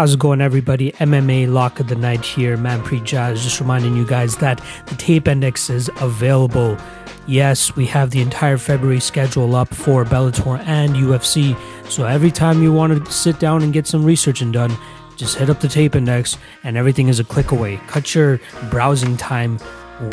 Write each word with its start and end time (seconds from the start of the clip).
How's 0.00 0.14
it 0.14 0.18
going, 0.18 0.40
everybody? 0.40 0.92
MMA 0.92 1.52
Lock 1.52 1.78
of 1.78 1.88
the 1.88 1.94
Night 1.94 2.24
here, 2.24 2.56
Manpreet 2.56 3.04
Jazz. 3.04 3.42
Just 3.42 3.60
reminding 3.60 3.94
you 3.94 4.06
guys 4.06 4.34
that 4.38 4.58
the 4.86 4.94
tape 4.94 5.28
index 5.28 5.68
is 5.68 5.90
available. 6.00 6.78
Yes, 7.26 7.76
we 7.76 7.84
have 7.84 8.08
the 8.08 8.22
entire 8.22 8.56
February 8.56 9.00
schedule 9.00 9.54
up 9.54 9.68
for 9.74 10.06
Bellator 10.06 10.58
and 10.60 10.94
UFC. 10.94 11.54
So 11.90 12.06
every 12.06 12.30
time 12.30 12.62
you 12.62 12.72
want 12.72 13.04
to 13.04 13.12
sit 13.12 13.38
down 13.38 13.62
and 13.62 13.74
get 13.74 13.86
some 13.86 14.02
researching 14.02 14.50
done, 14.50 14.74
just 15.18 15.36
hit 15.36 15.50
up 15.50 15.60
the 15.60 15.68
tape 15.68 15.94
index 15.94 16.38
and 16.64 16.78
everything 16.78 17.08
is 17.08 17.20
a 17.20 17.24
click 17.24 17.50
away. 17.50 17.78
Cut 17.86 18.14
your 18.14 18.40
browsing 18.70 19.18
time 19.18 19.58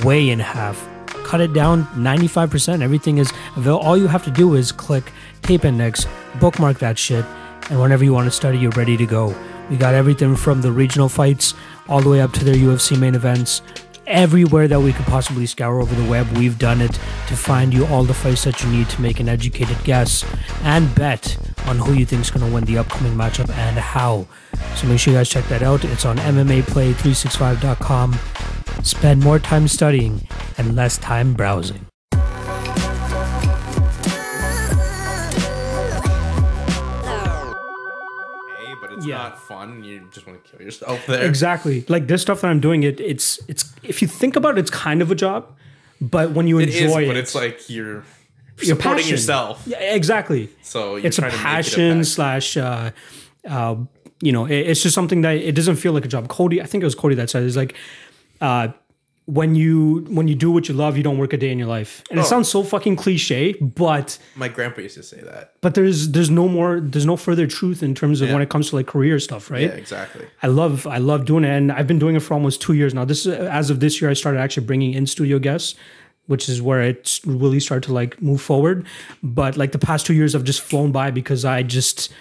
way 0.04 0.32
in 0.32 0.40
half. 0.40 0.86
Cut 1.24 1.40
it 1.40 1.54
down 1.54 1.86
95%. 1.96 2.82
Everything 2.82 3.20
is 3.20 3.32
available. 3.56 3.88
All 3.88 3.96
you 3.96 4.08
have 4.08 4.26
to 4.26 4.32
do 4.32 4.56
is 4.56 4.74
click 4.74 5.14
tape 5.44 5.64
index, 5.64 6.06
bookmark 6.42 6.80
that 6.80 7.00
shit, 7.00 7.24
and 7.70 7.80
whenever 7.80 8.04
you 8.04 8.12
want 8.12 8.26
to 8.26 8.32
study, 8.32 8.58
you're 8.58 8.72
ready 8.72 8.98
to 8.98 9.06
go. 9.06 9.34
We 9.70 9.78
got 9.78 9.94
everything 9.94 10.36
from 10.36 10.62
the 10.62 10.72
regional 10.72 11.10
fights 11.10 11.54
all 11.88 12.02
the 12.02 12.10
way 12.10 12.21
up 12.21 12.34
to 12.34 12.46
their 12.46 12.56
UFC 12.56 12.98
main 12.98 13.16
events. 13.16 13.62
Everywhere 14.06 14.68
that 14.70 14.80
we 14.80 14.94
could 14.94 15.06
possibly 15.06 15.46
scour 15.46 15.82
over 15.82 15.94
the 15.94 16.10
web, 16.10 16.30
we've 16.38 16.58
done 16.58 16.80
it 16.80 16.94
to 17.28 17.36
find 17.36 17.74
you 17.74 17.86
all 17.88 18.06
the 18.06 18.14
fights 18.14 18.46
that 18.46 18.64
you 18.64 18.70
need 18.70 18.88
to 18.89 19.02
make 19.02 19.20
an 19.20 19.28
educated 19.28 19.78
guess 19.84 20.24
and 20.64 20.94
bet 20.96 21.38
on 21.66 21.78
who 21.78 21.94
you 21.94 22.06
think 22.06 22.22
is 22.22 22.32
going 22.32 22.48
to 22.48 22.54
win 22.54 22.64
the 22.64 22.78
upcoming 22.78 23.14
matchup 23.14 23.50
and 23.50 23.78
how. 23.78 24.25
So 24.75 24.88
make 24.88 25.00
sure 25.00 25.11
you 25.11 25.20
guys 25.20 25.28
check 25.28 25.44
that 25.46 25.61
out. 25.61 25.84
It's 25.84 26.06
on 26.06 26.18
MMAplay365.com. 26.18 28.18
Spend 28.84 29.22
more 29.22 29.39
time 29.39 29.68
studying 29.68 30.25
and 30.58 30.75
less 30.75 30.97
time 30.97 31.34
browsing. 31.34 31.88
It's 38.97 39.06
Yeah. 39.06 39.17
not 39.17 39.39
fun. 39.47 39.83
You 39.83 40.08
just 40.14 40.25
want 40.28 40.44
to 40.44 40.52
kill 40.52 40.61
yourself 40.66 41.05
there. 41.08 41.23
Exactly. 41.23 41.86
Like 41.88 42.08
this 42.08 42.22
stuff 42.22 42.42
that 42.42 42.47
I'm 42.50 42.59
doing, 42.59 42.83
it 42.83 43.00
it's 43.00 43.39
it's 43.47 43.73
if 43.83 44.02
you 44.02 44.08
think 44.08 44.35
about 44.35 44.58
it, 44.58 44.61
it's 44.61 44.72
kind 44.72 45.02
of 45.02 45.11
a 45.11 45.16
job, 45.16 45.45
but 46.02 46.31
when 46.31 46.47
you 46.47 46.59
It 46.59 46.69
is, 46.69 46.81
enjoy 46.81 47.03
it, 47.03 47.07
but 47.07 47.17
it's 47.17 47.35
like 47.35 47.69
you're 47.69 48.03
your 48.59 48.75
supporting 48.75 49.03
passion. 49.03 49.11
yourself. 49.11 49.63
Yeah, 49.67 49.80
exactly. 49.95 50.49
So 50.61 50.95
you're 50.95 51.05
it's 51.07 51.17
a 51.19 51.22
make 51.22 51.33
it 51.33 51.38
passion 51.38 51.89
passion. 51.99 52.03
slash 52.05 52.57
uh, 52.57 52.91
uh, 53.47 53.75
you 54.22 54.31
know 54.31 54.45
it- 54.45 54.66
it's 54.69 54.81
just 54.81 54.95
something 54.95 55.22
that 55.22 55.35
it 55.38 55.53
doesn't 55.55 55.75
feel 55.75 55.94
like 55.94 56.03
a 56.03 56.07
job 56.07 56.27
cody 56.27 56.59
i 56.59 56.66
think 56.66 56.81
it 56.81 56.85
was 56.85 56.95
cody 56.95 57.13
that 57.13 57.29
said 57.29 57.44
it's 57.44 57.55
like 57.55 57.75
uh, 58.41 58.67
when 59.28 59.56
you 59.56 60.06
when 60.08 60.30
you 60.30 60.36
do 60.36 60.50
what 60.50 60.70
you 60.70 60.73
love 60.73 60.95
you 60.95 61.03
don't 61.03 61.17
work 61.17 61.33
a 61.33 61.38
day 61.38 61.52
in 61.52 61.59
your 61.59 61.67
life 61.67 62.02
and 62.09 62.17
it 62.17 62.23
Oh. 62.23 62.25
sounds 62.25 62.47
so 62.47 62.64
fucking 62.64 62.95
cliche 62.95 63.52
but 63.59 64.17
My 64.38 64.47
grandpa 64.47 64.80
used 64.81 64.95
to 64.95 65.03
say 65.03 65.19
that. 65.22 65.52
but 65.59 65.75
there's 65.75 66.11
there's 66.14 66.30
no 66.30 66.47
more 66.47 66.80
there's 66.80 67.06
no 67.06 67.17
further 67.17 67.45
truth 67.45 67.84
in 67.84 67.94
terms 67.94 68.22
of 68.22 68.28
Yeah. 68.30 68.36
when 68.36 68.42
it 68.42 68.47
comes 68.50 68.69
to 68.69 68.78
like 68.78 68.88
career 68.88 69.19
stuff 69.19 69.52
right 69.52 69.64
Yeah, 69.64 69.75
exactly. 69.84 70.25
I 70.42 70.47
love 70.47 70.88
I 70.88 71.00
love 71.00 71.25
doing 71.25 71.44
it, 71.44 71.50
and 71.50 71.73
I've 71.73 71.88
been 71.88 72.00
doing 72.00 72.16
it 72.16 72.22
for 72.22 72.36
almost 72.36 72.61
two 72.61 72.72
years 72.73 72.94
now. 72.94 73.03
This 73.03 73.25
is 73.25 73.34
as 73.34 73.69
of 73.69 73.81
this 73.81 74.02
year, 74.02 74.09
I 74.09 74.14
started 74.14 74.39
actually 74.39 74.66
bringing 74.66 74.94
in 74.94 75.06
studio 75.06 75.39
guests, 75.39 75.75
which 76.28 76.47
is 76.47 76.62
where 76.62 76.81
it 76.81 77.19
really 77.25 77.59
started 77.59 77.86
to 77.88 77.94
like 77.94 78.22
move 78.22 78.41
forward. 78.41 78.86
But 79.22 79.58
like 79.58 79.73
the 79.73 79.80
past 79.89 80.06
two 80.06 80.14
years, 80.14 80.31
have 80.34 80.45
just 80.45 80.62
flown 80.62 80.94
by 80.94 81.12
because 81.12 81.44
I 81.44 81.64
just 81.64 82.14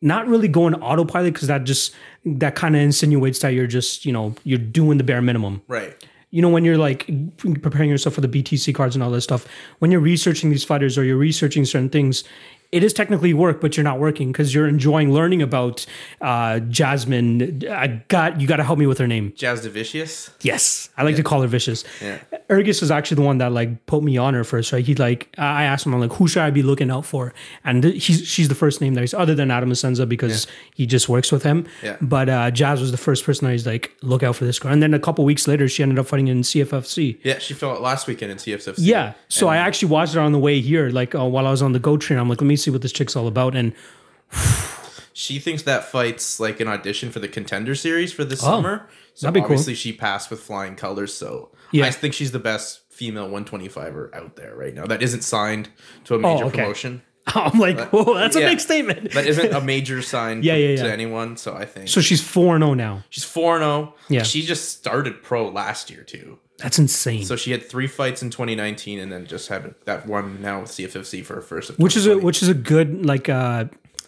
not 0.00 0.28
really 0.28 0.48
going 0.48 0.74
autopilot 0.76 1.32
because 1.34 1.48
that 1.48 1.64
just 1.64 1.92
that 2.24 2.54
kind 2.54 2.76
of 2.76 2.82
insinuates 2.82 3.40
that 3.40 3.48
you're 3.52 3.66
just 3.78 4.04
you 4.06 4.12
know 4.12 4.34
you're 4.44 4.58
doing 4.80 4.98
the 4.98 5.04
bare 5.04 5.22
minimum 5.22 5.62
Right. 5.66 5.94
You 6.32 6.42
know 6.42 6.48
when 6.48 6.64
you're 6.64 6.78
like 6.78 7.08
preparing 7.36 7.88
yourself 7.88 8.16
for 8.16 8.22
the 8.22 8.28
BTC 8.28 8.74
cards 8.74 8.96
and 8.96 9.02
all 9.04 9.10
this 9.10 9.22
stuff 9.22 9.46
when 9.78 9.92
you're 9.92 10.00
researching 10.00 10.50
these 10.50 10.64
fighters 10.64 10.98
or 10.98 11.04
you're 11.04 11.16
researching 11.16 11.64
certain 11.64 11.90
things 11.90 12.24
it 12.72 12.82
is 12.82 12.92
technically 12.92 13.34
work 13.34 13.60
but 13.60 13.76
you're 13.76 13.84
not 13.84 13.98
working 14.00 14.32
because 14.32 14.54
you're 14.54 14.66
enjoying 14.66 15.12
learning 15.12 15.42
about 15.42 15.84
uh, 16.22 16.58
Jasmine 16.60 17.62
I 17.70 17.86
got 18.08 18.40
you 18.40 18.46
got 18.46 18.56
to 18.56 18.64
help 18.64 18.78
me 18.78 18.86
with 18.86 18.98
her 18.98 19.06
name 19.06 19.32
Jasudavicius. 19.32 20.30
yes 20.42 20.88
I 20.96 21.02
like 21.02 21.16
to 21.16 21.22
call 21.22 21.42
her 21.42 21.48
vicious 21.48 21.84
Yeah. 22.00 22.18
Ergus 22.50 22.82
is 22.82 22.90
actually 22.90 23.16
the 23.16 23.22
one 23.22 23.38
that 23.38 23.52
like 23.52 23.86
put 23.86 24.02
me 24.02 24.16
on 24.18 24.34
her 24.34 24.44
first 24.44 24.72
right 24.72 24.84
he 24.84 24.94
like 24.94 25.28
I 25.38 25.64
asked 25.64 25.86
him 25.86 25.94
I'm 25.94 26.00
like 26.00 26.12
who 26.14 26.28
should 26.28 26.42
I 26.42 26.50
be 26.50 26.62
looking 26.62 26.90
out 26.90 27.04
for 27.06 27.32
and 27.64 27.84
he's 27.84 28.26
she's 28.26 28.48
the 28.48 28.54
first 28.54 28.80
name 28.80 28.94
that 28.94 29.00
he's 29.00 29.14
other 29.14 29.34
than 29.34 29.50
Adam 29.50 29.70
Asenza 29.70 30.08
because 30.08 30.46
he 30.74 30.86
just 30.86 31.08
works 31.08 31.30
with 31.32 31.42
him 31.42 31.66
Yeah. 31.82 31.96
but 32.00 32.28
uh, 32.28 32.50
Jazz 32.50 32.80
was 32.80 32.90
the 32.90 32.96
first 32.98 33.24
person 33.24 33.46
that 33.46 33.52
he's 33.52 33.66
like 33.66 33.92
look 34.02 34.22
out 34.22 34.36
for 34.36 34.44
this 34.44 34.58
girl 34.58 34.72
and 34.72 34.82
then 34.82 34.94
a 34.94 34.98
couple 34.98 35.24
weeks 35.24 35.46
later 35.48 35.68
she 35.68 35.82
ended 35.82 35.98
up 35.98 36.06
fighting 36.06 36.28
in 36.28 36.42
CFFC 36.42 37.18
Yeah, 37.22 37.38
she 37.38 37.54
fell 37.54 37.70
out 37.72 37.82
last 37.82 38.06
weekend 38.06 38.32
in 38.32 38.38
CFFC. 38.38 38.74
yeah. 38.78 39.12
So 39.28 39.48
And 39.48 39.58
I 39.58 39.62
actually 39.66 39.88
watched 39.90 40.14
it 40.14 40.18
on 40.18 40.32
the 40.32 40.38
way 40.38 40.60
here, 40.60 40.90
like 40.90 41.14
uh, 41.14 41.24
while 41.24 41.46
I 41.46 41.50
was 41.50 41.62
on 41.62 41.72
the 41.72 41.78
GO 41.78 41.96
train. 41.96 42.18
I'm 42.18 42.28
like, 42.28 42.40
let 42.40 42.46
me 42.46 42.56
see 42.62 42.70
what 42.70 42.82
this 42.82 42.92
chick's 42.92 43.16
all 43.16 43.26
about. 43.26 43.54
And 43.56 43.74
she 45.12 45.38
thinks 45.38 45.62
that 45.64 45.84
fight's 45.84 46.40
like 46.40 46.60
an 46.60 46.68
audition 46.68 47.10
for 47.10 47.18
the 47.20 47.28
contender 47.28 47.74
series 47.74 48.12
for 48.12 48.24
this 48.24 48.42
oh, 48.42 48.46
summer. 48.46 48.88
So 49.14 49.26
Oh, 49.28 49.30
that'd 49.30 49.34
be 49.34 49.40
cool. 49.40 49.44
obviously 49.46 49.74
she 49.74 49.92
passed 49.92 50.30
with 50.30 50.40
flying 50.40 50.74
colors. 50.74 51.12
So 51.12 51.50
Yeah. 51.70 51.86
I 51.86 51.90
think 51.90 52.14
she's 52.14 52.32
the 52.32 52.38
best 52.38 52.80
female 52.90 53.28
125er 53.28 54.14
out 54.14 54.36
there 54.36 54.54
right 54.56 54.74
now. 54.74 54.86
That 54.86 55.02
isn't 55.02 55.22
signed 55.22 55.68
to 56.04 56.14
a 56.14 56.18
major 56.18 56.44
Oh, 56.44 56.48
okay. 56.48 56.58
promotion. 56.58 57.02
I'm 57.26 57.58
like, 57.60 57.78
whoa, 57.90 58.14
that's 58.14 58.34
a 58.36 58.40
big 58.40 58.58
statement. 58.58 59.12
That 59.12 59.26
isn't 59.26 59.52
a 59.52 59.60
major 59.64 60.02
sign 60.02 60.42
Yeah, 60.42 60.54
to, 60.54 60.60
yeah, 60.60 60.76
to 60.82 60.86
yeah. 60.86 60.92
anyone. 60.92 61.36
So 61.36 61.54
I 61.54 61.66
think 61.66 61.88
So 61.88 62.00
she's 62.00 62.22
4 62.22 62.58
0 62.58 62.74
now. 62.74 63.04
she's 63.10 63.22
4 63.24 63.58
0. 63.58 63.94
Yeah. 64.08 64.22
She 64.24 64.42
just 64.42 64.70
started 64.78 65.22
pro 65.22 65.48
last 65.48 65.88
year 65.90 66.02
too. 66.02 66.38
That's 66.62 66.78
insane. 66.78 67.24
So 67.24 67.36
she 67.36 67.50
had 67.50 67.68
three 67.68 67.86
fights 67.86 68.22
in 68.22 68.30
2019 68.30 68.98
and 69.00 69.10
then 69.10 69.26
just 69.26 69.48
had 69.48 69.74
that 69.84 70.06
one 70.06 70.40
now 70.40 70.60
with 70.60 70.70
CFFC 70.70 71.24
for 71.24 71.34
her 71.36 71.42
first. 71.42 71.78
which 71.78 71.96
is 71.96 72.06
a 72.06 72.18
which 72.18 72.42
is 72.42 72.48
a 72.48 72.54
good 72.54 73.04
like 73.04 73.28
uh, 73.28 73.64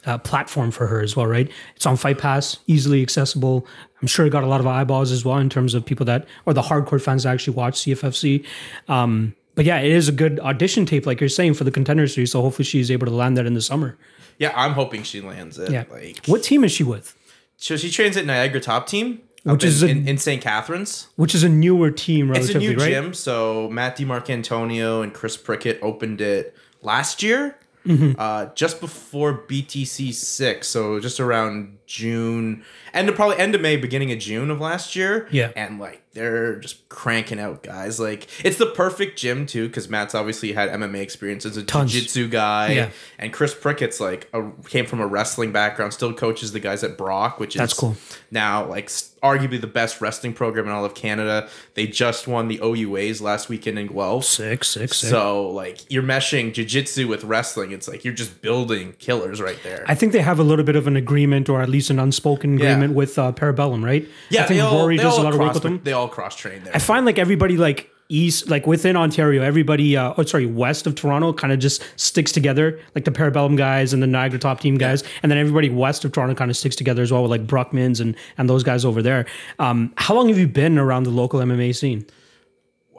uh, 0.06 0.18
platform 0.18 0.70
for 0.70 0.86
her 0.86 1.00
as 1.00 1.16
well, 1.16 1.26
right? 1.26 1.50
It's 1.76 1.86
on 1.86 1.96
Fight 1.96 2.18
Pass, 2.18 2.58
easily 2.66 3.02
accessible. 3.02 3.66
I'm 4.00 4.06
sure 4.08 4.26
it 4.26 4.30
got 4.30 4.44
a 4.44 4.46
lot 4.46 4.60
of 4.60 4.66
eyeballs 4.66 5.10
as 5.10 5.24
well 5.24 5.38
in 5.38 5.48
terms 5.50 5.74
of 5.74 5.84
people 5.84 6.06
that 6.06 6.26
or 6.46 6.52
the 6.54 6.62
hardcore 6.62 7.00
fans 7.00 7.24
that 7.24 7.30
actually 7.30 7.56
watch 7.56 7.74
CFFC. 7.80 8.44
Um, 8.88 9.34
but 9.54 9.64
yeah, 9.64 9.78
it 9.78 9.92
is 9.92 10.08
a 10.08 10.12
good 10.12 10.40
audition 10.40 10.84
tape, 10.84 11.06
like 11.06 11.20
you're 11.20 11.28
saying, 11.28 11.54
for 11.54 11.64
the 11.64 11.70
contender 11.70 12.06
series. 12.08 12.32
So 12.32 12.42
hopefully 12.42 12.64
she's 12.64 12.90
able 12.90 13.06
to 13.06 13.12
land 13.14 13.36
that 13.36 13.46
in 13.46 13.54
the 13.54 13.62
summer. 13.62 13.96
Yeah, 14.38 14.52
I'm 14.56 14.72
hoping 14.72 15.04
she 15.04 15.20
lands 15.20 15.58
it. 15.58 15.70
Yeah. 15.70 15.84
Like 15.90 16.26
What 16.26 16.42
team 16.42 16.64
is 16.64 16.72
she 16.72 16.82
with? 16.84 17.16
so 17.56 17.76
she 17.76 17.90
trains 17.90 18.16
at 18.16 18.26
Niagara 18.26 18.60
Top 18.60 18.86
Team. 18.86 19.20
Which 19.44 19.62
up 19.62 19.68
is 19.68 19.82
in, 19.82 19.88
a- 19.88 19.92
in, 19.92 20.08
in 20.08 20.18
St. 20.18 20.42
Catharines. 20.42 21.08
Which 21.16 21.34
is 21.34 21.42
a 21.44 21.48
newer 21.48 21.90
team, 21.90 22.30
Relatively, 22.30 22.54
It's 22.66 22.74
a 22.74 22.76
new 22.76 22.78
right? 22.82 22.90
gym. 23.04 23.14
So 23.14 23.68
Matt 23.70 23.96
DiMarcantonio 23.98 25.02
and 25.02 25.12
Chris 25.14 25.36
Prickett 25.36 25.78
opened 25.82 26.20
it 26.20 26.54
last 26.82 27.22
year, 27.22 27.56
Mm-hmm. 27.86 28.12
uh, 28.18 28.46
just 28.54 28.80
before 28.80 29.42
BTC 29.46 30.14
six. 30.14 30.68
So 30.68 30.98
just 31.00 31.20
around 31.20 31.76
June, 31.86 32.64
end 32.94 33.10
of 33.10 33.14
probably 33.14 33.36
end 33.36 33.54
of 33.54 33.60
May, 33.60 33.76
beginning 33.76 34.10
of 34.10 34.18
June 34.18 34.50
of 34.50 34.58
last 34.58 34.96
year. 34.96 35.28
Yeah. 35.30 35.52
and 35.54 35.78
like 35.78 36.00
they're 36.14 36.56
just 36.60 36.88
cranking 36.88 37.38
out 37.40 37.62
guys. 37.62 38.00
Like 38.00 38.26
it's 38.44 38.56
the 38.56 38.66
perfect 38.66 39.18
gym 39.18 39.46
too, 39.46 39.66
because 39.68 39.88
Matt's 39.88 40.14
obviously 40.14 40.52
had 40.52 40.70
MMA 40.70 41.00
experience 41.00 41.44
as 41.44 41.56
a 41.56 41.62
Tons. 41.62 41.92
jiu-jitsu 41.92 42.28
guy, 42.28 42.72
Yeah. 42.72 42.90
and 43.18 43.32
Chris 43.32 43.54
Prickett's 43.54 44.00
like 44.00 44.28
a, 44.32 44.50
came 44.68 44.86
from 44.86 45.00
a 45.00 45.06
wrestling 45.06 45.52
background, 45.52 45.92
still 45.92 46.12
coaches 46.14 46.52
the 46.52 46.60
guys 46.60 46.82
at 46.84 46.96
Brock, 46.96 47.38
which 47.38 47.54
is 47.56 47.58
That's 47.60 47.74
cool. 47.74 47.96
now 48.30 48.64
like 48.64 48.88
arguably 49.22 49.58
the 49.58 49.66
best 49.66 50.00
wrestling 50.02 50.34
program 50.34 50.66
in 50.66 50.72
all 50.72 50.84
of 50.84 50.94
Canada. 50.94 51.48
They 51.74 51.86
just 51.86 52.28
won 52.28 52.48
the 52.48 52.58
OUAs 52.62 53.22
last 53.22 53.48
weekend 53.48 53.78
in 53.78 53.86
Guelph. 53.86 54.24
Six, 54.26 54.68
six, 54.68 54.98
six. 54.98 55.10
So 55.10 55.48
like 55.48 55.90
you're 55.90 56.02
meshing 56.02 56.52
jiu-jitsu 56.52 57.08
with 57.08 57.24
wrestling. 57.24 57.72
It's 57.72 57.88
like 57.88 58.04
you're 58.04 58.12
just 58.14 58.42
building 58.42 58.92
killers 58.98 59.40
right 59.40 59.58
there. 59.62 59.84
I 59.88 59.94
think 59.94 60.12
they 60.12 60.20
have 60.20 60.38
a 60.38 60.42
little 60.44 60.64
bit 60.64 60.76
of 60.76 60.86
an 60.86 60.96
agreement, 60.96 61.48
or 61.48 61.62
at 61.62 61.68
least 61.70 61.88
an 61.90 61.98
unspoken 61.98 62.58
Yeah. 62.58 62.66
agreement 62.66 62.94
with 62.94 63.18
uh, 63.18 63.32
Parabellum, 63.32 63.82
right? 63.84 64.06
yeah, 64.28 64.44
I 64.44 64.46
think 64.46 64.58
they 64.58 64.60
all, 64.60 64.78
Rory 64.78 64.96
does 64.98 65.16
a 65.18 65.22
lot 65.22 65.32
of 65.32 65.40
work 65.40 65.54
with 65.54 65.62
them. 65.62 65.80
They 65.82 65.92
all 65.92 66.03
cross 66.08 66.36
train 66.36 66.64
there. 66.64 66.74
I 66.74 66.78
find 66.78 67.06
like 67.06 67.18
everybody 67.18 67.56
like 67.56 67.90
east, 68.08 68.48
like 68.50 68.66
within 68.66 68.96
Ontario, 68.96 69.42
everybody, 69.42 69.96
uh, 69.96 70.14
oh 70.16 70.22
sorry, 70.24 70.46
west 70.46 70.86
of 70.86 70.94
Toronto, 70.94 71.32
kind 71.32 71.52
of 71.52 71.58
just 71.58 71.82
sticks 71.96 72.32
together, 72.32 72.78
like 72.94 73.04
the 73.04 73.10
Parabellum 73.10 73.56
guys 73.56 73.92
and 73.92 74.02
the 74.02 74.06
Niagara 74.06 74.38
Top 74.38 74.60
Team 74.60 74.76
guys, 74.76 75.02
and 75.22 75.32
then 75.32 75.38
everybody 75.38 75.70
west 75.70 76.04
of 76.04 76.12
Toronto 76.12 76.34
kind 76.34 76.50
of 76.50 76.56
sticks 76.56 76.76
together 76.76 77.02
as 77.02 77.10
well 77.10 77.22
with 77.22 77.30
like 77.30 77.46
Bruckmans 77.46 78.00
and 78.00 78.14
and 78.36 78.48
those 78.48 78.62
guys 78.62 78.84
over 78.84 79.02
there. 79.02 79.26
Um, 79.58 79.92
how 79.96 80.14
long 80.14 80.28
have 80.28 80.38
you 80.38 80.48
been 80.48 80.78
around 80.78 81.04
the 81.04 81.10
local 81.10 81.40
MMA 81.40 81.74
scene? 81.74 82.06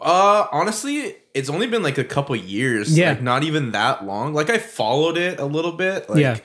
Uh, 0.01 0.47
honestly, 0.51 1.15
it's 1.33 1.49
only 1.49 1.67
been 1.67 1.83
like 1.83 1.97
a 1.97 2.03
couple 2.03 2.35
years. 2.35 2.97
Yeah. 2.97 3.09
like 3.11 3.21
not 3.21 3.43
even 3.43 3.71
that 3.71 4.05
long. 4.05 4.33
Like 4.33 4.49
I 4.49 4.57
followed 4.57 5.17
it 5.17 5.39
a 5.39 5.45
little 5.45 5.71
bit. 5.71 6.09
Like, 6.09 6.19
Yeah. 6.19 6.37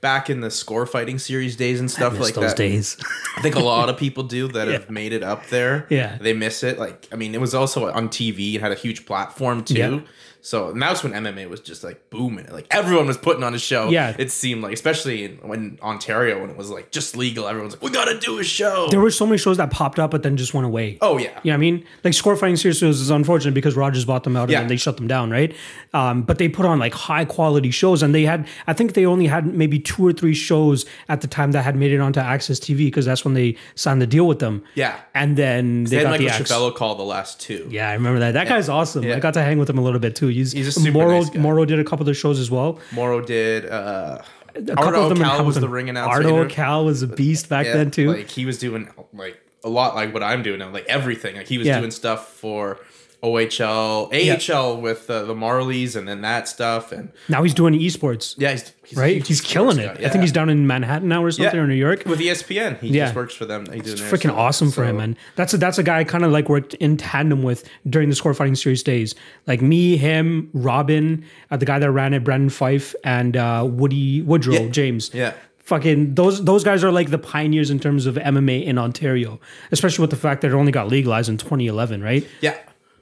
Back 0.00 0.30
in 0.30 0.40
the 0.40 0.50
score 0.50 0.86
fighting 0.86 1.18
series 1.18 1.56
days 1.56 1.80
and 1.80 1.90
stuff 1.90 2.20
like 2.20 2.34
those 2.34 2.50
that. 2.50 2.56
days. 2.56 2.96
I 3.36 3.40
think 3.42 3.56
a 3.56 3.60
lot 3.60 3.88
of 3.88 3.96
people 3.98 4.22
do 4.22 4.46
that 4.48 4.68
have 4.68 4.90
made 4.90 5.12
it 5.12 5.24
up 5.24 5.46
there. 5.48 5.86
Yeah. 5.90 6.18
They 6.20 6.34
miss 6.34 6.62
it. 6.62 6.78
Like, 6.78 7.08
I 7.10 7.16
mean, 7.16 7.34
it 7.34 7.40
was 7.40 7.52
also 7.52 7.90
on 7.90 8.08
TV. 8.08 8.54
It 8.54 8.60
had 8.60 8.70
a 8.70 8.76
huge 8.76 9.06
platform 9.06 9.64
too. 9.64 9.74
Yeah. 9.74 10.00
So 10.40 10.70
and 10.70 10.80
that's 10.80 11.02
when 11.02 11.12
MMA 11.12 11.48
was 11.48 11.60
just 11.60 11.82
like 11.84 12.10
booming. 12.10 12.46
Like 12.50 12.66
everyone 12.70 13.06
was 13.06 13.16
putting 13.18 13.42
on 13.42 13.54
a 13.54 13.58
show. 13.58 13.88
Yeah. 13.90 14.14
It 14.18 14.30
seemed 14.30 14.62
like, 14.62 14.72
especially 14.72 15.24
in, 15.24 15.36
when 15.38 15.78
Ontario, 15.82 16.40
when 16.40 16.50
it 16.50 16.56
was 16.56 16.70
like 16.70 16.90
just 16.90 17.16
legal, 17.16 17.46
everyone's 17.48 17.74
like, 17.74 17.82
we 17.82 17.90
got 17.90 18.06
to 18.06 18.18
do 18.18 18.38
a 18.38 18.44
show. 18.44 18.86
there 18.90 19.00
were 19.00 19.10
so 19.10 19.26
many 19.26 19.38
shows 19.38 19.56
that 19.56 19.70
popped 19.70 19.98
up, 19.98 20.10
but 20.10 20.22
then 20.22 20.36
just 20.36 20.54
went 20.54 20.66
away. 20.66 20.98
oh, 21.02 21.18
yeah. 21.18 21.24
You 21.42 21.50
know 21.50 21.52
what 21.52 21.54
I 21.54 21.56
mean? 21.58 21.84
Like 22.04 22.14
Score 22.14 22.36
Fighting 22.36 22.56
Series 22.56 22.82
is 22.82 23.10
unfortunate 23.10 23.52
because 23.54 23.76
Rogers 23.76 24.04
bought 24.04 24.24
them 24.24 24.36
out 24.36 24.48
Yeah. 24.48 24.58
and 24.58 24.64
then 24.64 24.68
they 24.68 24.76
shut 24.76 24.96
them 24.96 25.06
down, 25.08 25.30
right? 25.30 25.54
Um, 25.92 26.22
but 26.22 26.38
they 26.38 26.48
put 26.48 26.66
on 26.66 26.78
like 26.78 26.94
high 26.94 27.24
quality 27.24 27.70
shows 27.70 28.02
and 28.02 28.14
they 28.14 28.22
had, 28.24 28.46
I 28.66 28.72
think 28.72 28.94
they 28.94 29.04
only 29.06 29.26
had 29.26 29.46
maybe 29.46 29.78
two 29.78 30.06
or 30.06 30.12
three 30.12 30.34
shows 30.34 30.86
at 31.08 31.20
the 31.20 31.26
time 31.26 31.52
that 31.52 31.62
had 31.64 31.76
made 31.76 31.92
it 31.92 32.00
onto 32.00 32.20
Access 32.20 32.58
TV 32.60 32.78
because 32.86 33.04
that's 33.06 33.24
when 33.24 33.34
they 33.34 33.56
signed 33.74 34.00
the 34.00 34.06
deal 34.06 34.26
with 34.26 34.38
them. 34.38 34.62
Yeah. 34.74 34.98
And 35.14 35.36
then 35.36 35.84
they 35.84 35.90
They 35.90 35.96
had 35.96 36.02
got 36.04 36.10
Michael 36.10 36.26
the 36.26 36.32
Axe. 36.32 36.78
Call 36.78 36.94
the 36.94 37.02
last 37.02 37.40
two. 37.40 37.66
Yeah, 37.70 37.88
I 37.90 37.94
remember 37.94 38.20
that. 38.20 38.32
That 38.32 38.46
guy's 38.48 38.68
awesome. 38.68 39.02
Yeah. 39.04 39.16
I 39.16 39.20
got 39.20 39.34
to 39.34 39.42
hang 39.42 39.58
with 39.58 39.68
him 39.68 39.78
a 39.78 39.82
little 39.82 39.98
bit 40.00 40.14
too. 40.14 40.27
He's, 40.28 40.52
He's 40.52 40.68
a 40.68 40.72
super 40.72 40.92
Mauro, 40.98 41.18
nice 41.20 41.30
guy. 41.30 41.40
Mauro 41.40 41.64
did 41.64 41.78
a 41.78 41.84
couple 41.84 42.02
of 42.02 42.06
the 42.06 42.14
shows 42.14 42.38
as 42.38 42.50
well. 42.50 42.78
Mauro 42.92 43.20
did. 43.20 43.66
Uh, 43.66 44.22
A 44.54 44.58
Ardo 44.58 44.74
couple 44.74 45.02
of 45.02 45.08
them 45.10 45.18
Cal 45.18 45.44
was 45.44 45.56
the 45.60 45.68
ring 45.68 45.88
announcer. 45.88 46.10
Arda 46.10 46.28
Ocal 46.30 46.84
was 46.84 47.02
a 47.02 47.06
beast 47.06 47.48
back 47.48 47.66
Yeah, 47.66 47.74
then 47.74 47.90
too. 47.90 48.08
Like 48.12 48.28
he 48.30 48.44
was 48.46 48.58
doing 48.58 48.88
like 49.12 49.40
a 49.64 49.68
lot 49.68 49.94
like 49.94 50.12
what 50.14 50.22
I'm 50.22 50.42
doing 50.42 50.58
now, 50.60 50.70
like 50.70 50.86
everything. 50.86 51.36
Like 51.36 51.46
he 51.48 51.58
was 51.58 51.66
Yeah. 51.66 51.78
doing 51.78 51.90
stuff 51.90 52.28
for 52.32 52.78
OHL, 53.22 54.08
AHL 54.12 54.80
with 54.80 55.10
uh, 55.10 55.24
the 55.24 55.34
Marlies, 55.34 55.96
and 55.96 56.06
then 56.06 56.20
that 56.22 56.48
stuff. 56.48 56.92
And 56.92 57.10
now 57.28 57.42
he's 57.42 57.54
doing 57.54 57.74
esports. 57.74 58.34
yeah, 58.38 58.52
he's, 58.52 58.72
he's 58.84 58.98
Right, 58.98 59.26
he's 59.26 59.40
killing 59.40 59.78
it. 59.78 59.98
guy. 59.98 60.06
I 60.06 60.08
think 60.08 60.22
he's 60.22 60.32
down 60.32 60.48
in 60.48 60.66
Manhattan 60.66 61.08
now 61.08 61.24
or 61.24 61.30
something, 61.30 61.54
Yeah. 61.56 61.62
or 61.62 61.66
New 61.66 61.74
York. 61.74 62.04
with 62.06 62.20
ESPN. 62.20 62.78
He 62.80 62.88
Yeah. 62.88 63.06
just 63.06 63.16
works 63.16 63.34
for 63.34 63.44
them. 63.44 63.66
It's 63.72 63.94
freaking 64.00 64.32
awesome 64.34 64.70
for 64.70 64.84
him, 64.84 64.96
So- 64.96 64.98
man. 64.98 65.16
That's 65.36 65.54
a, 65.54 65.58
that's 65.58 65.78
a 65.78 65.82
guy 65.82 65.98
I 65.98 66.04
kind 66.04 66.24
of 66.24 66.30
like 66.32 66.48
worked 66.48 66.74
in 66.74 66.96
tandem 66.96 67.42
with 67.42 67.68
during 67.88 68.08
the 68.08 68.14
score 68.14 68.34
fighting 68.34 68.54
series 68.54 68.82
days. 68.82 69.14
Like 69.46 69.62
me, 69.62 69.96
him, 69.96 70.50
Robin, 70.52 71.24
uh, 71.50 71.56
the 71.56 71.66
guy 71.66 71.78
that 71.78 71.90
ran 71.90 72.14
it, 72.14 72.24
Brendan 72.24 72.50
Fife, 72.50 72.94
and 73.04 73.36
uh, 73.36 73.66
Woody 73.68 74.22
Woodrow 74.22 74.54
Yeah. 74.54 74.68
James. 74.68 75.10
Yeah. 75.12 75.32
Fucking 75.58 76.14
those 76.14 76.44
those 76.46 76.64
guys 76.64 76.82
are 76.82 76.90
like 76.90 77.10
the 77.10 77.18
pioneers 77.18 77.68
in 77.68 77.78
terms 77.78 78.06
of 78.06 78.14
MMA 78.16 78.64
in 78.64 78.78
Ontario, 78.78 79.38
especially 79.70 80.02
with 80.02 80.08
the 80.10 80.16
fact 80.16 80.40
that 80.40 80.48
it 80.48 80.54
only 80.54 80.72
got 80.72 80.88
legalized 80.88 81.28
in 81.28 81.36
2011, 81.36 82.02
right? 82.02 82.26
Yeah. 82.40 82.54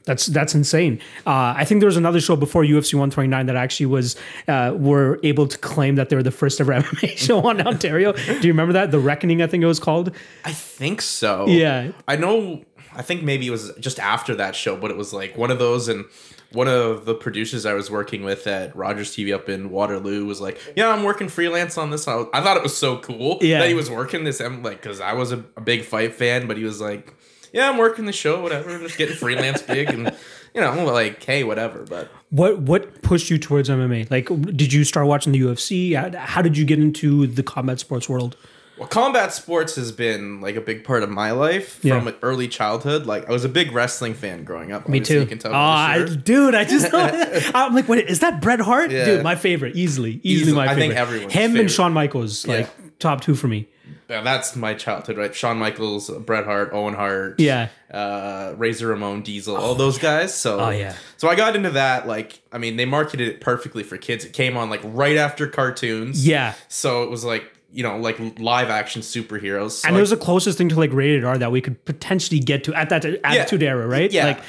That's 0.07 0.27
that's 0.27 0.55
insane. 0.55 1.01
Uh, 1.27 1.53
I 1.57 1.65
think 1.67 1.81
there 1.81 1.87
was 1.89 1.97
another 1.99 2.21
show 2.21 2.37
before 2.37 2.63
UFC 2.63 2.95
129 2.95 3.47
that 3.47 3.57
actually 3.57 3.87
was 3.87 4.17
uh, 4.49 4.73
were 4.77 5.19
able 5.23 5.47
to 5.49 5.59
claim 5.59 5.97
that 5.97 6.09
they 6.09 6.17
were 6.17 6.23
the 6.23 6.31
first 6.31 6.61
ever 6.61 6.73
MMA 6.81 7.19
show 7.19 7.47
on 7.47 7.61
Ontario. 7.67 8.13
Do 8.13 8.33
you 8.47 8.53
remember 8.53 8.73
that? 8.73 8.93
The 8.93 8.99
Reckoning, 9.01 9.43
I 9.43 9.47
think 9.49 9.63
it 9.63 9.67
was 9.67 9.81
called. 9.81 10.13
I 10.45 10.53
think 10.53 11.03
so. 11.03 11.47
Yeah. 11.49 11.91
I 12.09 12.17
know. 12.17 12.65
I 12.95 13.03
think 13.03 13.23
maybe 13.23 13.47
it 13.47 13.51
was 13.51 13.73
just 13.79 13.99
after 13.99 14.35
that 14.37 14.57
show, 14.57 14.75
but 14.77 14.91
it 14.91 14.97
was 14.97 15.13
like 15.13 15.37
one 15.37 15.51
of 15.51 15.59
those, 15.59 15.89
and 15.89 16.07
one 16.53 16.67
of 16.69 17.05
the 17.05 17.15
producers 17.15 17.67
I 17.67 17.75
was 17.75 17.91
working 17.91 18.23
with 18.23 18.47
at 18.47 18.75
Rogers 18.75 19.11
TV 19.11 19.35
up 19.35 19.51
in 19.51 19.69
Waterloo 19.71 20.25
was 20.25 20.41
like, 20.41 20.59
"Yeah, 20.77 20.89
I'm 20.89 21.03
working 21.03 21.29
freelance 21.29 21.77
on 21.77 21.91
this." 21.91 22.09
I, 22.09 22.15
was- 22.15 22.29
I 22.33 22.41
thought 22.43 22.57
it 22.57 22.63
was 22.63 22.75
so 22.75 22.97
cool 23.01 23.39
Yeah. 23.43 23.59
that 23.59 23.69
he 23.69 23.75
was 23.75 23.91
working 23.91 24.25
this. 24.25 24.41
I'm 24.41 24.63
like, 24.63 24.81
because 24.81 25.01
I 25.03 25.13
was 25.13 25.33
a, 25.33 25.45
a 25.57 25.61
big 25.61 25.85
fight 25.85 26.15
fan, 26.15 26.47
but 26.47 26.57
he 26.57 26.65
was 26.65 26.81
like, 26.81 27.13
"Yeah, 27.57 27.69
I'm 27.71 27.79
working 27.79 28.05
the 28.05 28.13
show, 28.13 28.41
whatever, 28.43 28.71
I'm 28.71 28.83
just 28.83 28.99
getting 28.99 29.17
freelance 29.17 29.63
gig, 29.63 29.89
and 29.91 30.13
you 30.55 30.61
know, 30.61 30.85
like, 30.85 31.23
hey, 31.25 31.43
whatever." 31.43 31.85
But 31.89 32.09
What 32.31 32.61
what 32.61 33.03
pushed 33.03 33.31
you 33.31 33.39
towards 33.39 33.69
MMA? 33.69 34.11
Like, 34.11 34.29
did 34.57 34.73
you 34.73 34.85
start 34.85 35.07
watching 35.07 35.33
the 35.33 35.41
UFC? 35.41 35.95
How, 36.17 36.43
did 36.43 36.57
you 36.57 36.65
get 36.65 36.79
into 36.79 37.27
the 37.27 37.43
combat 37.43 37.81
sports 37.81 38.09
world? 38.09 38.37
Well, 38.79 38.89
combat 38.89 39.33
sports 39.33 39.77
has 39.77 39.91
been 39.91 40.43
like 40.43 40.55
a 40.55 40.61
big 40.61 40.85
part 40.85 41.03
of 41.03 41.09
my 41.09 41.31
life 41.31 41.81
Yeah. 41.83 41.99
from 41.99 42.15
early 42.23 42.47
childhood. 42.47 43.07
Like 43.07 43.27
I 43.27 43.33
was 43.33 43.43
a 43.43 43.49
big 43.49 43.73
wrestling 43.73 44.13
fan 44.13 44.45
growing 44.45 44.71
up. 44.71 44.87
Me 44.87 44.99
obviously, 44.99 45.15
too. 45.15 45.21
You 45.23 45.27
can 45.27 45.39
tell 45.39 45.53
Oh, 45.53 45.57
I, 45.57 46.05
dude, 46.05 46.55
I 46.55 46.65
just 46.65 46.93
I'm 47.55 47.75
like, 47.75 47.89
wait, 47.89 48.07
is 48.07 48.21
that 48.21 48.43
Bret 48.43 48.61
Hart? 48.61 48.91
Yeah. 48.91 49.07
Dude, 49.07 49.23
my 49.23 49.35
favorite, 49.35 49.77
easily, 49.77 50.21
easily, 50.23 50.51
Easily. 50.51 50.53
my 50.57 50.65
I 50.65 50.69
favorite. 50.75 50.81
think 50.89 50.95
everyone's 50.95 51.33
Him 51.33 51.43
and 51.45 51.53
favorite. 51.55 51.71
Shawn 51.71 51.93
Michaels, 51.95 52.47
like 52.47 52.69
top 52.99 53.23
two 53.23 53.35
for 53.35 53.49
me. 53.49 53.67
Yeah, 54.09 54.21
that's 54.23 54.55
my 54.57 54.75
childhood, 54.75 55.17
right? 55.19 55.35
Shawn 55.35 55.59
Michaels, 55.59 56.11
Bret 56.11 56.45
Hart, 56.45 56.71
Owen 56.73 56.95
Hart, 56.95 57.39
Yeah. 57.41 57.69
uh, 57.93 58.55
Razor 58.57 58.89
Ramon, 58.89 59.23
Diesel, 59.23 59.57
all 59.57 59.75
those 59.75 59.99
guys. 59.99 60.35
So, 60.37 60.61
Oh, 60.61 60.71
yeah. 60.71 60.95
So 61.17 61.29
I 61.29 61.35
got 61.35 61.57
into 61.57 61.71
that. 61.71 62.07
Like, 62.07 62.41
I 62.53 62.59
mean, 62.59 62.77
they 62.77 62.85
marketed 62.85 63.29
it 63.29 63.41
perfectly 63.41 63.83
for 63.83 63.97
kids. 63.97 64.25
It 64.25 64.33
came 64.33 64.57
on 64.57 64.71
like 64.71 64.81
right 64.85 65.17
after 65.17 65.47
cartoons. 65.47 66.27
Yeah. 66.27 66.55
So 66.69 67.03
it 67.03 67.11
was 67.11 67.25
like 67.25 67.53
you 67.73 67.83
know 67.83 67.99
like 67.99 68.19
live 68.39 68.71
action 68.71 69.03
superheroes. 69.03 69.73
So 69.73 69.89
And 69.89 69.97
I- 69.97 69.99
it 69.99 70.01
was 70.03 70.11
the 70.11 70.17
closest 70.17 70.57
thing 70.57 70.69
to 70.71 70.77
like 70.79 70.93
rated 70.93 71.25
R 71.25 71.37
that 71.39 71.51
we 71.53 71.61
could 71.61 71.85
potentially 71.85 72.41
get 72.41 72.65
to 72.65 72.75
at 72.75 72.89
that 72.91 73.05
attitude 73.25 73.63
era, 73.63 73.87
right? 73.87 74.11
Yeah. 74.11 74.27
Like, 74.27 74.41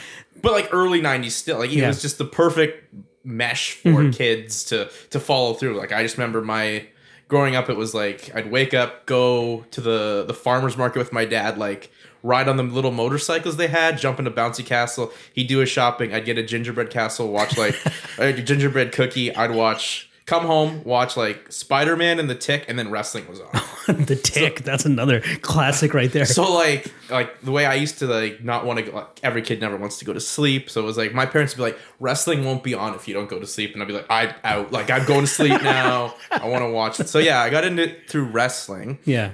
but 0.41 0.51
like 0.53 0.69
early 0.71 1.01
'90s 1.01 1.31
still, 1.31 1.57
like 1.59 1.71
it 1.71 1.73
Yeah. 1.73 1.81
Mm-hmm. 1.81 1.87
was 1.89 2.01
just 2.01 2.17
the 2.19 2.25
perfect 2.25 2.93
mesh 3.25 3.73
for 3.73 4.09
kids 4.11 4.63
to 4.65 4.89
to 5.09 5.19
follow 5.19 5.53
through. 5.55 5.77
Like 5.77 5.91
I 5.91 6.03
just 6.03 6.17
remember 6.17 6.41
my 6.41 6.85
growing 7.27 7.56
up, 7.56 7.69
it 7.69 7.77
was 7.77 7.94
like 7.94 8.33
I'd 8.35 8.51
wake 8.51 8.74
up, 8.74 9.06
go 9.06 9.65
to 9.71 9.81
the 9.81 10.25
the 10.27 10.33
farmers 10.33 10.77
market 10.77 11.00
with 11.00 11.13
my 11.13 11.25
dad, 11.25 11.57
like 11.57 11.91
ride 12.24 12.47
on 12.47 12.57
the 12.57 12.63
little 12.63 12.91
motorcycles 12.91 13.57
they 13.57 13.68
had, 13.68 13.97
jump 13.97 14.19
into 14.19 14.31
bouncy 14.31 14.65
castle. 14.65 15.12
He'd 15.33 15.47
do 15.47 15.59
his 15.59 15.69
shopping. 15.69 16.13
I'd 16.13 16.25
get 16.25 16.38
a 16.38 16.44
gingerbread 16.44 16.89
castle, 16.89 17.31
watch 17.31 17.57
like 17.57 17.75
a 18.18 18.33
gingerbread 18.33 18.91
cookie. 18.91 19.35
I'd 19.35 19.51
watch. 19.51 20.06
Come 20.27 20.45
home, 20.45 20.83
watch 20.83 21.18
like 21.18 21.51
Spider 21.51 21.95
Man 21.95 22.19
and 22.19 22.29
the 22.29 22.35
Tick, 22.35 22.65
and 22.68 22.77
then 22.77 22.91
wrestling 22.91 23.27
was 23.27 23.39
on. 23.39 23.50
the 24.06 24.18
tick. 24.18 24.63
that's 24.63 24.83
another 24.83 25.21
classic 25.41 25.94
right 25.94 26.12
there. 26.12 26.25
So 26.25 26.53
like 26.53 26.91
like 27.09 27.39
the 27.39 27.51
way 27.53 27.65
I 27.65 27.75
used 27.75 28.00
to 28.00 28.07
like 28.07 28.44
not 28.44 28.65
want 28.65 28.79
to 28.79 28.83
go 28.83 28.97
like 28.97 29.19
every 29.24 29.41
kid 29.41 29.62
never 29.62 29.77
wants 29.77 30.00
to 30.00 30.06
go 30.06 30.12
to 30.12 30.19
sleep. 30.19 30.69
So 30.69 30.81
it 30.81 30.83
was 30.83 30.97
like 30.97 31.13
my 31.13 31.25
parents 31.25 31.56
would 31.56 31.63
be 31.63 31.71
like, 31.71 31.79
wrestling 32.01 32.44
won't 32.44 32.62
be 32.62 32.74
on 32.74 32.94
if 32.94 33.07
you 33.07 33.13
don't 33.13 33.29
go 33.29 33.39
to 33.39 33.47
sleep. 33.47 33.74
And 33.74 33.81
I'd 33.81 33.88
be 33.88 33.94
like, 33.94 34.09
I 34.09 34.35
out 34.44 34.74
like 34.74 34.91
I'm 34.91 35.06
going 35.06 35.21
to 35.21 35.27
sleep 35.27 35.62
now. 35.63 36.13
I 36.30 36.45
want 36.50 36.62
to 36.63 36.69
watch 36.69 37.00
it. 37.00 37.07
So 37.07 37.19
yeah, 37.19 37.39
I 37.39 37.50
got 37.50 37.63
into 37.63 37.83
it 37.83 38.09
through 38.09 38.25
wrestling. 38.25 39.00
yeah. 39.06 39.33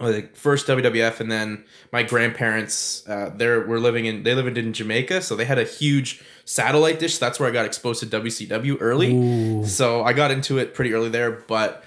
Like 0.00 0.34
first 0.34 0.66
WWF 0.66 1.20
and 1.20 1.30
then 1.30 1.64
my 1.92 2.02
grandparents 2.02 3.06
uh 3.06 3.30
they 3.36 3.46
were 3.46 3.78
living 3.78 4.06
in 4.06 4.24
they 4.24 4.34
lived 4.34 4.58
in 4.58 4.72
Jamaica, 4.72 5.22
so 5.22 5.36
they 5.36 5.44
had 5.44 5.60
a 5.60 5.64
huge 5.64 6.24
satellite 6.52 6.98
dish. 6.98 7.18
That's 7.18 7.40
where 7.40 7.48
I 7.48 7.52
got 7.52 7.64
exposed 7.64 8.00
to 8.00 8.06
WCW 8.06 8.76
early. 8.80 9.64
So 9.66 10.02
I 10.02 10.12
got 10.12 10.30
into 10.30 10.58
it 10.58 10.74
pretty 10.74 10.92
early 10.92 11.08
there, 11.08 11.30
but 11.30 11.84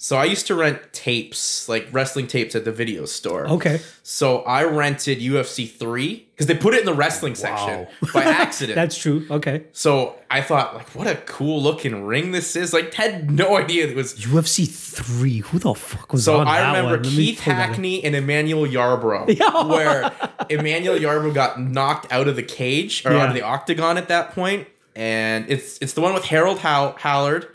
so 0.00 0.16
I 0.16 0.24
used 0.26 0.46
to 0.46 0.54
rent 0.54 0.80
tapes, 0.92 1.68
like 1.68 1.88
wrestling 1.90 2.28
tapes 2.28 2.54
at 2.54 2.64
the 2.64 2.70
video 2.70 3.04
store. 3.04 3.48
Okay. 3.48 3.80
So 4.04 4.42
I 4.42 4.62
rented 4.62 5.18
UFC 5.18 5.68
3 5.68 6.28
because 6.30 6.46
they 6.46 6.54
put 6.54 6.74
it 6.74 6.80
in 6.80 6.86
the 6.86 6.94
wrestling 6.94 7.34
section 7.34 7.88
by 8.14 8.22
accident. 8.22 8.76
That's 8.76 8.96
true. 8.96 9.26
Okay. 9.28 9.64
so 9.72 10.14
I 10.30 10.40
thought, 10.40 10.76
like, 10.76 10.94
what 10.94 11.08
a 11.08 11.16
cool 11.26 11.60
looking 11.60 12.04
ring 12.04 12.30
this 12.30 12.54
is. 12.54 12.72
Like, 12.72 12.94
had 12.94 13.28
no 13.30 13.56
idea 13.56 13.88
it 13.88 13.96
was. 13.96 14.14
UFC 14.14 14.68
three. 14.68 15.38
Who 15.38 15.58
the 15.58 15.74
fuck 15.74 16.12
was 16.12 16.24
So 16.24 16.36
on 16.38 16.46
I 16.46 16.60
that 16.60 16.66
remember 16.68 16.90
one? 16.92 17.02
Let 17.02 17.12
me 17.12 17.26
Keith 17.26 17.40
pull 17.42 17.54
that 17.54 17.60
up. 17.60 17.68
Hackney 17.70 18.04
and 18.04 18.14
Emmanuel 18.14 18.66
Yarbrough, 18.66 19.68
where 19.68 20.12
Emmanuel 20.48 20.96
Yarbrough 20.96 21.34
got 21.34 21.60
knocked 21.60 22.12
out 22.12 22.28
of 22.28 22.36
the 22.36 22.42
cage 22.44 23.04
or 23.04 23.12
Yeah. 23.12 23.22
out 23.22 23.28
of 23.30 23.34
the 23.34 23.42
octagon 23.42 23.98
at 23.98 24.06
that 24.08 24.30
point, 24.32 24.68
and 24.94 25.44
it's 25.48 25.76
it's 25.78 25.94
the 25.94 26.00
one 26.00 26.14
with 26.14 26.24
Harold 26.26 26.60
How- 26.60 26.94
Howard, 26.98 27.48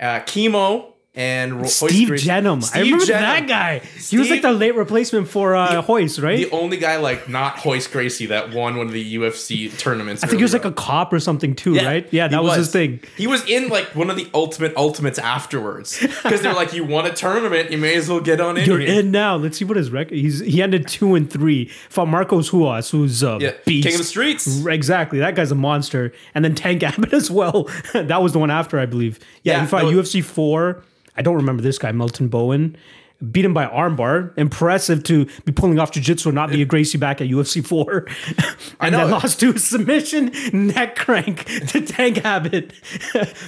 uh, 0.00 0.20
Kimo, 0.20 0.91
and 1.14 1.52
Ro- 1.56 1.60
Royce 1.62 1.74
Steve 1.76 2.08
Gracie- 2.08 2.28
Jennum. 2.28 2.74
I 2.74 2.80
remember 2.80 3.04
Jennum. 3.04 3.08
that 3.20 3.46
guy. 3.46 3.78
he 3.80 4.16
was 4.16 4.30
like 4.30 4.40
the 4.40 4.52
late 4.52 4.74
replacement 4.74 5.28
for 5.28 5.54
uh, 5.54 5.84
Royce, 5.86 6.18
right? 6.18 6.38
The 6.48 6.56
only 6.56 6.78
guy 6.78 6.96
like 6.96 7.28
not 7.28 7.62
Royce 7.64 7.86
Gracie 7.86 8.26
that 8.26 8.54
won 8.54 8.76
one 8.76 8.86
of 8.86 8.92
the 8.94 9.16
UFC 9.16 9.76
tournaments. 9.78 10.24
I 10.24 10.26
think 10.26 10.38
he 10.38 10.42
was 10.44 10.54
like 10.54 10.64
a 10.64 10.72
cop 10.72 11.12
or 11.12 11.20
something 11.20 11.54
too, 11.54 11.74
right? 11.76 12.08
Yeah, 12.10 12.28
that 12.28 12.40
he 12.40 12.42
was, 12.46 12.56
his 12.56 12.70
thing. 12.72 13.00
He 13.18 13.26
was 13.26 13.46
in 13.46 13.68
like 13.68 13.94
one 13.94 14.08
of 14.08 14.16
the 14.16 14.26
ultimate 14.32 14.74
ultimates 14.76 15.18
afterwards 15.18 15.98
because 16.00 16.40
they're 16.40 16.54
like, 16.54 16.72
you 16.72 16.84
won 16.84 17.04
a 17.04 17.12
tournament, 17.12 17.70
you 17.70 17.76
may 17.76 17.94
as 17.96 18.08
well 18.08 18.20
get 18.20 18.40
on 18.40 18.56
in. 18.56 18.64
You're 18.64 18.78
here." 18.78 19.00
in 19.00 19.10
now. 19.10 19.36
Let's 19.36 19.58
see 19.58 19.66
what 19.66 19.76
his 19.76 19.90
record. 19.90 20.16
He's 20.16 20.40
he 20.40 20.62
ended 20.62 20.88
two 20.88 21.14
and 21.14 21.30
three. 21.30 21.66
Fought 21.90 22.08
Marcos 22.08 22.50
Ruas, 22.52 22.90
who's 22.90 23.22
a 23.22 23.36
Yeah, 23.38 23.52
beast. 23.66 23.86
King 23.86 23.94
of 23.96 23.98
the 23.98 24.04
Streets. 24.04 24.64
Exactly. 24.64 25.18
That 25.18 25.34
guy's 25.34 25.50
a 25.52 25.54
monster. 25.56 26.12
And 26.34 26.42
then 26.42 26.54
Tank 26.54 26.82
Abbott 26.82 27.12
as 27.12 27.30
well. 27.30 27.68
that 27.92 28.22
was 28.22 28.32
the 28.32 28.38
one 28.38 28.50
after, 28.50 28.78
I 28.78 28.86
believe. 28.86 29.18
Yeah, 29.42 29.54
Yeah, 29.56 29.60
he 29.60 29.66
fought 29.66 29.82
no- 29.84 29.90
UFC 29.92 30.24
four. 30.24 30.82
I 31.16 31.22
don't 31.22 31.36
remember 31.36 31.62
this 31.62 31.78
guy, 31.78 31.92
Melton 31.92 32.28
Bowen. 32.28 32.76
Beat 33.30 33.44
him 33.44 33.54
by 33.54 33.66
armbar. 33.66 34.36
Impressive 34.36 35.04
to 35.04 35.26
be 35.44 35.52
pulling 35.52 35.78
off 35.78 35.92
jiu-jitsu 35.92 36.30
and 36.30 36.34
not 36.34 36.50
be 36.50 36.60
a 36.62 36.64
Gracie 36.64 36.98
back 36.98 37.20
at 37.20 37.28
UFC 37.28 37.64
four. 37.64 38.06
and 38.80 38.92
know. 38.92 38.98
then 38.98 39.10
lost 39.10 39.38
to 39.40 39.50
a 39.54 39.58
submission 39.58 40.32
neck 40.52 40.96
crank 40.96 41.44
to 41.68 41.80
Tank 41.80 42.24
Abbott. 42.24 42.72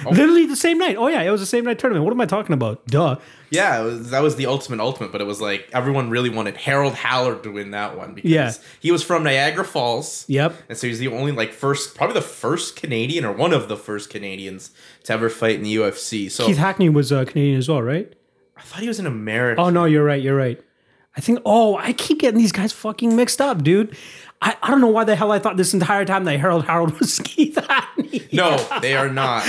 Literally 0.05 0.45
the 0.45 0.55
same 0.55 0.77
night. 0.77 0.95
Oh 0.97 1.07
yeah, 1.07 1.21
it 1.21 1.29
was 1.29 1.41
the 1.41 1.47
same 1.47 1.65
night 1.65 1.79
tournament. 1.79 2.05
What 2.05 2.11
am 2.13 2.21
I 2.21 2.25
talking 2.25 2.53
about? 2.53 2.85
Duh. 2.87 3.17
Yeah, 3.51 3.81
it 3.81 3.83
was, 3.85 4.09
that 4.09 4.21
was 4.21 4.35
the 4.35 4.47
ultimate 4.47 4.79
ultimate, 4.79 5.11
but 5.11 5.21
it 5.21 5.25
was 5.25 5.39
like 5.39 5.69
everyone 5.71 6.09
really 6.09 6.29
wanted 6.29 6.57
Harold 6.57 6.93
Howard 6.95 7.43
to 7.43 7.51
win 7.51 7.71
that 7.71 7.97
one 7.97 8.13
because 8.13 8.31
Yeah. 8.31 8.51
he 8.79 8.91
was 8.91 9.03
from 9.03 9.23
Niagara 9.23 9.63
Falls. 9.63 10.25
Yep. 10.27 10.55
And 10.69 10.77
so 10.77 10.87
he's 10.87 10.99
the 10.99 11.07
only 11.09 11.31
like 11.31 11.53
first, 11.53 11.95
probably 11.95 12.15
the 12.15 12.21
first 12.21 12.75
Canadian 12.75 13.23
or 13.23 13.31
one 13.31 13.53
of 13.53 13.67
the 13.67 13.77
first 13.77 14.09
Canadians 14.09 14.71
to 15.03 15.13
ever 15.13 15.29
fight 15.29 15.55
in 15.55 15.63
the 15.63 15.75
UFC. 15.75 16.29
So 16.31 16.45
Keith 16.45 16.57
Hackney 16.57 16.89
was 16.89 17.11
uh, 17.11 17.25
Canadian 17.25 17.57
as 17.57 17.69
well, 17.69 17.81
right? 17.81 18.11
I 18.65 18.67
thought 18.67 18.81
he 18.81 18.87
was 18.87 18.99
an 18.99 19.05
American. 19.05 19.63
Oh 19.63 19.69
no, 19.69 19.85
you're 19.85 20.03
right. 20.03 20.21
You're 20.21 20.35
right. 20.35 20.59
I 21.15 21.21
think. 21.21 21.39
Oh, 21.45 21.77
I 21.77 21.93
keep 21.93 22.19
getting 22.19 22.39
these 22.39 22.51
guys 22.51 22.73
fucking 22.73 23.15
mixed 23.15 23.39
up, 23.39 23.63
dude. 23.63 23.95
I, 24.41 24.57
I 24.61 24.71
don't 24.71 24.81
know 24.81 24.87
why 24.87 25.03
the 25.03 25.15
hell 25.15 25.31
I 25.31 25.37
thought 25.37 25.55
this 25.55 25.73
entire 25.75 26.03
time 26.03 26.23
that 26.23 26.39
Harold 26.39 26.65
Harold 26.65 26.91
was 26.99 27.19
Keith 27.19 27.55
Hackney. 27.55 28.27
No, 28.33 28.57
they 28.81 28.95
are 28.95 29.07
not. 29.07 29.45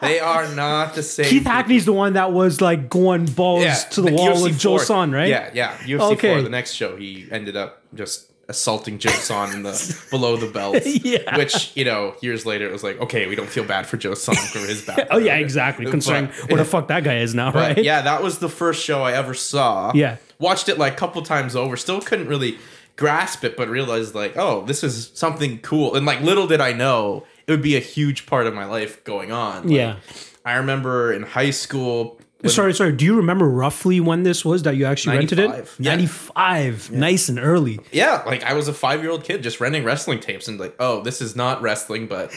they 0.00 0.20
are 0.20 0.46
not 0.54 0.94
the 0.94 1.02
same. 1.02 1.26
Keith 1.26 1.44
Hackney's 1.44 1.86
the 1.86 1.92
one 1.92 2.12
that 2.12 2.32
was 2.32 2.60
like 2.60 2.88
going 2.88 3.26
balls 3.26 3.64
yeah, 3.64 3.74
to 3.74 4.00
the, 4.00 4.12
wall 4.12 4.40
with 4.40 4.60
Joe 4.60 4.78
Son, 4.78 5.10
right? 5.10 5.28
Yeah, 5.28 5.50
yeah. 5.52 5.76
UFC 5.78 6.12
Okay. 6.12 6.34
four, 6.34 6.42
the 6.42 6.48
next 6.48 6.74
show, 6.74 6.96
he 6.96 7.26
ended 7.32 7.56
up 7.56 7.82
just 7.94 8.30
assaulting 8.48 8.98
Joe 8.98 9.10
Son 9.10 9.52
in 9.52 9.62
the 9.64 10.06
below 10.10 10.36
the 10.36 10.46
belt. 10.46 10.76
Yeah. 10.86 11.36
Which, 11.36 11.76
you 11.76 11.84
know, 11.84 12.14
years 12.20 12.46
later 12.46 12.66
it 12.68 12.72
was 12.72 12.84
like, 12.84 13.00
okay, 13.00 13.26
we 13.26 13.34
don't 13.34 13.48
feel 13.48 13.64
bad 13.64 13.86
for 13.86 13.96
Joe 13.96 14.14
Son 14.14 14.36
for 14.36 14.58
his 14.60 14.82
background. 14.84 15.10
Oh 15.12 15.18
yeah, 15.18 15.36
exactly. 15.36 15.86
Considering 15.86 16.26
But- 16.42 16.50
where 16.50 16.58
the 16.58 16.64
fuck 16.64 16.88
that 16.88 17.02
guy 17.04 17.18
is 17.18 17.34
now, 17.34 17.52
right? 17.52 17.76
yeah, 17.82 18.02
that 18.02 18.22
was 18.22 18.38
the 18.38 18.48
first 18.48 18.84
show 18.84 19.02
I 19.02 19.12
ever 19.12 19.34
saw. 19.34 19.92
Yeah. 19.94 20.16
Watched 20.38 20.68
it 20.68 20.78
like 20.78 20.92
a 20.92 20.96
couple 20.96 21.22
times 21.22 21.56
over. 21.56 21.76
Still 21.76 22.00
couldn't 22.00 22.28
really 22.28 22.58
grasp 22.96 23.44
it, 23.44 23.56
but 23.56 23.68
realized 23.68 24.14
like, 24.14 24.36
oh, 24.36 24.64
this 24.64 24.82
is 24.84 25.10
something 25.14 25.58
cool. 25.60 25.94
And 25.94 26.06
like 26.06 26.20
little 26.20 26.46
did 26.46 26.60
I 26.60 26.72
know 26.72 27.24
it 27.46 27.50
would 27.52 27.62
be 27.62 27.76
a 27.76 27.80
huge 27.80 28.26
part 28.26 28.46
of 28.46 28.54
my 28.54 28.64
life 28.64 29.02
going 29.04 29.32
on. 29.32 29.64
Like, 29.64 29.72
Yeah. 29.72 29.96
I 30.44 30.54
remember 30.56 31.12
in 31.12 31.22
high 31.24 31.50
school. 31.50 32.20
When- 32.46 32.54
Sorry, 32.54 32.74
sorry. 32.74 32.92
Do 32.92 33.04
you 33.04 33.16
remember 33.16 33.48
roughly 33.48 34.00
when 34.00 34.22
this 34.22 34.44
was 34.44 34.62
that 34.64 34.76
you 34.76 34.86
actually 34.86 35.18
rented 35.18 35.38
it? 35.38 35.48
95. 35.78 36.88
Yeah. 36.92 36.98
Nice 36.98 37.28
and 37.28 37.38
early. 37.38 37.78
Yeah, 37.92 38.22
like 38.26 38.42
I 38.44 38.52
was 38.54 38.68
a 38.68 38.72
five 38.72 39.02
year 39.02 39.10
old 39.10 39.24
kid 39.24 39.42
just 39.42 39.60
renting 39.60 39.84
wrestling 39.84 40.20
tapes 40.20 40.48
and 40.48 40.58
like, 40.58 40.74
oh, 40.78 41.02
this 41.02 41.20
is 41.20 41.36
not 41.36 41.62
wrestling, 41.62 42.06
but 42.06 42.32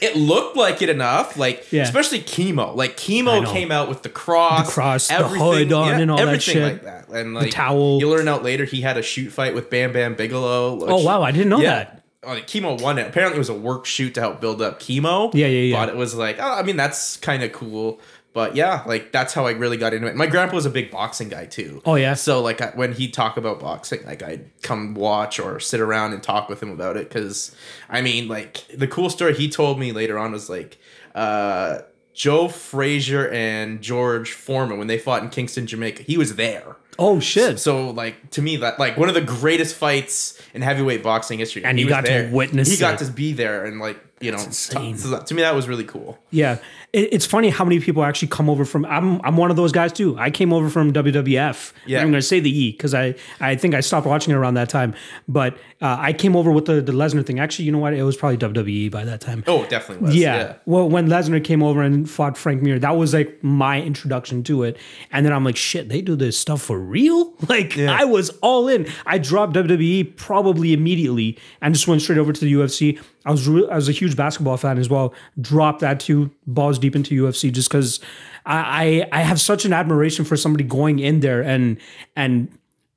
it 0.00 0.16
looked 0.16 0.56
like 0.56 0.82
it 0.82 0.88
enough. 0.88 1.36
Like, 1.36 1.70
Yeah. 1.72 1.82
especially 1.82 2.20
Kimo. 2.20 2.74
Like 2.74 2.96
Kimo 2.96 3.44
came 3.52 3.70
out 3.70 3.88
with 3.88 4.02
the 4.02 4.08
cross, 4.08 4.66
The 4.66 4.72
cross, 4.72 5.08
the 5.08 5.14
hood 5.28 5.72
on 5.72 6.00
and 6.00 6.10
all 6.10 6.16
that 6.18 6.22
everything 6.28 6.54
shit. 6.54 6.62
like 6.62 6.82
that. 6.84 7.08
And 7.08 7.34
like 7.34 7.50
towel. 7.50 7.98
You 8.00 8.08
learn 8.08 8.28
out 8.28 8.42
later 8.42 8.64
he 8.64 8.80
had 8.80 8.96
a 8.96 9.02
shoot 9.02 9.30
fight 9.30 9.54
with 9.54 9.70
Bam 9.70 9.92
Bam 9.92 10.14
Bigelow. 10.14 10.74
which- 10.76 10.90
Oh 10.90 11.02
wow, 11.04 11.22
I 11.22 11.30
didn't 11.32 11.48
know 11.48 11.60
yeah. 11.60 11.70
that. 11.76 11.98
Oh, 12.24 12.34
like, 12.34 12.46
Kimo 12.46 12.76
won 12.76 12.98
it. 12.98 13.08
Apparently, 13.08 13.34
it 13.36 13.38
was 13.40 13.48
a 13.48 13.54
work 13.54 13.84
shoot 13.84 14.14
to 14.14 14.20
help 14.20 14.40
build 14.40 14.62
up 14.62 14.78
Kimo. 14.78 15.32
Yeah, 15.34 15.48
yeah, 15.48 15.62
yeah. 15.74 15.76
But 15.84 15.88
it 15.88 15.96
was 15.96 16.14
like, 16.14 16.36
oh, 16.38 16.52
I 16.52 16.62
mean, 16.62 16.76
that's 16.76 17.16
kind 17.16 17.42
of 17.42 17.50
cool. 17.52 17.98
But 18.34 18.56
yeah, 18.56 18.82
like 18.86 19.12
that's 19.12 19.34
how 19.34 19.46
I 19.46 19.52
really 19.52 19.76
got 19.76 19.92
into 19.92 20.06
it. 20.06 20.16
My 20.16 20.26
grandpa 20.26 20.54
was 20.54 20.64
a 20.66 20.70
big 20.70 20.90
boxing 20.90 21.28
guy 21.28 21.44
too. 21.44 21.82
Oh, 21.84 21.96
yeah? 21.96 22.14
So 22.14 22.40
like 22.40 22.60
I, 22.62 22.70
when 22.74 22.92
he'd 22.94 23.12
talk 23.12 23.36
about 23.36 23.60
boxing, 23.60 24.04
like 24.06 24.22
I'd 24.22 24.50
come 24.62 24.94
watch 24.94 25.38
or 25.38 25.60
sit 25.60 25.80
around 25.80 26.14
and 26.14 26.22
talk 26.22 26.48
with 26.48 26.62
him 26.62 26.70
about 26.70 26.96
it. 26.96 27.08
Because 27.08 27.54
I 27.90 28.00
mean, 28.00 28.28
like 28.28 28.66
the 28.74 28.86
cool 28.86 29.10
story 29.10 29.34
he 29.34 29.50
told 29.50 29.78
me 29.78 29.92
later 29.92 30.18
on 30.18 30.32
was 30.32 30.48
like, 30.48 30.78
uh, 31.14 31.80
Joe 32.14 32.48
Frazier 32.48 33.28
and 33.30 33.80
George 33.82 34.32
Foreman 34.32 34.78
when 34.78 34.86
they 34.86 34.98
fought 34.98 35.22
in 35.22 35.28
Kingston, 35.30 35.66
Jamaica. 35.66 36.02
He 36.02 36.16
was 36.18 36.36
there. 36.36 36.76
Oh 36.98 37.20
shit. 37.20 37.58
So 37.58 37.88
like 37.90 38.30
to 38.32 38.42
me 38.42 38.56
that 38.58 38.78
like 38.78 38.98
one 38.98 39.08
of 39.08 39.14
the 39.14 39.22
greatest 39.22 39.74
fights 39.74 40.40
in 40.52 40.60
heavyweight 40.60 41.02
boxing 41.02 41.38
history. 41.38 41.64
And 41.64 41.78
he 41.78 41.84
you 41.84 41.86
was 41.86 41.92
got 41.94 42.04
to 42.06 42.12
there. 42.12 42.30
witness 42.30 42.70
He 42.70 42.76
got 42.76 43.00
it. 43.00 43.04
to 43.06 43.10
be 43.10 43.32
there 43.32 43.64
and 43.64 43.80
like 43.80 43.98
you 44.22 44.30
know 44.32 44.38
that- 44.38 45.24
to 45.26 45.34
me 45.34 45.42
that 45.42 45.54
was 45.54 45.68
really 45.68 45.84
cool. 45.84 46.18
Yeah, 46.30 46.58
it, 46.92 47.08
it's 47.12 47.26
funny 47.26 47.50
how 47.50 47.64
many 47.64 47.80
people 47.80 48.04
actually 48.04 48.28
come 48.28 48.48
over 48.48 48.64
from. 48.64 48.84
I'm 48.86 49.20
I'm 49.24 49.36
one 49.36 49.50
of 49.50 49.56
those 49.56 49.72
guys 49.72 49.92
too. 49.92 50.16
I 50.18 50.30
came 50.30 50.52
over 50.52 50.70
from 50.70 50.92
WWF. 50.92 51.72
Yeah. 51.86 52.00
I'm 52.00 52.06
going 52.10 52.20
to 52.20 52.22
say 52.22 52.40
the 52.40 52.50
E 52.50 52.72
because 52.72 52.94
I 52.94 53.14
I 53.40 53.56
think 53.56 53.74
I 53.74 53.80
stopped 53.80 54.06
watching 54.06 54.32
it 54.32 54.36
around 54.36 54.54
that 54.54 54.68
time. 54.68 54.94
But 55.28 55.54
uh, 55.80 55.96
I 55.98 56.12
came 56.12 56.36
over 56.36 56.50
with 56.50 56.64
the 56.66 56.80
the 56.80 56.92
Lesnar 56.92 57.24
thing. 57.26 57.40
Actually, 57.40 57.66
you 57.66 57.72
know 57.72 57.78
what? 57.78 57.94
It 57.94 58.02
was 58.02 58.16
probably 58.16 58.38
WWE 58.38 58.90
by 58.90 59.04
that 59.04 59.20
time. 59.20 59.44
Oh, 59.46 59.64
definitely 59.66 60.06
was. 60.06 60.16
Yeah. 60.16 60.36
Yeah. 60.36 60.54
Well, 60.66 60.88
when 60.88 61.08
Lesnar 61.08 61.42
came 61.42 61.62
over 61.62 61.82
and 61.82 62.08
fought 62.08 62.36
Frank 62.38 62.62
Mir, 62.62 62.78
that 62.78 62.96
was 62.96 63.12
like 63.14 63.42
my 63.42 63.80
introduction 63.82 64.42
to 64.44 64.62
it. 64.62 64.76
And 65.10 65.26
then 65.26 65.32
I'm 65.32 65.44
like, 65.44 65.56
shit, 65.56 65.88
they 65.88 66.00
do 66.00 66.16
this 66.16 66.38
stuff 66.38 66.62
for 66.62 66.78
real? 66.78 67.34
Like, 67.52 67.76
I 67.78 68.04
was 68.06 68.30
all 68.40 68.66
in. 68.68 68.86
I 69.04 69.18
dropped 69.18 69.52
WWE 69.54 70.16
probably 70.16 70.72
immediately 70.72 71.36
and 71.60 71.74
just 71.74 71.86
went 71.86 72.00
straight 72.00 72.16
over 72.18 72.32
to 72.32 72.40
the 72.40 72.50
UFC. 72.52 72.98
I 73.24 73.30
was 73.30 73.46
I 73.48 73.74
was 73.76 73.88
a 73.88 73.92
huge 73.92 74.16
basketball 74.16 74.56
fan 74.56 74.78
as 74.78 74.88
well. 74.88 75.14
Drop 75.40 75.78
that 75.80 76.00
too, 76.00 76.30
balls 76.46 76.78
deep 76.78 76.96
into 76.96 77.14
UFC, 77.24 77.52
just 77.52 77.68
because 77.68 78.00
I, 78.46 79.06
I 79.12 79.20
I 79.20 79.22
have 79.22 79.40
such 79.40 79.64
an 79.64 79.72
admiration 79.72 80.24
for 80.24 80.36
somebody 80.36 80.64
going 80.64 80.98
in 80.98 81.20
there 81.20 81.40
and 81.42 81.78
and 82.16 82.48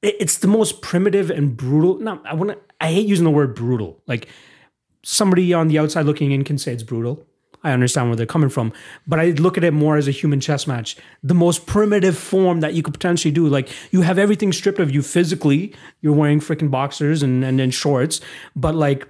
it- 0.02 0.16
it's 0.20 0.38
the 0.40 0.48
most 0.48 0.82
primitive 0.82 1.30
and 1.30 1.56
brutal. 1.56 2.00
No, 2.00 2.20
I 2.26 2.34
want. 2.34 2.58
I 2.82 2.92
hate 2.92 3.08
using 3.08 3.26
the 3.26 3.32
word 3.32 3.56
brutal. 3.56 4.02
Like 4.08 4.28
somebody 5.04 5.54
on 5.54 5.68
the 5.68 5.80
outside 5.80 6.06
looking 6.06 6.32
in 6.32 6.44
can 6.44 6.58
say 6.58 6.74
it's 6.74 6.84
brutal. 6.84 7.24
I 7.64 7.72
understand 7.72 8.10
where 8.10 8.16
they're 8.16 8.28
coming 8.28 8.50
from, 8.50 8.74
but 9.08 9.20
I 9.20 9.32
look 9.32 9.58
at 9.58 9.64
it 9.64 9.72
more 9.74 9.98
as 9.98 10.08
a 10.08 10.12
human 10.12 10.40
chess 10.40 10.68
match. 10.68 10.98
The 11.24 11.34
most 11.34 11.66
primitive 11.66 12.16
form 12.16 12.60
that 12.60 12.76
you 12.76 12.84
could 12.84 12.94
potentially 12.94 13.32
do. 13.32 13.48
Like 13.48 13.70
you 13.92 14.02
have 14.02 14.20
everything 14.20 14.54
stripped 14.54 14.78
of 14.80 14.92
you 14.92 15.02
physically. 15.02 15.74
You're 16.02 16.14
wearing 16.14 16.40
freaking 16.40 16.70
boxers 16.70 17.24
and 17.24 17.44
and 17.44 17.58
then 17.58 17.72
shorts, 17.72 18.22
but 18.56 18.76
like 18.76 19.08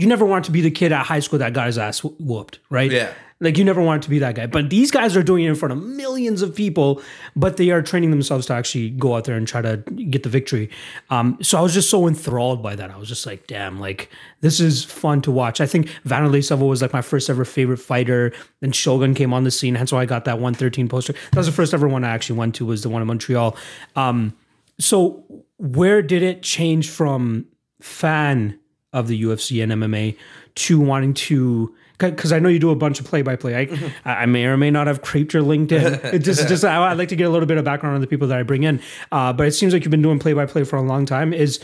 you 0.00 0.08
never 0.08 0.24
want 0.24 0.44
to 0.46 0.50
be 0.50 0.60
the 0.60 0.70
kid 0.70 0.92
at 0.92 1.06
high 1.06 1.20
school 1.20 1.38
that 1.38 1.52
got 1.52 1.66
his 1.66 1.78
ass 1.78 2.00
whooped, 2.02 2.58
right? 2.70 2.90
Yeah. 2.90 3.12
Like 3.42 3.56
you 3.56 3.64
never 3.64 3.80
wanted 3.80 4.02
to 4.02 4.10
be 4.10 4.18
that 4.18 4.34
guy. 4.34 4.46
But 4.46 4.68
these 4.68 4.90
guys 4.90 5.16
are 5.16 5.22
doing 5.22 5.44
it 5.44 5.48
in 5.48 5.54
front 5.54 5.72
of 5.72 5.82
millions 5.82 6.42
of 6.42 6.54
people, 6.54 7.00
but 7.34 7.56
they 7.56 7.70
are 7.70 7.80
training 7.80 8.10
themselves 8.10 8.46
to 8.46 8.52
actually 8.52 8.90
go 8.90 9.16
out 9.16 9.24
there 9.24 9.34
and 9.34 9.48
try 9.48 9.62
to 9.62 9.78
get 9.78 10.24
the 10.24 10.28
victory. 10.28 10.68
Um, 11.08 11.38
so 11.40 11.56
I 11.56 11.62
was 11.62 11.72
just 11.72 11.88
so 11.88 12.06
enthralled 12.06 12.62
by 12.62 12.76
that. 12.76 12.90
I 12.90 12.98
was 12.98 13.08
just 13.08 13.24
like, 13.24 13.46
damn, 13.46 13.80
like 13.80 14.10
this 14.42 14.60
is 14.60 14.84
fun 14.84 15.22
to 15.22 15.30
watch. 15.30 15.62
I 15.62 15.66
think 15.66 15.88
Vanderlei 16.06 16.44
Silva 16.44 16.66
was 16.66 16.82
like 16.82 16.92
my 16.92 17.00
first 17.00 17.30
ever 17.30 17.46
favorite 17.46 17.78
fighter. 17.78 18.32
Then 18.60 18.72
Shogun 18.72 19.14
came 19.14 19.32
on 19.32 19.44
the 19.44 19.50
scene, 19.50 19.74
hence 19.74 19.90
why 19.90 20.02
I 20.02 20.06
got 20.06 20.26
that 20.26 20.34
113 20.34 20.88
poster. 20.88 21.14
That 21.14 21.38
was 21.38 21.46
the 21.46 21.52
first 21.52 21.72
ever 21.72 21.88
one 21.88 22.04
I 22.04 22.10
actually 22.10 22.38
went 22.38 22.54
to 22.56 22.66
was 22.66 22.82
the 22.82 22.90
one 22.90 23.00
in 23.00 23.08
Montreal. 23.08 23.56
Um, 23.96 24.36
so 24.78 25.24
where 25.56 26.02
did 26.02 26.22
it 26.22 26.42
change 26.42 26.90
from 26.90 27.46
fan 27.80 28.59
of 28.92 29.08
the 29.08 29.22
UFC 29.22 29.62
and 29.62 29.72
MMA 29.72 30.16
to 30.56 30.80
wanting 30.80 31.14
to 31.14 31.74
because 31.98 32.32
I 32.32 32.38
know 32.38 32.48
you 32.48 32.58
do 32.58 32.70
a 32.70 32.74
bunch 32.74 32.98
of 32.98 33.04
play 33.04 33.20
by 33.20 33.36
play. 33.36 33.54
I 34.04 34.22
I 34.22 34.24
may 34.26 34.46
or 34.46 34.56
may 34.56 34.70
not 34.70 34.86
have 34.86 35.02
creeped 35.02 35.34
your 35.34 35.42
LinkedIn. 35.42 36.02
It 36.14 36.20
just 36.20 36.48
just 36.48 36.64
I, 36.64 36.90
I'd 36.90 36.96
like 36.96 37.10
to 37.10 37.16
get 37.16 37.24
a 37.24 37.30
little 37.30 37.46
bit 37.46 37.58
of 37.58 37.64
background 37.64 37.94
on 37.94 38.00
the 38.00 38.06
people 38.06 38.26
that 38.28 38.38
I 38.38 38.42
bring 38.42 38.62
in. 38.62 38.80
Uh, 39.12 39.34
but 39.34 39.46
it 39.46 39.52
seems 39.52 39.74
like 39.74 39.84
you've 39.84 39.90
been 39.90 40.00
doing 40.02 40.18
play 40.18 40.32
by 40.32 40.46
play 40.46 40.64
for 40.64 40.76
a 40.76 40.82
long 40.82 41.04
time. 41.04 41.34
Is 41.34 41.60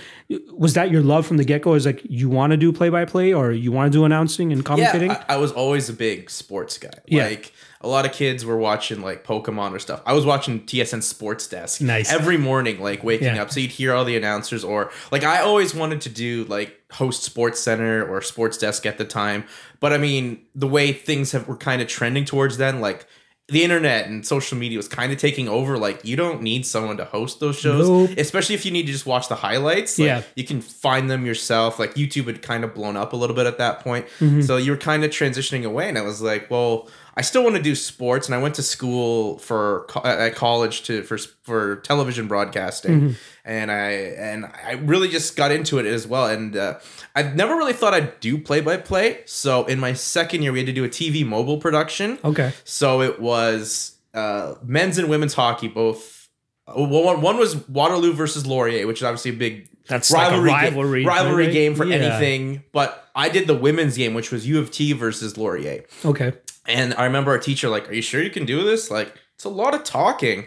was 0.52 0.74
that 0.74 0.90
your 0.90 1.00
love 1.02 1.26
from 1.26 1.38
the 1.38 1.44
get 1.44 1.62
go? 1.62 1.72
Is 1.72 1.86
like 1.86 2.02
you 2.04 2.28
want 2.28 2.50
to 2.50 2.56
do 2.58 2.70
play 2.70 2.90
by 2.90 3.06
play 3.06 3.32
or 3.32 3.50
you 3.50 3.72
want 3.72 3.90
to 3.90 3.98
do 3.98 4.04
announcing 4.04 4.52
and 4.52 4.62
commentating? 4.64 5.08
Yeah, 5.08 5.24
I, 5.28 5.34
I 5.34 5.36
was 5.38 5.52
always 5.52 5.88
a 5.88 5.94
big 5.94 6.28
sports 6.30 6.76
guy. 6.76 6.90
Yeah. 7.06 7.24
Like 7.24 7.52
a 7.80 7.88
lot 7.88 8.04
of 8.04 8.12
kids 8.12 8.44
were 8.44 8.58
watching 8.58 9.00
like 9.00 9.24
Pokemon 9.24 9.72
or 9.72 9.78
stuff. 9.78 10.02
I 10.04 10.12
was 10.12 10.26
watching 10.26 10.60
TSN 10.66 11.02
Sports 11.02 11.46
Desk 11.46 11.80
Nice. 11.80 12.12
every 12.12 12.36
morning, 12.36 12.78
like 12.80 13.02
waking 13.02 13.34
Yeah. 13.34 13.42
up. 13.42 13.50
So 13.50 13.60
you'd 13.60 13.70
hear 13.70 13.94
all 13.94 14.04
the 14.04 14.16
announcers, 14.18 14.64
or 14.64 14.90
like 15.10 15.24
I 15.24 15.40
always 15.40 15.74
wanted 15.74 16.02
to 16.02 16.10
do 16.10 16.44
like 16.44 16.75
host 16.92 17.22
Sports 17.22 17.60
Center 17.60 18.06
or 18.08 18.22
Sports 18.22 18.58
Desk 18.58 18.84
at 18.86 18.98
the 18.98 19.04
time. 19.04 19.44
But 19.80 19.92
I 19.92 19.98
mean, 19.98 20.40
the 20.54 20.68
way 20.68 20.92
things 20.92 21.32
have 21.32 21.48
were 21.48 21.56
kind 21.56 21.82
of 21.82 21.88
trending 21.88 22.24
towards 22.24 22.56
then, 22.58 22.80
like 22.80 23.06
the 23.48 23.62
internet 23.62 24.06
and 24.08 24.26
social 24.26 24.58
media 24.58 24.76
was 24.76 24.88
kind 24.88 25.12
of 25.12 25.18
taking 25.18 25.48
over. 25.48 25.78
Like 25.78 26.04
you 26.04 26.16
don't 26.16 26.42
need 26.42 26.66
someone 26.66 26.96
to 26.96 27.04
host 27.04 27.38
those 27.38 27.56
shows, 27.58 27.88
Nope. 27.88 28.10
especially 28.18 28.56
if 28.56 28.64
you 28.64 28.72
need 28.72 28.86
to 28.86 28.92
just 28.92 29.06
watch 29.06 29.28
the 29.28 29.36
highlights. 29.36 29.98
Like, 29.98 30.06
Yeah. 30.06 30.22
you 30.34 30.42
can 30.44 30.60
find 30.60 31.08
them 31.10 31.24
yourself. 31.24 31.78
Like 31.78 31.94
YouTube 31.94 32.26
had 32.26 32.42
kind 32.42 32.64
of 32.64 32.74
blown 32.74 32.96
up 32.96 33.12
a 33.12 33.16
little 33.16 33.36
bit 33.36 33.46
at 33.46 33.58
that 33.58 33.80
point. 33.80 34.06
Mm-hmm. 34.18 34.42
So 34.42 34.56
you 34.56 34.72
were 34.72 34.76
kind 34.76 35.04
of 35.04 35.10
transitioning 35.10 35.64
away. 35.64 35.88
And 35.88 35.96
I 35.96 36.02
was 36.02 36.20
like, 36.20 36.50
well, 36.50 36.88
I 37.18 37.22
still 37.22 37.42
want 37.42 37.56
to 37.56 37.62
do 37.62 37.74
sports. 37.74 38.28
And 38.28 38.34
I 38.34 38.38
went 38.38 38.54
to 38.56 38.62
school 38.62 39.38
for 39.38 39.86
at 40.06 40.34
college 40.34 40.82
to 40.84 41.02
for 41.02 41.16
for 41.18 41.76
television 41.76 42.28
broadcasting. 42.28 43.00
Mm-hmm. 43.00 43.12
And 43.44 43.70
I 43.70 43.90
and 43.90 44.44
I 44.44 44.72
really 44.72 45.08
just 45.08 45.36
got 45.36 45.50
into 45.50 45.78
it 45.78 45.86
as 45.86 46.06
well. 46.06 46.26
And 46.26 46.56
uh, 46.56 46.78
I've 47.14 47.34
never 47.34 47.56
really 47.56 47.72
thought 47.72 47.94
I'd 47.94 48.20
do 48.20 48.36
play 48.38 48.60
by 48.60 48.76
play. 48.76 49.20
So 49.24 49.64
in 49.64 49.80
my 49.80 49.92
second 49.94 50.42
year, 50.42 50.52
we 50.52 50.58
had 50.58 50.66
to 50.66 50.72
do 50.72 50.84
a 50.84 50.88
TV 50.88 51.24
mobile 51.26 51.58
production. 51.58 52.18
okay. 52.24 52.52
So 52.64 53.00
it 53.00 53.20
was 53.20 53.96
uh, 54.12 54.54
men's 54.62 54.98
and 54.98 55.08
women's 55.08 55.34
hockey 55.34 55.68
both. 55.68 56.28
uh, 56.68 56.72
One, 56.82 57.20
one 57.20 57.38
was 57.38 57.68
Waterloo 57.68 58.12
versus 58.12 58.46
Laurier, 58.46 58.86
which 58.86 58.98
is 58.98 59.04
obviously 59.04 59.30
a 59.30 59.34
big 59.34 59.68
That's 59.88 60.10
like 60.10 60.32
a 60.32 60.40
rivalry 60.40 60.48
ga- 60.50 60.54
rivalry, 60.56 61.04
rivalry 61.04 61.44
right? 61.46 61.52
game 61.52 61.74
for 61.74 61.84
Yeah. 61.84 61.96
anything. 61.96 62.62
But 62.72 63.08
I 63.14 63.28
did 63.28 63.46
the 63.46 63.54
women's 63.54 63.96
game, 63.96 64.14
which 64.14 64.30
was 64.30 64.46
U 64.46 64.58
of 64.58 64.70
T 64.70 64.92
versus 64.92 65.36
Laurier. 65.36 65.84
Okay. 66.04 66.32
And 66.66 66.94
I 66.94 67.04
remember 67.04 67.30
our 67.30 67.38
teacher 67.38 67.68
like, 67.68 67.88
"Are 67.88 67.92
you 67.94 68.02
sure 68.02 68.20
you 68.22 68.30
can 68.30 68.44
do 68.46 68.64
this? 68.64 68.90
Like, 68.90 69.14
it's 69.34 69.44
a 69.44 69.48
lot 69.48 69.74
of 69.74 69.84
talking." 69.84 70.46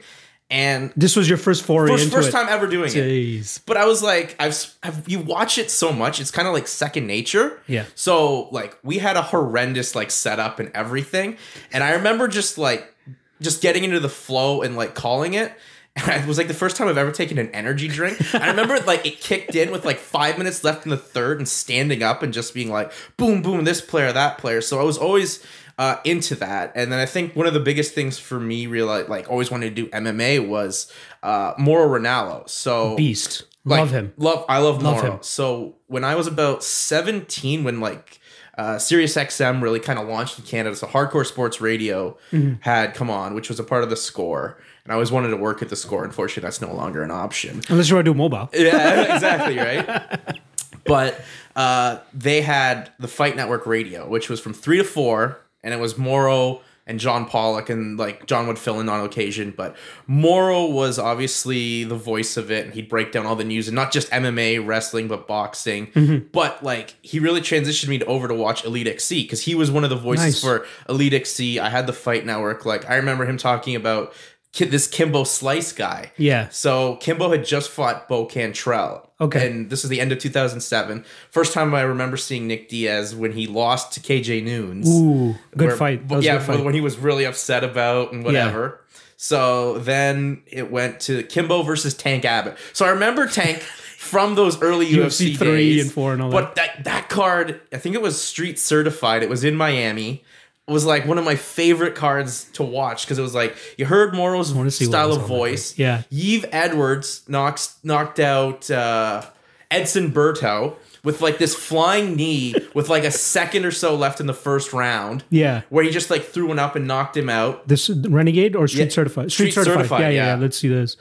And 0.52 0.92
This 0.98 1.16
was 1.16 1.30
your 1.30 1.38
first 1.38 1.64
foray 1.64 1.92
first 1.92 2.12
first 2.12 2.32
time 2.32 2.48
ever 2.50 2.66
doing 2.66 2.92
it. 2.94 3.60
But 3.68 3.78
I 3.78 3.86
was 3.86 4.02
like, 4.02 4.36
I've, 4.40 4.58
I've 4.82 5.08
you 5.08 5.20
watch 5.20 5.60
it 5.60 5.70
so 5.70 5.92
much, 5.94 6.20
it's 6.20 6.32
kind 6.32 6.48
of 6.48 6.56
like 6.56 6.68
second 6.68 7.06
nature. 7.06 7.62
Yeah. 7.68 7.86
So 7.94 8.50
like 8.50 8.76
we 8.84 8.98
had 8.98 9.16
a 9.16 9.22
horrendous 9.22 9.94
like 9.94 10.10
setup 10.10 10.60
and 10.60 10.72
everything, 10.74 11.38
and 11.72 11.84
I 11.84 11.92
remember 11.92 12.28
just 12.28 12.58
like 12.58 12.92
just 13.40 13.62
getting 13.62 13.84
into 13.84 14.00
the 14.00 14.10
flow 14.10 14.64
and 14.64 14.76
like 14.76 14.96
calling 14.96 15.36
it. 15.36 15.54
And 16.10 16.24
it 16.24 16.28
was 16.28 16.38
like 16.38 16.48
the 16.48 16.54
first 16.54 16.78
time 16.78 16.88
I've 16.88 16.98
ever 16.98 17.12
taken 17.12 17.38
an 17.38 17.50
energy 17.50 17.88
drink. 17.88 18.34
I 18.34 18.50
remember 18.50 18.80
like 18.82 19.06
it 19.06 19.20
kicked 19.20 19.54
in 19.56 19.70
with 19.70 19.84
like 19.86 19.98
five 19.98 20.38
minutes 20.38 20.64
left 20.64 20.86
in 20.86 20.92
the 20.92 20.98
third 20.98 21.40
and 21.40 21.48
standing 21.48 22.02
up 22.04 22.24
and 22.24 22.34
just 22.34 22.54
being 22.54 22.70
like, 22.70 22.92
boom, 23.18 23.42
boom, 23.42 23.66
this 23.66 23.82
player, 23.82 24.12
that 24.14 24.38
player. 24.38 24.62
So 24.62 24.80
I 24.80 24.84
was 24.84 24.98
always 24.98 25.44
uh, 25.78 25.98
into 26.06 26.36
that. 26.36 26.72
And 26.76 26.92
then 26.92 27.00
I 27.00 27.06
think 27.06 27.36
one 27.36 27.48
of 27.48 27.54
the 27.54 27.60
biggest 27.60 27.94
things 27.94 28.18
for 28.18 28.40
me, 28.40 28.66
realize 28.68 29.10
like 29.10 29.30
always 29.30 29.52
wanted 29.52 29.76
to 29.76 29.84
do 29.84 29.90
MMA 29.92 30.48
was 30.48 30.92
uh, 31.22 31.54
Mauro 31.58 32.00
Ranallo. 32.00 32.48
So 32.50 32.96
Beast. 32.96 33.44
like, 33.66 33.80
Love 33.80 33.92
him. 33.92 34.14
Love 34.18 34.46
I 34.48 34.60
love, 34.60 34.82
Love 34.82 34.96
Mauro. 34.98 35.12
him. 35.16 35.20
So 35.22 35.76
when 35.88 36.04
I 36.04 36.16
was 36.16 36.28
about 36.28 36.64
17, 36.64 37.64
when 37.64 37.80
like 37.82 38.20
uh, 38.58 38.78
Sirius 38.78 39.16
XM 39.16 39.62
really 39.62 39.80
kind 39.80 39.98
of 40.00 40.08
launched 40.08 40.38
in 40.38 40.46
Canada. 40.46 40.76
So 40.76 40.86
Hardcore 40.88 41.26
Sports 41.26 41.62
Radio 41.62 42.18
had 42.62 42.94
come 42.94 43.10
on, 43.10 43.34
which 43.34 43.48
was 43.48 43.60
a 43.60 43.64
part 43.64 43.84
of 43.84 43.90
the 43.90 43.96
score. 43.96 44.62
I 44.90 44.94
always 44.94 45.12
wanted 45.12 45.30
to 45.30 45.38
work 45.38 45.62
at 45.62 45.70
the 45.70 45.76
score. 45.76 46.04
Unfortunately, 46.04 46.42
that's 46.48 46.62
no 46.62 46.74
longer 46.74 47.04
an 47.04 47.12
option. 47.12 47.62
Unless 47.70 47.90
you 47.90 47.96
want 47.96 48.06
to 48.06 48.14
do 48.14 48.18
mobile. 48.18 48.50
Yeah, 48.54 49.16
exactly, 49.16 49.58
right? 49.58 50.40
but 50.86 51.22
uh, 51.56 52.00
they 52.14 52.42
had 52.42 52.92
the 53.00 53.08
Fight 53.08 53.36
Network 53.36 53.66
radio, 53.66 54.08
which 54.08 54.30
was 54.30 54.40
from 54.40 54.54
3 54.54 54.78
to 54.78 54.84
4, 54.84 55.40
and 55.64 55.74
it 55.74 55.78
was 55.80 55.98
Mauro 55.98 56.62
and 56.88 57.00
John 57.00 57.28
Pollock, 57.28 57.70
and 57.70 58.00
like 58.00 58.26
John 58.26 58.48
would 58.48 58.58
fill 58.58 58.80
in 58.80 58.90
on 58.90 59.06
occasion. 59.06 59.54
But 59.56 59.76
Mauro 60.08 60.66
was 60.66 60.98
obviously 60.98 61.84
the 61.84 61.94
voice 61.96 62.36
of 62.36 62.50
it, 62.50 62.66
and 62.66 62.74
he'd 62.74 62.90
break 62.90 63.12
down 63.12 63.28
all 63.28 63.36
the 63.36 63.44
news, 63.44 63.68
and 63.68 63.76
not 63.76 63.92
just 63.92 64.10
MMA, 64.10 64.66
wrestling, 64.66 65.08
but 65.08 65.28
boxing. 65.28 66.28
But 66.32 66.64
like, 66.64 66.96
he 67.04 67.20
really 67.20 67.42
transitioned 67.42 67.90
me 67.90 68.00
to, 68.00 68.06
over 68.06 68.28
to 68.28 68.34
watch 68.34 68.66
Elite 68.66 68.88
XC 68.88 69.22
because 69.24 69.44
he 69.44 69.54
was 69.54 69.70
one 69.70 69.84
of 69.84 69.92
the 69.92 69.96
voices 69.98 70.26
Nice. 70.26 70.42
for 70.42 70.66
Elite 70.88 71.14
XC. 71.14 71.60
I 71.60 71.70
had 71.70 71.86
the 71.86 71.94
Fight 71.94 72.26
Network. 72.26 72.66
Like, 72.66 72.90
I 72.90 72.96
remember 72.96 73.24
him 73.26 73.38
talking 73.38 73.76
about 73.76 74.12
this 74.58 74.88
Kimbo 74.88 75.24
Slice 75.24 75.72
guy. 75.72 76.12
Yeah. 76.18 76.50
So 76.50 76.96
Kimbo 76.98 77.30
had 77.30 77.46
just 77.46 77.70
fought 77.70 78.08
Bo 78.08 78.26
Cantrell. 78.26 79.10
Okay. 79.22 79.48
And 79.48 79.70
this 79.70 79.84
is 79.84 79.90
the 79.90 80.00
end 80.00 80.12
of 80.12 80.20
2007. 80.20 81.04
First 81.30 81.54
time 81.54 81.74
I 81.76 81.82
remember 81.82 82.18
seeing 82.18 82.48
Nick 82.48 82.70
Diaz 82.70 83.14
when 83.16 83.34
he 83.34 83.48
lost 83.48 83.92
to 83.94 84.00
KJ 84.00 84.44
Noons. 84.44 84.90
Ooh, 84.90 85.36
good 85.58 85.68
Where- 85.68 85.76
fight. 85.78 86.02
Yeah, 86.22 86.38
good 86.38 86.44
fight. 86.46 86.64
when 86.64 86.74
he 86.74 86.82
was 86.82 86.98
really 86.98 87.26
upset 87.26 87.64
about 87.64 88.12
and 88.14 88.24
whatever. 88.24 88.82
So 89.18 89.80
then 89.80 90.44
it 90.48 90.72
went 90.72 91.02
to 91.02 91.24
Kimbo 91.24 91.62
versus 91.64 91.94
Tank 91.94 92.24
Abbott. 92.24 92.58
So 92.72 92.86
I 92.86 92.90
remember 92.92 93.28
Tank 93.28 93.58
from 93.98 94.36
those 94.36 94.62
early 94.62 94.86
UFC, 94.88 95.34
UFC 95.34 95.38
three 95.38 95.74
days, 95.74 95.84
and 95.84 95.92
four 95.92 96.14
and 96.14 96.22
all 96.22 96.30
that. 96.30 96.42
But 96.42 96.56
that 96.56 96.84
that 96.86 97.10
card, 97.10 97.60
I 97.74 97.78
think 97.78 97.96
it 97.96 98.02
was 98.02 98.20
Street 98.22 98.58
Certified. 98.58 99.22
It 99.22 99.30
was 99.30 99.44
in 99.44 99.56
Miami. 99.56 100.24
Was 100.70 100.86
like 100.86 101.06
one 101.06 101.18
of 101.18 101.26
my 101.26 101.36
favorite 101.36 101.96
cards 101.96 102.46
to 102.54 102.64
watch 102.64 103.06
because 103.06 103.18
it 103.18 103.22
was 103.24 103.34
like 103.36 103.56
you 103.78 103.86
heard 103.86 104.14
Mauro's 104.14 104.54
wanna 104.54 104.72
see 104.72 104.86
what 104.86 104.92
style 104.92 105.12
of 105.14 105.24
voice. 105.28 105.78
Yeah. 105.78 106.04
Yves 106.12 106.46
Edwards 106.52 107.24
knocks 107.28 107.78
knocked 107.84 108.20
out 108.20 108.70
uh, 108.70 109.24
Edson 109.72 110.12
Berto 110.12 110.76
with 111.04 111.22
like 111.22 111.38
this 111.38 111.56
flying 111.56 112.16
knee 112.16 112.54
with 112.74 112.90
like 112.90 113.04
a 113.04 113.12
second 113.12 113.66
or 113.66 113.72
so 113.72 113.96
left 113.96 114.20
in 114.20 114.28
the 114.28 114.34
first 114.34 114.74
round. 114.74 115.24
Yeah. 115.30 115.62
Where 115.70 115.84
he 115.84 115.90
just 115.90 116.10
like 116.10 116.24
threw 116.24 116.48
one 116.48 116.60
up 116.60 116.76
and 116.76 116.88
knocked 116.88 117.18
him 117.18 117.30
out. 117.30 117.68
This 117.68 117.90
Renegade 117.90 118.56
or 118.56 118.68
Street 118.68 118.86
Yeah, 118.86 118.90
Certified? 118.90 119.32
Street 119.32 119.52
Certified, 119.52 120.02
Yeah, 120.02 120.10
yeah, 120.10 120.16
yeah. 120.16 120.26
yeah. 120.28 120.36
Let's 120.36 120.58
see 120.58 120.68
this. 120.68 120.98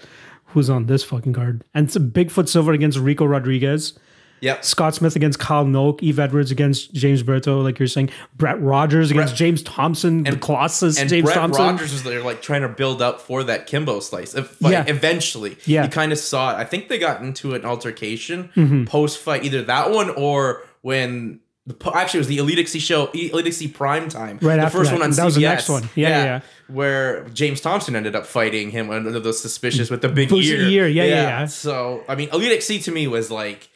Who's 0.53 0.71
on 0.71 0.87
this 0.87 1.05
fucking 1.05 1.35
card? 1.35 1.63
And 1.75 1.87
it's 1.87 1.97
a 1.97 2.01
Bigfoot 2.01 2.49
Silva 2.49 2.71
against 2.73 2.97
Ricco 2.99 3.27
Rodriguez. 3.27 3.99
Yep. 4.41 4.65
Scott 4.65 4.95
Smith 4.95 5.17
against 5.17 5.39
Kyle 5.39 5.65
Noke. 5.65 6.01
Yves 6.03 6.19
Edwards 6.19 6.51
against 6.51 6.93
James 6.95 7.23
Berto, 7.23 7.63
like 7.63 7.79
you're 7.79 7.89
saying. 7.89 8.11
Brett 8.37 8.61
Rogers 8.61 9.11
against 9.11 9.33
Brett- 9.33 9.39
James 9.39 9.63
Thompson. 9.63 10.23
the 10.25 10.37
Colossus. 10.37 10.99
And 10.99 11.09
James 11.09 11.25
Brett 11.25 11.37
Thompson. 11.37 11.65
Rogers 11.65 11.93
was 11.93 12.03
there 12.05 12.23
like 12.23 12.43
trying 12.43 12.63
to 12.63 12.69
build 12.69 13.03
up 13.03 13.21
for 13.21 13.43
that 13.45 13.67
Kimbo 13.67 14.01
slice. 14.01 14.35
If, 14.35 14.61
like, 14.63 14.73
Yeah. 14.73 14.85
Eventually. 14.87 15.57
Yeah. 15.65 15.85
You 15.85 15.91
kind 15.91 16.13
of 16.13 16.19
saw 16.19 16.53
it. 16.53 16.57
I 16.61 16.65
think 16.65 16.89
they 16.89 16.99
got 16.99 17.21
into 17.23 17.55
an 17.55 17.65
altercation 17.65 18.51
Mm-hmm. 18.55 18.85
post 18.85 19.19
fight, 19.19 19.45
either 19.45 19.63
that 19.63 19.91
one 19.91 20.11
or 20.11 20.63
when 20.83 21.41
the 21.67 21.75
actually 21.95 22.19
it 22.19 22.21
was 22.21 22.27
the 22.29 22.39
Elite 22.39 22.59
XC 22.61 22.79
show, 22.79 23.07
Elite 23.13 23.47
XC 23.49 23.69
Prime 23.69 24.09
Time. 24.09 24.39
Right 24.41 24.59
the 24.61 24.71
first 24.71 24.91
that. 24.91 24.97
one 25.01 25.03
on 25.03 25.11
That 25.11 25.17
CBS. 25.23 25.25
was 25.27 25.35
the 25.35 25.41
next 25.43 25.69
one. 25.69 25.83
Yeah, 25.95 26.09
yeah, 26.09 26.25
yeah. 26.25 26.41
Where 26.69 27.29
James 27.31 27.61
Thompson 27.61 27.95
ended 27.97 28.15
up 28.17 28.25
fighting 28.27 28.71
him 28.71 28.91
under 28.91 29.19
those 29.21 29.39
suspicious 29.41 29.91
with 29.91 30.01
the 30.01 30.09
big 30.09 30.29
Boozy 30.31 30.51
ear. 30.55 30.63
ear. 30.67 30.89
Yeah, 30.89 31.05
yeah, 31.05 31.15
yeah. 31.15 31.45
So 31.47 32.05
I 32.09 32.15
mean, 32.15 32.29
Elite 32.33 32.53
XC 32.53 32.81
to 32.81 32.91
me 32.91 33.07
was 33.07 33.31
like. 33.31 33.69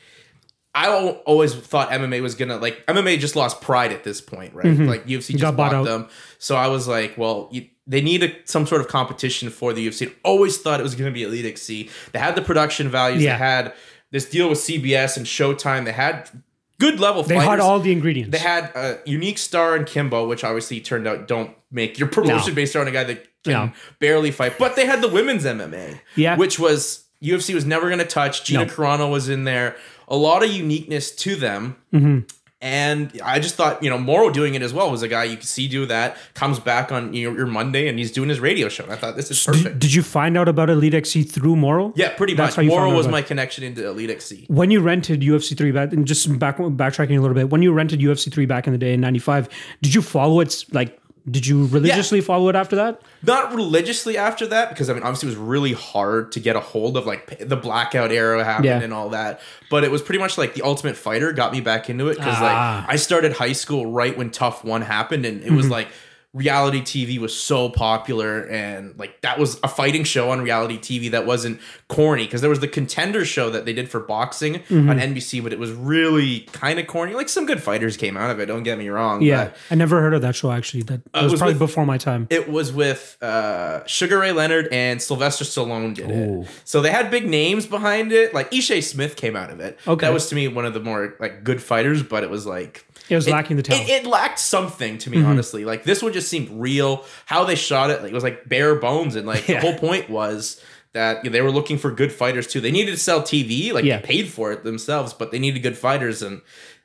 I 0.75 0.89
always 1.27 1.55
thought 1.55 1.91
MMA 1.91 2.23
was 2.23 2.35
gonna 2.35 2.57
like 2.57 2.85
MMA 2.87 3.19
just 3.19 3.37
lost 3.37 3.61
pride 3.61 3.93
at 3.93 4.05
this 4.05 4.21
point, 4.21 4.55
right? 4.55 4.65
Like 4.79 5.07
UFC 5.07 5.33
just 5.37 5.43
Mm-hmm. 5.45 5.57
Bought 5.57 5.85
them, 5.85 6.09
so 6.39 6.57
I 6.57 6.69
was 6.69 6.89
like, 6.89 7.19
well, 7.19 7.49
you, 7.53 7.67
they 7.87 8.01
need 8.01 8.23
a, 8.23 8.33
some 8.47 8.67
sort 8.67 8.81
of 8.81 8.89
competition 8.89 9.51
for 9.51 9.73
the 9.75 9.87
UFC. 9.87 10.15
Always 10.25 10.59
thought 10.59 10.81
it 10.81 10.83
was 10.83 10.95
gonna 10.95 11.11
be 11.11 11.25
Elite 11.25 11.45
XC. 11.45 11.91
They 12.13 12.19
had 12.19 12.35
the 12.37 12.43
production 12.43 12.89
values. 12.89 13.23
Yeah. 13.23 13.33
They 13.35 13.45
had 13.45 13.75
this 14.13 14.29
deal 14.29 14.49
with 14.49 14.59
CBS 14.59 15.17
and 15.19 15.27
Showtime. 15.27 15.85
They 15.85 15.93
had 15.93 16.31
good 16.79 16.99
level. 17.01 17.23
They 17.23 17.35
fighters. 17.35 17.49
had 17.51 17.61
all 17.61 17.79
the 17.79 17.93
ingredients. 17.93 18.31
They 18.33 18.39
had 18.43 18.65
a 18.75 18.99
unique 19.05 19.39
star 19.39 19.77
in 19.77 19.85
Kimbo, 19.85 20.27
which 20.27 20.43
obviously 20.43 20.81
turned 20.81 21.07
out 21.07 21.29
don't 21.29 21.55
make 21.71 21.99
your 21.99 22.09
promotion 22.09 22.53
No. 22.53 22.55
based 22.57 22.77
on 22.77 22.89
a 22.89 22.91
guy 22.91 23.05
that 23.05 23.27
can 23.45 23.53
No. 23.53 23.73
barely 24.01 24.31
fight. 24.31 24.59
But 24.59 24.75
they 24.77 24.87
had 24.87 25.03
the 25.03 25.09
women's 25.09 25.45
MMA, 25.45 26.01
Yeah. 26.17 26.37
which 26.37 26.59
was 26.59 27.05
UFC 27.23 27.55
was 27.55 27.65
never 27.65 27.87
going 27.87 28.01
to 28.01 28.05
touch. 28.05 28.45
Gina 28.45 28.65
No. 28.67 28.73
Carano 28.73 29.11
was 29.11 29.29
in 29.29 29.45
there. 29.45 29.77
A 30.09 30.17
lot 30.17 30.45
of 30.45 30.51
uniqueness 30.51 31.11
to 31.17 31.37
them. 31.37 31.77
Mm-hmm. 31.93 32.21
And 32.63 33.21
I 33.25 33.41
just 33.41 33.57
thought, 33.57 33.83
you 33.83 33.91
know, 33.91 33.99
Mauro 33.99 34.31
doing 34.31 34.55
it 34.55 34.63
as 34.63 34.73
well 34.73 34.89
was 34.89 35.03
a 35.03 35.09
guy 35.09 35.25
you 35.25 35.37
could 35.37 35.49
see 35.49 35.67
do 35.67 35.85
that. 35.87 36.17
Comes 36.35 36.61
back 36.61 36.93
on 36.93 37.13
you 37.13 37.29
know, 37.29 37.37
your 37.37 37.49
Monday 37.49 37.89
and 37.89 37.99
he's 37.99 38.13
doing 38.13 38.29
his 38.29 38.39
radio 38.39 38.69
show. 38.69 38.85
And 38.85 38.93
I 38.93 38.97
thought 38.97 39.17
this 39.17 39.33
is 39.33 39.43
perfect. 39.43 39.65
did, 39.65 39.79
did 39.81 39.95
you 39.95 40.05
find 40.05 40.39
out 40.39 40.47
about 40.47 40.71
Elite 40.71 40.95
XC 40.95 41.25
through 41.25 41.57
Mauro? 41.57 41.93
yeah, 41.97 42.11
pretty 42.11 42.35
That's 42.35 42.53
much. 42.53 42.57
how 42.57 42.63
you 42.63 42.71
found 42.71 42.83
Mauro 42.85 42.97
was 42.97 43.09
my 43.09 43.21
connection 43.21 43.65
into 43.65 43.85
Elite 43.85 44.11
XC. 44.11 44.45
When 44.47 44.71
you 44.71 44.81
rented 44.81 45.23
UFC 45.23 45.59
three 45.59 45.73
back, 45.73 45.93
and 45.93 46.07
just 46.07 46.39
back 46.39 46.59
backtracking 46.59 47.19
a 47.19 47.21
little 47.21 47.35
bit, 47.35 47.51
when 47.51 47.63
you 47.63 47.73
rented 47.73 47.99
UFC 47.99 48.33
three 48.33 48.47
back 48.47 48.69
in 48.69 48.73
the 48.73 48.79
day 48.79 48.95
in 48.95 49.01
'95, 49.01 49.49
did 49.83 49.93
you 49.93 50.01
follow 50.01 50.39
it? 50.39 50.65
Like, 50.71 51.01
did 51.31 51.47
you 51.47 51.67
religiously 51.67 52.21
follow 52.21 52.49
it 52.49 52.57
after 52.57 52.75
that? 52.77 53.01
not 53.23 53.55
religiously 53.55 54.19
after 54.19 54.47
that 54.49 54.69
because 54.71 54.91
I 54.91 54.95
mean 54.95 55.03
obviously 55.05 55.29
it 55.29 55.31
was 55.31 55.39
really 55.39 55.73
hard 55.73 56.33
to 56.33 56.41
get 56.41 56.57
a 56.57 56.61
hold 56.61 56.97
of 56.97 57.07
like 57.07 57.39
the 57.39 57.57
blackout 57.57 58.11
era 58.11 58.43
happened 58.45 58.65
Yeah. 58.67 58.81
and 58.81 58.93
all 58.93 59.11
that 59.11 59.41
but 59.71 59.85
it 59.85 59.91
was 59.93 60.03
pretty 60.03 60.19
much 60.19 60.37
like 60.37 60.55
the 60.55 60.63
ultimate 60.63 60.97
fighter 60.97 61.33
got 61.33 61.53
me 61.53 61.61
back 61.61 61.89
into 61.89 62.09
it 62.09 62.17
because 62.17 62.35
Ah. 62.39 62.85
like 62.87 62.95
I 62.95 62.97
started 62.97 63.33
high 63.35 63.53
school 63.53 63.87
right 63.87 64.17
when 64.19 64.31
TUF 64.31 64.65
One 64.65 64.83
happened 64.83 65.25
and 65.25 65.41
it 65.43 65.47
Mm-hmm. 65.47 65.57
was 65.57 65.69
like 65.71 65.87
reality 66.35 66.81
TV 66.81 67.19
was 67.19 67.39
so 67.39 67.69
popular 67.69 68.41
and 68.49 68.99
like 68.99 69.21
that 69.21 69.39
was 69.39 69.61
a 69.63 69.69
fighting 69.69 70.03
show 70.03 70.31
on 70.31 70.41
reality 70.41 70.79
TV 70.79 71.11
that 71.11 71.27
wasn't 71.27 71.61
corny 71.89 72.25
because 72.25 72.41
there 72.41 72.49
was 72.49 72.61
the 72.61 72.69
contender 72.69 73.23
show 73.27 73.51
that 73.51 73.67
they 73.67 73.73
did 73.75 73.91
for 73.91 74.01
boxing 74.01 74.55
Mm-hmm. 74.55 74.89
on 74.89 74.99
NBC 74.99 75.43
but 75.43 75.53
it 75.53 75.59
was 75.59 75.71
really 75.73 76.41
kind 76.53 76.79
of 76.79 76.87
corny 76.87 77.13
like 77.15 77.29
some 77.29 77.45
good 77.45 77.63
fighters 77.63 77.99
came 77.99 78.17
out 78.17 78.31
of 78.31 78.41
it 78.41 78.47
don't 78.47 78.63
get 78.63 78.79
me 78.79 78.89
wrong 78.89 79.21
Yeah, 79.21 79.45
but 79.47 79.57
I 79.71 79.75
never 79.75 80.01
heard 80.01 80.15
of 80.15 80.23
that 80.23 80.35
show 80.35 80.51
actually. 80.51 80.85
That, 80.85 81.03
that 81.13 81.23
was, 81.23 81.33
was 81.33 81.41
probably 81.41 81.55
with- 81.55 81.59
before 81.61 81.85
my 81.85 81.99
time. 81.99 82.27
it 82.31 82.49
was 82.49 82.73
with 82.73 83.19
uh, 83.23 83.85
Sugar 83.87 84.19
Ray 84.19 84.33
Leonard 84.33 84.69
and 84.73 85.03
Sylvester 85.03 85.45
Stallone 85.45 85.95
did 85.95 86.11
Ooh. 86.11 86.43
it. 86.43 86.49
So 86.65 86.81
they 86.81 86.91
had 86.91 87.11
big 87.11 87.29
names 87.29 87.67
behind 87.67 88.11
it. 88.13 88.33
Like 88.33 88.51
Ishe 88.53 88.83
Smith 88.83 89.17
came 89.17 89.37
out 89.37 89.51
of 89.51 89.61
it. 89.61 89.79
Okay. 89.87 90.07
That 90.07 90.15
was 90.15 90.29
to 90.31 90.35
me 90.35 90.49
one 90.49 90.65
of 90.65 90.73
the 90.73 90.81
more 90.81 91.15
like 91.21 91.45
good 91.45 91.63
fighters, 91.63 92.03
but 92.03 92.23
it 92.25 92.31
was 92.31 92.47
like 92.47 92.87
It 93.13 93.17
was 93.17 93.29
lacking 93.29 93.57
the 93.59 93.63
talent. 93.63 93.89
It, 93.89 94.05
it 94.05 94.07
lacked 94.07 94.39
something 94.39 94.99
to 94.99 95.11
me, 95.11 95.19
Mm-hmm. 95.19 95.27
honestly. 95.27 95.65
Like 95.65 95.85
this 95.85 96.03
one 96.03 96.13
just 96.13 96.29
seemed 96.29 96.49
real. 96.51 97.05
How 97.27 97.45
they 97.45 97.55
shot 97.55 97.91
it, 97.91 98.03
like 98.03 98.11
it 98.11 98.15
was 98.15 98.25
like 98.25 98.49
bare 98.49 98.75
bones, 98.77 99.15
and 99.17 99.27
like 99.27 99.47
Yeah. 99.49 99.61
the 99.61 99.71
whole 99.71 99.79
point 99.79 100.09
was 100.11 100.61
that 100.93 101.25
you 101.25 101.31
know, 101.31 101.33
they 101.33 101.41
were 101.43 101.51
looking 101.51 101.79
for 101.79 101.91
good 101.91 102.13
fighters 102.13 102.47
too. 102.47 102.61
They 102.61 102.71
needed 102.71 102.91
to 102.93 102.97
sell 102.99 103.23
TV, 103.23 103.73
like 103.73 103.85
Yeah. 103.85 103.99
they 104.01 104.07
paid 104.07 104.29
for 104.29 104.53
it 104.53 104.65
themselves, 104.65 105.13
but 105.15 105.31
they 105.31 105.39
needed 105.39 105.63
good 105.63 105.79
fighters. 105.79 106.21
And 106.23 106.43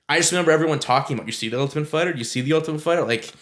I 0.10 0.18
just 0.18 0.32
remember 0.32 0.52
everyone 0.52 0.80
talking 0.80 1.16
about, 1.18 1.26
you 1.28 1.34
see 1.34 1.50
the 1.50 1.60
Ultimate 1.60 1.88
Fighter, 1.88 2.12
you 2.16 2.24
see 2.24 2.40
the 2.42 2.54
Ultimate 2.54 2.80
Fighter, 2.82 3.04
like 3.04 3.34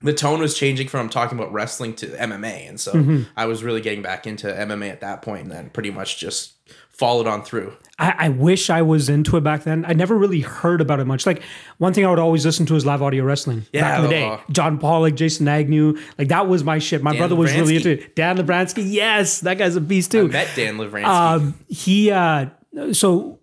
the 0.00 0.12
tone 0.12 0.38
was 0.38 0.56
changing 0.56 0.86
from 0.86 1.08
talking 1.08 1.36
about 1.36 1.52
wrestling 1.52 1.92
to 1.96 2.06
MMA, 2.06 2.68
and 2.68 2.78
so 2.78 2.92
Mm-hmm. 2.92 3.22
I 3.36 3.46
was 3.46 3.64
really 3.64 3.80
getting 3.80 4.00
back 4.02 4.28
into 4.28 4.46
MMA 4.46 4.90
at 4.90 5.00
that 5.00 5.22
point, 5.22 5.42
and 5.42 5.50
then 5.50 5.70
pretty 5.70 5.90
much 5.90 6.18
just 6.18 6.52
followed 6.98 7.28
on 7.28 7.42
through. 7.42 7.72
I, 8.00 8.14
I 8.18 8.28
wish 8.28 8.70
I 8.70 8.82
was 8.82 9.08
into 9.08 9.36
it 9.36 9.42
back 9.42 9.64
then. 9.64 9.84
I 9.84 9.92
never 9.92 10.16
really 10.16 10.40
heard 10.40 10.80
about 10.80 11.00
it 11.00 11.06
much. 11.06 11.26
Like 11.26 11.42
one 11.78 11.92
thing 11.94 12.04
I 12.04 12.10
would 12.10 12.18
always 12.18 12.44
listen 12.44 12.66
to 12.66 12.76
is 12.76 12.84
live 12.84 13.02
audio 13.02 13.24
wrestling 13.24 13.66
yeah, 13.72 13.82
back 13.82 13.98
in 13.98 14.04
the 14.04 14.10
day. 14.10 14.24
uh, 14.24 14.38
John 14.50 14.78
Pollock, 14.78 15.14
Jason 15.14 15.48
Agnew, 15.48 15.98
like 16.18 16.28
that 16.28 16.48
was 16.48 16.62
my 16.62 16.78
shit. 16.78 17.02
My 17.02 17.16
brother 17.16 17.34
was 17.34 17.52
really 17.54 17.76
into 17.76 17.90
it. 17.92 18.16
Dan 18.16 18.36
Lovranski, 18.36 18.84
yes, 18.84 19.40
that 19.40 19.58
guy's 19.58 19.76
a 19.76 19.80
beast 19.80 20.12
too. 20.12 20.26
I 20.26 20.28
Met 20.28 20.48
Dan 20.54 20.76
Lovranski. 20.76 21.04
Um, 21.04 21.54
he 21.68 22.10
uh, 22.10 22.46
so 22.92 23.38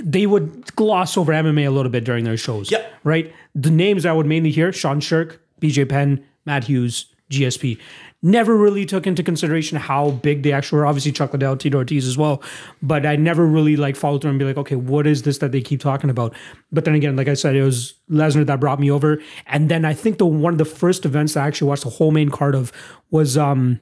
they 0.00 0.26
would 0.26 0.74
gloss 0.76 1.16
over 1.16 1.32
MMA 1.32 1.66
a 1.66 1.70
little 1.70 1.90
bit 1.90 2.04
during 2.04 2.24
their 2.24 2.36
shows. 2.36 2.70
Yep. 2.70 2.92
Right. 3.04 3.32
The 3.54 3.70
names 3.70 4.06
I 4.06 4.12
would 4.12 4.26
mainly 4.26 4.50
hear: 4.50 4.72
Sean 4.72 5.00
Sherk, 5.00 5.38
BJ 5.60 5.88
Penn, 5.88 6.24
Matt 6.46 6.64
Hughes, 6.64 7.06
GSP. 7.30 7.78
Never 8.20 8.56
really 8.56 8.84
took 8.84 9.06
into 9.06 9.22
consideration 9.22 9.78
how 9.78 10.10
big 10.10 10.42
they 10.42 10.50
actually 10.50 10.78
were. 10.80 10.86
Obviously, 10.86 11.12
Chuck 11.12 11.32
Liddell, 11.32 11.56
Tito 11.56 11.78
Ortiz 11.78 12.04
as 12.04 12.18
well. 12.18 12.42
But 12.82 13.06
I 13.06 13.14
never 13.14 13.46
really 13.46 13.76
like 13.76 13.94
followed 13.94 14.22
through 14.22 14.30
and 14.30 14.38
be 14.40 14.44
like, 14.44 14.56
okay, 14.56 14.74
what 14.74 15.06
is 15.06 15.22
this 15.22 15.38
that 15.38 15.52
they 15.52 15.60
keep 15.60 15.80
talking 15.80 16.10
about? 16.10 16.34
But 16.72 16.84
then 16.84 16.94
again, 16.94 17.14
like 17.14 17.28
I 17.28 17.34
said, 17.34 17.54
it 17.54 17.62
was 17.62 17.94
Lesnar 18.10 18.44
that 18.46 18.58
brought 18.58 18.80
me 18.80 18.90
over. 18.90 19.22
And 19.46 19.68
then 19.68 19.84
I 19.84 19.94
think 19.94 20.18
the 20.18 20.26
one 20.26 20.52
of 20.54 20.58
the 20.58 20.64
first 20.64 21.04
events 21.06 21.34
that 21.34 21.44
I 21.44 21.46
actually 21.46 21.68
watched 21.68 21.84
the 21.84 21.90
whole 21.90 22.10
main 22.10 22.28
card 22.28 22.56
of 22.56 22.72
was 23.12 23.38
um 23.38 23.80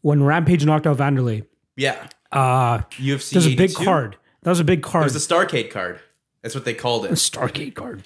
when 0.00 0.22
Rampage 0.22 0.64
knocked 0.64 0.86
out 0.86 0.96
Vanderlei. 0.96 1.44
yeah. 1.76 2.08
Uh 2.32 2.78
UFC. 2.98 3.30
there's 3.32 3.46
a 3.46 3.56
big 3.56 3.74
card. 3.74 4.16
That 4.42 4.50
was 4.50 4.60
a 4.60 4.64
big 4.64 4.82
card. 4.82 5.02
It 5.02 5.12
was 5.12 5.26
the 5.26 5.34
Starcade 5.34 5.70
card. 5.70 6.00
That's 6.42 6.54
what 6.54 6.64
they 6.64 6.74
called 6.74 7.04
it. 7.04 7.12
Stargate 7.12 7.74
card. 7.74 8.02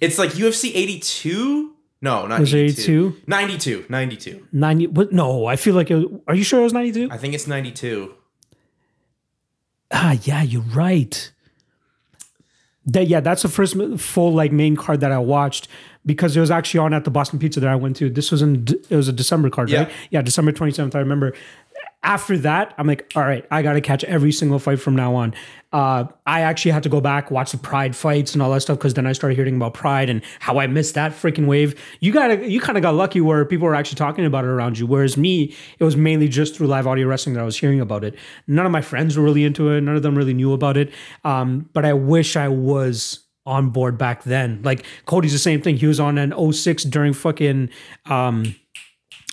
It's 0.00 0.18
like 0.18 0.30
UFC 0.32 0.70
82. 0.74 1.73
No, 2.02 2.26
not 2.26 2.40
Was 2.40 2.52
it 2.52 2.58
82. 2.58 3.16
92. 3.26 3.86
92. 3.88 4.48
90 4.52 4.86
but 4.88 5.12
no, 5.12 5.46
I 5.46 5.56
feel 5.56 5.74
like 5.74 5.90
it 5.90 5.96
was, 5.96 6.06
are 6.28 6.34
you 6.34 6.44
sure 6.44 6.60
it 6.60 6.64
was 6.64 6.72
92? 6.74 7.08
I 7.10 7.16
think 7.16 7.32
it's 7.34 7.46
92. 7.46 8.12
Ah, 9.90 10.18
yeah, 10.24 10.42
you're 10.42 10.62
right. 10.62 11.30
That 12.86 13.06
yeah, 13.06 13.20
that's 13.20 13.42
the 13.42 13.48
first 13.48 13.76
full 13.98 14.32
like 14.32 14.52
main 14.52 14.76
card 14.76 15.00
that 15.00 15.10
I 15.12 15.18
watched 15.18 15.68
because 16.04 16.36
it 16.36 16.40
was 16.40 16.50
actually 16.50 16.80
on 16.80 16.92
at 16.92 17.04
the 17.04 17.10
Boston 17.10 17.38
Pizza 17.38 17.58
that 17.60 17.70
I 17.70 17.76
went 17.76 17.96
to. 17.96 18.10
This 18.10 18.30
was 18.30 18.42
in 18.42 18.66
it 18.90 18.96
was 18.96 19.08
a 19.08 19.12
December 19.12 19.48
card, 19.48 19.70
Yeah. 19.70 19.84
right? 19.84 19.92
Yeah, 20.10 20.20
December 20.20 20.52
twenty 20.52 20.72
seventh. 20.72 20.94
I 20.94 20.98
remember. 20.98 21.32
After 22.04 22.36
that, 22.38 22.74
I'm 22.78 22.86
like, 22.86 23.10
all 23.16 23.22
right, 23.22 23.46
I 23.50 23.62
got 23.62 23.72
to 23.72 23.80
catch 23.80 24.04
every 24.04 24.30
single 24.30 24.58
fight 24.58 24.78
from 24.78 24.94
now 24.94 25.14
on. 25.14 25.34
Uh, 25.72 26.04
I 26.26 26.42
actually 26.42 26.70
had 26.70 26.84
to 26.84 26.88
go 26.88 27.00
back 27.00 27.32
watch 27.32 27.50
the 27.50 27.58
Pride 27.58 27.96
fights 27.96 28.34
and 28.34 28.42
all 28.42 28.52
that 28.52 28.60
stuff 28.60 28.78
because 28.78 28.94
then 28.94 29.06
I 29.06 29.12
started 29.12 29.34
hearing 29.34 29.56
about 29.56 29.74
Pride 29.74 30.08
and 30.08 30.22
how 30.38 30.60
I 30.60 30.68
missed 30.68 30.94
that 30.94 31.12
freaking 31.12 31.46
wave. 31.46 31.74
You 31.98 32.12
got 32.12 32.44
you 32.44 32.60
kind 32.60 32.78
of 32.78 32.82
got 32.82 32.94
lucky 32.94 33.20
where 33.20 33.44
people 33.44 33.66
were 33.66 33.74
actually 33.74 33.96
talking 33.96 34.24
about 34.24 34.44
it 34.44 34.48
around 34.48 34.78
you, 34.78 34.86
whereas 34.86 35.16
me, 35.16 35.54
it 35.78 35.84
was 35.84 35.96
mainly 35.96 36.28
just 36.28 36.54
through 36.54 36.68
live 36.68 36.86
audio 36.86 37.08
wrestling 37.08 37.34
that 37.34 37.40
I 37.40 37.44
was 37.44 37.56
hearing 37.56 37.80
about 37.80 38.04
it. 38.04 38.14
None 38.46 38.66
of 38.66 38.70
my 38.70 38.82
friends 38.82 39.16
were 39.16 39.24
really 39.24 39.44
into 39.44 39.70
it. 39.70 39.80
None 39.80 39.96
of 39.96 40.02
them 40.02 40.16
really 40.16 40.34
knew 40.34 40.52
about 40.52 40.76
it. 40.76 40.92
Um, 41.24 41.68
but 41.72 41.84
I 41.84 41.94
wish 41.94 42.36
I 42.36 42.48
was 42.48 43.24
on 43.46 43.70
board 43.70 43.98
back 43.98 44.24
then. 44.24 44.60
Like 44.62 44.84
Cody's 45.06 45.32
the 45.32 45.38
same 45.38 45.60
thing. 45.60 45.76
He 45.76 45.86
was 45.86 46.00
on 46.00 46.18
an 46.18 46.52
06 46.52 46.84
during 46.84 47.12
fucking 47.12 47.70
um, 48.06 48.54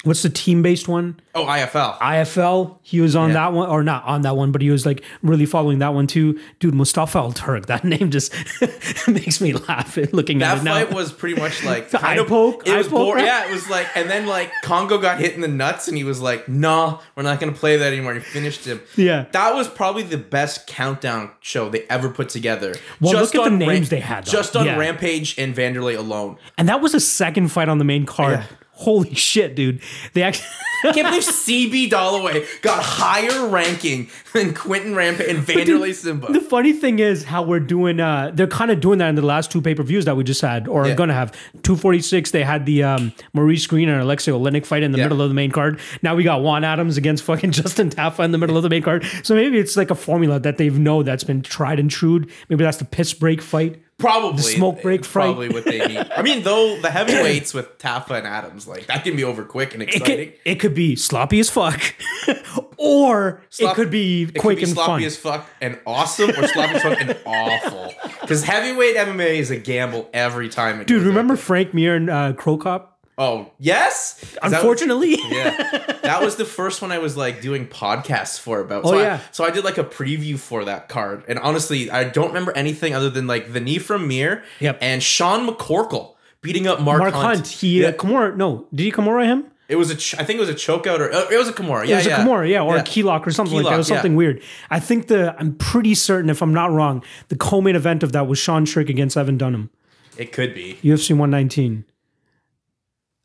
what's 0.03 0.23
the 0.23 0.29
team 0.29 0.61
based 0.61 0.87
one? 0.87 1.19
Oh, 1.33 1.45
IFL. 1.45 1.97
IFL. 1.99 2.77
He 2.81 2.99
was 2.99 3.15
on 3.15 3.29
Yeah. 3.29 3.33
that 3.35 3.53
one, 3.53 3.69
or 3.69 3.83
not 3.83 4.03
on 4.05 4.23
that 4.23 4.35
one, 4.35 4.51
but 4.51 4.61
he 4.61 4.69
was 4.69 4.85
like 4.85 5.03
really 5.23 5.45
following 5.45 5.79
that 5.79 5.93
one 5.93 6.07
too. 6.07 6.39
Dude, 6.59 6.73
Mustafa 6.73 7.19
Al 7.19 7.31
Turk. 7.31 7.67
That 7.67 7.83
name 7.93 8.11
just 8.11 8.33
makes 9.07 9.39
me 9.41 9.53
laugh 9.53 9.97
looking 10.11 10.41
at 10.41 10.55
that 10.55 10.61
it 10.61 10.63
now. 10.63 10.73
fight 10.75 10.93
was 10.93 11.11
pretty 11.13 11.39
much 11.39 11.63
like 11.65 11.89
The 11.89 11.99
kind 11.99 12.19
eye 12.19 12.21
of 12.23 12.27
poke? 12.27 12.67
It 12.67 12.73
Eye 12.73 12.77
was 12.79 12.87
poke, 12.87 12.97
boring. 12.97 13.23
right? 13.23 13.45
Yeah, 13.45 13.47
it 13.49 13.51
was 13.53 13.69
like, 13.69 13.87
and 13.95 14.09
then 14.09 14.25
like 14.25 14.51
Kongo 14.63 14.97
got 14.97 15.19
hit 15.19 15.33
in 15.35 15.41
the 15.41 15.47
nuts, 15.47 15.87
and 15.87 15.95
he 15.97 16.03
was 16.03 16.19
like, 16.19 16.49
"Nah, 16.49 16.99
we're 17.15 17.23
not 17.23 17.39
gonna 17.39 17.51
play 17.53 17.77
that 17.77 17.93
anymore." 17.93 18.13
He 18.15 18.19
finished 18.19 18.65
him. 18.65 18.81
Yeah. 18.97 19.25
that 19.31 19.53
was 19.55 19.67
probably 19.67 20.03
the 20.03 20.17
best 20.17 20.67
countdown 20.67 21.31
show 21.39 21.69
they 21.69 21.83
ever 21.89 22.09
put 22.09 22.29
together. 22.29 22.75
Well, 22.99 23.13
look 23.13 23.33
at 23.35 23.43
the 23.43 23.49
on 23.51 23.57
names 23.57 23.89
they 23.89 23.99
had, 23.99 24.25
though. 24.25 24.31
Just 24.31 24.55
on 24.57 24.65
Yeah. 24.65 24.77
Rampage 24.77 25.37
and 25.37 25.55
Vanderlei 25.55 25.97
alone. 25.97 26.37
and 26.57 26.67
that 26.67 26.81
was 26.81 26.93
a 26.93 26.99
second 26.99 27.49
fight 27.51 27.69
on 27.69 27.77
the 27.77 27.85
main 27.85 28.05
card. 28.05 28.39
Yeah. 28.39 28.45
Holy 28.81 29.13
shit, 29.15 29.55
dude! 29.55 29.79
They 30.13 30.23
actually. 30.23 30.47
I 30.83 30.93
can't 30.93 31.07
believe 31.09 31.21
CB 31.21 31.91
Dollaway 31.91 32.43
got 32.63 32.81
higher 32.83 33.47
ranking 33.47 34.09
than 34.33 34.55
Quentin 34.55 34.95
Rampage 34.95 35.27
and 35.29 35.39
Vanderlei 35.47 35.93
Simba. 35.93 36.31
The 36.33 36.41
funny 36.41 36.73
thing 36.73 36.97
is 36.97 37.23
how 37.23 37.43
we're 37.43 37.59
doing. 37.59 37.99
Uh, 37.99 38.31
they're 38.33 38.47
kind 38.47 38.71
of 38.71 38.79
doing 38.79 38.97
that 38.97 39.09
in 39.09 39.13
the 39.15 39.21
last 39.21 39.51
two 39.51 39.61
pay 39.61 39.75
per 39.75 39.83
views 39.83 40.05
that 40.05 40.17
we 40.17 40.23
just 40.23 40.41
had, 40.41 40.67
or 40.67 40.87
are 40.89 40.95
gonna 40.95 41.13
have. 41.13 41.37
Two 41.61 41.75
forty 41.75 42.01
six. 42.01 42.31
They 42.31 42.43
had 42.43 42.65
the 42.65 42.81
um, 42.81 43.13
Maurice 43.33 43.67
Greene 43.67 43.89
and 43.89 44.03
Aleksei 44.03 44.33
Oleinik 44.33 44.65
fight 44.65 44.81
in 44.81 44.91
the 44.91 44.97
Yeah. 44.97 45.05
middle 45.05 45.21
of 45.21 45.29
the 45.29 45.35
main 45.35 45.51
card. 45.51 45.79
Now 46.01 46.15
we 46.15 46.23
got 46.23 46.41
Juan 46.41 46.63
Adams 46.63 46.97
against 46.97 47.23
fucking 47.25 47.51
Justin 47.61 47.91
Tafa 47.91 48.25
in 48.25 48.31
the 48.31 48.39
middle 48.39 48.57
of 48.57 48.63
the 48.63 48.69
main 48.69 48.81
card. 48.81 49.05
So 49.21 49.35
maybe 49.35 49.59
it's 49.59 49.77
like 49.77 49.91
a 49.91 49.95
formula 49.95 50.39
that 50.39 50.57
they've 50.57 50.79
know 50.79 51.03
that's 51.03 51.23
been 51.23 51.43
tried 51.43 51.79
and 51.79 51.91
true. 51.91 52.25
Maybe 52.49 52.63
that's 52.63 52.77
the 52.77 52.85
piss 52.85 53.13
break 53.13 53.43
fight. 53.43 53.79
Probably 54.01 54.41
smoke 54.43 54.81
break 54.81 55.05
fight. 55.05 55.23
Probably 55.25 55.49
what 55.49 55.63
they 55.65 55.79
need. 55.87 55.97
I 56.15 56.21
mean, 56.21 56.43
though 56.43 56.79
the 56.81 56.89
heavyweights 56.91 57.53
with 57.53 57.77
Tafa 57.77 58.17
and 58.17 58.27
Adams, 58.27 58.67
like 58.67 58.87
that 58.87 59.03
can 59.03 59.15
be 59.15 59.23
over 59.23 59.43
quick 59.43 59.73
and 59.73 59.81
It 59.83 59.95
exciting. 59.95 60.29
could, 60.31 60.39
it 60.45 60.55
could 60.59 60.73
be 60.75 60.95
sloppy 60.95 61.39
as 61.39 61.49
fuck, 61.49 61.81
or 62.77 63.41
Slop- 63.49 63.73
it 63.73 63.75
could 63.75 63.91
be 63.91 64.23
It 64.23 64.37
quick 64.39 64.57
could 64.57 64.57
be 64.57 64.63
and 64.63 64.71
sloppy 64.73 65.01
fun. 65.01 65.03
as 65.03 65.17
fuck 65.17 65.47
and 65.61 65.79
awesome, 65.85 66.29
or 66.31 66.47
sloppy 66.47 66.75
as 66.75 66.81
fuck 66.81 67.01
and 67.01 67.17
awful. 67.25 67.93
Because 68.21 68.43
heavyweight 68.43 68.95
MMA 68.95 69.35
is 69.39 69.51
a 69.51 69.57
gamble 69.57 70.09
every 70.13 70.49
time. 70.49 70.81
It 70.81 70.87
Dude, 70.87 71.03
remember 71.03 71.35
Frank 71.35 71.73
Mir 71.73 71.95
and 71.95 72.09
uh, 72.09 72.33
Cro 72.33 72.57
Cop? 72.57 72.90
Oh 73.23 73.51
yes. 73.59 74.17
Is 74.23 74.29
that 74.31 74.43
Unfortunately, 74.53 75.15
yeah, 75.29 75.99
that 76.01 76.21
was 76.23 76.37
the 76.37 76.45
first 76.45 76.81
one 76.81 76.91
I 76.91 76.97
was 76.97 77.15
like 77.15 77.39
doing 77.39 77.67
podcasts 77.67 78.39
for 78.39 78.59
about. 78.61 78.83
Oh, 78.83 78.91
so 78.93 78.99
yeah. 78.99 79.19
I, 79.23 79.31
so 79.31 79.43
I 79.43 79.51
did 79.51 79.63
like 79.63 79.77
a 79.77 79.83
preview 79.83 80.39
for 80.39 80.65
that 80.65 80.89
card, 80.89 81.23
and 81.27 81.37
honestly, 81.37 81.91
I 81.91 82.03
don't 82.05 82.29
remember 82.29 82.51
anything 82.57 82.95
other 82.95 83.11
than 83.11 83.27
like 83.27 83.53
the 83.53 83.59
knee 83.59 83.77
from 83.77 84.07
Mir, 84.07 84.43
Yep. 84.59 84.79
and 84.81 85.03
Sean 85.03 85.47
McCorkle 85.47 86.15
beating 86.41 86.65
up 86.65 86.81
Mark, 86.81 86.99
Mark 86.99 87.13
Hunt. 87.13 87.25
Hunt. 87.37 87.47
He 87.47 87.85
uh, 87.85 87.91
Kimura. 87.91 88.35
No, 88.35 88.65
did 88.73 88.83
he 88.85 88.91
Kimura 88.91 89.25
him? 89.25 89.45
It 89.69 89.75
was 89.77 89.89
a, 89.91 89.95
ch- 89.95 90.15
I 90.19 90.23
think 90.25 90.37
it 90.37 90.41
was 90.41 90.49
a 90.49 90.53
chokeout 90.53 90.99
or 90.99 91.13
uh, 91.13 91.29
it 91.31 91.37
was 91.37 91.47
a 91.47 91.53
Kimura. 91.53 91.85
Yeah, 91.87 91.93
it 91.93 91.97
was 91.99 92.05
yeah. 92.07 92.21
a 92.23 92.25
Kimura, 92.27 92.49
yeah, 92.49 92.61
or 92.63 92.75
Yeah. 92.75 92.81
a 92.81 92.83
key 92.83 93.03
lock 93.03 93.25
or 93.27 93.31
something 93.31 93.55
like 93.55 93.63
that. 93.65 93.69
Key 93.69 93.75
It 93.75 93.77
was 93.77 93.87
something 93.87 94.11
yeah. 94.13 94.17
weird. 94.17 94.41
I 94.69 94.79
think 94.81 95.07
the 95.07 95.33
I'm 95.39 95.53
pretty 95.55 95.93
certain, 95.95 96.29
if 96.29 96.41
I'm 96.41 96.53
not 96.53 96.71
wrong, 96.71 97.03
the 97.29 97.37
co-main 97.37 97.75
event 97.77 98.01
of 98.03 98.11
that 98.13 98.25
was 98.27 98.37
Sean 98.39 98.65
Sherk 98.65 98.89
against 98.89 99.15
Evan 99.15 99.37
Dunham, 99.37 99.69
It 100.17 100.33
could 100.33 100.53
be. 100.55 100.73
UFC 100.83 101.11
119. 101.11 101.85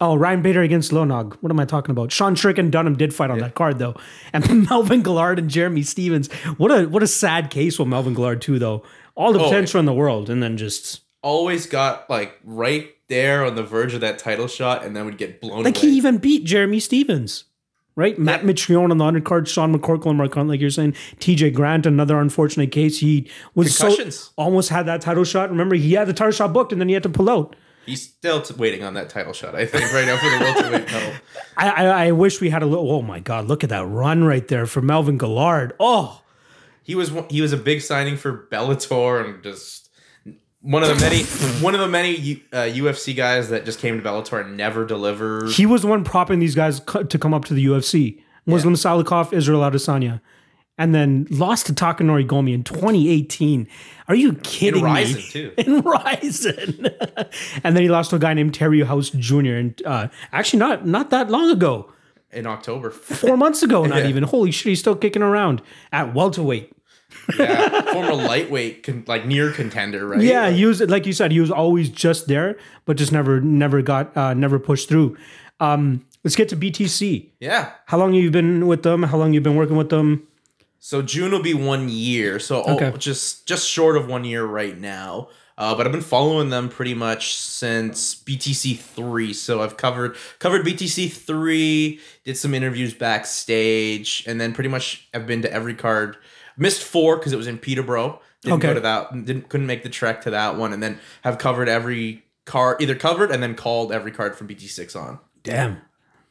Oh, 0.00 0.14
Ryan 0.14 0.42
Bader 0.42 0.60
against 0.60 0.92
Lonog. 0.92 1.36
What 1.40 1.50
am 1.50 1.58
I 1.58 1.64
talking 1.64 1.90
about? 1.90 2.12
Sean 2.12 2.34
Sherk 2.34 2.58
and 2.58 2.70
Dunham 2.70 2.96
did 2.96 3.14
fight 3.14 3.30
on 3.30 3.38
that 3.38 3.54
card 3.54 3.78
though, 3.78 3.94
and 4.32 4.64
Melvin 4.68 5.02
Guillard 5.02 5.38
and 5.38 5.48
Jeremy 5.48 5.82
Stephens. 5.82 6.30
What 6.58 6.70
a 6.70 6.84
what 6.86 7.02
a 7.02 7.06
sad 7.06 7.50
case 7.50 7.78
with 7.78 7.88
Melvin 7.88 8.14
Guillard 8.14 8.40
too, 8.42 8.58
though. 8.58 8.82
All 9.14 9.32
the 9.32 9.40
Oh, 9.40 9.44
potential 9.44 9.80
in 9.80 9.86
the 9.86 9.94
world, 9.94 10.28
and 10.28 10.42
then 10.42 10.56
just 10.58 11.00
Always 11.22 11.66
got 11.66 12.08
like 12.10 12.38
right 12.44 12.90
there 13.08 13.44
on 13.44 13.54
the 13.56 13.62
verge 13.62 13.94
of 13.94 14.00
that 14.02 14.18
title 14.18 14.46
shot, 14.48 14.84
and 14.84 14.94
then 14.94 15.06
would 15.06 15.16
get 15.18 15.40
blown 15.40 15.62
like 15.64 15.76
away. 15.82 15.88
he 15.90 15.96
even 15.96 16.18
beat 16.18 16.44
Jeremy 16.44 16.78
Stephens. 16.78 17.44
Right, 17.96 18.18
Matt 18.18 18.44
Yeah. 18.44 18.50
Mitrione 18.50 18.90
on 18.90 18.98
the 18.98 19.04
undercard, 19.06 19.46
Sean 19.48 19.74
McCorkle 19.74 20.08
and 20.10 20.18
Mark 20.18 20.34
Hunt, 20.34 20.50
like 20.50 20.60
you're 20.60 20.68
saying. 20.68 20.92
TJ 21.18 21.54
Grant, 21.54 21.86
another 21.86 22.20
unfortunate 22.20 22.70
case. 22.70 22.98
He 23.00 23.30
was 23.54 23.74
so 23.74 23.96
almost 24.36 24.68
had 24.68 24.84
that 24.84 25.00
title 25.00 25.24
shot. 25.24 25.48
Remember, 25.48 25.74
he 25.74 25.94
had 25.94 26.06
the 26.06 26.12
title 26.12 26.32
shot 26.32 26.52
booked, 26.52 26.72
and 26.72 26.80
then 26.80 26.88
he 26.88 26.94
had 26.94 27.02
to 27.04 27.08
pull 27.08 27.30
out. 27.30 27.56
He's 27.86 28.02
still 28.02 28.42
t- 28.42 28.54
waiting 28.54 28.82
on 28.84 28.94
that 28.94 29.08
title 29.08 29.32
shot. 29.32 29.54
I 29.54 29.64
think 29.64 29.92
right 29.92 30.04
now 30.06 30.16
for 30.16 30.28
the 30.28 30.38
welterweight 30.44 30.88
title. 30.88 31.12
I, 31.56 31.68
I, 31.70 32.06
I 32.06 32.10
wish 32.12 32.40
we 32.40 32.50
had 32.50 32.62
a 32.62 32.66
little. 32.66 32.90
Oh 32.90 33.02
my 33.02 33.20
God, 33.20 33.46
look 33.46 33.62
at 33.64 33.70
that 33.70 33.86
run 33.86 34.24
right 34.24 34.46
there 34.48 34.66
for 34.66 34.82
Melvin 34.82 35.18
Guillard. 35.18 35.72
Oh, 35.80 36.22
He 36.82 36.94
was 36.94 37.12
he 37.30 37.40
was 37.40 37.52
a 37.52 37.56
big 37.56 37.80
signing 37.80 38.16
for 38.16 38.46
Bellator 38.50 39.24
and 39.24 39.42
just 39.42 39.88
one 40.60 40.82
of 40.82 40.88
the 40.88 40.96
many 40.96 41.22
one 41.62 41.74
of 41.74 41.80
the 41.80 41.86
many 41.88 42.42
uh, 42.52 42.62
UFC 42.64 43.14
guys 43.14 43.50
that 43.50 43.64
just 43.64 43.78
came 43.78 43.96
to 43.96 44.02
Bellator 44.02 44.44
and 44.44 44.56
never 44.56 44.84
delivered. 44.84 45.50
he 45.52 45.64
was 45.64 45.82
the 45.82 45.86
one 45.88 46.02
propping 46.02 46.40
these 46.40 46.54
guys 46.56 46.80
co- 46.80 47.04
to 47.04 47.18
come 47.18 47.32
up 47.32 47.44
to 47.46 47.54
the 47.54 47.64
UFC. 47.66 48.20
Muslim 48.46 48.74
Salikhov, 48.74 49.32
Israel 49.32 49.60
Adesanya, 49.60 50.20
and 50.78 50.94
then 50.94 51.26
lost 51.30 51.66
to 51.66 51.72
Takanori 51.72 52.26
Gomi 52.26 52.52
in 52.54 52.62
2018. 52.64 53.66
Are 54.08 54.14
you 54.14 54.34
kidding 54.34 54.84
me? 54.84 54.90
Rizin, 54.92 55.22
too. 55.30 55.52
In 55.58 55.80
Rizin, 55.80 56.86
and 57.64 57.74
then 57.76 57.82
he 57.82 57.88
lost 57.88 58.10
to 58.10 58.16
a 58.16 58.18
guy 58.18 58.34
named 58.34 58.54
Terry 58.54 58.82
House 58.84 59.10
Jr. 59.10 59.54
and 59.54 59.82
uh, 59.84 60.08
actually 60.32 60.60
not 60.60 60.86
not 60.86 61.10
that 61.10 61.28
long 61.30 61.50
ago, 61.50 61.90
in 62.30 62.46
October. 62.46 62.90
four 63.22 63.36
months 63.36 63.62
ago, 63.62 63.84
not 63.84 63.98
Yeah. 64.02 64.08
even. 64.08 64.22
Holy 64.22 64.50
shit, 64.50 64.66
he's 64.70 64.80
still 64.80 64.94
kicking 64.96 65.22
around 65.22 65.60
at 65.92 66.14
welterweight. 66.14 66.72
yeah, 67.38 67.80
former 67.92 68.14
lightweight, 68.14 68.82
con- 68.82 69.04
like 69.06 69.26
near 69.26 69.50
contender, 69.50 70.06
right? 70.06 70.20
Yeah, 70.20 70.50
he 70.50 70.66
was 70.66 70.80
like 70.82 71.06
you 71.06 71.12
said, 71.12 71.32
he 71.32 71.40
was 71.40 71.50
always 71.50 71.88
just 71.88 72.28
there, 72.28 72.56
but 72.84 72.96
just 72.96 73.10
never 73.10 73.40
never 73.40 73.82
got 73.82 74.16
uh, 74.16 74.34
never 74.34 74.58
pushed 74.58 74.88
through. 74.88 75.16
Um, 75.58 76.04
let's 76.22 76.36
get 76.36 76.48
to 76.50 76.56
BTC. 76.56 77.30
yeah. 77.40 77.72
How 77.86 77.96
long 77.98 78.12
have 78.12 78.22
you 78.22 78.30
been 78.30 78.66
with 78.66 78.82
them? 78.82 79.02
How 79.02 79.16
long 79.16 79.32
you 79.32 79.40
been 79.40 79.56
working 79.56 79.76
with 79.76 79.88
them? 79.88 80.26
So 80.78 81.02
June 81.02 81.32
will 81.32 81.42
be 81.42 81.54
one 81.54 81.88
year. 81.88 82.38
So 82.38 82.62
oh, 82.64 82.90
just 82.96 83.46
just 83.46 83.68
short 83.68 83.96
of 83.96 84.06
one 84.08 84.24
year 84.24 84.44
right 84.44 84.78
now. 84.78 85.28
Uh, 85.58 85.74
but 85.74 85.86
I've 85.86 85.92
been 85.92 86.02
following 86.02 86.50
them 86.50 86.68
pretty 86.68 86.92
much 86.92 87.34
since 87.34 88.14
BTC 88.14 88.78
three. 88.78 89.32
So 89.32 89.62
I've 89.62 89.76
covered 89.78 90.16
covered 90.38 90.66
BTC 90.66 91.10
three, 91.10 91.98
did 92.24 92.36
some 92.36 92.52
interviews 92.54 92.92
backstage, 92.94 94.24
and 94.26 94.40
then 94.40 94.52
pretty 94.52 94.68
much 94.68 95.08
I've 95.14 95.26
been 95.26 95.42
to 95.42 95.52
every 95.52 95.74
card. 95.74 96.16
Missed 96.58 96.82
four 96.82 97.16
because 97.16 97.32
it 97.32 97.36
was 97.36 97.46
in 97.46 97.58
Peterborough. 97.58 98.20
Didn't 98.42 98.58
Okay. 98.58 98.68
go 98.68 98.74
to 98.74 98.80
that. 98.80 99.12
Didn't 99.24 99.48
couldn't 99.48 99.66
make 99.66 99.82
the 99.82 99.88
trek 99.88 100.22
to 100.22 100.30
that 100.30 100.56
one, 100.56 100.72
and 100.72 100.82
then 100.82 100.98
have 101.22 101.38
covered 101.38 101.68
every 101.68 102.24
card, 102.44 102.80
either 102.80 102.94
covered 102.94 103.30
and 103.30 103.42
then 103.42 103.54
called 103.54 103.92
every 103.92 104.10
card 104.12 104.36
from 104.36 104.46
BT 104.46 104.66
six 104.68 104.94
on. 104.94 105.18
Damn, 105.42 105.78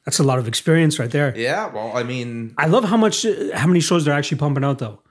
that's 0.06 0.20
a 0.20 0.24
lot 0.24 0.39
of 0.39 0.48
experience 0.48 1.00
right 1.00 1.10
there. 1.10 1.34
Yeah, 1.36 1.68
well, 1.68 1.91
I 1.96 2.04
mean, 2.04 2.54
I 2.58 2.68
love 2.68 2.86
how 2.86 2.98
much 2.98 3.26
how 3.54 3.68
many 3.68 3.80
shows 3.80 4.06
they're 4.06 4.13
actually 4.13 4.38
pumping 4.38 4.63
out 4.63 4.80
though, 4.80 5.02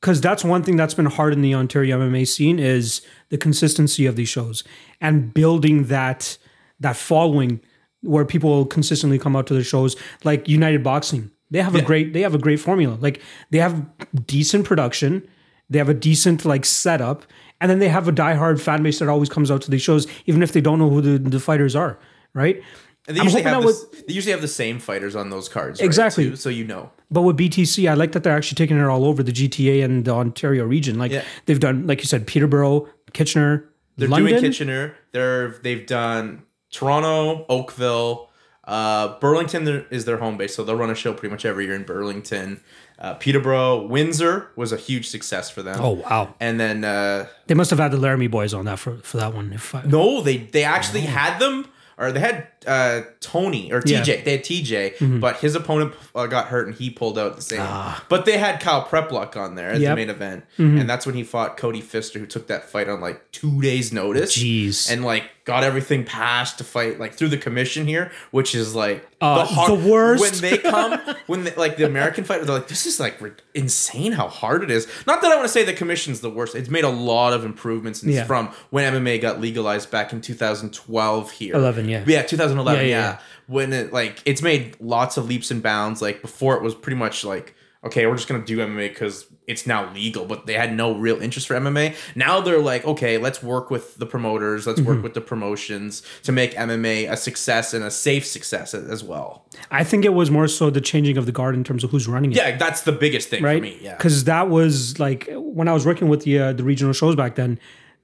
because 0.00 0.20
that's 0.20 0.44
one 0.44 0.62
thing 0.62 0.76
that's 0.76 0.94
been 0.94 1.06
hard 1.06 1.32
in 1.32 1.40
the 1.40 1.54
Ontario 1.54 2.00
MMA 2.00 2.26
scene 2.26 2.58
is 2.58 3.00
the 3.28 3.38
consistency 3.38 4.06
of 4.06 4.16
these 4.16 4.28
shows 4.28 4.64
and 5.00 5.32
building 5.32 5.84
that 5.84 6.36
that 6.80 6.96
following 6.96 7.60
where 8.02 8.24
people 8.24 8.64
consistently 8.66 9.18
come 9.18 9.36
out 9.36 9.46
to 9.46 9.54
the 9.54 9.62
shows 9.62 9.94
like 10.24 10.48
United 10.48 10.82
Boxing. 10.82 11.30
They 11.50 11.62
have 11.62 11.74
a 11.74 11.82
great 11.82 12.12
they 12.12 12.22
have 12.22 12.34
a 12.34 12.38
great 12.38 12.60
formula. 12.60 12.96
Like 13.00 13.20
they 13.50 13.58
have 13.58 13.84
decent 14.26 14.64
production, 14.64 15.28
they 15.68 15.78
have 15.78 15.88
a 15.88 15.94
decent 15.94 16.44
like 16.44 16.64
setup, 16.64 17.24
and 17.60 17.70
then 17.70 17.78
they 17.78 17.88
have 17.88 18.08
a 18.08 18.12
diehard 18.12 18.60
fan 18.60 18.82
base 18.82 18.98
that 19.00 19.08
always 19.08 19.28
comes 19.28 19.50
out 19.50 19.62
to 19.62 19.70
these 19.70 19.82
shows, 19.82 20.06
even 20.26 20.42
if 20.42 20.52
they 20.52 20.60
don't 20.60 20.78
know 20.78 20.88
who 20.88 21.00
the, 21.00 21.18
the 21.18 21.40
fighters 21.40 21.76
are. 21.76 21.98
Right. 22.32 22.62
And 23.10 23.16
they 23.16 23.20
I'm 23.20 23.26
usually 23.26 23.42
have 23.42 23.62
that 23.62 23.66
this, 23.66 23.84
they 24.06 24.12
usually 24.14 24.32
have 24.32 24.40
the 24.40 24.48
same 24.48 24.78
fighters 24.78 25.14
on 25.16 25.30
those 25.30 25.48
cards, 25.48 25.80
right, 25.80 25.86
Exactly. 25.86 26.30
too, 26.30 26.36
so 26.36 26.48
you 26.48 26.64
know. 26.64 26.90
But 27.10 27.22
with 27.22 27.36
BTC, 27.36 27.90
I 27.90 27.94
like 27.94 28.12
that 28.12 28.22
they're 28.22 28.36
actually 28.36 28.56
taking 28.56 28.78
it 28.78 28.84
all 28.84 29.04
over 29.04 29.22
the 29.22 29.32
GTA 29.32 29.84
and 29.84 30.04
the 30.04 30.12
Ontario 30.12 30.64
region. 30.64 30.98
Like 30.98 31.12
Yeah. 31.12 31.24
they've 31.46 31.60
done, 31.60 31.86
like 31.86 31.98
you 32.00 32.06
said, 32.06 32.26
Peterborough, 32.26 32.88
Kitchener, 33.12 33.64
They're 33.96 34.08
London. 34.08 34.30
doing 34.30 34.42
Kitchener. 34.42 34.94
They're 35.12 35.48
they've 35.62 35.86
done 35.86 36.42
Toronto, 36.70 37.44
Oakville, 37.48 38.28
uh, 38.64 39.18
Burlington 39.18 39.84
is 39.90 40.04
their 40.04 40.18
home 40.18 40.36
base, 40.36 40.54
so 40.54 40.62
they'll 40.62 40.76
run 40.76 40.90
a 40.90 40.94
show 40.94 41.12
pretty 41.12 41.32
much 41.32 41.44
every 41.44 41.64
year 41.66 41.74
in 41.74 41.82
Burlington. 41.82 42.60
uh, 43.00 43.14
Peterborough, 43.14 43.86
Windsor 43.86 44.48
was 44.56 44.72
a 44.72 44.76
huge 44.76 45.08
success 45.08 45.48
for 45.50 45.62
them. 45.62 45.78
Oh 45.80 45.92
wow, 45.92 46.34
And 46.38 46.60
then 46.60 46.84
uh, 46.84 47.26
they 47.48 47.54
must 47.54 47.70
have 47.70 47.78
had 47.80 47.90
the 47.92 47.96
Laramie 47.96 48.28
boys 48.28 48.52
on 48.54 48.66
that 48.66 48.78
for, 48.78 48.98
for 48.98 49.16
that 49.16 49.34
one. 49.34 49.58
I, 49.74 49.86
no, 49.86 50.20
they 50.20 50.36
they 50.36 50.62
actually 50.64 51.00
had 51.00 51.38
them, 51.40 51.66
or 51.98 52.12
they 52.12 52.20
had 52.20 52.46
uh, 52.66 53.02
Tony 53.20 53.72
or 53.72 53.80
TJ. 53.80 53.90
Yeah. 53.90 54.00
Mm-hmm. 54.16 54.24
They 54.24 54.30
had 54.32 54.44
TJ, 54.44 55.20
but 55.20 55.36
his 55.38 55.54
opponent 55.54 55.94
uh, 56.14 56.26
got 56.26 56.46
hurt 56.48 56.66
and 56.68 56.76
he 56.76 56.90
pulled 56.90 57.18
out 57.18 57.36
the 57.36 57.42
same. 57.42 57.60
Ah. 57.62 58.04
But 58.08 58.24
they 58.26 58.38
had 58.38 58.60
Kyle 58.60 58.84
Prepolec 58.84 59.36
on 59.36 59.54
there 59.54 59.70
as 59.70 59.80
Yep. 59.80 59.90
the 59.90 59.96
main 59.96 60.10
event, 60.10 60.44
Mm-hmm. 60.58 60.78
and 60.78 60.90
that's 60.90 61.06
when 61.06 61.14
he 61.14 61.22
fought 61.24 61.56
Cody 61.56 61.80
Fister, 61.82 62.20
who 62.20 62.26
took 62.26 62.46
that 62.48 62.68
fight 62.68 62.88
on 62.88 63.00
like 63.00 63.30
two 63.32 63.60
days' 63.62 63.92
notice. 63.92 64.36
Jeez. 64.36 64.90
and 64.90 65.04
like 65.04 65.24
got 65.46 65.64
everything 65.64 66.04
passed 66.04 66.58
to 66.58 66.64
fight 66.64 67.00
like 67.00 67.14
through 67.14 67.28
the 67.28 67.38
commission 67.38 67.86
here, 67.86 68.12
which 68.30 68.54
is 68.54 68.74
like 68.74 69.06
Uh, 69.22 69.66
the 69.66 69.74
worst. 69.74 70.20
when 70.22 70.50
they 70.50 70.58
come 70.58 71.00
when 71.26 71.44
they, 71.44 71.54
like 71.54 71.76
the 71.76 71.84
American 71.84 72.24
fight, 72.24 72.42
They're 72.44 72.54
like, 72.56 72.68
this 72.68 72.86
is 72.86 73.00
like 73.00 73.20
ri- 73.20 73.32
insane 73.54 74.12
how 74.12 74.28
hard 74.28 74.62
it 74.62 74.70
is. 74.70 74.86
Not 75.06 75.22
that 75.22 75.32
I 75.32 75.36
want 75.36 75.46
to 75.48 75.52
say 75.52 75.64
the 75.64 75.72
commission's 75.72 76.20
the 76.20 76.30
worst. 76.30 76.54
It's 76.54 76.68
made 76.68 76.84
a 76.84 76.88
lot 76.90 77.32
of 77.32 77.44
improvements 77.44 78.04
Yeah. 78.04 78.24
from 78.24 78.50
when 78.68 78.92
MMA 78.92 79.18
got 79.20 79.40
legalized 79.40 79.90
back 79.90 80.12
in 80.12 80.20
2012 80.20 81.30
here. 81.32 81.54
11, 81.54 81.88
yeah. 81.88 82.04
Yeah, 82.06 82.22
2011. 82.56 82.86
Yeah, 82.86 82.90
Yeah, 82.90 83.10
yeah. 83.12 83.18
When 83.46 83.72
it 83.72 83.92
like 83.92 84.22
it's 84.24 84.42
made 84.42 84.76
lots 84.80 85.16
of 85.16 85.26
leaps 85.28 85.50
and 85.50 85.62
bounds. 85.62 86.00
Like 86.02 86.22
before, 86.22 86.56
it 86.56 86.62
was 86.62 86.74
pretty 86.74 86.96
much 86.96 87.24
like. 87.24 87.54
Okay, 87.82 88.04
we're 88.04 88.14
just 88.16 88.28
gonna 88.28 88.44
do 88.44 88.58
MMA 88.58 88.90
because 88.90 89.24
it's 89.46 89.66
now 89.66 89.90
legal, 89.94 90.26
but 90.26 90.44
they 90.44 90.52
had 90.52 90.76
no 90.76 90.94
real 90.94 91.18
interest 91.22 91.48
for 91.48 91.54
MMA. 91.54 91.96
Now 92.14 92.38
they're 92.42 92.58
like, 92.60 92.84
okay, 92.84 93.16
let's 93.16 93.42
work 93.42 93.70
with 93.70 93.96
the 93.96 94.04
promoters, 94.04 94.66
let's 94.66 94.80
Mm-hmm. 94.80 94.88
work 94.90 95.02
with 95.02 95.14
the 95.14 95.22
promotions 95.22 96.02
to 96.24 96.30
make 96.30 96.52
MMA 96.52 97.10
a 97.10 97.16
success 97.16 97.72
and 97.72 97.82
a 97.82 97.90
safe 97.90 98.26
success 98.26 98.74
as 98.74 99.02
well. 99.02 99.46
I 99.70 99.82
think 99.82 100.04
it 100.04 100.12
was 100.12 100.30
more 100.30 100.46
so 100.46 100.68
the 100.68 100.82
changing 100.82 101.16
of 101.16 101.24
the 101.24 101.32
guard 101.32 101.54
in 101.54 101.64
terms 101.64 101.82
of 101.82 101.90
who's 101.90 102.06
running 102.06 102.32
it. 102.32 102.36
Yeah, 102.36 102.54
that's 102.58 102.82
the 102.82 102.92
biggest 102.92 103.30
thing 103.30 103.42
right? 103.42 103.56
for 103.60 103.62
me. 103.62 103.78
Yeah, 103.80 103.96
because 103.96 104.24
that 104.24 104.50
was 104.50 104.98
like 104.98 105.30
when 105.32 105.66
I 105.66 105.72
was 105.72 105.86
working 105.86 106.08
with 106.10 106.24
the 106.24 106.38
uh, 106.38 106.52
the 106.52 106.62
regional 106.64 106.92
shows 106.92 107.16
back 107.16 107.34
then. 107.34 107.58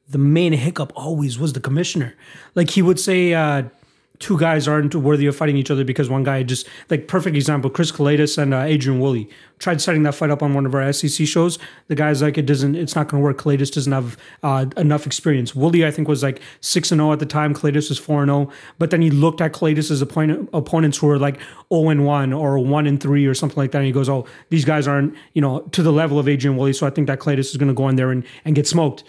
The 0.09 0.19
main 0.19 0.53
hiccup 0.53 0.93
always 0.95 1.37
was 1.37 1.53
the 1.53 1.59
commissioner. 1.61 2.15
Like 2.55 2.71
he 2.71 2.81
would 2.81 3.01
say, 3.01 3.35
uh, 3.35 3.65
two 4.19 4.39
guys 4.39 4.67
aren't 4.69 4.95
worthy 4.95 5.27
of 5.27 5.37
fighting 5.37 5.57
each 5.57 5.71
other 5.71 5.85
because 5.85 6.09
one 6.09 6.25
guy 6.25 6.43
just 6.43 6.69
like 6.91 7.09
perfect 7.09 7.37
example. 7.37 7.71
Chris 7.71 7.93
Kalidas 7.93 8.39
and 8.39 8.55
uh, 8.55 8.61
Adrian 8.61 9.01
Woolley 9.01 9.29
tried 9.59 9.81
setting 9.81 10.03
that 10.03 10.15
fight 10.15 10.31
up 10.31 10.43
on 10.43 10.55
one 10.55 10.67
of 10.67 10.75
our 10.75 10.93
SEC 10.93 11.27
shows. 11.27 11.59
The 11.89 11.95
guy's 11.95 12.21
like, 12.21 12.37
it 12.37 12.45
doesn't, 12.45 12.75
it's 12.75 12.95
not 12.95 13.09
going 13.09 13.23
to 13.23 13.25
work. 13.25 13.39
Kalidas 13.39 13.73
doesn't 13.73 13.93
have 13.93 14.17
uh, 14.43 14.67
enough 14.77 15.07
experience. 15.07 15.55
Woolley, 15.55 15.87
I 15.87 15.91
think, 15.91 16.09
was 16.09 16.23
like 16.23 16.41
six 16.61 16.93
and 16.93 16.99
zero 16.99 17.13
at 17.13 17.21
the 17.21 17.27
time. 17.27 17.55
Kalidas 17.55 17.89
was 17.89 17.99
four 17.99 18.23
and 18.23 18.29
zero. 18.29 18.51
But 18.79 18.91
then 18.91 19.01
he 19.01 19.11
looked 19.11 19.41
at 19.41 19.53
Kalidas' 19.53 20.03
opponent, 20.03 20.51
opponents 20.53 20.99
who 20.99 21.07
were 21.07 21.19
like 21.19 21.39
zero 21.73 21.89
and 21.89 22.05
one 22.05 22.33
or 22.33 22.59
one 22.59 22.87
and 22.87 23.01
three 23.01 23.27
or 23.27 23.35
something 23.35 23.57
like 23.57 23.73
that. 23.73 23.79
And 23.79 23.87
he 23.87 23.93
goes, 23.93 24.09
oh, 24.09 24.27
these 24.51 24.65
guys 24.65 24.87
aren't 24.87 25.15
you 25.33 25.41
know 25.41 25.61
to 25.73 25.83
the 25.83 25.93
level 25.93 26.19
of 26.19 26.29
Adrian 26.29 26.57
Woolley. 26.57 26.73
So 26.73 26.87
I 26.87 26.91
think 26.91 27.07
that 27.07 27.21
Kalidas 27.21 27.51
is 27.51 27.57
going 27.57 27.69
to 27.69 27.75
go 27.75 27.89
in 27.89 27.97
there 27.97 28.11
and, 28.11 28.25
and 28.45 28.55
get 28.55 28.67
smoked. 28.67 29.05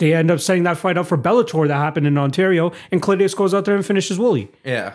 They 0.00 0.12
end 0.14 0.30
up 0.30 0.40
setting 0.40 0.64
that 0.64 0.76
fight 0.78 0.98
up 0.98 1.06
for 1.06 1.16
Bellator 1.16 1.68
that 1.68 1.76
happened 1.76 2.06
in 2.08 2.18
Ontario, 2.18 2.72
and 2.90 3.00
Claydius 3.00 3.36
goes 3.36 3.54
out 3.54 3.64
there 3.66 3.76
and 3.76 3.86
finishes 3.86 4.18
Woolley. 4.18 4.50
yeah, 4.64 4.94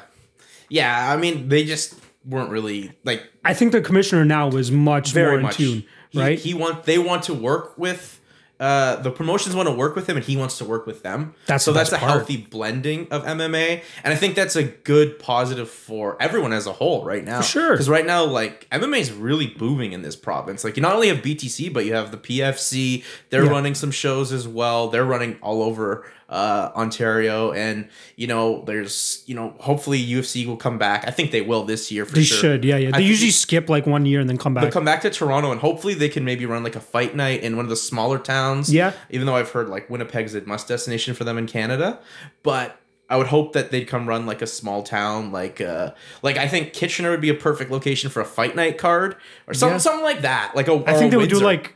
yeah. 0.67 1.13
I 1.13 1.15
mean, 1.15 1.47
they 1.47 1.63
just 1.63 1.95
weren't 2.25 2.49
really 2.49 2.91
like 3.05 3.23
I 3.45 3.53
think 3.53 3.71
the 3.71 3.81
commissioner 3.81 4.25
now 4.25 4.49
is 4.49 4.71
much 4.71 5.11
very 5.13 5.27
more 5.33 5.37
in 5.37 5.43
much. 5.43 5.55
tune, 5.57 5.83
He- 6.09 6.19
right? 6.19 6.39
He, 6.39 6.53
want 6.53 6.83
they 6.83 6.97
want 6.97 7.23
to 7.23 7.33
work 7.33 7.77
with. 7.77 8.19
Uh, 8.57 8.95
the 8.97 9.11
promotions 9.11 9.53
want 9.53 9.67
to 9.67 9.75
work 9.75 9.95
with 9.97 10.07
him, 10.07 10.15
and 10.15 10.25
he 10.25 10.37
wants 10.37 10.57
to 10.59 10.65
work 10.65 10.85
with 10.87 11.03
them. 11.03 11.33
That's 11.45 11.65
so 11.65 11.73
the 11.73 11.79
that's 11.79 11.91
a 11.91 11.97
part. 11.97 12.09
healthy 12.11 12.37
blending 12.37 13.07
of 13.11 13.23
MMA, 13.25 13.81
and 14.03 14.13
I 14.13 14.15
think 14.15 14.35
that's 14.35 14.55
a 14.55 14.63
good 14.63 15.19
positive 15.19 15.69
for 15.69 16.15
everyone 16.21 16.53
as 16.53 16.65
a 16.65 16.71
whole 16.71 17.03
right 17.03 17.23
now. 17.23 17.41
sure. 17.41 17.71
because 17.71 17.89
right 17.89 18.05
now, 18.05 18.23
like 18.23 18.65
MMA 18.69 18.99
is 18.99 19.11
really 19.11 19.47
booming 19.47 19.91
in 19.91 20.03
this 20.03 20.15
province. 20.15 20.63
Like 20.63 20.77
you 20.77 20.81
not 20.81 20.93
only 20.95 21.09
have 21.09 21.17
BTC, 21.17 21.73
but 21.73 21.83
you 21.85 21.93
have 21.95 22.11
the 22.11 22.17
PFC. 22.17 23.03
They're 23.29 23.43
Yeah. 23.43 23.49
running 23.51 23.75
some 23.75 23.91
shows 23.91 24.31
as 24.31 24.47
well. 24.47 24.87
They're 24.87 25.03
running 25.05 25.37
all 25.41 25.61
over 25.61 26.09
uh, 26.29 26.71
Ontario, 26.75 27.51
and 27.51 27.87
you 28.15 28.25
know, 28.27 28.63
there's 28.65 29.23
you 29.27 29.35
know, 29.35 29.53
hopefully 29.59 30.03
UFC 30.03 30.45
will 30.45 30.57
come 30.57 30.77
back. 30.77 31.07
I 31.07 31.11
think 31.11 31.31
they 31.31 31.41
will 31.41 31.63
this 31.63 31.91
year 31.91 32.05
for 32.05 32.15
they 32.15 32.23
sure. 32.23 32.37
should, 32.37 32.65
yeah, 32.65 32.77
yeah. 32.77 32.87
I 32.87 32.91
They 32.91 32.97
think- 32.97 33.09
usually 33.09 33.31
skip 33.31 33.69
like 33.69 33.85
one 33.85 34.05
year 34.05 34.19
and 34.19 34.29
then 34.29 34.37
come 34.37 34.53
back. 34.53 34.63
They'll 34.63 34.71
come 34.71 34.85
back 34.85 35.01
to 35.01 35.09
Toronto 35.09 35.51
and 35.51 35.61
hopefully 35.61 35.93
they 35.93 36.09
can 36.09 36.25
maybe 36.25 36.45
run 36.45 36.63
like 36.63 36.75
a 36.75 36.79
fight 36.79 37.15
night 37.15 37.41
in 37.43 37.55
one 37.55 37.65
of 37.65 37.69
the 37.69 37.75
smaller 37.75 38.17
towns. 38.17 38.73
Yeah. 38.73 38.93
Even 39.11 39.27
though 39.27 39.35
I've 39.35 39.51
heard 39.51 39.69
like 39.69 39.89
Winnipeg's 39.89 40.33
a 40.33 40.41
must 40.41 40.67
destination 40.67 41.13
for 41.13 41.23
them 41.25 41.37
in 41.37 41.45
Canada. 41.47 41.99
But 42.43 42.79
I 43.07 43.17
would 43.17 43.27
hope 43.27 43.53
that 43.53 43.69
they'd 43.69 43.85
come 43.85 44.09
run 44.09 44.25
like 44.25 44.41
a 44.41 44.47
small 44.47 44.81
town, 44.81 45.31
like 45.31 45.61
uh 45.61 45.91
like 46.23 46.37
I 46.37 46.47
think 46.47 46.73
Kitchener 46.73 47.11
would 47.11 47.21
be 47.21 47.29
a 47.29 47.35
perfect 47.35 47.69
location 47.69 48.09
for 48.09 48.19
a 48.21 48.25
fight 48.25 48.55
night 48.55 48.79
card 48.79 49.15
or 49.45 49.53
something 49.53 49.75
Yeah. 49.75 49.77
something 49.77 50.03
like 50.03 50.21
that. 50.21 50.55
Like 50.55 50.67
a 50.67 50.83
I 50.87 50.93
think 50.97 51.11
they 51.11 51.17
would 51.17 51.29
do 51.29 51.39
like. 51.39 51.75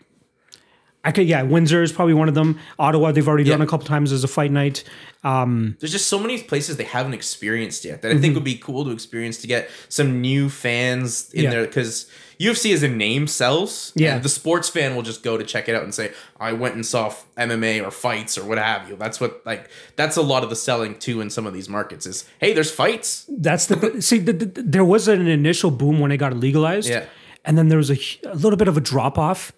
I 1.03 1.12
could, 1.13 1.27
yeah. 1.27 1.43
Windsor 1.43 1.81
is 1.81 1.91
probably 1.93 2.13
one 2.13 2.27
of 2.27 2.35
them. 2.35 2.59
Ottawa, 2.77 3.12
they've 3.13 3.27
already 3.27 3.45
done 3.45 3.62
a 3.62 3.67
couple 3.67 3.88
times 3.88 4.12
as 4.12 4.23
a 4.25 4.27
fight 4.27 4.51
night. 4.51 4.83
there's 5.23 5.91
just 5.91 6.07
so 6.07 6.19
many 6.19 6.41
places 6.43 6.75
they 6.77 6.83
haven't 6.83 7.13
experienced 7.13 7.85
yet 7.85 8.01
that 8.01 8.12
I 8.12 8.17
think 8.17 8.35
would 8.35 8.43
be 8.43 8.55
cool 8.55 8.83
to 8.85 8.91
experience 8.91 9.38
to 9.41 9.47
get 9.47 9.69
some 9.88 10.21
new 10.21 10.49
fans 10.49 11.31
in 11.33 11.39
Mm-hmm. 11.39 11.43
Yeah. 11.45 11.49
there 11.51 11.65
because 11.67 12.09
UFC 12.39 12.73
as 12.73 12.83
a 12.83 12.88
name 12.89 13.27
sells. 13.27 13.91
Yeah. 13.95 14.15
and 14.15 14.23
the 14.23 14.29
sports 14.29 14.67
fan 14.69 14.95
will 14.95 15.01
just 15.03 15.23
go 15.23 15.38
to 15.38 15.43
check 15.43 15.69
it 15.69 15.75
out 15.75 15.83
and 15.83 15.93
say, 15.95 16.12
"I 16.39 16.51
went 16.53 16.75
and 16.75 16.85
saw 16.85 17.13
MMA 17.38 17.81
or 17.85 17.91
fights 17.91 18.38
or 18.38 18.43
what 18.45 18.57
have 18.57 18.89
you." 18.89 18.95
That's 18.97 19.19
what 19.21 19.41
like 19.45 19.69
that's 19.95 20.17
a 20.17 20.21
lot 20.21 20.43
of 20.43 20.49
the 20.49 20.55
selling 20.55 20.97
too 20.99 21.21
in 21.21 21.29
some 21.29 21.45
of 21.45 21.53
these 21.53 21.69
markets 21.69 22.05
is, 22.05 22.25
"Hey, 22.39 22.53
there's 22.53 22.71
fights." 22.71 23.25
That's 23.29 23.65
the 23.67 24.01
see. 24.01 24.19
The, 24.19 24.33
the, 24.33 24.45
there 24.63 24.85
was 24.85 25.07
an 25.07 25.27
initial 25.27 25.71
boom 25.71 25.99
when 25.99 26.12
it 26.12 26.17
got 26.17 26.33
legalized, 26.35 26.89
Yeah. 26.89 27.05
and 27.45 27.57
then 27.57 27.67
there 27.69 27.77
was 27.77 27.89
a, 27.91 27.97
a 28.25 28.35
little 28.35 28.57
bit 28.57 28.67
of 28.67 28.77
a 28.77 28.81
drop 28.81 29.17
off, 29.17 29.51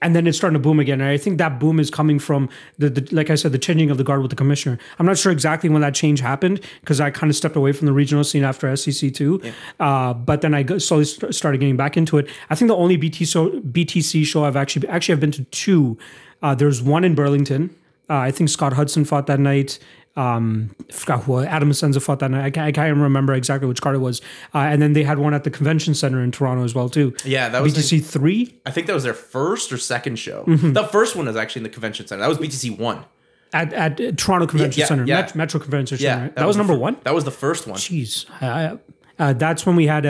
and 0.00 0.14
then 0.14 0.26
it's 0.26 0.38
starting 0.38 0.54
to 0.54 0.60
boom 0.60 0.78
again. 0.78 1.00
And 1.00 1.10
I 1.10 1.16
think 1.16 1.38
that 1.38 1.58
boom 1.58 1.80
is 1.80 1.90
coming 1.90 2.18
from 2.18 2.48
the, 2.78 2.88
the 2.90 3.14
like 3.14 3.30
I 3.30 3.34
said, 3.34 3.52
the 3.52 3.58
changing 3.58 3.90
of 3.90 3.98
the 3.98 4.04
guard 4.04 4.22
with 4.22 4.30
the 4.30 4.36
commissioner. 4.36 4.78
I'm 4.98 5.06
not 5.06 5.18
sure 5.18 5.32
exactly 5.32 5.68
when 5.68 5.82
that 5.82 5.94
change 5.94 6.20
happened 6.20 6.60
because 6.80 7.00
I 7.00 7.10
kind 7.10 7.30
of 7.30 7.36
stepped 7.36 7.56
away 7.56 7.72
from 7.72 7.86
the 7.86 7.92
regional 7.92 8.24
scene 8.24 8.44
after 8.44 8.74
SEC 8.76 9.12
two, 9.12 9.42
uh, 9.80 10.14
but 10.14 10.40
then 10.40 10.54
I 10.54 10.64
slowly 10.78 11.04
st- 11.04 11.34
started 11.34 11.58
getting 11.58 11.76
back 11.76 11.96
into 11.96 12.18
it. 12.18 12.28
I 12.50 12.54
think 12.54 12.68
the 12.68 12.76
only 12.76 12.96
BT 12.96 13.24
so, 13.24 13.50
BTC 13.50 14.24
show 14.24 14.44
I've 14.44 14.56
actually 14.56 14.88
actually 14.88 15.14
I've 15.14 15.20
been 15.20 15.32
to 15.32 15.44
two. 15.44 15.98
Uh, 16.42 16.54
there's 16.54 16.80
one 16.80 17.04
in 17.04 17.14
Burlington. 17.14 17.74
Uh, 18.10 18.16
I 18.16 18.30
think 18.30 18.48
Scott 18.48 18.72
Hudson 18.72 19.04
fought 19.04 19.26
that 19.26 19.40
night. 19.40 19.78
Um, 20.18 20.74
I 20.88 20.92
forgot 20.92 21.22
who 21.22 21.38
Adam 21.38 21.72
Senza 21.72 22.00
fought 22.00 22.18
that 22.18 22.30
night. 22.32 22.44
I 22.44 22.50
can't, 22.50 22.66
I 22.66 22.72
can't 22.72 22.98
remember 22.98 23.34
exactly 23.34 23.68
which 23.68 23.80
card 23.80 23.94
it 23.94 24.00
was. 24.00 24.20
Uh, 24.52 24.58
and 24.58 24.82
then 24.82 24.92
they 24.92 25.04
had 25.04 25.18
one 25.18 25.32
at 25.32 25.44
the 25.44 25.50
convention 25.50 25.94
center 25.94 26.20
in 26.20 26.32
Toronto 26.32 26.64
as 26.64 26.74
well 26.74 26.88
too. 26.88 27.14
Yeah, 27.24 27.48
that 27.50 27.62
was 27.62 27.72
BTC 27.74 28.04
three 28.04 28.58
I 28.66 28.72
think 28.72 28.88
that 28.88 28.94
was 28.94 29.04
their 29.04 29.14
first 29.14 29.72
or 29.72 29.78
second 29.78 30.16
show. 30.16 30.44
Mm-hmm. 30.44 30.72
The 30.72 30.84
first 30.88 31.14
one 31.14 31.26
was 31.26 31.36
actually 31.36 31.60
in 31.60 31.64
the 31.64 31.68
convention 31.70 32.08
center. 32.08 32.20
That 32.22 32.28
was 32.28 32.38
BTC 32.38 32.78
one. 32.78 33.04
at, 33.52 33.72
at 33.72 34.00
uh, 34.00 34.12
Toronto 34.16 34.46
Convention 34.48 34.80
yeah, 34.80 34.86
Center, 34.86 35.04
yeah. 35.04 35.20
Met- 35.20 35.34
Metro 35.36 35.60
Convention 35.60 35.98
Center. 35.98 36.22
right? 36.24 36.34
That, 36.34 36.46
was, 36.48 36.56
the 36.56 36.60
number 36.62 36.74
fir- 36.74 36.80
one. 36.80 36.96
That 37.04 37.14
was 37.14 37.22
the 37.24 37.30
first 37.30 37.68
one. 37.68 37.78
Jeez, 37.78 38.26
uh, 38.42 39.32
that's 39.34 39.64
when 39.64 39.76
we 39.76 39.86
had. 39.86 40.04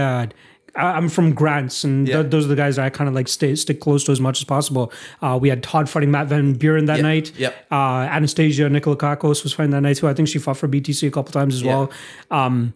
I'm 0.79 1.09
from 1.09 1.35
Grants, 1.35 1.85
and 1.85 2.07
th- 2.07 2.31
those 2.31 2.45
are 2.45 2.49
the 2.49 2.57
guys 2.57 2.77
that 2.77 2.85
I 2.85 2.91
kind 2.91 3.09
of 3.09 3.15
like 3.15 3.29
stay 3.29 3.55
stick 3.55 3.81
close 3.81 4.05
to 4.05 4.13
as 4.13 4.21
much 4.21 4.41
as 4.41 4.45
possible. 4.45 4.93
Uh, 5.21 5.39
we 5.41 5.49
had 5.49 5.63
Todd 5.63 5.89
fighting 5.89 6.11
Matt 6.11 6.29
Van 6.29 6.55
Buren 6.55 6.87
that 6.87 7.01
night. 7.01 7.33
yep. 7.39 7.55
Uh, 7.71 8.07
Anastasia 8.11 8.63
Nikolakakos 8.65 9.43
was 9.43 9.53
fighting 9.53 9.73
that 9.73 9.81
night 9.81 9.97
too. 9.97 10.09
I 10.09 10.15
think 10.15 10.29
she 10.29 10.39
fought 10.39 10.57
for 10.57 10.69
BTC 10.69 11.07
a 11.07 11.11
couple 11.11 11.33
times 11.33 11.55
as 11.55 11.65
well. 11.65 11.91
Um, 12.31 12.75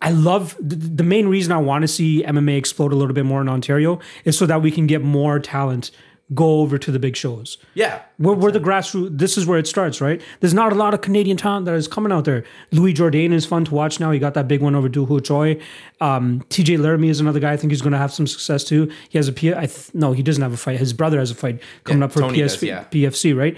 I 0.00 0.10
love 0.10 0.56
the, 0.58 0.74
the 0.74 1.04
main 1.04 1.28
reason 1.28 1.52
I 1.52 1.58
want 1.58 1.82
to 1.82 1.88
see 1.88 2.24
MMA 2.24 2.58
explode 2.58 2.92
a 2.92 2.96
little 2.96 3.14
bit 3.14 3.24
more 3.24 3.40
in 3.40 3.48
Ontario 3.48 4.00
is 4.24 4.36
so 4.36 4.46
that 4.46 4.60
we 4.60 4.72
can 4.72 4.88
get 4.88 5.02
more 5.02 5.38
talent 5.38 5.92
go 6.34 6.60
over 6.60 6.78
to 6.78 6.90
the 6.92 6.98
big 6.98 7.16
shows. 7.16 7.58
Yeah. 7.74 8.02
We're, 8.18 8.34
we're 8.34 8.50
the 8.52 8.60
grassroots. 8.60 9.18
This 9.18 9.36
is 9.36 9.46
where 9.46 9.58
it 9.58 9.66
starts, 9.66 10.00
right? 10.00 10.22
There's 10.40 10.54
not 10.54 10.72
a 10.72 10.76
lot 10.76 10.94
of 10.94 11.00
Canadian 11.00 11.36
talent 11.36 11.66
that 11.66 11.74
is 11.74 11.88
coming 11.88 12.12
out 12.12 12.24
there. 12.24 12.44
Louis 12.70 12.94
Jourdain 12.94 13.32
is 13.32 13.44
fun 13.44 13.64
to 13.66 13.74
watch 13.74 13.98
now. 14.00 14.10
He 14.12 14.18
got 14.18 14.34
that 14.34 14.46
big 14.48 14.62
one 14.62 14.74
over 14.74 14.88
Doo 14.88 15.04
Ho 15.06 15.18
Choi. 15.18 15.60
Um, 16.00 16.42
TJ 16.48 16.78
Laramie 16.78 17.08
is 17.08 17.20
another 17.20 17.40
guy 17.40 17.52
I 17.52 17.56
think 17.56 17.72
he's 17.72 17.82
going 17.82 17.92
to 17.92 17.98
have 17.98 18.12
some 18.12 18.26
success 18.26 18.64
too. 18.64 18.90
He 19.08 19.18
has 19.18 19.28
a 19.28 19.32
P. 19.32 19.52
I 19.52 19.66
th- 19.66 19.94
no, 19.94 20.12
he 20.12 20.22
doesn't 20.22 20.42
have 20.42 20.52
a 20.52 20.56
fight. 20.56 20.78
His 20.78 20.92
brother 20.92 21.18
has 21.18 21.30
a 21.30 21.34
fight 21.34 21.60
coming 21.84 22.00
Yeah, 22.00 22.04
up 22.06 22.12
for 22.12 22.20
Tony 22.20 22.42
PS- 22.42 22.52
does, 22.54 22.62
yeah. 22.62 22.84
PFC, 22.84 23.36
right? 23.36 23.56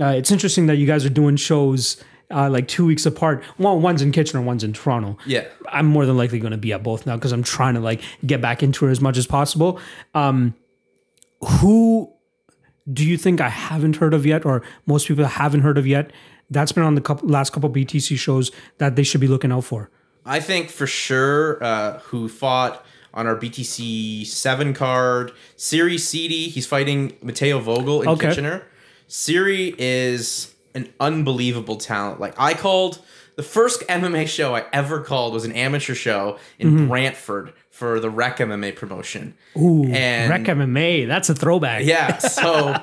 Uh, 0.00 0.08
it's 0.16 0.30
interesting 0.30 0.66
that 0.66 0.76
you 0.76 0.86
guys 0.86 1.04
are 1.06 1.10
doing 1.10 1.36
shows 1.36 2.02
uh, 2.30 2.50
like 2.50 2.66
two 2.68 2.84
weeks 2.84 3.06
apart. 3.06 3.42
One, 3.56 3.82
one's 3.82 4.02
in 4.02 4.10
Kitchener, 4.12 4.42
one's 4.42 4.64
in 4.64 4.72
Toronto. 4.72 5.16
Yeah. 5.26 5.44
I'm 5.68 5.86
more 5.86 6.04
than 6.06 6.16
likely 6.16 6.38
going 6.40 6.50
to 6.50 6.58
be 6.58 6.72
at 6.72 6.82
both 6.82 7.06
now 7.06 7.14
because 7.16 7.32
I'm 7.32 7.42
trying 7.44 7.74
to 7.74 7.80
like 7.80 8.02
get 8.26 8.40
back 8.40 8.62
into 8.62 8.86
it 8.86 8.90
as 8.90 9.00
much 9.00 9.16
as 9.16 9.26
possible. 9.26 9.78
Um, 10.14 10.54
who 11.40 12.12
do 12.92 13.04
you 13.04 13.16
think 13.16 13.40
I 13.40 13.48
haven't 13.48 13.96
heard 13.96 14.14
of 14.14 14.24
yet, 14.26 14.44
or 14.44 14.62
most 14.86 15.08
people 15.08 15.24
haven't 15.24 15.60
heard 15.62 15.78
of 15.78 15.86
yet? 15.86 16.10
That's 16.50 16.70
been 16.72 16.84
on 16.84 16.94
the 16.94 17.00
couple, 17.00 17.28
last 17.28 17.52
couple 17.52 17.68
BTC 17.70 18.16
shows 18.18 18.52
that 18.78 18.94
they 18.96 19.02
should 19.02 19.20
be 19.20 19.26
looking 19.26 19.50
out 19.50 19.64
for. 19.64 19.90
I 20.24 20.40
think 20.40 20.70
for 20.70 20.86
sure 20.86 21.62
uh, 21.62 21.98
who 22.00 22.28
fought 22.28 22.84
on 23.14 23.26
our 23.26 23.34
BTC 23.36 24.26
seven 24.26 24.72
card, 24.74 25.32
Siri 25.56 25.98
CD. 25.98 26.48
He's 26.48 26.66
fighting 26.66 27.16
Mateo 27.22 27.58
Vogel 27.58 28.02
in 28.02 28.08
Okay. 28.08 28.28
Kitchener. 28.28 28.62
Siri 29.08 29.74
is 29.78 30.54
an 30.74 30.92
unbelievable 31.00 31.76
talent. 31.76 32.20
Like 32.20 32.34
I 32.38 32.54
called 32.54 33.00
the 33.36 33.42
first 33.42 33.80
MMA 33.88 34.26
show 34.28 34.54
I 34.54 34.64
ever 34.72 35.00
called 35.00 35.32
was 35.32 35.44
an 35.44 35.52
amateur 35.52 35.94
show 35.94 36.38
in 36.58 36.68
Mm-hmm. 36.72 36.88
Brantford 36.88 37.52
for 37.76 38.00
the 38.00 38.08
Rec 38.10 38.38
MMA 38.38 38.74
promotion. 38.74 39.34
Ooh, 39.56 39.84
And- 39.92 40.30
Rec 40.30 40.42
MMA. 40.44 41.06
That's 41.06 41.28
a 41.28 41.34
throwback. 41.34 41.84
Yeah, 41.84 42.16
so 42.18 42.74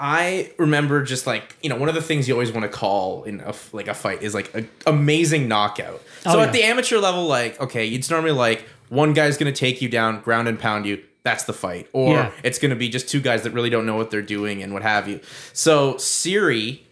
I 0.00 0.52
remember 0.58 1.02
just 1.02 1.26
like 1.26 1.56
you 1.62 1.68
know 1.68 1.76
one 1.76 1.88
of 1.88 1.94
the 1.94 2.02
things 2.02 2.28
you 2.28 2.34
always 2.34 2.52
want 2.52 2.62
to 2.64 2.68
call 2.68 3.24
in 3.24 3.40
a 3.40 3.54
like 3.72 3.88
a 3.88 3.94
fight 3.94 4.22
is 4.22 4.34
like 4.34 4.54
an 4.54 4.68
amazing 4.86 5.48
knockout. 5.48 6.00
So 6.22 6.38
Oh, 6.38 6.40
at 6.40 6.52
the 6.52 6.62
amateur 6.62 6.98
level, 6.98 7.26
like 7.26 7.60
okay, 7.60 7.88
it's 7.88 8.10
normally 8.10 8.32
like 8.32 8.64
one 8.88 9.12
guy's 9.12 9.36
gonna 9.36 9.52
take 9.52 9.82
you 9.82 9.88
down, 9.88 10.20
ground 10.20 10.46
and 10.48 10.58
pound 10.58 10.86
you. 10.86 11.02
That's 11.24 11.44
the 11.44 11.52
fight, 11.52 11.88
or 11.92 12.14
Yeah. 12.14 12.30
it's 12.44 12.58
gonna 12.58 12.76
be 12.76 12.88
just 12.88 13.08
two 13.08 13.20
guys 13.20 13.42
that 13.42 13.50
really 13.52 13.70
don't 13.70 13.86
know 13.86 13.96
what 13.96 14.10
they're 14.10 14.22
doing 14.22 14.62
and 14.62 14.72
what 14.72 14.82
have 14.82 15.08
you. 15.08 15.20
So 15.52 15.96
Siri. 15.98 16.84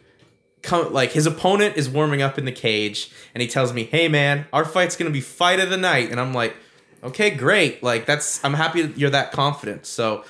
Come, 0.63 0.93
like 0.93 1.13
his 1.13 1.27
opponent 1.27 1.77
is 1.77 1.89
warming 1.89 2.23
up 2.23 2.39
in 2.39 2.45
the 2.45 2.51
cage 2.51 3.13
and 3.35 3.41
he 3.43 3.47
tells 3.47 3.73
me 3.73 3.85
hey 3.85 4.09
man 4.09 4.47
our 4.53 4.65
fight's 4.65 4.97
gonna 4.97 5.11
be 5.11 5.21
fight 5.21 5.61
of 5.61 5.71
the 5.71 5.77
night 5.77 6.11
and 6.11 6.19
i'm 6.19 6.33
like 6.35 6.57
okay 7.05 7.31
great 7.31 7.83
like 7.83 8.07
that's 8.07 8.43
i'm 8.45 8.55
happy 8.55 8.93
you're 8.97 9.11
that 9.11 9.33
confident 9.33 9.87
so 9.87 10.25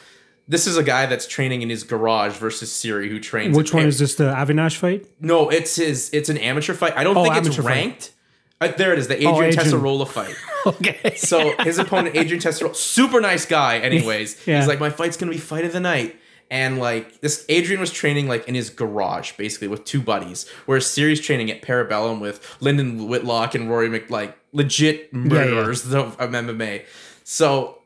this 0.48 0.66
is 0.68 0.76
a 0.76 0.82
guy 0.84 1.06
that's 1.06 1.26
training 1.26 1.62
in 1.62 1.68
his 1.70 1.82
garage 1.82 2.36
versus 2.36 2.70
Siri, 2.70 3.08
who 3.08 3.18
trains. 3.18 3.56
Which 3.56 3.74
one 3.74 3.84
is 3.84 3.98
this? 3.98 4.14
The 4.14 4.32
Avinash 4.32 4.76
fight? 4.76 5.04
No, 5.20 5.48
it's 5.48 5.74
his. 5.74 6.08
It's 6.12 6.28
an 6.28 6.38
amateur 6.38 6.72
fight. 6.72 6.92
I 6.96 7.02
don't 7.02 7.16
Oh, 7.16 7.24
think 7.24 7.44
it's 7.44 7.56
fight. 7.56 7.64
ranked. 7.66 8.12
Uh, 8.60 8.68
there 8.68 8.92
it 8.92 9.00
is, 9.00 9.08
the 9.08 9.16
Adrian, 9.16 9.34
Oh, 9.34 9.42
Adrian. 9.42 9.66
Tessarola 9.68 10.06
fight. 10.06 10.36
Okay. 10.66 11.14
So 11.16 11.56
his 11.64 11.78
opponent, 11.78 12.14
Adrian 12.14 12.40
Tessarola, 12.40 12.76
super 12.76 13.20
nice 13.20 13.44
guy. 13.44 13.78
Anyways, 13.80 14.40
Yeah. 14.46 14.58
he's 14.60 14.68
like, 14.68 14.78
my 14.78 14.88
fight's 14.90 15.16
gonna 15.16 15.32
be 15.32 15.38
fight 15.38 15.64
of 15.64 15.72
the 15.72 15.80
night. 15.80 16.14
And 16.50 16.78
like 16.78 17.20
this, 17.22 17.44
Adrian 17.48 17.80
was 17.80 17.90
training 17.90 18.28
like 18.28 18.46
in 18.46 18.54
his 18.54 18.70
garage, 18.70 19.32
basically 19.32 19.68
with 19.68 19.84
two 19.84 20.00
buddies. 20.00 20.48
Whereas 20.66 20.86
Siri's 20.86 21.20
training 21.20 21.50
at 21.50 21.60
Parabellum 21.62 22.20
with 22.20 22.56
Lyndon 22.60 23.08
Whitlock 23.08 23.54
and 23.54 23.68
Rory 23.68 23.88
Mc, 23.88 24.08
like 24.10 24.38
legit 24.52 25.12
murderers 25.12 25.84
of, 25.92 26.18
of 26.20 26.30
MMA. 26.30 26.84
So 27.24 27.78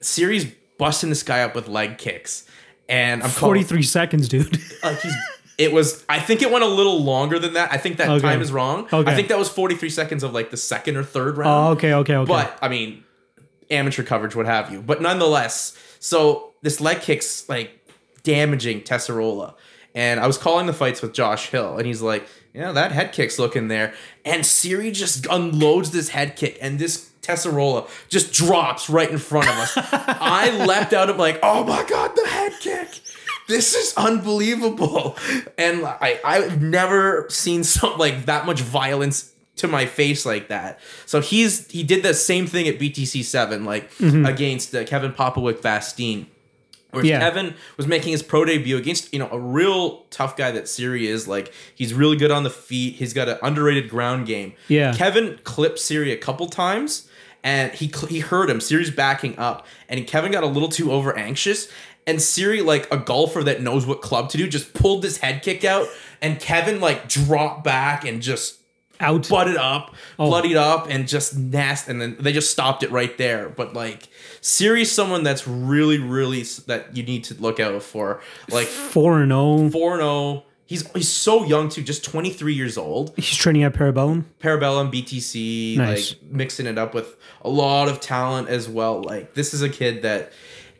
Siri's 0.00 0.46
busting 0.78 1.08
this 1.08 1.22
guy 1.22 1.42
up 1.42 1.54
with 1.54 1.68
leg 1.68 1.96
kicks, 1.96 2.46
and 2.88 3.22
I'm 3.22 3.30
calling, 3.30 3.64
43 3.64 3.82
seconds, 3.82 4.28
dude. 4.28 4.58
like 4.82 5.00
he's 5.00 5.14
it 5.58 5.72
was 5.72 6.04
i 6.08 6.18
think 6.20 6.42
it 6.42 6.50
went 6.50 6.62
a 6.62 6.68
little 6.68 7.02
longer 7.02 7.38
than 7.38 7.54
that 7.54 7.72
i 7.72 7.78
think 7.78 7.96
that 7.96 8.08
Okay. 8.10 8.20
time 8.20 8.42
is 8.42 8.52
wrong 8.52 8.86
Okay. 8.92 9.10
i 9.10 9.14
think 9.14 9.28
that 9.28 9.38
was 9.38 9.48
43 9.48 9.88
seconds 9.88 10.22
of 10.22 10.34
like 10.34 10.50
the 10.50 10.56
second 10.58 10.96
or 10.96 11.02
third 11.02 11.36
oh, 11.36 11.40
round 11.40 11.78
okay, 11.78 11.94
okay, 11.94 12.14
okay. 12.16 12.28
but 12.28 12.58
i 12.60 12.68
mean 12.68 13.04
amateur 13.70 14.02
coverage 14.02 14.36
what 14.36 14.44
have 14.44 14.70
you 14.70 14.82
but 14.82 15.00
nonetheless 15.00 15.74
so 15.98 16.52
this 16.62 16.78
leg 16.80 17.00
kick's 17.00 17.48
like 17.48 17.75
damaging 18.26 18.80
tessarola 18.82 19.54
and 19.94 20.20
i 20.20 20.26
was 20.26 20.36
calling 20.36 20.66
the 20.66 20.72
fights 20.72 21.00
with 21.00 21.12
josh 21.14 21.48
hill 21.50 21.78
and 21.78 21.86
he's 21.86 22.02
like 22.02 22.26
yeah 22.52 22.72
that 22.72 22.92
head 22.92 23.12
kick's 23.12 23.38
looking 23.38 23.68
there 23.68 23.94
and 24.24 24.44
siri 24.44 24.90
just 24.90 25.26
unloads 25.26 25.92
this 25.92 26.10
head 26.10 26.36
kick 26.36 26.58
and 26.60 26.78
this 26.78 27.10
Tessarola 27.22 27.88
just 28.08 28.32
drops 28.32 28.88
right 28.88 29.10
in 29.10 29.18
front 29.18 29.48
of 29.48 29.56
us. 29.56 29.72
I 29.76 30.64
leapt 30.64 30.92
out 30.92 31.10
of 31.10 31.16
like, 31.16 31.40
oh 31.42 31.64
my 31.64 31.82
god, 31.82 32.12
the 32.14 32.24
head 32.28 32.52
kick 32.60 33.00
this 33.46 33.74
is 33.74 33.94
unbelievable. 33.96 35.16
And 35.58 35.84
I, 35.84 36.20
I've 36.24 36.60
never 36.60 37.26
seen 37.30 37.64
something 37.64 37.98
like 37.98 38.26
that 38.26 38.46
much 38.46 38.60
violence 38.60 39.32
to 39.56 39.68
my 39.68 39.86
face 39.86 40.26
like 40.26 40.48
that. 40.48 40.80
So 41.06 41.20
he's 41.20 41.70
he 41.70 41.82
did 41.82 42.02
the 42.02 42.14
same 42.14 42.46
thing 42.46 42.68
at 42.68 42.78
BTC 42.78 43.24
seven, 43.24 43.64
like 43.64 43.90
against 44.00 44.74
uh, 44.74 44.84
Kevin 44.84 45.12
Popowick 45.12 45.62
Where 46.96 47.04
Yeah. 47.04 47.20
Kevin 47.20 47.54
was 47.76 47.86
making 47.86 48.10
his 48.12 48.22
pro 48.22 48.44
debut 48.44 48.76
against 48.76 49.12
you 49.12 49.20
know 49.20 49.28
a 49.30 49.38
real 49.38 49.98
tough 50.10 50.36
guy 50.36 50.50
that 50.50 50.66
Siri 50.68 51.06
is 51.06 51.28
like 51.28 51.52
he's 51.74 51.94
really 51.94 52.16
good 52.16 52.30
on 52.32 52.42
the 52.42 52.50
feet 52.50 52.94
he's 52.96 53.12
got 53.12 53.28
an 53.28 53.38
underrated 53.42 53.88
ground 53.88 54.26
game 54.26 54.54
Yeah. 54.66 54.92
Kevin 54.94 55.38
clipped 55.44 55.78
Siri 55.78 56.10
a 56.10 56.16
couple 56.16 56.46
times 56.48 57.08
and 57.44 57.72
he 57.72 57.92
he 58.08 58.18
heard 58.20 58.50
him 58.50 58.60
Siri's 58.60 58.90
backing 58.90 59.38
up 59.38 59.66
and 59.88 60.04
Kevin 60.06 60.32
got 60.32 60.42
a 60.42 60.46
little 60.48 60.68
too 60.68 60.90
over 60.90 61.16
anxious 61.16 61.68
and 62.06 62.20
Siri 62.22 62.60
like 62.62 62.90
a 62.92 62.96
golfer 62.96 63.44
that 63.44 63.60
knows 63.62 63.84
what 63.86 64.00
club 64.02 64.30
to 64.30 64.38
do 64.38 64.48
just 64.48 64.72
pulled 64.74 65.02
this 65.02 65.18
head 65.18 65.42
kick 65.42 65.64
out 65.64 65.86
and 66.22 66.40
Kevin 66.40 66.80
like 66.80 67.08
dropped 67.08 67.62
back 67.62 68.04
and 68.04 68.22
just 68.22 68.60
Out. 68.98 69.28
butted 69.28 69.56
up, 69.58 69.94
Oh. 70.18 70.28
bloodied 70.28 70.56
up, 70.56 70.88
and 70.88 71.06
just 71.06 71.36
nasty. 71.36 71.90
And 71.90 72.00
then 72.00 72.16
they 72.18 72.32
just 72.32 72.50
stopped 72.50 72.82
it 72.82 72.90
right 72.90 73.14
there. 73.18 73.50
But 73.50 73.74
like, 73.74 74.08
Siri's 74.46 74.92
someone 74.92 75.24
that's 75.24 75.48
really, 75.48 75.98
really 75.98 76.42
that 76.68 76.96
you 76.96 77.02
need 77.02 77.24
to 77.24 77.34
look 77.34 77.58
out 77.58 77.82
for. 77.82 78.20
Like 78.48 78.68
4 78.68 79.22
and 79.22 79.30
0. 79.32 79.70
four 79.70 79.96
zero. 79.96 80.06
Oh. 80.08 80.42
He's 80.66 80.88
he's 80.92 81.08
so 81.08 81.44
young 81.44 81.68
too, 81.68 81.82
just 81.82 82.04
twenty 82.04 82.30
three 82.30 82.54
years 82.54 82.76
old. 82.78 83.12
He's 83.16 83.34
training 83.36 83.64
at 83.64 83.72
Parabellum. 83.72 84.24
Parabellum, 84.40 84.92
BTC, 84.92 85.76
Nice. 85.76 86.12
like 86.12 86.22
mixing 86.32 86.66
it 86.66 86.76
up 86.78 86.92
with 86.94 87.16
a 87.42 87.48
lot 87.48 87.88
of 87.88 88.00
talent 88.00 88.48
as 88.48 88.68
well. 88.68 89.02
Like 89.02 89.34
this 89.34 89.52
is 89.52 89.62
a 89.62 89.68
kid 89.68 90.02
that 90.02 90.32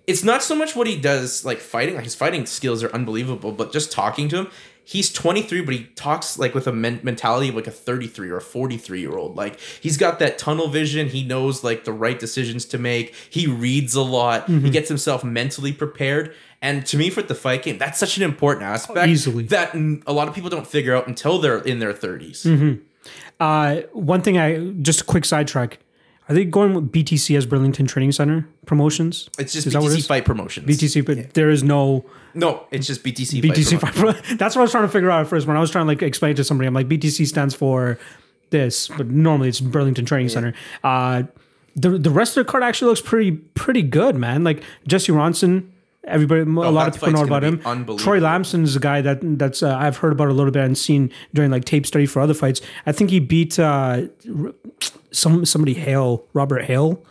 it's 0.06 0.22
not 0.22 0.42
so 0.44 0.54
much 0.54 0.74
what 0.76 0.86
he 0.86 0.96
does 0.96 1.44
like 1.44 1.58
fighting. 1.58 1.96
Like 1.96 2.04
his 2.04 2.14
fighting 2.16 2.46
skills 2.46 2.82
are 2.84 2.92
unbelievable, 2.92 3.50
but 3.52 3.72
just 3.72 3.90
talking 3.92 4.28
to 4.28 4.36
him, 4.38 4.48
he's 4.86 5.12
23, 5.12 5.62
but 5.62 5.74
he 5.74 5.84
talks 5.96 6.38
like 6.38 6.54
with 6.54 6.66
a 6.68 6.72
men- 6.72 7.00
mentality 7.02 7.48
of 7.48 7.56
like 7.56 7.66
a 7.66 7.72
33 7.72 8.30
or 8.30 8.36
a 8.36 8.40
43 8.40 9.00
year 9.00 9.16
old. 9.16 9.36
Like 9.36 9.58
he's 9.58 9.96
got 9.96 10.20
that 10.20 10.38
tunnel 10.38 10.68
vision. 10.68 11.08
He 11.08 11.24
knows 11.24 11.64
like 11.64 11.84
the 11.84 11.92
right 11.92 12.18
decisions 12.18 12.64
to 12.66 12.78
make. 12.78 13.14
He 13.28 13.46
reads 13.46 13.94
a 13.94 14.02
lot. 14.02 14.42
Mm-hmm. 14.42 14.64
He 14.64 14.70
gets 14.70 14.88
himself 14.88 15.24
mentally 15.24 15.72
prepared. 15.72 16.34
And 16.62 16.86
to 16.86 16.96
me, 16.96 17.10
for 17.10 17.20
the 17.20 17.34
fight 17.34 17.64
game, 17.64 17.78
that's 17.78 17.98
such 17.98 18.16
an 18.16 18.22
important 18.22 18.64
aspect 18.64 19.08
Easily. 19.08 19.44
that 19.44 19.74
a 20.06 20.12
lot 20.12 20.28
of 20.28 20.34
people 20.34 20.48
don't 20.48 20.66
figure 20.66 20.94
out 20.96 21.06
until 21.06 21.38
they're 21.38 21.58
in 21.58 21.80
their 21.80 21.92
30s. 21.92 22.46
Mm-hmm. 22.46 22.82
Uh, 23.38 23.82
one 23.92 24.22
thing 24.22 24.38
I 24.38 24.70
just 24.80 25.02
a 25.02 25.04
quick 25.04 25.24
sidetrack. 25.24 25.78
Are 26.28 26.34
they 26.34 26.44
going 26.44 26.74
with 26.74 26.90
BTC 26.90 27.36
as 27.36 27.46
Burlington 27.46 27.86
Training 27.86 28.10
Center 28.12 28.48
promotions? 28.66 29.30
It's 29.38 29.52
just 29.52 29.66
Is 29.68 29.74
what 29.76 29.84
it 29.84 29.98
BTC? 29.98 30.06
Fight 30.08 30.24
Promotions. 30.24 30.66
BTC, 30.66 31.06
but 31.06 31.34
there 31.34 31.50
is 31.50 31.62
no 31.62 32.04
No, 32.34 32.66
it's 32.72 32.86
just 32.86 33.04
BTC. 33.04 33.40
BTC 33.42 33.80
Fight 33.80 33.94
fight. 33.94 34.22
That's 34.38 34.56
what 34.56 34.62
I 34.62 34.64
was 34.64 34.72
trying 34.72 34.84
to 34.84 34.88
figure 34.92 35.10
out 35.10 35.20
at 35.20 35.28
first 35.28 35.46
when 35.46 35.56
I 35.56 35.60
was 35.60 35.70
trying 35.70 35.84
to 35.84 35.88
like 35.88 36.02
explain 36.02 36.32
it 36.32 36.36
to 36.36 36.44
somebody. 36.44 36.66
I'm 36.66 36.74
like 36.74 36.88
BTC 36.88 37.26
stands 37.26 37.54
for 37.54 37.98
this, 38.50 38.88
but 38.88 39.06
normally 39.08 39.48
it's 39.50 39.60
Burlington 39.60 40.04
Training 40.04 40.28
Center. 40.28 40.52
Uh, 40.82 41.24
the 41.76 41.90
the 41.90 42.10
rest 42.10 42.36
of 42.36 42.44
the 42.44 42.50
card 42.50 42.64
actually 42.64 42.88
looks 42.88 43.02
pretty 43.02 43.32
pretty 43.32 43.82
good, 43.82 44.16
man. 44.16 44.42
Like 44.42 44.62
Jesse 44.86 45.12
Ronson. 45.12 45.68
Everybody, 46.06 46.42
a 46.42 46.44
lot 46.44 46.66
Oh, 46.66 46.86
of 46.86 46.94
people 46.94 47.10
know 47.12 47.22
about 47.24 47.42
him. 47.42 47.96
Troy 47.98 48.20
Lamson 48.20 48.62
is 48.62 48.76
a 48.76 48.80
guy 48.80 49.00
that 49.00 49.18
that's 49.22 49.62
uh, 49.62 49.76
I've 49.76 49.96
heard 49.96 50.12
about 50.12 50.28
a 50.28 50.32
little 50.32 50.52
bit 50.52 50.62
and 50.64 50.78
seen 50.78 51.10
during 51.34 51.50
like 51.50 51.64
tape 51.64 51.84
study 51.86 52.06
for 52.06 52.20
other 52.20 52.34
fights. 52.34 52.60
I 52.86 52.92
think 52.92 53.10
he 53.10 53.18
beat 53.18 53.58
uh, 53.58 54.02
some 55.10 55.44
somebody 55.44 55.74
Hale, 55.74 56.24
Robert 56.32 56.64
Hale, 56.64 57.02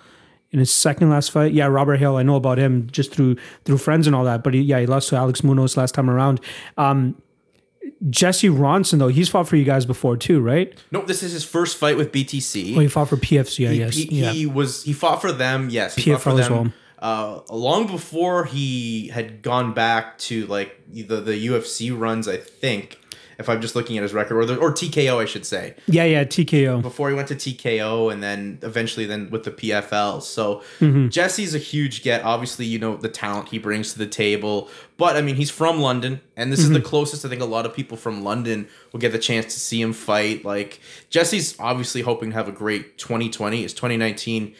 in 0.51 0.59
his 0.59 0.71
second 0.71 1.09
last 1.09 1.31
fight. 1.31 1.51
Yeah, 1.53 1.67
Robert 1.67 1.97
Hale. 1.97 2.15
I 2.15 2.23
know 2.23 2.35
about 2.37 2.57
him 2.57 2.87
just 2.89 3.11
through 3.13 3.35
through 3.65 3.79
friends 3.79 4.07
and 4.07 4.15
all 4.15 4.23
that. 4.25 4.43
But 4.43 4.53
he, 4.53 4.61
yeah, 4.61 4.79
he 4.79 4.85
lost 4.85 5.09
to 5.09 5.17
Alex 5.17 5.43
Munoz 5.43 5.75
last 5.75 5.93
time 5.93 6.09
around. 6.09 6.39
Um, 6.77 7.21
Jesse 8.09 8.49
Ronson 8.49 8.99
though, 8.99 9.09
he's 9.09 9.29
fought 9.29 9.47
for 9.47 9.55
you 9.57 9.63
guys 9.63 9.85
before 9.85 10.17
too, 10.17 10.39
right? 10.41 10.73
No, 10.91 11.01
this 11.01 11.21
is 11.21 11.33
his 11.33 11.43
first 11.43 11.77
fight 11.77 11.97
with 11.97 12.11
BTC. 12.11 12.75
Oh, 12.75 12.79
he 12.79 12.87
fought 12.87 13.09
for 13.09 13.17
PFC, 13.17 13.67
I 13.67 13.71
he, 13.71 13.77
guess. 13.77 13.95
he, 13.95 14.05
yeah. 14.21 14.31
he 14.31 14.45
was 14.45 14.83
he 14.83 14.93
fought 14.93 15.21
for 15.21 15.31
them. 15.31 15.69
Yes, 15.69 15.95
he 15.95 16.11
fought 16.11 16.21
for 16.21 16.29
PFL 16.31 16.39
as 16.39 16.47
them. 16.47 16.73
Uh, 17.05 17.41
long 17.51 17.85
before 17.87 18.45
he 18.45 19.09
had 19.09 19.41
gone 19.43 19.73
back 19.73 20.17
to 20.17 20.45
like 20.47 20.71
the 20.91 21.21
the 21.21 21.47
UFC 21.47 21.97
runs, 21.97 22.27
I 22.27 22.37
think. 22.37 22.99
If 23.37 23.49
I'm 23.49 23.59
just 23.61 23.75
looking 23.75 23.97
at 23.97 24.03
his 24.03 24.13
record, 24.13 24.37
or 24.37 24.45
the, 24.45 24.55
or 24.55 24.71
TKO, 24.71 25.21
I 25.21 25.25
should 25.25 25.45
say. 25.45 25.75
yeah, 25.87 26.05
yeah, 26.05 26.23
TKO. 26.23 26.81
before 26.81 27.09
he 27.09 27.15
went 27.15 27.27
to 27.27 27.35
TKO 27.35 28.09
and 28.11 28.23
then 28.23 28.59
eventually 28.61 29.05
then 29.05 29.29
with 29.29 29.43
the 29.43 29.51
PFL. 29.51 30.21
So 30.21 30.63
Mm-hmm. 30.79 31.09
Jesse's 31.09 31.53
a 31.53 31.57
huge 31.59 32.01
get. 32.01 32.23
Obviously, 32.23 32.65
you 32.65 32.79
know 32.79 32.95
the 32.95 33.09
talent 33.09 33.49
he 33.49 33.59
brings 33.59 33.91
to 33.91 33.99
the 33.99 34.07
table. 34.07 34.69
But 34.97 35.17
I 35.17 35.21
mean, 35.21 35.35
he's 35.35 35.51
from 35.51 35.81
London, 35.81 36.21
and 36.37 36.49
this 36.51 36.59
is 36.61 36.67
Mm-hmm. 36.67 36.75
the 36.75 36.81
closest 36.81 37.25
I 37.25 37.29
think 37.29 37.41
a 37.41 37.45
lot 37.57 37.65
of 37.65 37.73
people 37.75 37.97
from 37.97 38.23
London 38.23 38.67
will 38.93 39.01
get 39.01 39.11
the 39.11 39.19
chance 39.19 39.53
to 39.53 39.59
see 39.59 39.81
him 39.81 39.91
fight. 39.91 40.45
Like 40.45 40.79
Jesse's 41.09 41.55
obviously 41.59 42.01
hoping 42.03 42.29
to 42.31 42.35
have 42.37 42.47
a 42.47 42.53
great 42.53 42.97
2020. 42.97 43.61
His 43.63 43.73
2019 43.73 44.55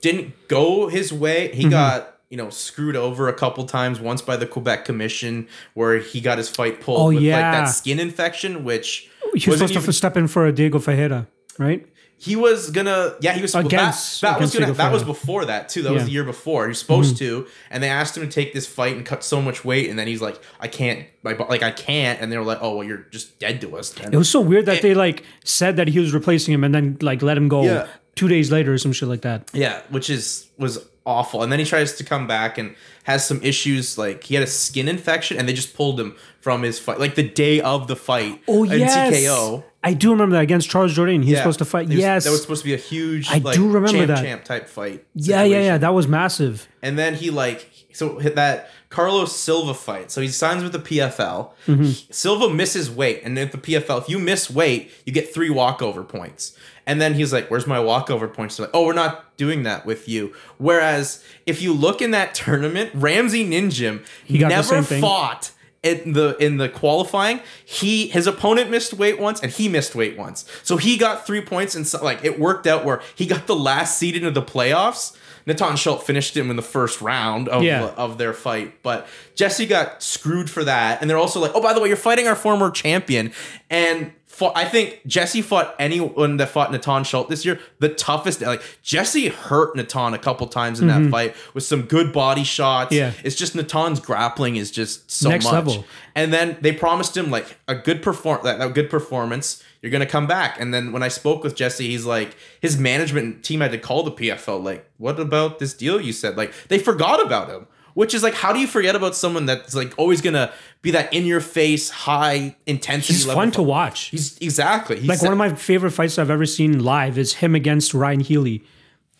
didn't 0.00 0.34
go 0.48 0.88
his 0.88 1.12
way. 1.12 1.48
Mm-hmm. 1.48 1.60
He 1.60 1.68
got 1.68 2.12
you 2.30 2.36
know 2.36 2.50
screwed 2.50 2.96
over 2.96 3.28
a 3.28 3.32
couple 3.34 3.64
times. 3.64 4.00
Once 4.00 4.22
by 4.22 4.36
the 4.36 4.46
Quebec 4.46 4.84
Commission, 4.84 5.46
where 5.74 5.98
he 5.98 6.20
got 6.20 6.38
his 6.38 6.48
fight 6.48 6.80
pulled 6.80 7.00
Oh, 7.00 7.06
with 7.08 7.16
like 7.16 7.22
yeah. 7.24 7.52
that 7.52 7.66
skin 7.66 7.98
infection, 8.00 8.64
which 8.64 9.08
He 9.34 9.50
was 9.50 9.58
supposed 9.60 9.84
to 9.84 9.92
step 9.92 10.16
in 10.16 10.26
for 10.28 10.46
a 10.46 10.52
Diego 10.52 10.78
Ferreira, 10.78 11.26
right? 11.58 11.86
he 12.18 12.34
was 12.34 12.70
gonna 12.70 13.12
yeah 13.20 13.34
he 13.34 13.42
was 13.42 13.54
Against- 13.54 14.22
that, 14.22 14.30
that 14.32 14.40
was 14.40 14.54
gonna 14.58 14.72
that 14.72 14.90
was 14.90 15.04
before 15.04 15.44
that 15.44 15.68
too 15.68 15.82
that 15.82 15.92
was 15.92 15.96
Yeah. 15.96 15.98
Mm-hmm. 16.00 16.06
the 16.06 16.12
year 16.12 16.24
before 16.24 16.62
he 16.64 16.68
was 16.68 16.78
supposed 16.78 17.18
to 17.18 17.46
and 17.70 17.82
they 17.82 17.90
asked 17.90 18.16
him 18.16 18.22
to 18.26 18.32
take 18.32 18.54
this 18.54 18.66
fight 18.66 18.96
and 18.96 19.04
cut 19.04 19.22
so 19.22 19.42
much 19.42 19.66
weight 19.66 19.90
and 19.90 19.98
then 19.98 20.06
he's 20.06 20.22
like 20.22 20.40
I 20.58 20.66
can't 20.66 21.04
my 21.22 21.34
like 21.34 21.62
I 21.62 21.70
can't 21.72 22.18
and 22.18 22.32
they 22.32 22.38
were 22.38 22.42
like 22.42 22.56
oh 22.62 22.76
well 22.76 22.86
you're 22.88 23.04
just 23.10 23.38
dead 23.38 23.60
to 23.60 23.76
us 23.76 23.90
then 23.90 24.14
It 24.14 24.16
was 24.16 24.30
so 24.30 24.40
weird 24.40 24.64
that 24.64 24.80
they 24.80 24.94
like 24.94 25.24
said 25.44 25.76
that 25.76 25.88
he 25.88 25.98
was 25.98 26.14
replacing 26.14 26.54
him 26.54 26.64
and 26.64 26.74
then 26.74 26.96
like 27.02 27.20
let 27.20 27.36
him 27.36 27.48
go 27.48 27.64
Yeah. 27.64 27.86
Two 28.16 28.26
days 28.28 28.50
later 28.50 28.72
or 28.72 28.78
some 28.78 28.92
shit 28.92 29.08
like 29.08 29.20
that. 29.22 29.48
yeah 29.52 29.80
which 29.90 30.10
is 30.10 30.48
was 30.58 30.84
awful 31.04 31.42
and 31.44 31.52
then 31.52 31.60
he 31.60 31.64
tries 31.64 31.94
to 31.94 32.02
come 32.02 32.26
back 32.26 32.58
and 32.58 32.74
has 33.04 33.24
some 33.24 33.40
issues 33.42 33.96
like 33.96 34.24
he 34.24 34.34
had 34.34 34.42
a 34.42 34.46
skin 34.48 34.88
infection 34.88 35.38
and 35.38 35.48
they 35.48 35.52
just 35.52 35.76
pulled 35.76 36.00
him 36.00 36.16
from 36.40 36.62
his 36.62 36.80
fight 36.80 36.98
like 36.98 37.14
the 37.14 37.22
day 37.28 37.60
of 37.60 37.86
the 37.86 37.94
fight 37.94 38.42
Oh 38.48 38.64
yes, 38.64 39.14
TKO 39.14 39.62
I 39.84 39.92
do 39.94 40.10
remember 40.10 40.34
that 40.34 40.42
against 40.42 40.68
Charles 40.68 40.96
Jourdain. 40.98 41.22
He's 41.22 41.34
Yeah. 41.34 41.38
supposed 41.38 41.60
to 41.60 41.64
fight. 41.64 41.86
Was- 41.86 41.96
yes. 41.96 42.24
that 42.24 42.30
was 42.32 42.42
supposed 42.42 42.62
to 42.62 42.64
be 42.66 42.74
a 42.74 42.76
huge. 42.76 43.30
I 43.30 43.38
like, 43.38 43.54
do 43.54 43.68
remember 43.70 43.98
champ, 43.98 44.08
that. 44.08 44.20
champ 44.24 44.42
type 44.44 44.68
fight. 44.68 45.06
yeah, 45.14 45.44
yeah, 45.44 45.60
yeah. 45.60 45.78
That 45.78 45.94
was 45.94 46.08
massive. 46.08 46.66
And 46.82 46.98
then 46.98 47.14
he 47.14 47.30
like 47.30 47.70
so 47.92 48.18
hit 48.18 48.34
that 48.34 48.68
Carlos 48.88 49.34
Silva 49.36 49.74
fight. 49.74 50.10
So 50.10 50.20
he 50.20 50.28
signs 50.28 50.62
with 50.62 50.72
the 50.72 50.78
PFL. 50.78 51.50
Mm-hmm. 51.66 52.10
Silva 52.10 52.48
misses 52.48 52.90
weight, 52.90 53.20
and 53.24 53.38
at 53.38 53.52
the 53.52 53.58
PFL, 53.58 54.02
if 54.02 54.08
you 54.08 54.18
miss 54.18 54.50
weight, 54.50 54.90
you 55.04 55.12
get 55.12 55.32
three 55.32 55.50
walkover 55.50 56.04
points. 56.04 56.56
And 56.86 57.00
then 57.00 57.14
he's 57.14 57.32
like, 57.32 57.50
"Where's 57.50 57.66
my 57.66 57.80
walkover 57.80 58.28
points?" 58.28 58.56
They're 58.56 58.66
like, 58.66 58.74
"Oh, 58.74 58.86
we're 58.86 58.92
not 58.92 59.36
doing 59.36 59.64
that 59.64 59.84
with 59.84 60.08
you." 60.08 60.34
Whereas 60.58 61.24
if 61.44 61.60
you 61.60 61.72
look 61.72 62.00
in 62.00 62.12
that 62.12 62.34
tournament, 62.34 62.90
Ramsey 62.94 63.44
Nijem 63.48 64.06
got 64.38 64.48
never 64.50 64.82
fought 64.82 65.50
in 65.82 66.12
the 66.12 66.36
in 66.38 66.56
the 66.58 66.68
qualifying. 66.68 67.40
He 67.64 68.08
his 68.08 68.26
opponent 68.26 68.70
missed 68.70 68.94
weight 68.94 69.20
once, 69.20 69.40
and 69.40 69.52
he 69.52 69.68
missed 69.68 69.94
weight 69.94 70.16
once. 70.16 70.44
So 70.62 70.76
he 70.76 70.96
got 70.96 71.26
three 71.26 71.40
points, 71.40 71.74
and 71.74 71.86
so, 71.86 72.02
like 72.02 72.24
it 72.24 72.38
worked 72.38 72.66
out 72.66 72.84
where 72.84 73.02
he 73.14 73.26
got 73.26 73.46
the 73.46 73.56
last 73.56 73.98
seed 73.98 74.16
into 74.16 74.30
the 74.30 74.42
playoffs. 74.42 75.16
Natan 75.46 75.76
Schulte 75.76 76.02
finished 76.02 76.36
him 76.36 76.50
in 76.50 76.56
the 76.56 76.62
first 76.62 77.00
round 77.00 77.48
of, 77.48 77.62
Yeah. 77.62 77.92
of 77.96 78.18
their 78.18 78.32
fight, 78.32 78.82
but 78.82 79.06
Jesse 79.36 79.64
got 79.66 80.02
screwed 80.02 80.50
for 80.50 80.64
that. 80.64 81.00
And 81.00 81.08
they're 81.08 81.18
also 81.18 81.38
like, 81.40 81.52
oh, 81.54 81.60
by 81.62 81.72
the 81.72 81.80
way, 81.80 81.88
you're 81.88 81.96
fighting 81.96 82.26
our 82.26 82.34
former 82.36 82.70
champion. 82.70 83.32
And 83.70 84.12
I 84.54 84.66
think 84.66 85.00
Jesse 85.06 85.40
fought 85.40 85.74
anyone 85.78 86.36
that 86.36 86.50
fought 86.50 86.70
Natan 86.70 87.04
Schulte 87.04 87.30
this 87.30 87.44
year 87.46 87.58
the 87.78 87.88
toughest. 87.88 88.42
Like 88.42 88.60
Jesse 88.82 89.28
hurt 89.28 89.74
Natan 89.76 90.12
a 90.12 90.18
couple 90.18 90.46
times 90.46 90.78
in 90.78 90.88
that 90.88 91.10
fight 91.10 91.34
with 91.54 91.64
some 91.64 91.82
good 91.82 92.12
body 92.12 92.44
shots. 92.44 92.94
Mm-hmm. 92.94 92.98
Yeah. 93.16 93.24
it's 93.24 93.34
just 93.36 93.54
Natan's 93.54 93.98
grappling 93.98 94.56
is 94.56 94.70
just 94.70 95.10
so 95.10 95.30
Next 95.30 95.44
much. 95.46 95.54
level. 95.54 95.84
And 96.14 96.34
then 96.34 96.58
they 96.60 96.72
promised 96.72 97.16
him 97.16 97.30
like 97.30 97.56
a 97.66 97.74
good 97.74 98.02
perform 98.02 98.40
that 98.44 98.60
a 98.60 98.68
good 98.68 98.90
performance. 98.90 99.62
You're 99.86 99.92
gonna 99.92 100.04
come 100.04 100.26
back. 100.26 100.60
And 100.60 100.74
then 100.74 100.90
when 100.90 101.04
I 101.04 101.06
spoke 101.06 101.44
with 101.44 101.54
Jesse, 101.54 101.86
he's 101.86 102.04
like, 102.04 102.34
his 102.60 102.76
management 102.76 103.44
team 103.44 103.60
had 103.60 103.70
to 103.70 103.78
call 103.78 104.02
the 104.02 104.10
PFL. 104.10 104.60
Like, 104.60 104.90
what 104.98 105.20
about 105.20 105.60
this 105.60 105.74
deal 105.74 106.00
you 106.00 106.12
said? 106.12 106.36
Like, 106.36 106.52
they 106.66 106.80
forgot 106.80 107.24
about 107.24 107.48
him. 107.48 107.68
Which 107.94 108.12
is 108.12 108.24
like, 108.24 108.34
how 108.34 108.52
do 108.52 108.58
you 108.58 108.66
forget 108.66 108.96
about 108.96 109.14
someone 109.14 109.46
that's 109.46 109.76
like 109.76 109.94
always 109.96 110.20
gonna 110.20 110.52
be 110.82 110.90
that 110.90 111.14
in 111.14 111.24
your 111.24 111.40
face, 111.40 111.88
high 111.88 112.56
intensity? 112.66 113.14
He's 113.14 113.26
level 113.28 113.42
fun 113.42 113.52
to 113.52 113.62
watch. 113.62 114.06
He's 114.08 114.36
exactly. 114.38 114.98
He's 114.98 115.08
like 115.08 115.22
one 115.22 115.30
of 115.30 115.38
my 115.38 115.54
favorite 115.54 115.92
fights 115.92 116.18
I've 116.18 116.30
ever 116.30 116.46
seen 116.46 116.82
live 116.82 117.16
is 117.16 117.34
him 117.34 117.54
against 117.54 117.94
Ryan 117.94 118.18
Healy. 118.18 118.64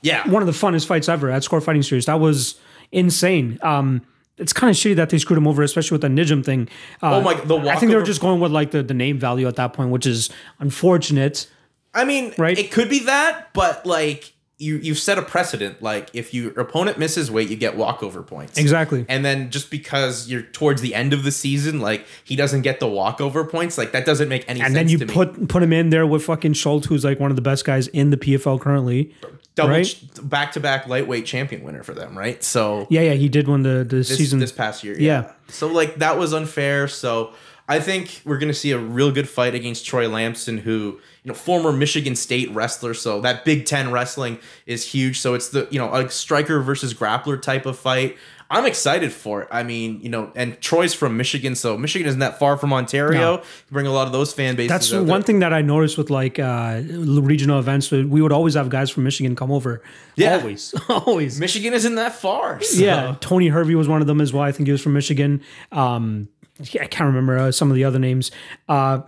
yeah. 0.03 0.29
One 0.29 0.43
of 0.43 0.47
the 0.47 0.53
funnest 0.53 0.87
fights 0.87 1.09
ever 1.09 1.31
at 1.31 1.45
Score 1.45 1.61
Fighting 1.61 1.85
Series. 1.85 2.07
That 2.07 2.19
was 2.19 2.57
insane. 2.91 3.59
Um, 3.63 4.03
it's 4.39 4.53
kind 4.53 4.71
of 4.71 4.77
shitty 4.77 4.97
that 4.97 5.11
they 5.11 5.19
screwed 5.19 5.39
him 5.39 5.47
over, 5.49 5.63
especially 5.63 5.95
with 5.95 6.03
the 6.03 6.09
Nijem 6.09 6.45
thing. 6.45 6.69
Uh, 7.03 7.17
Oh 7.17 7.21
my- 7.23 7.35
the 7.35 7.57
I 7.59 7.77
think 7.77 7.91
they 7.91 7.97
were 7.97 8.03
just 8.03 8.21
going 8.21 8.41
with 8.41 8.53
like 8.53 8.71
the, 8.71 8.83
the 8.83 8.95
name 8.95 9.19
value 9.19 9.47
at 9.49 9.57
that 9.57 9.73
point, 9.73 9.91
which 9.91 10.07
is 10.07 10.31
unfortunate. 10.59 11.49
I 11.95 12.05
mean, 12.05 12.35
Right? 12.37 12.59
it 12.59 12.71
could 12.71 12.91
be 12.91 13.01
that, 13.01 13.53
but 13.55 13.87
like 13.87 14.35
you 14.59 14.77
you've 14.77 14.99
set 14.99 15.19
a 15.19 15.23
precedent. 15.23 15.83
Like 15.83 16.09
if 16.15 16.33
your 16.33 16.59
opponent 16.59 16.99
misses 16.99 17.31
weight, 17.31 17.51
you 17.51 17.57
get 17.57 17.77
walkover 17.77 18.23
points. 18.23 18.57
Exactly. 18.59 19.05
And 19.09 19.25
then 19.25 19.51
just 19.51 19.71
because 19.71 20.29
you're 20.29 20.43
towards 20.43 20.81
the 20.81 20.95
end 20.95 21.13
of 21.13 21.25
the 21.25 21.31
season, 21.31 21.81
like 21.81 22.07
he 22.25 22.37
doesn't 22.37 22.63
get 22.63 22.81
the 22.81 22.89
walkover 22.89 23.45
points, 23.45 23.77
like 23.77 23.93
that 23.93 24.07
doesn't 24.07 24.29
make 24.29 24.45
any 24.49 24.61
And 24.61 24.69
sense 24.69 24.69
and 24.69 24.77
then 24.77 24.89
you 24.89 24.99
to 24.99 25.07
me. 25.07 25.13
put 25.13 25.49
put 25.49 25.63
him 25.63 25.73
in 25.73 25.91
there 25.91 26.07
with 26.07 26.25
fucking 26.25 26.55
Schulte, 26.55 26.87
who's 26.87 27.05
like 27.05 27.21
one 27.21 27.31
of 27.31 27.37
the 27.37 27.43
best 27.43 27.65
guys 27.65 27.89
in 27.89 28.11
the 28.11 28.17
PFL 28.17 28.61
currently. 28.61 29.15
double 29.57 29.71
right? 29.71 30.03
back 30.23 30.53
to 30.53 30.61
back 30.61 30.87
lightweight 30.87 31.27
champion 31.27 31.63
winner 31.63 31.83
for 31.83 31.93
them, 31.95 32.17
right? 32.17 32.43
So 32.43 32.87
Yeah, 32.89 33.03
yeah, 33.03 33.13
he 33.15 33.29
did 33.29 33.49
win 33.49 33.63
the 33.63 33.85
the 33.89 33.97
this, 33.97 34.17
season. 34.17 34.39
this 34.39 34.53
past 34.53 34.83
year, 34.85 34.97
Yeah. 34.99 35.33
So 35.49 35.67
like 35.69 35.97
that 35.97 36.19
was 36.19 36.33
unfair. 36.33 36.89
So 36.89 37.33
I 37.69 37.81
think 37.81 38.23
we're 38.25 38.39
gonna 38.39 38.55
see 38.55 38.71
a 38.73 38.79
real 38.79 39.11
good 39.11 39.29
fight 39.29 39.55
against 39.55 39.85
Troy 39.87 40.09
Lampson, 40.09 40.59
who 40.59 41.01
you 41.25 41.29
know 41.29 41.35
former 41.35 41.73
Michigan 41.73 42.15
State 42.15 42.51
wrestler. 42.53 42.95
So 42.95 43.21
that 43.23 43.45
Big 43.45 43.67
Ten 43.67 43.91
wrestling 43.91 44.39
is 44.67 44.87
huge. 44.93 45.19
So 45.21 45.35
it's 45.35 45.49
the 45.49 45.67
you 45.71 45.79
know 45.79 45.93
a 45.93 46.09
striker 46.11 46.61
versus 46.61 46.95
grappler 46.95 47.41
type 47.41 47.67
of 47.67 47.79
fight. 47.79 48.17
I'm 48.49 48.65
excited 48.65 49.13
for 49.13 49.43
it. 49.43 49.49
I 49.51 49.65
mean, 49.65 50.01
you 50.03 50.09
know, 50.09 50.31
and 50.37 50.61
Troy's 50.61 50.95
from 50.95 51.17
Michigan, 51.17 51.57
so 51.57 51.77
Michigan 51.77 52.07
isn't 52.07 52.21
that 52.21 52.39
far 52.39 52.57
from 52.57 52.73
Ontario. 52.73 53.19
No. 53.39 53.43
Bring 53.73 53.89
a 53.89 53.93
lot 53.93 54.07
of 54.07 54.13
those 54.13 54.33
fan 54.33 54.55
bases. 54.55 54.69
That's 54.69 54.93
one 54.93 55.07
there. 55.07 55.23
thing 55.23 55.39
that 55.41 55.53
I 55.53 55.63
noticed 55.63 55.99
with 55.99 56.11
like 56.11 56.39
uh, 56.39 56.81
regional 56.87 57.59
events. 57.59 57.91
We 57.91 58.05
would 58.23 58.31
always 58.31 58.55
have 58.55 58.69
guys 58.71 58.89
from 58.89 59.03
Michigan 59.03 59.35
come 59.35 59.51
over. 59.51 59.83
Yeah. 60.15 60.37
always, 60.37 60.73
always. 60.89 61.41
Michigan 61.41 61.75
isn't 61.75 61.97
that 61.97 62.15
far. 62.15 62.61
so- 62.63 62.81
Yeah, 62.85 63.17
Tony 63.21 63.49
Hervey 63.49 63.75
was 63.75 63.89
one 63.89 64.01
of 64.01 64.07
them 64.07 64.21
as 64.21 64.33
well. 64.33 64.45
I 64.45 64.53
think 64.53 64.69
he 64.69 64.73
was 64.73 64.81
from 64.81 64.93
Michigan. 64.93 65.43
Um, 65.73 66.29
I 66.61 66.87
can't 66.87 67.07
remember 67.07 67.39
uh, 67.39 67.53
some 67.53 67.71
of 67.71 67.75
the 67.75 67.85
other 67.85 67.99
names. 67.99 68.31
Uh, 68.69 69.01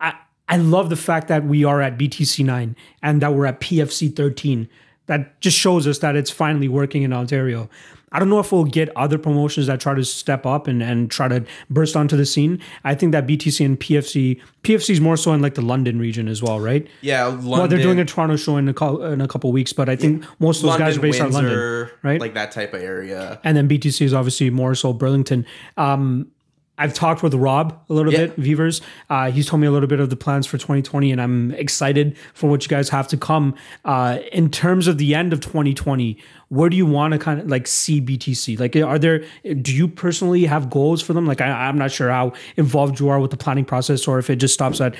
I 0.00 0.14
I 0.48 0.56
love 0.56 0.90
the 0.90 0.96
fact 0.96 1.28
that 1.28 1.44
we 1.44 1.64
are 1.64 1.80
at 1.82 1.98
BTC 1.98 2.44
nine 2.44 2.76
and 3.02 3.20
that 3.22 3.34
we're 3.34 3.46
at 3.46 3.60
PFC 3.60 4.14
thirteen. 4.14 4.68
That 5.06 5.40
just 5.40 5.56
shows 5.56 5.86
us 5.86 5.98
that 6.00 6.16
it's 6.16 6.30
finally 6.32 6.66
working 6.68 7.02
in 7.04 7.12
Ontario. 7.12 7.68
I 8.12 8.18
don't 8.18 8.28
know 8.30 8.38
if 8.40 8.50
we'll 8.50 8.64
get 8.64 8.88
other 8.96 9.18
promotions 9.18 9.66
that 9.66 9.78
try 9.80 9.94
to 9.94 10.04
step 10.04 10.46
up 10.46 10.66
and, 10.68 10.82
and 10.82 11.10
try 11.10 11.28
to 11.28 11.44
burst 11.68 11.96
onto 11.96 12.16
the 12.16 12.24
scene. 12.24 12.60
I 12.82 12.94
think 12.94 13.12
that 13.12 13.26
BTC 13.26 13.64
and 13.64 13.78
PFC 13.78 14.40
PFC 14.62 14.90
is 14.90 15.00
more 15.00 15.16
so 15.16 15.32
in 15.32 15.42
like 15.42 15.54
the 15.54 15.62
London 15.62 15.98
region 15.98 16.26
as 16.26 16.42
well, 16.42 16.58
right? 16.58 16.86
Yeah, 17.02 17.24
London. 17.26 17.48
Well, 17.50 17.68
they're 17.68 17.78
doing 17.82 18.00
a 18.00 18.04
Toronto 18.04 18.36
show 18.36 18.56
in 18.56 18.68
a, 18.68 18.74
co- 18.74 19.02
in 19.02 19.20
a 19.20 19.28
couple 19.28 19.52
weeks, 19.52 19.72
but 19.72 19.88
I 19.88 19.96
think 19.96 20.24
most 20.40 20.58
of 20.58 20.70
those 20.70 20.78
guys 20.78 20.96
are 20.96 21.00
based 21.00 21.20
out 21.20 21.28
of 21.28 21.34
London, 21.34 21.90
right? 22.02 22.20
Like 22.20 22.34
that 22.34 22.52
type 22.52 22.74
of 22.74 22.82
area. 22.82 23.40
and 23.44 23.56
then 23.56 23.68
BTC 23.68 24.00
is 24.02 24.14
obviously 24.14 24.50
more 24.50 24.74
so 24.74 24.92
Burlington. 24.92 25.44
Um, 25.76 26.32
I've 26.78 26.92
talked 26.94 27.22
with 27.22 27.32
Rob 27.34 27.78
a 27.88 27.92
little 27.94 28.12
Yeah. 28.12 28.26
bit, 28.26 28.36
Vivers. 28.40 28.80
Uh, 29.08 29.30
he's 29.30 29.46
told 29.46 29.60
me 29.60 29.66
a 29.66 29.70
little 29.70 29.88
bit 29.88 29.98
of 30.00 30.10
the 30.10 30.16
plans 30.16 30.46
for 30.46 30.58
2020, 30.58 31.10
and 31.12 31.20
I'm 31.20 31.52
excited 31.52 32.16
for 32.34 32.50
what 32.50 32.62
you 32.64 32.68
guys 32.68 32.90
have 32.90 33.08
to 33.08 33.16
come. 33.16 33.54
Uh, 33.84 34.18
in 34.32 34.50
terms 34.50 34.86
of 34.86 34.98
the 34.98 35.14
end 35.14 35.32
of 35.32 35.40
2020, 35.40 36.18
where 36.48 36.68
do 36.68 36.76
you 36.76 36.86
want 36.86 37.12
to 37.12 37.18
kind 37.18 37.40
of 37.40 37.48
like 37.48 37.66
see 37.66 38.00
BTC? 38.00 38.58
Like, 38.60 38.76
are 38.76 38.98
there? 38.98 39.24
Do 39.62 39.74
you 39.74 39.88
personally 39.88 40.44
have 40.44 40.70
goals 40.70 41.02
for 41.02 41.12
them? 41.12 41.26
Like, 41.26 41.40
I, 41.40 41.48
I'm 41.48 41.78
not 41.78 41.90
sure 41.90 42.10
how 42.10 42.32
involved 42.56 43.00
you 43.00 43.08
are 43.08 43.20
with 43.20 43.30
the 43.30 43.36
planning 43.36 43.64
process, 43.64 44.06
or 44.06 44.18
if 44.18 44.28
it 44.30 44.36
just 44.36 44.54
stops 44.54 44.80
at 44.80 44.94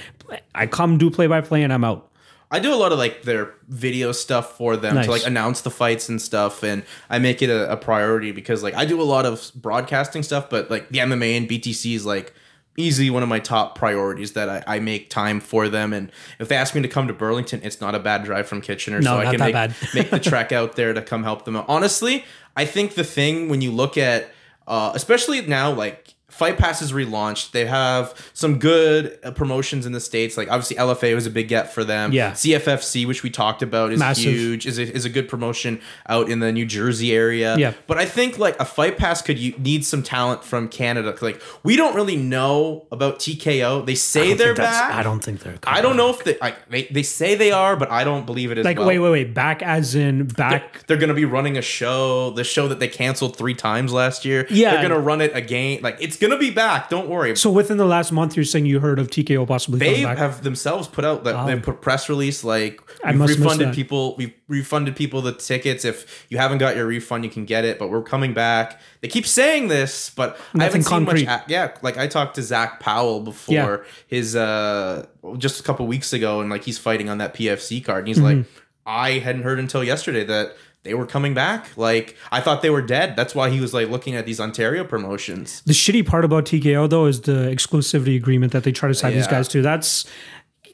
I 0.55 0.67
come 0.67 0.99
do 0.99 1.11
play 1.11 1.27
by 1.29 1.41
play 1.41 1.63
and 1.63 1.73
I'm 1.73 1.85
out. 1.85 2.11
I 2.51 2.61
do 2.61 2.73
a 2.73 2.77
lot 2.77 2.93
of 2.93 2.99
like 2.99 3.23
their 3.23 3.55
video 3.69 4.13
stuff 4.13 4.57
for 4.57 4.77
them 4.77 4.95
Nice. 4.95 5.07
to 5.07 5.11
like 5.11 5.27
announce 5.27 5.63
the 5.63 5.71
fights 5.71 6.09
and 6.09 6.23
stuff, 6.23 6.63
and 6.63 6.85
I 7.11 7.19
make 7.19 7.43
it 7.43 7.51
a, 7.51 7.73
a 7.73 7.77
priority 7.77 8.31
because 8.33 8.63
like 8.63 8.75
I 8.75 8.85
do 8.85 9.01
a 9.01 9.05
lot 9.05 9.27
of 9.27 9.51
broadcasting 9.55 10.23
stuff, 10.23 10.49
but 10.49 10.71
like 10.71 10.89
the 10.91 10.99
MMA 11.01 11.37
and 11.37 11.49
BTC 11.49 11.95
is 11.95 12.07
like 12.07 12.33
easily 12.79 13.09
one 13.11 13.23
of 13.23 13.29
my 13.29 13.39
top 13.41 13.75
priorities 13.77 14.33
that 14.35 14.49
I, 14.51 14.63
I 14.77 14.79
make 14.81 15.09
time 15.11 15.41
for 15.41 15.69
them. 15.69 15.93
And 15.95 16.13
if 16.39 16.49
they 16.49 16.57
ask 16.57 16.75
me 16.75 16.83
to 16.83 16.89
come 16.89 17.09
to 17.09 17.15
Burlington, 17.15 17.61
it's 17.65 17.81
not 17.81 17.95
a 17.95 17.99
bad 17.99 18.23
drive 18.25 18.47
from 18.47 18.61
Kitchener, 18.61 19.01
No, 19.01 19.13
so 19.15 19.19
I 19.19 19.25
can 19.25 19.39
that 19.39 19.45
make, 19.47 19.53
bad. 19.55 19.75
make 19.95 20.11
the 20.11 20.21
trek 20.31 20.53
out 20.53 20.77
there 20.77 20.93
to 20.93 21.01
come 21.03 21.23
help 21.25 21.47
them 21.47 21.57
out. 21.57 21.65
Honestly, 21.69 22.25
I 22.55 22.65
think 22.67 22.95
the 22.95 23.03
thing 23.03 23.49
when 23.49 23.61
you 23.63 23.73
look 23.73 23.97
at, 23.97 24.31
uh, 24.69 24.93
especially 24.95 25.41
now, 25.41 25.73
like 25.73 26.06
Fight 26.37 26.59
Pass 26.59 26.83
is 26.83 26.93
relaunched. 26.93 27.53
They 27.53 27.67
have 27.67 28.15
some 28.35 28.59
good 28.59 29.19
uh, 29.25 29.31
promotions 29.31 29.87
in 29.87 29.93
the 29.93 30.01
states. 30.01 30.37
Like 30.37 30.49
obviously 30.51 30.77
LFA 30.77 31.15
was 31.15 31.27
a 31.27 31.31
big 31.31 31.49
get 31.49 31.73
for 31.73 31.83
them. 31.85 32.13
Yeah. 32.13 32.33
CFFC, 32.33 33.07
which 33.07 33.23
we 33.23 33.31
talked 33.31 33.63
about, 33.63 33.93
is 33.93 33.99
Massive. 33.99 34.25
huge. 34.33 34.67
is 34.67 34.79
a, 34.79 34.83
is 34.83 35.05
a 35.05 35.09
good 35.11 35.29
promotion 35.29 35.81
out 36.09 36.29
in 36.29 36.41
the 36.41 36.53
New 36.53 36.67
Jersey 36.67 37.13
area. 37.15 37.57
Yeah. 37.57 37.73
But 37.87 37.99
I 37.99 38.05
think 38.05 38.39
like 38.39 38.59
a 38.61 38.65
Fight 38.65 38.99
Pass 38.99 39.23
could 39.23 39.39
you 39.39 39.53
need 39.59 39.85
some 39.85 40.03
talent 40.03 40.45
from 40.45 40.69
Canada. 40.69 41.17
Like 41.21 41.41
we 41.63 41.77
don't 41.77 41.95
really 41.95 42.17
know 42.17 42.87
about 42.93 43.19
TKO. 43.19 43.87
They 43.87 43.95
say 43.95 44.35
they're 44.35 44.55
back. 44.55 44.93
I 44.93 45.03
don't 45.03 45.21
think 45.23 45.41
they're. 45.41 45.59
I 45.67 45.81
don't 45.81 45.97
know 45.97 46.11
if 46.11 46.23
they 46.25 46.37
like 46.39 46.69
they, 46.69 46.85
they 46.85 47.03
say 47.03 47.35
they 47.35 47.53
are, 47.53 47.77
but 47.77 47.91
I 47.91 48.05
don't 48.05 48.27
believe 48.27 48.51
it 48.53 48.59
as 48.59 48.65
Like, 48.65 48.79
well. 48.79 48.89
wait, 48.89 48.99
wait, 48.99 49.11
wait. 49.11 49.35
Back 49.35 49.63
as 49.63 49.95
in 49.95 50.27
back. 50.27 50.87
They're 50.87 50.97
gonna 50.97 51.15
be 51.15 51.25
running 51.25 51.57
a 51.57 51.63
show, 51.63 52.31
the 52.31 52.45
show 52.45 52.69
that 52.69 52.81
they 52.81 52.89
canceled 52.89 53.37
three 53.37 53.55
times 53.55 53.93
last 53.93 54.25
year. 54.25 54.47
Yeah. 54.51 54.73
they're 54.73 54.83
gonna 54.83 54.99
run 55.01 55.21
it 55.21 55.35
again. 55.35 55.81
Like 55.83 55.97
it's 56.01 56.17
gonna 56.17 56.26
be 56.37 56.51
back. 56.51 56.89
Don't 56.89 57.09
worry. 57.09 57.37
So 57.37 57.51
within 57.51 57.77
the 57.77 57.85
last 57.85 58.11
month, 58.11 58.35
you're 58.35 58.45
saying 58.45 58.67
you 58.67 58.81
heard 58.81 58.99
of 58.99 59.09
TKO 59.09 59.47
possibly 59.47 59.79
they 59.79 60.03
back? 60.03 60.19
have 60.19 60.43
themselves 60.43 60.89
put 60.89 61.05
out 61.05 61.23
that 61.25 61.47
they 61.47 61.57
put 61.61 61.81
press 61.81 62.09
release 62.09 62.43
like 62.43 62.81
we've 63.05 63.15
must 63.17 63.39
refunded 63.39 63.73
people 63.75 64.17
we've 64.17 64.33
refunded 64.49 64.97
people 64.97 65.23
the 65.23 65.33
tickets 65.33 65.85
if 65.85 66.27
you 66.29 66.39
haven't 66.39 66.59
got 66.59 66.75
your 66.75 66.87
refund 66.87 67.23
you 67.25 67.31
can 67.31 67.45
get 67.45 67.65
it 67.65 67.79
but 67.79 67.89
we're 67.91 68.03
coming 68.03 68.33
back 68.35 68.81
they 69.01 69.09
keep 69.09 69.27
saying 69.27 69.69
this 69.69 70.11
but 70.11 70.39
i 70.59 70.65
haven't 70.65 70.83
seen 70.83 71.05
much 71.05 71.23
yeah 71.49 71.73
like 71.83 71.97
i 71.99 72.07
talked 72.07 72.35
to 72.37 72.43
zach 72.43 72.81
powell 72.81 73.21
before 73.21 73.55
Yeah. 73.55 73.77
his 74.09 74.35
uh 74.35 75.07
just 75.39 75.61
a 75.61 75.63
couple 75.63 75.87
weeks 75.87 76.13
ago 76.13 76.41
and 76.41 76.51
like 76.51 76.65
he's 76.65 76.79
fighting 76.79 77.09
on 77.09 77.19
that 77.19 77.35
pfc 77.35 77.85
card 77.85 78.01
and 78.01 78.09
he's 78.09 78.19
Mm-hmm. 78.19 78.39
like 78.39 78.47
i 78.87 79.13
hadn't 79.19 79.43
heard 79.43 79.59
until 79.59 79.85
yesterday 79.85 80.25
that 80.25 80.57
they 80.87 80.95
were 80.95 81.05
coming 81.07 81.35
back 81.35 81.67
like 81.77 82.17
i 82.33 82.41
thought 82.41 82.63
they 82.63 82.71
were 82.71 82.81
dead 82.81 83.15
that's 83.17 83.35
why 83.35 83.51
he 83.51 83.61
was 83.61 83.75
like 83.75 83.89
looking 83.91 84.15
at 84.15 84.25
these 84.25 84.41
ontario 84.41 84.83
promotions 84.85 85.61
The 85.67 85.73
shitty 85.75 86.07
part 86.07 86.25
about 86.25 86.45
TKO 86.47 86.89
though 86.89 87.07
is 87.07 87.21
the 87.23 87.51
exclusivity 87.57 88.17
agreement 88.17 88.53
that 88.53 88.65
they 88.65 88.73
try 88.73 88.89
to 88.89 88.95
sign 88.95 89.13
these 89.15 89.27
guys 89.27 89.49
to. 89.49 89.61
That's 89.63 90.07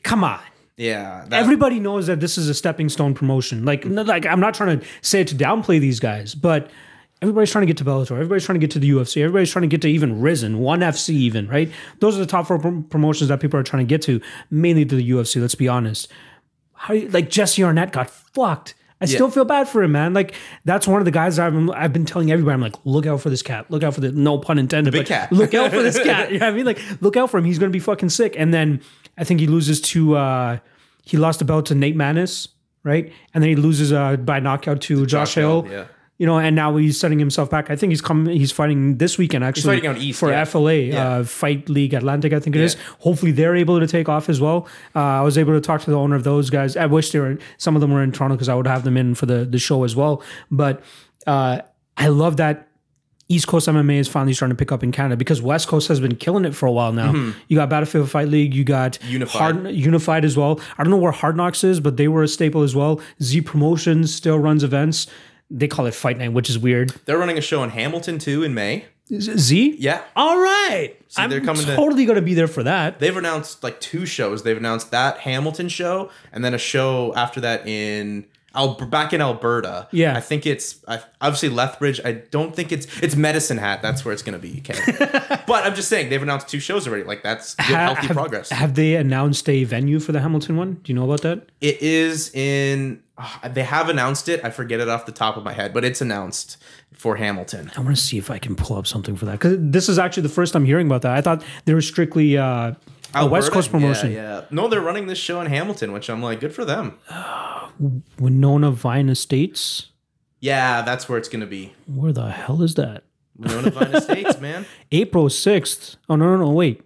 come 0.04 0.22
on. 0.24 0.40
yeah 0.76 1.24
that, 1.28 1.40
Everybody 1.42 1.80
knows 1.80 2.06
that 2.06 2.20
this 2.20 2.36
is 2.38 2.48
a 2.48 2.54
stepping 2.54 2.88
stone 2.88 3.14
promotion. 3.14 3.64
Like, 3.64 3.84
like 3.84 4.26
I'm 4.26 4.40
not 4.40 4.54
trying 4.54 4.80
to 4.80 4.86
say 5.00 5.20
it 5.22 5.28
to 5.28 5.34
downplay 5.34 5.80
these 5.80 5.98
guys, 6.00 6.34
but 6.34 6.70
Everybody's 7.22 7.52
trying 7.52 7.62
to 7.62 7.66
get 7.72 7.76
to 7.76 7.84
Bellator. 7.84 8.10
Everybody's 8.12 8.44
trying 8.44 8.58
to 8.58 8.66
get 8.66 8.72
to 8.72 8.80
the 8.80 8.90
UFC. 8.90 9.22
Everybody's 9.22 9.52
trying 9.52 9.62
to 9.62 9.68
get 9.68 9.80
to 9.82 9.88
even 9.88 10.20
Rizin, 10.20 10.58
One 10.58 10.80
FC, 10.80 11.10
even 11.10 11.46
right. 11.46 11.70
Those 12.00 12.16
are 12.16 12.18
the 12.18 12.26
top 12.26 12.48
four 12.48 12.58
prom- 12.58 12.82
promotions 12.82 13.28
that 13.28 13.38
people 13.38 13.60
are 13.60 13.62
trying 13.62 13.86
to 13.86 13.88
get 13.88 14.02
to, 14.02 14.20
mainly 14.50 14.84
to 14.84 14.96
the 14.96 15.08
UFC. 15.08 15.40
Let's 15.40 15.54
be 15.54 15.68
honest. 15.68 16.08
How 16.74 16.94
you- 16.94 17.08
like 17.10 17.30
Jesse 17.30 17.62
Arnett 17.62 17.92
got 17.92 18.10
fucked. 18.10 18.74
I 19.03 19.07
still 19.07 19.30
feel 19.30 19.44
bad 19.44 19.68
for 19.68 19.82
him, 19.82 19.92
man. 19.92 20.14
Like 20.14 20.34
that's 20.64 20.86
one 20.86 21.00
of 21.00 21.05
the 21.05 21.11
guys 21.11 21.38
I've 21.38 21.53
been, 21.53 21.70
I've 21.70 21.92
been 21.92 22.05
telling 22.05 22.30
everybody. 22.30 22.55
I'm 22.55 22.61
like, 22.61 22.76
look 22.84 23.07
out 23.07 23.20
for 23.20 23.30
this 23.30 23.42
cat. 23.42 23.70
Look 23.70 23.82
out 23.82 23.94
for 23.94 24.00
the 24.00 24.12
no 24.12 24.38
pun 24.38 24.59
intended. 24.59 24.92
big 24.92 25.03
but 25.03 25.07
cat. 25.09 25.32
Look 25.32 25.55
out 25.55 25.70
for 25.70 25.82
this 25.82 25.98
cat. 26.03 26.32
You 26.32 26.38
know 26.38 26.46
what 26.46 26.53
I 26.53 26.57
mean? 26.57 26.66
Like, 26.66 26.78
look 27.00 27.16
out 27.16 27.30
for 27.30 27.38
him. 27.38 27.44
He's 27.44 27.59
gonna 27.59 27.70
be 27.70 27.78
fucking 27.80 28.09
sick. 28.11 28.34
And 28.38 28.53
then 28.55 28.80
I 29.18 29.24
think 29.24 29.40
he 29.40 29.46
loses 29.46 29.80
to 29.82 30.16
uh 30.16 30.59
he 31.05 31.16
lost 31.16 31.40
the 31.40 31.44
belt 31.44 31.66
to 31.66 31.74
Nate 31.74 31.96
Maness, 31.96 32.48
right? 32.84 33.12
And 33.34 33.42
then 33.42 33.48
he 33.50 33.57
loses 33.57 33.92
uh 33.92 34.16
by 34.16 34.40
knockout 34.40 34.80
to 34.82 35.05
Josh 35.07 35.34
Hill. 35.34 35.66
Yeah. 35.70 35.86
You 36.23 36.27
know, 36.29 36.39
and 36.39 36.55
now 36.55 36.77
he's 36.77 37.01
setting 37.01 37.18
himself 37.18 37.51
back. 37.51 37.68
I 37.68 37.75
think 37.75 37.91
he's 37.91 38.01
coming. 38.01 38.37
He's 38.37 38.53
fighting 38.53 38.97
this 38.99 39.18
weekend 39.18 39.43
actually. 39.43 39.75
fighting 39.75 39.91
out 39.91 39.99
east, 39.99 40.20
for 40.20 40.31
yeah. 40.31 40.45
FLA 40.45 40.75
Yeah. 40.75 41.09
uh, 41.09 41.25
Fight 41.25 41.68
League 41.68 41.95
Atlantic. 41.95 42.33
I 42.33 42.39
think 42.39 42.55
it 42.55 42.62
is. 42.62 42.75
Yeah. 42.77 42.81
Hopefully, 43.01 43.33
they're 43.33 43.57
able 43.57 43.81
to 43.81 43.89
take 43.89 44.09
off 44.09 44.29
as 44.29 44.41
well. 44.41 44.68
Uh, 44.95 45.01
I 45.01 45.23
was 45.23 45.37
able 45.37 45.53
to 45.55 45.61
talk 45.61 45.81
to 45.83 45.91
the 45.91 45.99
owner 45.99 46.14
of 46.14 46.23
those 46.23 46.49
guys. 46.49 46.77
I 46.77 46.87
wish 46.87 47.11
they 47.11 47.18
were. 47.18 47.39
Some 47.59 47.75
of 47.75 47.81
them 47.81 47.91
were 47.91 48.05
in 48.05 48.12
Toronto 48.12 48.37
because 48.37 48.49
I 48.49 48.55
would 48.55 48.68
have 48.68 48.85
them 48.85 48.97
in 48.97 49.16
for 49.16 49.27
the 49.27 49.45
the 49.45 49.59
show 49.59 49.83
as 49.83 49.97
well. 49.97 50.23
But 50.49 50.85
uh, 51.27 51.62
I 51.97 52.07
love 52.07 52.37
that 52.37 52.68
East 53.29 53.49
Coast 53.49 53.66
MMA 53.66 53.97
is 53.99 54.09
finally 54.09 54.35
starting 54.35 54.57
to 54.57 54.61
pick 54.62 54.70
up 54.70 54.83
in 54.85 54.93
Canada 54.93 55.16
because 55.16 55.43
West 55.43 55.66
Coast 55.66 55.89
has 55.89 55.99
been 56.01 56.14
killing 56.16 56.45
it 56.45 56.55
for 56.55 56.66
a 56.66 56.73
while 56.73 56.93
now. 56.93 57.12
You 57.49 57.57
got 57.57 57.68
Battlefield 57.70 58.11
Fight 58.11 58.29
League, 58.29 58.55
you 58.55 58.62
got 58.62 58.93
Mm-hmm. 59.01 59.12
Unified. 59.12 59.55
Hard, 59.57 59.70
Unified 59.75 60.25
as 60.25 60.37
well. 60.37 60.61
I 60.79 60.85
don't 60.85 60.91
know 60.91 60.99
where 60.99 61.12
Hard 61.12 61.37
Knocks 61.37 61.64
is, 61.64 61.81
but 61.81 61.97
they 61.97 62.07
were 62.09 62.23
a 62.23 62.29
staple 62.29 62.62
as 62.62 62.77
well. 62.77 63.01
Z 63.23 63.41
Promotions 63.41 64.14
still 64.14 64.39
runs 64.39 64.62
events. 64.62 65.07
They 65.55 65.68
call 65.68 65.86
it 65.86 65.94
Fight 65.94 66.16
Night, 66.18 66.32
which 66.32 66.48
is 66.48 66.59
weird. 66.59 66.90
They're 67.05 67.18
running 67.18 67.36
a 67.38 67.42
show 67.42 67.62
in 67.62 67.70
Hamilton 67.70 68.18
too 68.18 68.42
in 68.42 68.55
May. 68.55 68.86
Z-? 69.20 69.76
Yeah. 69.78 70.03
All 70.16 70.38
right. 70.38 70.96
I'm 71.18 71.28
they're 71.28 71.42
coming 71.42 71.66
to- 71.66 71.76
totally 71.76 72.07
going 72.07 72.16
to 72.16 72.22
be 72.22 72.32
there 72.34 72.46
for 72.48 72.62
that. 72.62 72.98
They've 72.98 73.16
announced 73.16 73.62
like 73.62 73.78
two 73.80 74.07
shows. 74.07 74.42
They've 74.42 74.57
announced 74.57 74.90
that 74.92 75.18
Hamilton 75.18 75.68
show 75.68 76.11
and 76.32 76.42
then 76.42 76.55
a 76.55 76.59
show 76.59 77.12
after 77.14 77.40
that 77.42 77.66
in 77.68 78.24
Al- 78.55 78.74
back 78.74 79.12
in 79.12 79.20
Alberta. 79.20 79.88
Yeah. 79.92 80.16
I 80.16 80.20
think 80.20 80.46
it's 80.46 80.80
I, 80.86 81.00
obviously 81.20 81.48
Lethbridge. 81.48 82.00
I 82.05 82.12
don't 82.12 82.55
think 82.55 82.72
it's 82.72 82.86
it's 83.03 83.16
Medicine 83.16 83.59
Hat. 83.59 83.82
That's 83.82 84.05
where 84.05 84.12
it's 84.12 84.22
going 84.22 84.38
to 84.38 84.38
be. 84.38 84.62
Okay. 84.68 84.78
but 85.46 85.64
I'm 85.64 85.74
just 85.74 85.88
saying 85.88 86.11
they've 86.11 86.22
announced 86.22 86.48
two 86.48 86.61
shows 86.61 86.86
already. 86.86 87.05
Like 87.05 87.22
that's 87.22 87.55
good, 87.55 87.64
Ha- 87.66 87.94
healthy 87.94 88.07
have, 88.09 88.16
progress. 88.16 88.50
Have 88.50 88.74
they 88.74 88.96
announced 88.96 89.48
a 89.48 89.64
venue 89.64 90.00
for 90.00 90.12
the 90.12 90.20
Hamilton 90.20 90.57
one? 90.57 90.74
Do 90.82 90.92
you 90.92 90.94
know 90.94 91.05
about 91.05 91.22
that? 91.22 91.46
It 91.61 91.80
is 91.82 92.34
in. 92.34 93.03
ah, 93.18 93.40
they 93.53 93.62
have 93.64 93.88
announced 93.88 94.28
it. 94.28 94.44
I 94.44 94.50
forget 94.50 94.80
it 94.80 94.88
off 94.88 95.07
the 95.07 95.12
top 95.12 95.36
of 95.36 95.44
my 95.44 95.53
head, 95.53 95.72
but 95.72 95.84
it's 95.84 96.00
announced 96.00 96.57
for 96.92 97.16
Hamilton. 97.16 97.70
I 97.76 97.80
want 97.80 97.96
to 97.96 98.03
see 98.03 98.18
if 98.18 98.30
I 98.30 98.38
can 98.38 98.55
pull 98.55 98.76
up 98.76 98.86
something 98.86 99.16
for 99.16 99.24
that 99.24 99.32
because 99.32 99.57
this 99.59 99.88
is 99.88 99.98
actually 99.98 100.22
the 100.24 100.28
first 100.28 100.55
I'm 100.55 100.64
hearing 100.64 100.86
about 100.86 101.03
that. 101.03 101.16
I 101.16 101.20
thought 101.20 101.42
they 101.64 101.74
were 101.74 101.82
strictly 101.82 102.36
uh, 102.38 102.74
a 103.14 103.26
West 103.26 103.52
Coast 103.52 103.70
promotion. 103.70 104.12
Yeah, 104.12 104.40
yeah. 104.40 104.44
No, 104.50 104.68
they're 104.68 104.80
running 104.80 105.06
this 105.06 105.18
show 105.18 105.40
in 105.40 105.46
Hamilton, 105.46 105.92
which 105.92 106.08
I'm 106.08 106.22
like, 106.22 106.40
good 106.40 106.54
for 106.54 106.64
them. 106.64 106.98
Winona 108.18 108.70
Vine 108.70 109.08
Estates. 109.08 109.88
Yeah, 110.40 110.82
that's 110.82 111.08
where 111.08 111.18
it's 111.18 111.28
going 111.28 111.40
to 111.40 111.46
be. 111.46 111.72
Where 111.86 112.12
the 112.12 112.30
hell 112.30 112.62
is 112.62 112.74
that? 112.74 113.04
Winona 113.36 113.70
Vine 113.70 113.94
Estates, 113.94 114.40
man. 114.40 114.66
April 114.90 115.26
6th. 115.28 115.96
Oh, 116.08 116.16
no, 116.16 116.36
no, 116.36 116.44
no, 116.44 116.50
wait. 116.50 116.82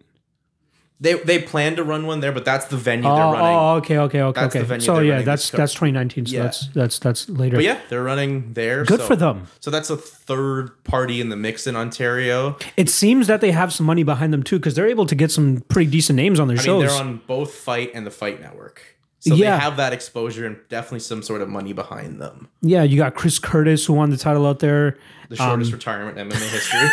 They 0.98 1.12
they 1.12 1.40
plan 1.42 1.76
to 1.76 1.84
run 1.84 2.06
one 2.06 2.20
there, 2.20 2.32
but 2.32 2.46
that's 2.46 2.64
the 2.66 2.78
venue 2.78 3.06
Oh, 3.06 3.14
they're 3.16 3.24
running. 3.26 3.40
oh, 3.58 3.74
okay, 3.76 3.98
okay, 3.98 4.22
okay, 4.22 4.40
That's 4.40 4.52
the 4.54 4.58
okay. 4.60 4.66
venue 4.68 4.84
So 4.86 4.98
yeah, 5.00 5.20
that's 5.22 5.50
that's 5.50 5.74
2019. 5.74 6.24
So 6.26 6.34
Yeah. 6.36 6.42
that's 6.44 6.68
that's 6.68 6.98
that's 6.98 7.28
later. 7.28 7.56
But 7.56 7.64
yeah, 7.64 7.78
they're 7.90 8.02
running 8.02 8.54
there. 8.54 8.82
Good 8.84 9.00
so- 9.00 9.06
for 9.06 9.14
them. 9.16 9.46
So 9.60 9.70
that's 9.70 9.90
a 9.90 9.96
third 9.98 10.70
party 10.84 11.20
in 11.20 11.28
the 11.28 11.36
mix 11.36 11.66
in 11.66 11.76
Ontario. 11.76 12.56
It 12.78 12.88
seems 12.88 13.26
that 13.26 13.42
they 13.42 13.50
have 13.50 13.74
some 13.74 13.84
money 13.84 14.04
behind 14.04 14.32
them 14.32 14.42
too 14.42 14.58
because 14.58 14.74
they're 14.74 14.88
able 14.88 15.04
to 15.04 15.14
get 15.14 15.30
some 15.30 15.62
pretty 15.68 15.90
decent 15.90 16.16
names 16.16 16.40
on 16.40 16.48
their 16.48 16.56
I 16.58 16.62
shows. 16.62 16.82
mean, 16.84 16.88
they're 16.88 16.98
on 17.06 17.20
both 17.26 17.52
Fight 17.52 17.90
and 17.92 18.06
the 18.06 18.10
Fight 18.10 18.40
Network. 18.40 18.80
So 19.20 19.34
Yeah. 19.34 19.56
they 19.56 19.62
have 19.64 19.76
that 19.76 19.92
exposure 19.92 20.46
and 20.46 20.56
definitely 20.70 21.00
some 21.00 21.22
sort 21.22 21.42
of 21.42 21.48
money 21.48 21.72
behind 21.74 22.20
them. 22.22 22.48
yeah, 22.62 22.84
you 22.84 22.96
got 22.96 23.14
Chris 23.14 23.38
Curtis 23.38 23.84
who 23.84 23.92
won 23.92 24.08
the 24.10 24.16
title 24.16 24.46
out 24.46 24.60
there. 24.60 24.96
The 25.28 25.36
shortest 25.36 25.72
Um, 25.72 25.74
retirement 25.78 26.16
in 26.16 26.28
MMA 26.28 26.48
history. 26.48 26.88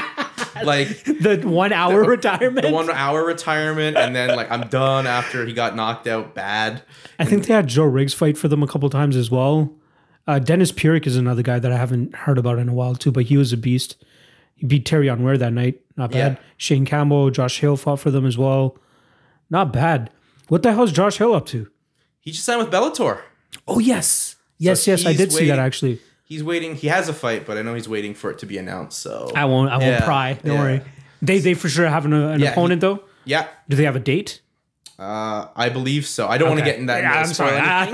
like 0.64 1.04
The 1.04 1.40
one 1.44 1.72
hour 1.72 2.04
retirement. 2.04 2.66
the 2.66 2.72
one 2.72 2.90
hour 2.90 3.24
retirement, 3.24 3.96
and 3.96 4.14
then 4.14 4.36
like 4.36 4.50
I'm 4.50 4.68
done 4.68 5.06
after 5.06 5.44
he 5.46 5.52
got 5.52 5.74
knocked 5.76 6.06
out 6.06 6.34
bad. 6.34 6.82
I 7.18 7.24
think 7.24 7.46
they 7.46 7.54
had 7.54 7.66
Joe 7.66 7.84
Riggs 7.84 8.14
fight 8.14 8.36
for 8.38 8.48
them 8.48 8.62
a 8.62 8.66
couple 8.66 8.88
times 8.90 9.16
as 9.16 9.30
well. 9.30 9.72
Uh, 10.26 10.38
Dennis 10.38 10.72
Purick 10.72 11.06
is 11.06 11.16
another 11.16 11.42
guy 11.42 11.58
that 11.58 11.70
I 11.70 11.76
haven't 11.76 12.14
heard 12.14 12.38
about 12.38 12.58
in 12.58 12.68
a 12.68 12.72
while 12.74 12.94
too, 12.94 13.12
but 13.12 13.24
he 13.24 13.36
was 13.36 13.52
a 13.52 13.56
beast. 13.56 14.02
He 14.54 14.66
beat 14.66 14.86
Terry 14.86 15.08
on 15.08 15.22
Ware 15.22 15.36
that 15.36 15.52
night. 15.52 15.80
Not 15.96 16.12
bad. 16.12 16.32
Yeah. 16.34 16.38
Shane 16.56 16.86
Campbell, 16.86 17.30
Josh 17.30 17.60
Hill 17.60 17.76
fought 17.76 18.00
for 18.00 18.10
them 18.10 18.24
as 18.24 18.38
well. 18.38 18.78
Not 19.50 19.72
bad. 19.72 20.10
What 20.48 20.62
the 20.62 20.72
hell 20.72 20.84
is 20.84 20.92
Josh 20.92 21.18
Hill 21.18 21.34
up 21.34 21.46
to? 21.46 21.68
He 22.20 22.30
just 22.30 22.44
signed 22.44 22.60
with 22.60 22.70
Bellator. 22.72 23.20
Oh 23.68 23.78
yes, 23.78 24.36
yes, 24.58 24.86
yes. 24.86 25.04
I 25.04 25.12
did 25.12 25.32
see 25.32 25.46
that 25.48 25.58
actually. 25.58 26.00
He's 26.24 26.42
waiting. 26.42 26.74
He 26.74 26.86
has 26.88 27.08
a 27.08 27.12
fight, 27.14 27.46
but 27.46 27.56
I 27.58 27.62
know 27.62 27.74
he's 27.74 27.88
waiting 27.88 28.14
for 28.14 28.30
it 28.30 28.38
to 28.40 28.46
be 28.46 28.58
announced. 28.58 28.98
So 29.00 29.30
I 29.36 29.44
won't. 29.44 29.70
I 29.70 29.76
won't 29.76 29.86
Yeah, 29.90 30.04
pry. 30.04 30.32
Don't 30.42 30.54
yeah. 30.54 30.60
worry. 30.60 30.80
They 31.22 31.38
they 31.38 31.54
for 31.54 31.68
sure 31.68 31.86
have 31.88 32.04
an, 32.06 32.12
an 32.12 32.40
Yeah, 32.40 32.46
he- 32.46 32.52
opponent 32.52 32.80
though. 32.80 33.04
yeah, 33.24 33.46
Do 33.68 33.76
they 33.76 33.84
have 33.84 33.96
a 33.96 34.00
date? 34.00 34.40
Uh, 34.98 35.48
I 35.56 35.70
believe 35.70 36.06
so. 36.06 36.28
I 36.28 36.38
don't 36.38 36.48
want 36.50 36.60
to 36.60 36.64
get 36.64 36.78
in 36.78 36.86
that. 36.86 37.02
Yeah, 37.02 37.12
I'm 37.20 37.26
sorry. 37.26 37.56
I 37.58 37.90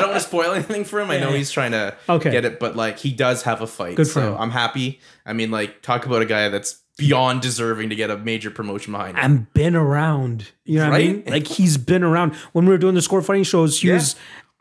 don't 0.00 0.10
want 0.10 0.14
to 0.22 0.26
spoil 0.28 0.52
anything 0.52 0.84
for 0.84 1.00
him. 1.00 1.10
I 1.10 1.18
know 1.18 1.32
he's 1.32 1.50
trying 1.50 1.72
to 1.72 1.96
Okay. 2.08 2.30
get 2.30 2.44
it, 2.44 2.60
but 2.60 2.76
like 2.76 2.98
he 2.98 3.10
does 3.12 3.42
have 3.42 3.60
a 3.60 3.66
fight. 3.66 3.96
Good 3.96 4.06
for 4.06 4.20
so 4.20 4.34
him. 4.34 4.40
I'm 4.40 4.50
happy. 4.50 5.00
I 5.26 5.32
mean, 5.32 5.50
like 5.50 5.82
talk 5.82 6.06
about 6.06 6.22
a 6.22 6.26
guy 6.26 6.48
that's 6.50 6.80
beyond 6.96 7.42
deserving 7.42 7.90
to 7.90 7.96
get 7.96 8.08
a 8.08 8.16
major 8.16 8.52
promotion 8.52 8.92
behind 8.92 9.18
him. 9.18 9.24
and 9.24 9.52
been 9.52 9.74
around. 9.74 10.52
You 10.64 10.78
know 10.78 10.90
what 10.90 10.94
I 10.94 10.98
mean? 10.98 11.16
Right? 11.24 11.30
Like 11.30 11.46
he's 11.48 11.76
been 11.76 12.04
around. 12.04 12.34
When 12.52 12.66
we 12.66 12.70
were 12.70 12.78
doing 12.78 12.94
the 12.94 13.02
score 13.02 13.20
fighting 13.20 13.42
shows, 13.42 13.80
he 13.80 13.88
Yeah. 13.88 13.94
was 13.94 14.14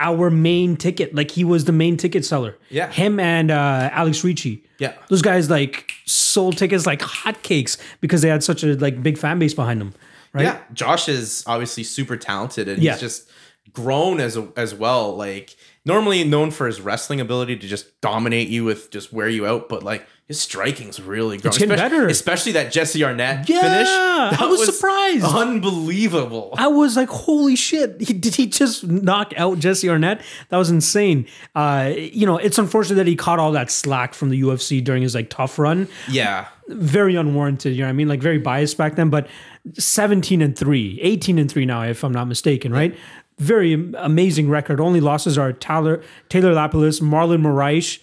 our 0.03 0.29
main 0.29 0.75
ticket. 0.77 1.15
Like 1.15 1.31
he 1.31 1.43
was 1.43 1.65
the 1.65 1.71
main 1.71 1.97
ticket 1.97 2.23
seller. 2.25 2.55
Yeah. 2.69 2.91
Him 2.91 3.19
and 3.19 3.49
uh, 3.49 3.89
Alex 3.91 4.23
Ricci. 4.23 4.63
Yeah. 4.77 4.93
Those 5.09 5.21
guys 5.21 5.49
like 5.49 5.91
sold 6.05 6.57
tickets 6.57 6.85
like 6.85 6.99
hotcakes 6.99 7.77
because 8.01 8.21
they 8.21 8.29
had 8.29 8.43
such 8.43 8.63
a 8.63 8.75
like 8.75 9.01
big 9.01 9.17
fan 9.17 9.39
base 9.39 9.53
behind 9.53 9.81
them. 9.81 9.93
Right? 10.33 10.43
Yeah, 10.43 10.59
Josh 10.73 11.07
is 11.09 11.43
obviously 11.47 11.83
super 11.83 12.17
talented, 12.17 12.67
and 12.67 12.81
Yeah. 12.81 12.93
he's 12.93 13.01
just 13.01 13.29
grown 13.71 14.19
as 14.19 14.37
as 14.57 14.73
well. 14.73 15.15
Like 15.15 15.55
normally 15.85 16.23
known 16.23 16.51
for 16.51 16.65
his 16.67 16.81
wrestling 16.81 17.21
ability 17.21 17.55
to 17.57 17.67
just 17.67 17.99
dominate 18.01 18.47
you 18.49 18.63
with 18.65 18.89
just 18.91 19.13
wear 19.13 19.29
you 19.29 19.45
out, 19.45 19.69
but 19.69 19.83
like 19.83 20.05
his 20.27 20.39
striking's 20.39 21.01
really 21.01 21.37
grown. 21.37 21.49
It's 21.49 21.57
getting 21.57 21.73
especially, 21.73 21.97
better. 21.97 22.07
especially 22.07 22.51
that 22.53 22.71
Jesse 22.71 23.03
Arnett 23.03 23.47
Yeah, 23.49 23.61
finish. 23.61 24.39
I 24.41 24.45
was 24.45 24.73
surprised. 24.73 25.25
unbelievable. 25.25 26.53
I 26.57 26.67
was 26.67 26.95
like, 26.95 27.09
holy 27.09 27.55
shit. 27.55 27.99
He, 28.01 28.13
did 28.13 28.35
he 28.35 28.47
just 28.47 28.85
knock 28.85 29.33
out 29.37 29.59
Jesse 29.59 29.89
Arnett? 29.89 30.21
That 30.49 30.57
was 30.57 30.69
insane. 30.69 31.27
Uh, 31.55 31.91
you 31.95 32.25
know, 32.25 32.37
it's 32.37 32.57
unfortunate 32.57 32.95
that 32.95 33.07
he 33.07 33.15
caught 33.15 33.39
all 33.39 33.51
that 33.51 33.69
slack 33.69 34.13
from 34.13 34.29
the 34.29 34.41
UFC 34.41 34.83
during 34.83 35.01
his 35.03 35.13
like 35.15 35.29
tough 35.29 35.59
run. 35.59 35.87
Yeah, 36.09 36.47
very 36.67 37.15
unwarranted, 37.15 37.73
you 37.73 37.79
know 37.81 37.87
what 37.87 37.89
I 37.89 37.93
mean? 37.93 38.07
Like 38.07 38.21
very 38.21 38.37
biased 38.39 38.77
back 38.77 38.95
then, 38.95 39.09
but 39.09 39.27
17 39.73 40.41
and 40.41 40.57
3, 40.57 40.99
18 41.01 41.39
and 41.39 41.51
3 41.51 41.65
now, 41.65 41.83
if 41.83 42.03
I'm 42.03 42.11
not 42.13 42.25
mistaken, 42.27 42.71
right? 42.71 42.95
Very 43.39 43.73
amazing 43.97 44.49
record. 44.49 44.79
Only 44.79 45.01
losses 45.01 45.37
are 45.37 45.51
Taylor 45.51 46.01
Taylor 46.29 46.53
Lapilus, 46.53 47.01
Marlon 47.01 47.41
Moraes 47.41 47.99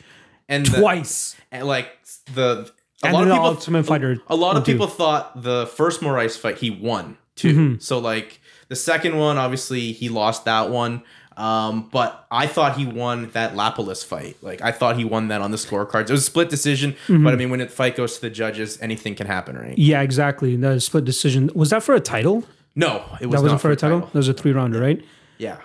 and 0.49 0.67
the- 0.67 0.79
twice. 0.81 1.37
and 1.53 1.67
like 1.67 1.89
the 2.35 2.71
a 3.03 3.07
And 3.07 3.15
lot 3.15 3.23
of 3.27 3.33
people 3.33 3.45
Ultimate 3.47 3.87
Fighter 3.87 4.19
a 4.29 4.37
lot 4.37 4.57
of 4.57 4.65
do. 4.65 4.73
people 4.73 4.87
thought 4.87 5.43
the 5.43 5.67
first 5.75 6.01
Moraes 6.01 6.37
fight 6.39 6.59
he 6.59 6.71
won 6.71 7.17
too. 7.37 7.53
Mm-hmm. 7.55 7.79
So 7.81 7.99
like 7.99 8.41
the 8.69 8.77
second 8.77 9.17
one, 9.17 9.39
obviously 9.39 9.93
he 9.93 10.09
lost 10.09 10.45
that 10.45 10.71
one. 10.71 11.03
Um, 11.37 11.89
but 11.91 12.27
I 12.31 12.47
thought 12.47 12.77
he 12.77 12.85
won 12.85 13.31
that 13.31 13.55
Lapilus 13.55 14.05
fight. 14.05 14.37
Like 14.43 14.61
I 14.61 14.73
thought 14.73 14.97
he 14.99 15.05
won 15.05 15.29
that 15.29 15.41
on 15.41 15.51
the 15.53 15.57
scorecards. 15.57 16.03
It 16.03 16.11
was 16.11 16.21
a 16.21 16.25
split 16.25 16.51
decision, 16.51 16.93
Mm-hmm. 17.07 17.25
but 17.25 17.33
I 17.33 17.37
mean 17.37 17.49
when 17.49 17.61
the 17.61 17.69
fight 17.69 17.97
goes 17.97 18.17
to 18.17 18.21
the 18.21 18.31
judges, 18.31 18.79
anything 18.83 19.15
can 19.15 19.27
happen, 19.27 19.57
right? 19.57 19.79
Yeah, 19.79 20.03
exactly. 20.03 20.57
That 20.57 20.83
split 20.83 21.05
decision. 21.07 21.51
Was 21.55 21.71
that 21.71 21.83
for 21.83 21.95
a 21.95 22.01
title? 22.01 22.45
No, 22.77 23.03
it 23.21 23.27
was 23.27 23.37
That 23.37 23.43
wasn't 23.43 23.61
for 23.63 23.71
a 23.71 23.77
title? 23.77 24.01
That 24.01 24.15
was 24.15 24.29
a 24.29 24.35
three 24.35 24.53
rounder, 24.53 24.81
right? 24.81 25.03
Yeah. 25.39 25.57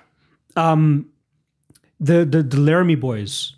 Um, 0.56 1.08
the 2.00 2.24
the 2.26 2.42
the 2.44 2.58
Laramie 2.60 2.96
boys 2.96 3.56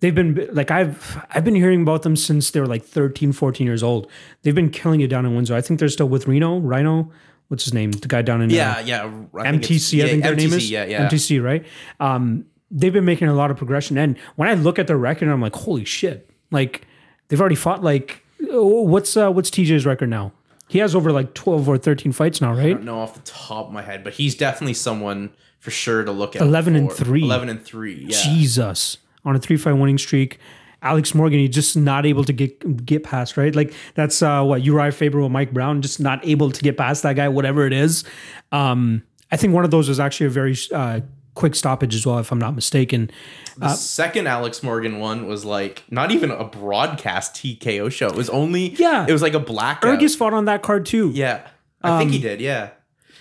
they've 0.00 0.14
been 0.14 0.48
like 0.52 0.70
I've 0.70 1.24
I've 1.30 1.44
been 1.44 1.54
hearing 1.54 1.82
about 1.82 2.02
them 2.02 2.16
since 2.16 2.50
they 2.50 2.60
were 2.60 2.66
like 2.66 2.84
13 2.84 3.32
14 3.32 3.66
years 3.66 3.82
old 3.82 4.10
they've 4.42 4.54
been 4.54 4.70
killing 4.70 5.00
it 5.00 5.08
down 5.08 5.26
in 5.26 5.34
Windsor 5.34 5.54
I 5.54 5.60
think 5.60 5.80
they're 5.80 5.88
still 5.88 6.08
with 6.08 6.26
Reno 6.26 6.58
Rhino 6.58 7.10
what's 7.48 7.64
his 7.64 7.74
name 7.74 7.92
the 7.92 8.08
guy 8.08 8.22
down 8.22 8.42
in 8.42 8.50
uh, 8.50 8.54
Yeah, 8.54 8.80
yeah. 8.80 9.04
I 9.34 9.50
think 9.50 9.64
MTC 9.64 10.04
I 10.04 10.08
think 10.08 10.24
yeah, 10.24 10.26
their 10.28 10.36
name 10.36 10.50
MTC, 10.50 10.56
is 10.56 10.70
Yeah, 10.70 10.84
yeah. 10.84 11.08
MTC 11.08 11.42
right 11.42 11.66
um 12.00 12.44
they've 12.70 12.92
been 12.92 13.04
making 13.04 13.28
a 13.28 13.34
lot 13.34 13.50
of 13.50 13.56
progression 13.56 13.96
and 13.98 14.18
when 14.36 14.48
I 14.48 14.54
look 14.54 14.78
at 14.78 14.86
their 14.86 14.98
record 14.98 15.28
I'm 15.28 15.40
like 15.40 15.54
holy 15.54 15.84
shit 15.84 16.30
like 16.50 16.86
they've 17.28 17.40
already 17.40 17.56
fought 17.56 17.82
like 17.82 18.24
oh, 18.50 18.82
what's 18.82 19.16
uh 19.16 19.30
what's 19.30 19.50
TJ's 19.50 19.86
record 19.86 20.08
now 20.08 20.32
he 20.68 20.80
has 20.80 20.94
over 20.96 21.12
like 21.12 21.32
12 21.34 21.68
or 21.68 21.78
13 21.78 22.12
fights 22.12 22.40
now 22.40 22.52
right? 22.52 22.66
I 22.66 22.72
don't 22.72 22.84
know 22.84 22.98
off 22.98 23.14
the 23.14 23.20
top 23.20 23.68
of 23.68 23.72
my 23.72 23.82
head, 23.82 24.02
but 24.02 24.14
he's 24.14 24.34
definitely 24.34 24.74
someone 24.74 25.30
for 25.60 25.70
sure 25.70 26.02
to 26.02 26.10
look 26.10 26.34
at. 26.34 26.42
11 26.42 26.74
and 26.74 26.92
three. 26.92 27.22
Eleven 27.22 27.48
and 27.48 27.64
three. 27.64 28.06
Yeah. 28.08 28.20
Jesus 28.20 28.98
on 29.26 29.36
a 29.36 29.38
three 29.38 29.58
fight 29.58 29.72
winning 29.74 29.98
streak. 29.98 30.38
Alex 30.82 31.14
Morgan, 31.14 31.40
he's 31.40 31.54
just 31.54 31.76
not 31.76 32.06
able 32.06 32.24
to 32.24 32.32
get 32.32 32.86
get 32.86 33.02
past, 33.02 33.36
right? 33.36 33.54
Like 33.54 33.74
that's 33.94 34.22
uh, 34.22 34.42
what 34.44 34.62
Urijah 34.62 34.94
Faber 34.94 35.20
with 35.20 35.32
Mike 35.32 35.52
Brown, 35.52 35.82
just 35.82 36.00
not 36.00 36.24
able 36.24 36.50
to 36.50 36.62
get 36.62 36.78
past 36.78 37.02
that 37.02 37.14
guy, 37.16 37.28
whatever 37.28 37.66
it 37.66 37.72
is. 37.74 38.04
Um, 38.52 39.02
I 39.30 39.36
think 39.36 39.52
one 39.52 39.64
of 39.64 39.70
those 39.70 39.88
was 39.88 39.98
actually 40.00 40.26
a 40.26 40.30
very 40.30 40.56
uh, 40.72 41.00
quick 41.34 41.54
stoppage 41.54 41.94
as 41.94 42.06
well, 42.06 42.18
if 42.18 42.30
I'm 42.30 42.38
not 42.38 42.54
mistaken. 42.54 43.10
The 43.58 43.70
second 43.70 44.26
Alex 44.26 44.62
Morgan 44.62 44.98
one 44.98 45.26
was 45.26 45.44
like 45.44 45.82
not 45.90 46.10
even 46.12 46.30
a 46.30 46.44
broadcast 46.44 47.34
TKO 47.34 47.90
show. 47.90 48.08
It 48.08 48.14
was 48.14 48.28
only 48.30 48.68
Yeah. 48.74 49.06
It 49.08 49.12
was 49.12 49.22
like 49.22 49.34
a 49.34 49.40
blackout. 49.40 49.98
Ergis 49.98 50.16
fought 50.16 50.34
on 50.34 50.44
that 50.44 50.62
card 50.62 50.84
too. 50.84 51.10
Yeah, 51.14 51.48
I 51.82 51.98
think 51.98 52.10
he 52.10 52.18
did. 52.18 52.40
Yeah, 52.40 52.70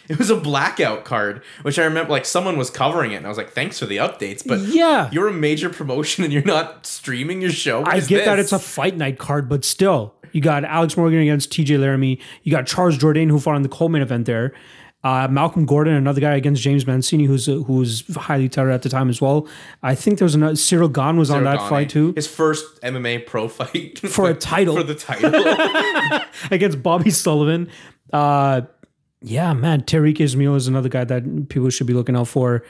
it 0.10 0.18
was 0.20 0.30
a 0.30 0.36
blackout 0.36 1.06
card, 1.06 1.41
which 1.64 1.78
I 1.80 1.84
remember. 1.86 2.12
Like 2.12 2.26
someone 2.26 2.58
was 2.58 2.70
covering 2.70 3.12
it, 3.12 3.16
and 3.18 3.26
I 3.26 3.30
was 3.30 3.38
like, 3.38 3.51
"Thanks 3.51 3.80
for 3.80 3.86
the 3.86 3.97
updates." 3.97 4.45
But 4.45 4.60
Yeah. 4.60 5.10
you're 5.12 5.28
a 5.28 5.34
major 5.34 5.70
promotion, 5.70 6.24
and 6.24 6.32
you're 6.34 6.43
not 6.43 6.86
streaming 6.86 7.41
your 7.41 7.51
show. 7.51 7.82
What 7.82 7.89
I 7.93 7.99
get 7.99 8.26
that 8.26 8.39
it's 8.39 8.51
a 8.51 8.60
fight 8.60 8.95
night 8.97 9.18
card, 9.18 9.47
but 9.49 9.64
still, 9.66 10.16
you 10.32 10.41
got 10.41 10.64
Alex 10.66 10.95
Morgan 10.97 11.20
against 11.20 11.51
TJ 11.51 11.78
Laramie. 11.80 12.20
You 12.43 12.51
got 12.51 12.66
Charles 12.68 12.97
Jourdain 12.97 13.30
who 13.30 13.39
fought 13.39 13.56
in 13.56 13.62
the 13.64 13.70
Coleman 13.70 14.01
event 14.01 14.26
there. 14.26 14.53
Uh, 15.03 15.28
Malcolm 15.28 15.68
Gordon, 15.68 15.93
another 15.93 16.20
guy 16.20 16.34
against 16.34 16.64
James 16.64 16.88
Mancini, 16.88 17.26
who's 17.26 17.47
uh, 17.47 17.58
who's 17.68 18.03
highly 18.16 18.49
touted 18.49 18.74
at 18.74 18.82
the 18.82 18.89
time 18.89 19.08
as 19.08 19.22
well. 19.22 19.47
I 19.84 19.93
think 19.93 20.18
there 20.18 20.26
was 20.26 20.34
another 20.34 20.56
Ciryl 20.56 20.91
Gane 20.91 21.18
was 21.18 21.30
on 21.30 21.43
that 21.43 21.60
Gane. 21.60 21.70
fight 21.70 21.89
too 21.91 22.14
His 22.16 22.26
first 22.26 22.82
MMA 22.82 23.28
pro 23.28 23.47
fight 23.47 23.99
for 23.99 24.28
a 24.32 24.34
title 24.51 24.76
for 24.76 24.82
the 24.82 24.95
title. 24.95 25.32
against 26.51 26.82
Bobby 26.82 27.12
Sullivan. 27.12 27.70
Uh, 28.12 28.62
yeah, 29.26 29.53
man, 29.53 29.82
Tariq 29.82 30.19
Ismail 30.21 30.55
is 30.55 30.67
another 30.67 30.88
guy 30.89 31.03
that 31.03 31.49
people 31.49 31.69
should 31.71 31.88
be 31.88 31.93
looking 31.93 32.15
out 32.15 32.28
for. 32.28 32.63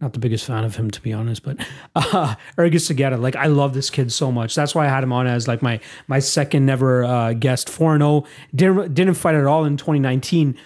Not 0.00 0.14
the 0.14 0.18
biggest 0.18 0.46
fan 0.46 0.64
of 0.64 0.76
him, 0.76 0.90
to 0.90 1.00
be 1.02 1.12
honest, 1.12 1.42
but 1.44 1.58
uh, 1.94 2.34
Segeta, 2.56 3.20
like 3.20 3.36
I 3.36 3.46
love 3.46 3.74
this 3.74 3.90
kid 3.90 4.10
so 4.10 4.32
much. 4.32 4.54
That's 4.54 4.74
why 4.74 4.86
I 4.86 4.88
had 4.88 5.04
him 5.04 5.12
on 5.12 5.26
as 5.26 5.46
like 5.46 5.62
my 5.62 5.78
my 6.08 6.18
second 6.18 6.66
never 6.66 7.04
uh, 7.04 7.32
guest. 7.34 7.68
Four 7.68 7.94
and 7.94 8.02
zero, 8.02 8.24
didn't 8.54 8.94
didn't 8.94 9.14
fight 9.14 9.34
at 9.34 9.44
all 9.46 9.64
in 9.64 9.76
2019. 9.76 10.56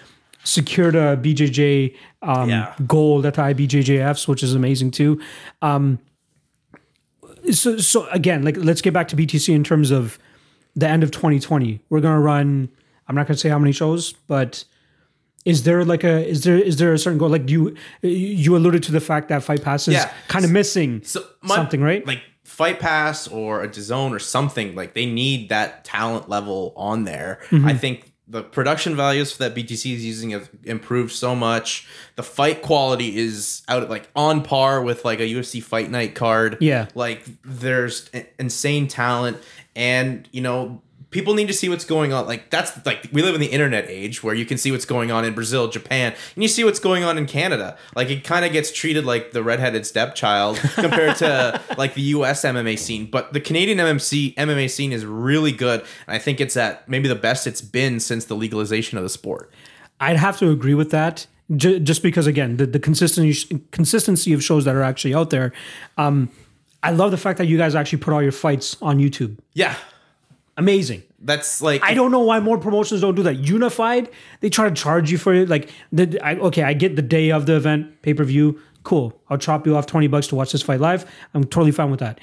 Secured 0.43 0.95
a 0.95 1.17
BJJ 1.17 1.95
um, 2.21 2.49
Yeah. 2.49 2.73
gold 2.87 3.25
at 3.25 3.33
the 3.33 3.41
IBJJFs, 3.41 4.27
which 4.27 4.41
is 4.41 4.53
amazing 4.55 4.91
too. 4.91 5.19
Um, 5.61 5.99
so 7.51 7.77
so 7.77 8.07
again, 8.09 8.43
like 8.43 8.55
let's 8.57 8.81
get 8.81 8.93
back 8.93 9.07
to 9.09 9.15
BTC 9.15 9.53
in 9.53 9.63
terms 9.63 9.91
of 9.91 10.17
the 10.75 10.87
end 10.87 11.03
of 11.03 11.11
2020. 11.11 11.81
We're 11.89 11.99
gonna 11.99 12.21
run. 12.21 12.69
I'm 13.07 13.15
not 13.15 13.27
gonna 13.27 13.37
say 13.37 13.49
how 13.49 13.59
many 13.59 13.71
shows, 13.71 14.13
but 14.27 14.63
is 15.45 15.63
there 15.63 15.85
like 15.85 16.03
a 16.03 16.27
is 16.27 16.43
there 16.43 16.57
is 16.57 16.77
there 16.77 16.91
a 16.93 16.97
certain 16.97 17.17
goal? 17.19 17.29
Like 17.29 17.49
you 17.49 17.75
you 18.01 18.55
alluded 18.57 18.83
to 18.83 18.91
the 18.91 18.99
fact 19.01 19.29
that 19.29 19.43
Fight 19.43 19.61
Pass 19.63 19.87
is 19.87 19.93
Yeah. 19.93 20.11
kind 20.27 20.43
of 20.43 20.51
missing 20.51 21.01
So 21.03 21.23
my- 21.41 21.55
something, 21.55 21.81
right? 21.81 22.05
Like 22.05 22.21
Fight 22.43 22.79
Pass 22.79 23.27
or 23.27 23.63
a 23.63 23.67
DAZN 23.67 24.11
or 24.11 24.19
something. 24.19 24.75
Like 24.75 24.93
they 24.93 25.05
need 25.05 25.49
that 25.49 25.83
talent 25.85 26.29
level 26.29 26.73
on 26.75 27.03
there. 27.05 27.39
Mm-hmm. 27.49 27.67
I 27.67 27.73
think 27.75 28.11
the 28.27 28.41
production 28.41 28.95
values 28.95 29.37
that 29.37 29.53
BTC 29.53 29.93
is 29.93 30.03
using 30.03 30.31
have 30.31 30.49
improved 30.63 31.11
so 31.11 31.35
much. 31.35 31.87
The 32.15 32.23
fight 32.23 32.63
quality 32.63 33.15
is 33.17 33.61
out 33.67 33.87
like 33.87 34.09
on 34.15 34.41
par 34.41 34.81
with 34.81 35.05
like 35.05 35.19
a 35.19 35.27
UFC 35.27 35.61
Fight 35.61 35.91
Night 35.91 36.15
card. 36.15 36.57
Yeah. 36.59 36.87
like 36.95 37.23
there's 37.43 38.09
insane 38.39 38.87
talent, 38.87 39.37
and 39.75 40.27
you 40.31 40.41
know. 40.41 40.81
People 41.15 41.33
need 41.33 41.47
to 41.47 41.53
see 41.53 41.69
what's 41.69 41.85
going 41.85 42.11
on. 42.11 42.27
Like 42.27 42.49
that's 42.49 42.85
like 42.85 43.07
we 43.13 43.21
live 43.21 43.35
in 43.35 43.39
the 43.39 43.47
internet 43.47 43.85
age 43.87 44.21
where 44.21 44.35
you 44.35 44.45
can 44.45 44.57
see 44.57 44.69
what's 44.69 44.83
going 44.83 45.11
on 45.11 45.23
in 45.23 45.33
Brazil, 45.33 45.69
Japan, 45.69 46.13
and 46.35 46.43
you 46.43 46.49
see 46.49 46.65
what's 46.65 46.77
going 46.77 47.05
on 47.05 47.17
in 47.17 47.25
Canada. 47.25 47.77
Like 47.95 48.09
it 48.09 48.25
kind 48.25 48.43
of 48.43 48.51
gets 48.51 48.69
treated 48.69 49.05
like 49.05 49.31
the 49.31 49.41
redheaded 49.41 49.85
stepchild 49.85 50.57
compared 50.73 51.15
to 51.19 51.61
like 51.77 51.93
the 51.93 52.01
US 52.01 52.43
MMA 52.43 52.77
scene. 52.77 53.09
But 53.09 53.31
the 53.31 53.39
Canadian 53.39 53.77
MMC 53.77 54.35
MMA 54.35 54.69
scene 54.69 54.91
is 54.91 55.05
really 55.05 55.53
good, 55.53 55.85
and 56.05 56.15
I 56.17 56.19
think 56.19 56.41
it's 56.41 56.57
at 56.57 56.89
maybe 56.89 57.07
the 57.07 57.15
best 57.15 57.47
it's 57.47 57.61
been 57.61 58.01
since 58.01 58.25
the 58.25 58.35
legalization 58.35 58.97
of 58.97 59.05
the 59.05 59.09
sport. 59.09 59.49
I'd 60.01 60.17
have 60.17 60.37
to 60.39 60.51
agree 60.51 60.73
with 60.73 60.91
that. 60.91 61.27
J- 61.55 61.79
just 61.79 62.03
because 62.03 62.27
again, 62.27 62.57
the, 62.57 62.65
the 62.65 62.79
consistency 62.79 63.61
consistency 63.71 64.33
of 64.33 64.43
shows 64.43 64.65
that 64.65 64.75
are 64.75 64.83
actually 64.83 65.15
out 65.15 65.29
there. 65.29 65.53
Um, 65.97 66.29
I 66.83 66.91
love 66.91 67.11
the 67.11 67.17
fact 67.17 67.37
that 67.37 67.45
you 67.45 67.57
guys 67.57 67.73
actually 67.73 67.99
put 67.99 68.13
all 68.13 68.21
your 68.21 68.33
fights 68.33 68.75
on 68.81 68.99
YouTube. 68.99 69.37
Yeah, 69.53 69.77
Amazing. 70.57 71.03
that's 71.19 71.61
like 71.61 71.83
I 71.83 71.93
don't 71.93 72.11
know 72.11 72.21
why 72.21 72.39
more 72.39 72.57
promotions 72.57 73.01
don't 73.01 73.15
do 73.15 73.23
that. 73.23 73.35
Unified, 73.39 74.09
they 74.39 74.49
try 74.49 74.69
to 74.69 74.75
charge 74.75 75.11
you 75.11 75.17
for 75.17 75.33
it. 75.33 75.49
Like, 75.49 75.69
the, 75.91 76.17
I, 76.23 76.35
okay, 76.35 76.63
I 76.63 76.73
get 76.73 76.95
the 76.95 77.01
day 77.01 77.31
of 77.31 77.45
the 77.45 77.55
event, 77.57 78.01
pay 78.01 78.13
per 78.13 78.23
view. 78.23 78.59
Cool. 78.83 79.19
I'll 79.29 79.37
chop 79.37 79.65
you 79.65 79.75
off 79.75 79.85
20 79.87 80.07
bucks 80.07 80.27
to 80.27 80.35
watch 80.35 80.51
this 80.51 80.61
fight 80.61 80.79
live. 80.79 81.05
I'm 81.33 81.43
totally 81.43 81.71
fine 81.71 81.89
with 81.91 81.99
that. 82.01 82.19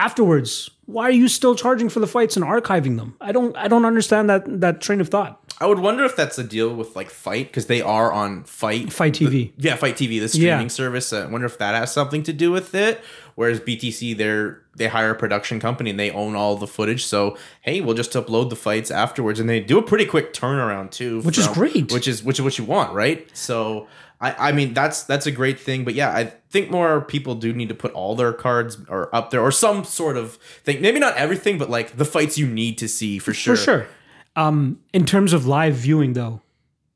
Afterwards, 0.00 0.70
why 0.86 1.04
are 1.04 1.10
you 1.12 1.28
still 1.28 1.54
charging 1.54 1.88
for 1.88 1.98
the 2.00 2.06
fights 2.06 2.36
and 2.36 2.44
archiving 2.44 2.96
them? 2.96 3.16
I 3.20 3.32
don't 3.32 3.56
I 3.56 3.66
don't 3.68 3.84
understand 3.84 4.30
that 4.30 4.60
that 4.60 4.80
train 4.80 5.00
of 5.00 5.08
thought. 5.08 5.40
I 5.60 5.66
would 5.66 5.80
wonder 5.80 6.04
if 6.04 6.14
that's 6.14 6.38
a 6.38 6.44
deal 6.44 6.72
with 6.72 6.94
like 6.94 7.10
Fight 7.10 7.48
because 7.48 7.66
they 7.66 7.80
are 7.82 8.12
on 8.12 8.44
Fight 8.44 8.92
Fight 8.92 9.14
TV. 9.14 9.52
Yeah, 9.58 9.74
Fight 9.74 9.96
TV, 9.96 10.20
the 10.20 10.28
streaming 10.28 10.46
Yeah. 10.62 10.68
service. 10.68 11.12
I 11.12 11.26
wonder 11.26 11.46
if 11.46 11.58
that 11.58 11.74
has 11.74 11.92
something 11.92 12.22
to 12.24 12.32
do 12.32 12.52
with 12.52 12.74
it. 12.76 13.00
Whereas 13.34 13.58
BTC, 13.60 14.16
they're 14.16 14.62
they 14.78 14.88
hire 14.88 15.10
a 15.10 15.14
production 15.14 15.60
company 15.60 15.90
and 15.90 16.00
they 16.00 16.10
own 16.10 16.34
all 16.34 16.56
the 16.56 16.66
footage. 16.66 17.04
So 17.04 17.36
hey, 17.60 17.80
we'll 17.80 17.94
just 17.94 18.12
upload 18.12 18.50
the 18.50 18.56
fights 18.56 18.90
afterwards, 18.90 19.38
and 19.38 19.48
they 19.48 19.60
do 19.60 19.78
a 19.78 19.82
pretty 19.82 20.06
quick 20.06 20.32
turnaround 20.32 20.90
too, 20.90 21.20
Which 21.22 21.38
is 21.38 21.48
great. 21.48 21.92
Which 21.92 22.08
is 22.08 22.22
which 22.22 22.38
is 22.38 22.42
what 22.42 22.58
you 22.58 22.64
want, 22.64 22.92
right? 22.94 23.28
So. 23.36 23.86
I, 24.20 24.48
I 24.48 24.52
mean 24.52 24.74
that's 24.74 25.04
that's 25.04 25.26
a 25.26 25.30
great 25.30 25.60
thing, 25.60 25.84
but 25.84 25.94
yeah, 25.94 26.10
I 26.10 26.32
think 26.50 26.72
more 26.72 27.00
people 27.00 27.36
do 27.36 27.52
need 27.52 27.68
to 27.68 27.74
put 27.76 27.92
all 27.92 28.16
their 28.16 28.32
cards 28.32 28.76
or 28.88 29.14
up 29.14 29.30
there 29.30 29.40
or 29.40 29.52
some 29.52 29.84
sort 29.84 30.16
of 30.16 30.34
thing. 30.64 30.80
Maybe 30.80 30.98
not 30.98 31.16
everything, 31.16 31.56
but 31.56 31.70
like 31.70 31.96
the 31.96 32.04
fights 32.04 32.36
you 32.36 32.48
need 32.48 32.78
to 32.78 32.88
see 32.88 33.20
for 33.20 33.32
sure. 33.32 33.54
For 33.54 33.62
sure. 33.62 33.86
Um, 34.34 34.80
in 34.92 35.04
terms 35.06 35.32
of 35.32 35.46
live 35.46 35.74
viewing, 35.74 36.14
though, 36.14 36.40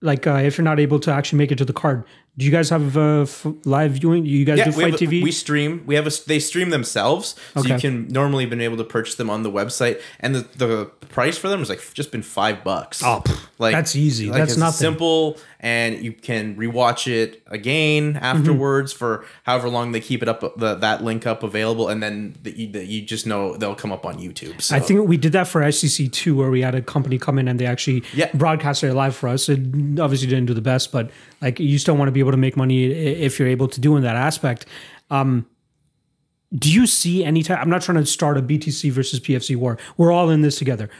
like 0.00 0.26
uh, 0.26 0.34
if 0.34 0.58
you're 0.58 0.64
not 0.64 0.80
able 0.80 0.98
to 1.00 1.12
actually 1.12 1.38
make 1.38 1.52
it 1.52 1.58
to 1.58 1.64
the 1.64 1.72
card, 1.72 2.04
do 2.38 2.46
you 2.46 2.50
guys 2.50 2.70
have 2.70 2.96
uh, 2.96 3.22
f- 3.22 3.46
live 3.64 3.92
viewing? 3.92 4.24
You 4.24 4.44
guys 4.46 4.64
do 4.64 4.72
Fight 4.72 4.94
a- 4.94 5.04
TV? 5.04 5.22
we 5.22 5.30
stream. 5.32 5.82
We 5.84 5.94
have 5.96 6.06
a. 6.06 6.10
They 6.26 6.38
stream 6.38 6.70
themselves, 6.70 7.34
so 7.54 7.60
Okay. 7.60 7.74
you 7.74 7.78
can 7.78 8.08
normally 8.08 8.46
been 8.46 8.60
able 8.62 8.78
to 8.78 8.84
purchase 8.84 9.16
them 9.16 9.28
on 9.28 9.42
the 9.42 9.50
website, 9.50 10.00
and 10.20 10.34
the, 10.34 10.40
the 10.56 10.84
price 11.08 11.36
for 11.36 11.48
them 11.48 11.60
is 11.60 11.68
like 11.68 11.82
just 11.92 12.10
been 12.10 12.22
five 12.22 12.64
bucks. 12.64 13.02
Oh, 13.04 13.22
like 13.58 13.74
that's 13.74 13.94
easy. 13.94 14.30
like, 14.30 14.38
That's 14.40 14.52
it's 14.52 14.58
nothing. 14.60 14.78
Simple, 14.78 15.36
and 15.62 16.02
you 16.04 16.12
can 16.12 16.56
rewatch 16.56 17.06
it 17.06 17.42
again 17.46 18.14
Mm-hmm. 18.14 18.16
afterwards 18.24 18.92
for 18.92 19.24
however 19.44 19.68
long 19.68 19.92
they 19.92 20.00
keep 20.00 20.20
it 20.22 20.28
up. 20.28 20.40
The, 20.58 20.74
that 20.74 21.04
link 21.04 21.26
up 21.26 21.42
available, 21.44 21.88
and 21.88 22.02
then 22.02 22.34
the, 22.42 22.50
you, 22.58 22.72
the, 22.72 22.84
you 22.84 23.02
just 23.02 23.26
know 23.26 23.56
they'll 23.56 23.74
come 23.76 23.92
up 23.92 24.04
on 24.04 24.16
YouTube. 24.18 24.60
So. 24.60 24.74
I 24.74 24.80
think 24.80 25.08
we 25.08 25.16
did 25.16 25.32
that 25.32 25.46
for 25.46 25.60
SCC 25.62 26.10
too, 26.10 26.34
where 26.36 26.50
we 26.50 26.62
had 26.62 26.74
a 26.74 26.82
company 26.82 27.16
come 27.18 27.38
in 27.38 27.46
and 27.48 27.58
they 27.60 27.66
actually 27.66 28.02
Yeah. 28.12 28.30
broadcasted 28.34 28.90
it 28.90 28.94
live 28.94 29.14
for 29.14 29.28
us. 29.28 29.48
It 29.48 29.60
obviously 30.00 30.26
didn't 30.26 30.46
do 30.46 30.54
the 30.54 30.60
best, 30.60 30.90
but 30.90 31.10
like 31.40 31.60
you 31.60 31.78
still 31.78 31.96
want 31.96 32.08
to 32.08 32.12
be 32.12 32.20
able 32.20 32.32
to 32.32 32.36
make 32.36 32.56
money 32.56 32.86
if 32.90 33.38
you're 33.38 33.48
able 33.48 33.68
to 33.68 33.80
do 33.80 33.96
in 33.96 34.02
that 34.02 34.16
aspect. 34.16 34.66
Um, 35.10 35.46
do 36.54 36.70
you 36.70 36.86
see 36.86 37.24
any 37.24 37.42
time? 37.42 37.58
I'm 37.62 37.70
not 37.70 37.80
trying 37.80 37.96
to 37.98 38.04
start 38.04 38.36
a 38.36 38.42
BTC 38.42 38.90
versus 38.92 39.20
PFC 39.20 39.56
war. 39.56 39.78
We're 39.96 40.12
all 40.12 40.28
in 40.28 40.42
this 40.42 40.58
together. 40.58 40.90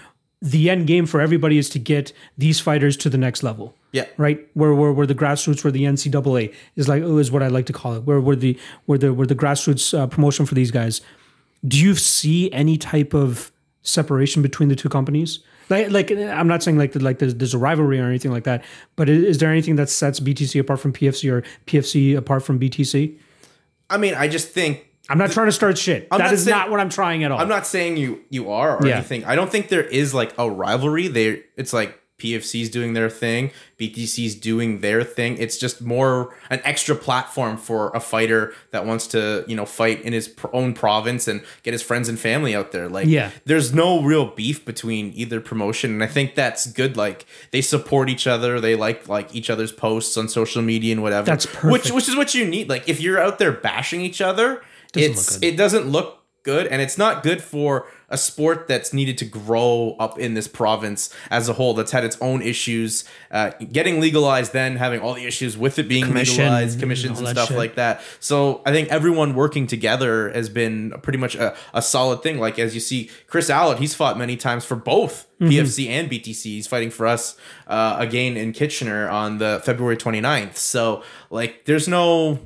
The 0.43 0.69
end 0.69 0.87
game 0.87 1.07
for 1.07 1.21
everybody 1.21 1.57
is 1.57 1.71
to 1.71 1.79
get 1.79 2.13
these 2.37 2.61
fighters 2.61 2.97
to 2.99 3.09
the 3.09 3.17
next 3.17 3.43
level. 3.43 3.75
Yeah. 3.93 4.07
Right. 4.17 4.47
Where 4.53 4.75
where, 4.75 4.93
where 4.93 5.07
the 5.07 5.15
grassroots, 5.15 5.65
where 5.65 5.71
the 5.71 5.85
NCAA 5.85 6.53
is 6.77 6.89
like 6.89 7.03
is 7.03 7.31
what 7.31 7.43
I 7.43 7.49
like 7.49 7.67
to 7.67 7.73
call 7.73 7.95
it. 7.95 8.03
Where 8.05 8.21
where 8.21 8.37
the 8.37 8.59
where 8.87 8.99
the 8.99 9.15
where 9.15 9.27
the 9.27 9.37
grassroots 9.37 9.97
uh, 9.97 10.07
promotion 10.09 10.45
for 10.45 10.55
these 10.55 10.71
guys 10.71 11.01
do 11.67 11.79
you 11.79 11.95
see 11.95 12.53
any 12.53 12.77
type 12.77 13.15
of 13.15 13.53
separation 13.83 14.43
between 14.43 14.69
the 14.69 14.77
two 14.77 14.89
companies? 14.89 15.41
Like, 15.69 15.91
like 15.91 16.11
I'm 16.11 16.49
not 16.49 16.63
saying 16.63 16.77
like 16.77 16.93
the, 16.93 17.01
like 17.01 17.19
there's, 17.19 17.35
there's 17.35 17.55
a 17.55 17.59
rivalry 17.59 18.01
or 18.01 18.07
anything 18.07 18.33
like 18.33 18.45
that, 18.45 18.65
but 18.97 19.09
is, 19.09 19.25
is 19.25 19.39
there 19.39 19.51
anything 19.51 19.77
that 19.77 19.89
sets 19.89 20.21
BTC 20.21 20.61
apart 20.61 20.81
from 20.81 20.93
PFC 20.93 21.33
or 21.33 21.43
PFC 21.67 22.17
apart 22.17 22.43
from 22.43 22.59
BTC? 22.59 23.17
I 23.89 23.97
mean, 23.97 24.15
I 24.15 24.29
just 24.29 24.49
think 24.49 24.87
I'm 25.09 25.19
not 25.19 25.31
trying 25.33 25.47
to 25.47 25.53
start 25.53 25.77
shit. 25.79 26.09
That 26.11 26.19
not 26.19 26.33
is 26.33 26.45
saying- 26.45 26.57
not 26.57 26.71
what 26.71 26.81
I'm 26.81 26.89
trying 26.91 27.25
at 27.25 27.33
all. 27.33 27.41
I'm 27.41 27.49
not 27.49 27.67
saying 27.67 27.97
you 27.97 28.21
you 28.31 28.51
are 28.51 28.77
or 28.79 28.87
Yeah. 28.87 28.97
anything. 28.97 29.25
I 29.25 29.35
don't 29.37 29.51
think 29.51 29.69
there 29.69 29.83
is 29.85 30.15
like 30.15 30.33
a 30.39 30.49
rivalry. 30.51 31.09
There, 31.09 31.39
it's 31.57 31.73
like 31.73 31.99
PFC's 32.19 32.69
doing 32.69 32.93
their 32.93 33.11
thing, 33.11 33.51
BTC's 33.81 34.37
doing 34.37 34.79
their 34.79 35.03
thing. 35.03 35.37
It's 35.39 35.59
just 35.59 35.83
more 35.83 36.33
an 36.51 36.61
extra 36.63 36.95
platform 36.95 37.57
for 37.57 37.91
a 37.97 38.01
fighter 38.01 38.55
that 38.71 38.87
wants 38.87 39.09
to 39.09 39.45
you 39.49 39.57
know 39.57 39.67
fight 39.67 40.03
in 40.03 40.13
his 40.13 40.29
pr- 40.29 40.47
own 40.53 40.73
province 40.73 41.27
and 41.27 41.43
get 41.65 41.73
his 41.73 41.83
friends 41.83 42.09
and 42.09 42.17
family 42.17 42.55
out 42.55 42.71
there. 42.71 42.89
Like, 42.89 43.09
Yeah. 43.09 43.31
there's 43.45 43.75
no 43.75 44.03
real 44.05 44.27
beef 44.27 44.65
between 44.65 45.13
either 45.17 45.41
promotion, 45.41 45.91
and 45.91 46.05
I 46.05 46.07
think 46.07 46.37
that's 46.37 46.67
good. 46.69 46.97
Like, 46.97 47.27
they 47.51 47.61
support 47.61 48.09
each 48.09 48.29
other. 48.29 48.61
They 48.61 48.77
like 48.77 49.09
like 49.09 49.35
each 49.35 49.51
other's 49.51 49.73
posts 49.73 50.17
on 50.17 50.29
social 50.29 50.63
media 50.63 50.93
and 50.93 51.03
whatever. 51.03 51.27
That's 51.27 51.47
Which 51.47 51.55
perfect. 51.83 51.91
which 51.97 52.09
is 52.09 52.15
what 52.15 52.35
you 52.37 52.45
need. 52.47 52.69
Like, 52.69 52.89
if 52.89 53.01
you're 53.01 53.19
out 53.21 53.41
there 53.41 53.51
bashing 53.51 54.01
each 54.01 54.21
other, 54.21 54.63
Doesn't 54.93 55.11
it's 55.11 55.43
it 55.43 55.57
doesn't 55.57 55.87
look 55.87 56.19
good, 56.43 56.67
and 56.67 56.83
it's 56.83 56.99
not 56.99 57.23
good 57.23 57.43
for 57.43 57.87
a 58.09 58.19
sport 58.19 58.69
that's 58.69 58.93
needed 58.93 59.17
to 59.17 59.25
grow 59.25 59.97
up 59.99 60.19
in 60.19 60.35
this 60.35 60.47
province 60.47 61.09
as 61.31 61.49
a 61.49 61.55
whole. 61.55 61.73
That's 61.73 61.93
had 61.93 62.05
its 62.05 62.19
own 62.21 62.43
issues, 62.43 63.05
uh, 63.31 63.53
getting 63.73 64.01
legalized, 64.01 64.53
then 64.53 64.77
having 64.77 65.01
all 65.01 65.15
the 65.15 65.25
issues 65.25 65.57
with 65.57 65.79
it 65.79 65.89
being 65.89 66.05
Commission 66.05 66.45
legalized, 66.45 66.81
commissions 66.81 67.21
and 67.21 67.29
stuff 67.29 67.49
shit. 67.49 67.57
like 67.57 67.77
that. 67.77 68.03
So 68.21 68.61
I 68.67 68.73
think 68.73 68.89
everyone 68.91 69.35
working 69.35 69.67
together 69.67 70.31
has 70.31 70.51
been 70.51 70.91
pretty 71.03 71.19
much 71.19 71.37
a, 71.37 71.57
a 71.73 71.81
solid 71.81 72.23
thing. 72.23 72.39
Like 72.39 72.59
as 72.59 72.75
you 72.75 72.81
see, 72.81 73.09
Chris 73.29 73.49
Allett, 73.49 73.79
he's 73.79 73.95
fought 73.95 74.19
many 74.19 74.37
times 74.37 74.65
for 74.65 74.77
both 74.77 75.29
Mm-hmm. 75.43 75.51
PFC 75.55 75.89
and 75.89 76.09
BTC. 76.09 76.43
He's 76.45 76.69
fighting 76.69 76.91
for 76.91 77.05
us 77.05 77.37
uh, 77.67 77.97
again 77.99 78.37
in 78.37 78.53
Kitchener 78.53 79.09
on 79.09 79.39
the 79.39 79.61
February 79.65 79.97
29th. 79.97 80.55
So 80.55 81.03
like, 81.31 81.65
there's 81.65 81.89
no 81.89 82.39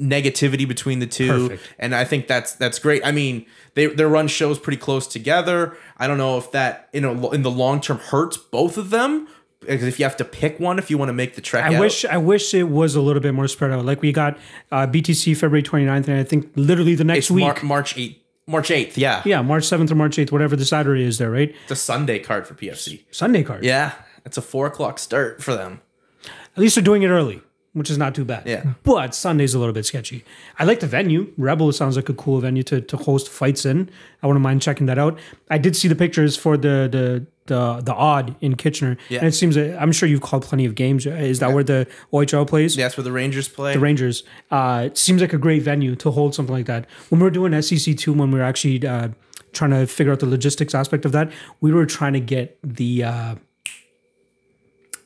negativity 0.00 0.66
between 0.66 0.98
the 1.00 1.06
two 1.06 1.48
Perfect. 1.48 1.74
and 1.78 1.94
i 1.94 2.04
think 2.04 2.26
that's 2.26 2.54
that's 2.54 2.78
great 2.78 3.04
i 3.06 3.12
mean 3.12 3.44
they 3.74 3.86
they 3.86 4.04
run 4.04 4.26
shows 4.26 4.58
pretty 4.58 4.78
close 4.78 5.06
together 5.06 5.76
i 5.98 6.06
don't 6.06 6.18
know 6.18 6.38
if 6.38 6.50
that 6.52 6.88
you 6.92 7.00
know 7.00 7.30
in 7.30 7.42
the 7.42 7.50
long 7.50 7.80
term 7.80 7.98
hurts 7.98 8.36
both 8.36 8.78
of 8.78 8.90
them 8.90 9.28
because 9.60 9.84
if 9.84 9.98
you 9.98 10.04
have 10.04 10.16
to 10.16 10.24
pick 10.24 10.58
one 10.58 10.78
if 10.78 10.90
you 10.90 10.96
want 10.98 11.10
to 11.10 11.12
make 11.12 11.34
the 11.34 11.40
trek 11.42 11.64
I 11.70 11.74
out, 11.74 11.80
wish 11.80 12.04
I 12.04 12.16
wish 12.16 12.52
it 12.54 12.64
was 12.64 12.96
a 12.96 13.00
little 13.00 13.22
bit 13.22 13.32
more 13.32 13.46
spread 13.46 13.70
out. 13.70 13.84
Like 13.84 14.02
we 14.02 14.10
got 14.10 14.36
uh, 14.72 14.88
BTC 14.88 15.36
February 15.36 15.62
29th, 15.62 16.08
and 16.08 16.18
I 16.18 16.24
think 16.24 16.50
literally 16.56 16.96
the 16.96 17.04
next 17.04 17.26
it's 17.26 17.30
week. 17.30 17.44
Mar- 17.44 17.62
march 17.62 17.94
8th 17.94 18.16
march 18.48 18.70
8th 18.70 18.96
yeah. 18.96 19.22
yeah, 19.24 19.40
March 19.40 19.62
7th 19.62 19.88
or 19.92 19.94
March 19.94 20.16
8th, 20.16 20.32
whatever 20.32 20.56
the 20.56 20.64
Saturday 20.64 21.04
is 21.04 21.18
there, 21.18 21.30
right? 21.30 21.54
it's 21.62 21.70
a 21.70 21.76
sunday 21.76 22.18
card 22.18 22.44
for 22.44 22.54
pfc 22.54 23.04
Sunday 23.12 23.44
card. 23.44 23.62
yeah 23.62 23.92
it's 24.26 24.36
a 24.36 24.42
four 24.42 24.66
o'clock 24.66 24.98
start 24.98 25.40
for 25.40 25.54
them 25.54 25.80
At 26.24 26.58
least 26.58 26.74
they're 26.74 26.82
doing 26.82 27.02
it 27.02 27.08
early, 27.08 27.40
which 27.74 27.90
is 27.90 27.96
not 27.96 28.14
too 28.14 28.24
bad. 28.24 28.46
Yeah. 28.46 28.74
But 28.82 29.14
Sunday's 29.14 29.54
a 29.54 29.58
little 29.58 29.72
bit 29.72 29.86
sketchy. 29.86 30.24
I 30.58 30.64
like 30.64 30.80
the 30.80 30.86
venue. 30.86 31.32
Rebel 31.38 31.72
sounds 31.72 31.96
like 31.96 32.08
a 32.08 32.14
cool 32.14 32.40
venue 32.40 32.62
to, 32.64 32.80
to 32.80 32.96
host 32.96 33.28
fights 33.28 33.64
in. 33.64 33.90
I 34.22 34.26
wouldn't 34.26 34.42
mind 34.42 34.62
checking 34.62 34.86
that 34.86 34.98
out. 34.98 35.18
I 35.50 35.58
did 35.58 35.74
see 35.76 35.88
the 35.88 35.94
pictures 35.94 36.36
for 36.36 36.56
the 36.56 36.88
the 36.90 37.26
the, 37.46 37.82
the 37.82 37.92
Aud 37.92 38.36
in 38.40 38.54
Kitchener. 38.54 38.96
Yeah. 39.08 39.18
And 39.18 39.28
it 39.28 39.32
seems 39.32 39.56
that 39.56 39.80
I'm 39.80 39.90
sure 39.90 40.08
you've 40.08 40.20
called 40.20 40.44
plenty 40.44 40.64
of 40.64 40.76
games. 40.76 41.06
Is 41.06 41.40
that 41.40 41.52
where 41.52 41.64
the 41.64 41.88
OHL 42.12 42.46
plays? 42.46 42.76
Yeah, 42.76 42.84
that's 42.84 42.96
where 42.96 43.02
the 43.04 43.10
rangers 43.10 43.48
play 43.48 43.72
The 43.72 43.80
Rangers. 43.80 44.22
Uh, 44.50 44.84
it 44.86 44.96
seems 44.96 45.20
like 45.20 45.32
a 45.32 45.38
great 45.38 45.62
venue 45.62 45.96
to 45.96 46.12
hold 46.12 46.36
something 46.36 46.54
like 46.54 46.66
that. 46.66 46.86
When 47.08 47.20
we 47.20 47.24
were 47.24 47.30
doing 47.30 47.60
SEC 47.60 47.96
two, 47.96 48.12
when 48.12 48.30
we 48.30 48.38
were 48.38 48.44
actually 48.44 48.86
uh, 48.86 49.08
trying 49.52 49.72
to 49.72 49.88
figure 49.88 50.12
out 50.12 50.20
the 50.20 50.26
logistics 50.26 50.72
aspect 50.72 51.04
of 51.04 51.10
that, 51.12 51.32
we 51.60 51.72
were 51.72 51.84
trying 51.84 52.12
to 52.12 52.20
get 52.20 52.58
the 52.62 53.02
uh, 53.02 53.34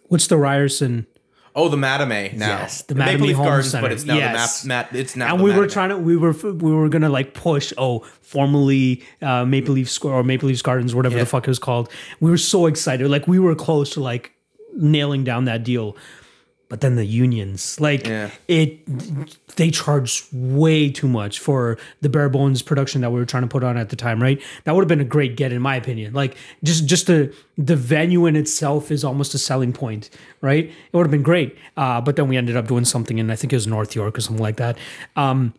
what's 0.09 0.27
the 0.27 0.37
Ryerson 0.37 1.07
oh 1.59 1.69
the 1.69 1.77
Mattamy 1.77 2.35
now 2.35 2.59
Yes, 2.61 2.83
the 2.83 2.95
Maple 2.95 3.27
Leaf 3.27 3.37
Home 3.37 3.47
gardens 3.47 3.71
Center. 3.71 3.83
but 3.83 3.93
it's 3.93 4.05
now 4.05 4.15
Yes. 4.17 4.63
the 4.63 4.69
map, 4.69 4.93
mat 4.93 5.01
it's 5.01 5.17
now 5.17 5.35
and 5.35 5.43
we 5.43 5.53
were 5.53 5.67
trying 5.67 5.89
to 5.89 5.97
we 5.99 6.17
were 6.17 6.33
we 6.33 6.73
were 6.73 6.89
gonna 6.89 7.09
like 7.09 7.35
push 7.35 7.73
oh 7.79 8.01
formerly 8.21 9.03
uh, 9.23 9.45
Maple 9.45 9.75
Leaf 9.75 9.91
Square 9.91 10.15
or 10.15 10.23
Maple 10.25 10.49
Leafs 10.49 10.63
Gardens 10.63 10.95
whatever 10.95 11.17
Yeah. 11.17 11.25
the 11.25 11.31
fuck 11.31 11.45
it 11.45 11.51
was 11.51 11.59
called. 11.59 11.89
We 12.21 12.31
were 12.31 12.39
so 12.39 12.67
excited, 12.67 13.09
like 13.11 13.27
we 13.27 13.39
were 13.39 13.55
close 13.55 13.91
to 13.95 14.01
like 14.01 14.33
nailing 14.77 15.25
down 15.25 15.47
that 15.47 15.65
deal. 15.65 15.97
But 16.69 16.81
then 16.81 16.97
the 16.97 17.05
unions, 17.05 17.81
like 17.81 18.07
Yeah. 18.09 18.31
it, 18.49 18.81
they 19.55 19.71
charge 19.71 20.25
way 20.33 20.91
too 20.91 21.07
much 21.07 21.39
for 21.39 21.79
the 22.01 22.09
bare 22.09 22.29
bones 22.29 22.61
production 22.61 23.03
that 23.03 23.11
we 23.11 23.21
were 23.21 23.25
trying 23.25 23.45
to 23.45 23.49
put 23.49 23.63
on 23.63 23.77
at 23.77 23.91
the 23.91 23.95
time. 23.97 24.21
Right, 24.21 24.43
that 24.65 24.75
would 24.75 24.81
have 24.83 24.89
been 24.89 25.01
a 25.01 25.05
great 25.05 25.37
get 25.37 25.53
in 25.53 25.63
my 25.63 25.77
opinion. 25.77 26.13
Like 26.13 26.37
just 26.65 26.87
just 26.87 27.07
the 27.07 27.33
the 27.57 27.77
venue 27.77 28.27
in 28.27 28.35
itself 28.35 28.91
is 28.91 29.05
almost 29.05 29.33
a 29.33 29.39
selling 29.39 29.73
point. 29.73 30.11
Right, 30.41 30.65
it 30.67 30.97
would 30.97 31.07
have 31.07 31.11
been 31.13 31.23
great. 31.23 31.57
Uh, 31.77 32.01
but 32.01 32.17
then 32.17 32.27
we 32.27 32.37
ended 32.37 32.57
up 32.57 32.67
doing 32.67 32.85
something 32.85 33.19
in 33.19 33.31
I 33.31 33.37
think 33.37 33.53
it 33.53 33.57
was 33.57 33.69
North 33.69 33.95
York 33.95 34.19
or 34.19 34.21
something 34.21 34.43
like 34.43 34.57
that. 34.57 34.77
Um, 35.15 35.55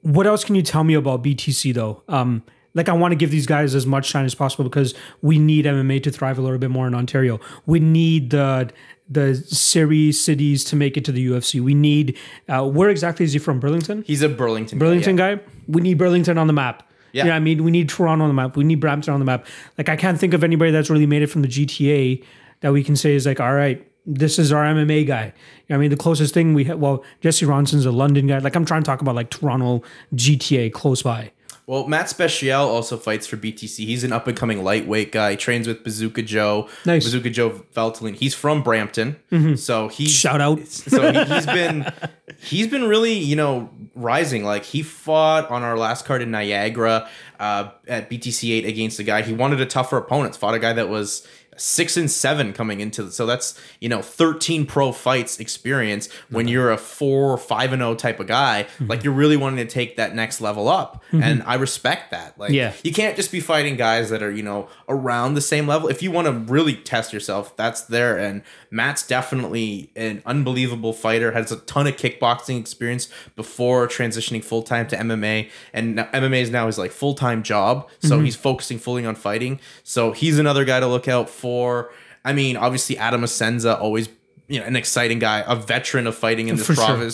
what 0.00 0.26
else 0.26 0.42
can 0.42 0.56
you 0.56 0.62
tell 0.62 0.82
me 0.82 0.94
about 0.94 1.22
BTC 1.22 1.72
though? 1.74 2.02
Um, 2.08 2.42
like 2.74 2.88
I 2.88 2.92
want 2.92 3.12
to 3.12 3.16
give 3.16 3.30
these 3.30 3.46
guys 3.46 3.74
as 3.74 3.86
much 3.86 4.06
shine 4.06 4.24
as 4.24 4.34
possible 4.34 4.64
because 4.64 4.94
we 5.20 5.38
need 5.38 5.64
MMA 5.64 6.02
to 6.04 6.10
thrive 6.10 6.38
a 6.38 6.42
little 6.42 6.58
bit 6.58 6.70
more 6.70 6.86
in 6.86 6.94
Ontario. 6.94 7.40
We 7.66 7.80
need 7.80 8.30
the 8.30 8.70
the 9.10 9.34
series 9.34 10.22
cities 10.22 10.64
to 10.64 10.76
make 10.76 10.96
it 10.96 11.04
to 11.04 11.12
the 11.12 11.26
UFC. 11.26 11.60
We 11.60 11.74
need 11.74 12.16
uh, 12.48 12.66
where 12.68 12.88
exactly 12.88 13.24
is 13.24 13.32
he 13.32 13.38
from? 13.38 13.60
Burlington. 13.60 14.04
he's 14.06 14.22
a 14.22 14.28
burlington 14.28 14.78
guy, 14.78 14.84
Burlington 14.84 15.18
yeah. 15.18 15.34
guy. 15.36 15.42
We 15.68 15.82
need 15.82 15.98
Burlington 15.98 16.38
on 16.38 16.46
the 16.46 16.52
map. 16.52 16.88
Yeah. 17.12 17.24
You 17.24 17.30
know 17.30 17.36
I 17.36 17.40
mean, 17.40 17.62
we 17.62 17.70
need 17.70 17.88
Toronto 17.88 18.24
on 18.24 18.30
the 18.30 18.34
map. 18.34 18.56
We 18.56 18.64
need 18.64 18.80
Brampton 18.80 19.12
on 19.12 19.20
the 19.20 19.26
map. 19.26 19.46
Like 19.76 19.88
I 19.88 19.96
can't 19.96 20.18
think 20.18 20.32
of 20.34 20.42
anybody 20.42 20.70
that's 20.70 20.88
really 20.88 21.06
made 21.06 21.22
it 21.22 21.26
from 21.26 21.42
the 21.42 21.48
GTA 21.48 22.24
that 22.60 22.72
we 22.72 22.82
can 22.82 22.96
say 22.96 23.14
is 23.14 23.26
like, 23.26 23.40
all 23.40 23.54
right, 23.54 23.86
this 24.06 24.38
is 24.38 24.50
our 24.50 24.64
MMA 24.64 25.06
guy. 25.06 25.26
You 25.26 25.32
know 25.70 25.76
I 25.76 25.78
mean, 25.78 25.90
the 25.90 25.96
closest 25.96 26.32
thing 26.34 26.54
we 26.54 26.64
have, 26.64 26.78
well, 26.78 27.04
Jesse 27.20 27.44
Ronson's 27.44 27.86
a 27.86 27.92
London 27.92 28.26
guy. 28.26 28.38
Like 28.38 28.56
I'm 28.56 28.64
trying 28.64 28.82
to 28.82 28.86
talk 28.86 29.00
about 29.02 29.14
like 29.14 29.30
Toronto 29.30 29.82
GTA 30.14 30.72
close 30.72 31.02
by. 31.02 31.32
Well, 31.66 31.86
Matt 31.86 32.08
Special 32.08 32.68
also 32.68 32.96
fights 32.96 33.26
for 33.26 33.36
BTC. 33.36 33.84
He's 33.86 34.02
an 34.02 34.12
up 34.12 34.26
and 34.26 34.36
coming 34.36 34.64
lightweight 34.64 35.12
guy. 35.12 35.32
He 35.32 35.36
trains 35.36 35.68
with 35.68 35.84
Bazooka 35.84 36.22
Joe. 36.22 36.68
Nice. 36.84 37.04
Bazooka 37.04 37.30
Joe 37.30 37.50
Valtellini. 37.74 38.16
He's 38.16 38.34
from 38.34 38.62
Brampton, 38.62 39.16
so 39.56 39.88
he 39.88 40.06
Shout 40.08 40.40
out. 40.40 40.66
so 40.66 41.12
he, 41.12 41.24
he's 41.24 41.46
been 41.46 41.92
he's 42.38 42.66
been 42.66 42.84
really 42.84 43.12
you 43.14 43.36
know 43.36 43.70
rising. 43.94 44.44
Like 44.44 44.64
he 44.64 44.82
fought 44.82 45.48
on 45.50 45.62
our 45.62 45.78
last 45.78 46.04
card 46.04 46.20
in 46.20 46.30
Niagara 46.32 47.08
uh, 47.38 47.70
at 47.86 48.10
BTC 48.10 48.50
eight 48.52 48.66
against 48.66 48.98
a 48.98 49.04
guy. 49.04 49.22
He 49.22 49.32
wanted 49.32 49.60
a 49.60 49.66
tougher 49.66 49.98
opponent. 49.98 50.34
Fought 50.36 50.54
a 50.54 50.58
guy 50.58 50.72
that 50.72 50.88
was 50.88 51.26
six 51.58 51.96
and 51.96 52.10
seven 52.10 52.52
coming 52.52 52.80
into 52.80 53.10
so 53.10 53.26
that's 53.26 53.58
you 53.78 53.88
know 53.88 54.00
13 54.00 54.64
pro 54.66 54.90
fights 54.90 55.38
experience 55.38 56.08
when 56.30 56.48
you're 56.48 56.70
a 56.70 56.78
four 56.78 57.30
or 57.32 57.36
five 57.36 57.72
and 57.72 57.80
zero 57.80 57.94
type 57.94 58.18
of 58.20 58.26
guy. 58.26 58.64
Mm-hmm. 58.74 58.86
like 58.86 59.04
you're 59.04 59.12
really 59.12 59.36
wanting 59.36 59.64
to 59.66 59.70
take 59.70 59.96
that 59.96 60.14
next 60.14 60.40
level 60.40 60.68
up. 60.68 61.02
And 61.12 61.42
i 61.42 61.54
respect 61.54 62.10
that. 62.12 62.38
Like 62.38 62.52
Yeah. 62.52 62.72
you 62.82 62.92
can't 62.92 63.16
just 63.16 63.30
be 63.30 63.40
fighting 63.40 63.76
guys 63.76 64.08
that 64.10 64.22
are 64.22 64.30
you 64.30 64.42
know 64.42 64.68
around 64.88 65.34
the 65.34 65.40
same 65.42 65.66
level. 65.66 65.88
If 65.88 66.02
you 66.02 66.10
want 66.10 66.26
to 66.26 66.32
really 66.52 66.74
test 66.74 67.12
yourself 67.12 67.54
that's 67.56 67.82
there. 67.82 68.16
And 68.18 68.42
matt's 68.72 69.06
definitely 69.06 69.90
an 69.94 70.22
unbelievable 70.26 70.92
fighter 70.92 71.30
has 71.32 71.52
a 71.52 71.56
ton 71.60 71.86
of 71.86 71.94
kickboxing 71.96 72.58
experience 72.58 73.08
before 73.36 73.86
transitioning 73.86 74.42
full-time 74.42 74.86
to 74.88 74.96
mma 74.96 75.48
and 75.72 75.94
now- 75.96 76.08
mma 76.12 76.40
is 76.40 76.50
now 76.50 76.66
his 76.66 76.78
like 76.78 76.90
full-time 76.90 77.42
job 77.42 77.88
so 78.00 78.16
Mm-hmm. 78.16 78.24
he's 78.24 78.36
focusing 78.36 78.78
fully 78.78 79.04
on 79.06 79.14
fighting 79.14 79.60
so 79.84 80.12
he's 80.12 80.38
another 80.38 80.64
guy 80.64 80.80
to 80.80 80.86
look 80.88 81.06
out 81.06 81.28
for 81.30 81.92
i 82.24 82.32
mean 82.32 82.56
obviously 82.56 82.96
adam 82.98 83.22
assenza 83.22 83.78
always 83.80 84.08
you 84.48 84.58
know 84.58 84.66
an 84.66 84.74
exciting 84.76 85.18
guy 85.18 85.44
a 85.46 85.54
veteran 85.54 86.06
of 86.06 86.16
fighting 86.16 86.48
in 86.48 86.56
this 86.56 86.66
For 86.66 86.74
sure. 86.74 87.10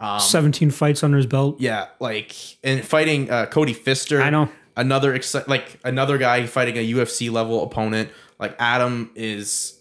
um, 0.00 0.20
17 0.20 0.70
fights 0.70 1.02
under 1.04 1.16
his 1.16 1.26
belt. 1.26 1.60
yeah, 1.60 1.86
like 2.00 2.34
and 2.64 2.84
fighting 2.84 3.30
uh, 3.30 3.46
Cody 3.46 3.72
Pfister. 3.72 4.20
I 4.20 4.28
know. 4.30 4.48
another 4.76 5.16
exci- 5.16 5.46
like 5.48 5.78
another 5.84 6.18
guy 6.18 6.44
fighting 6.46 6.76
a 6.76 6.92
UFC 6.92 7.30
level 7.30 7.62
opponent. 7.62 8.10
Like 8.38 8.56
Adam 8.58 9.10
is 9.14 9.78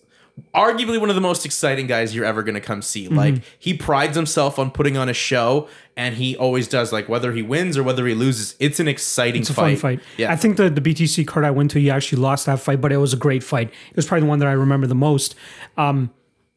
arguably 0.53 0.99
one 0.99 1.09
of 1.09 1.15
the 1.15 1.21
most 1.21 1.45
exciting 1.45 1.86
guys 1.88 2.15
you're 2.15 2.25
ever 2.25 2.41
gonna 2.43 2.61
come 2.61 2.81
see. 2.81 3.05
Mm-hmm. 3.05 3.15
Like 3.15 3.36
he 3.59 3.73
prides 3.73 4.15
himself 4.15 4.57
on 4.57 4.71
putting 4.71 4.97
on 4.97 5.09
a 5.09 5.13
show, 5.13 5.67
and 5.95 6.15
he 6.15 6.36
always 6.38 6.67
does. 6.67 6.91
Like 6.91 7.07
whether 7.07 7.31
he 7.34 7.41
wins 7.41 7.77
or 7.77 7.84
whether 7.84 8.05
he 8.07 8.13
loses, 8.15 8.55
it's 8.59 8.79
an 8.79 8.88
exciting 8.88 9.41
It's 9.41 9.49
a 9.49 9.53
fight. 9.53 9.79
fun 9.79 9.97
fight. 9.97 10.05
Yeah, 10.17 10.31
I 10.31 10.36
think 10.36 10.57
the, 10.57 10.69
the 10.69 10.81
BTC 10.81 11.27
card 11.27 11.45
I 11.45 11.51
went 11.51 11.71
to, 11.71 11.79
he 11.79 11.89
actually 11.89 12.21
lost 12.21 12.45
that 12.47 12.59
fight, 12.59 12.81
but 12.81 12.91
it 12.91 12.97
was 12.97 13.13
a 13.13 13.17
great 13.17 13.43
fight. 13.43 13.67
It 13.89 13.95
was 13.95 14.05
probably 14.07 14.21
the 14.21 14.29
one 14.29 14.39
that 14.39 14.47
I 14.47 14.53
remember 14.53 14.88
the 14.88 14.95
most. 14.95 15.36
Um, 15.77 16.11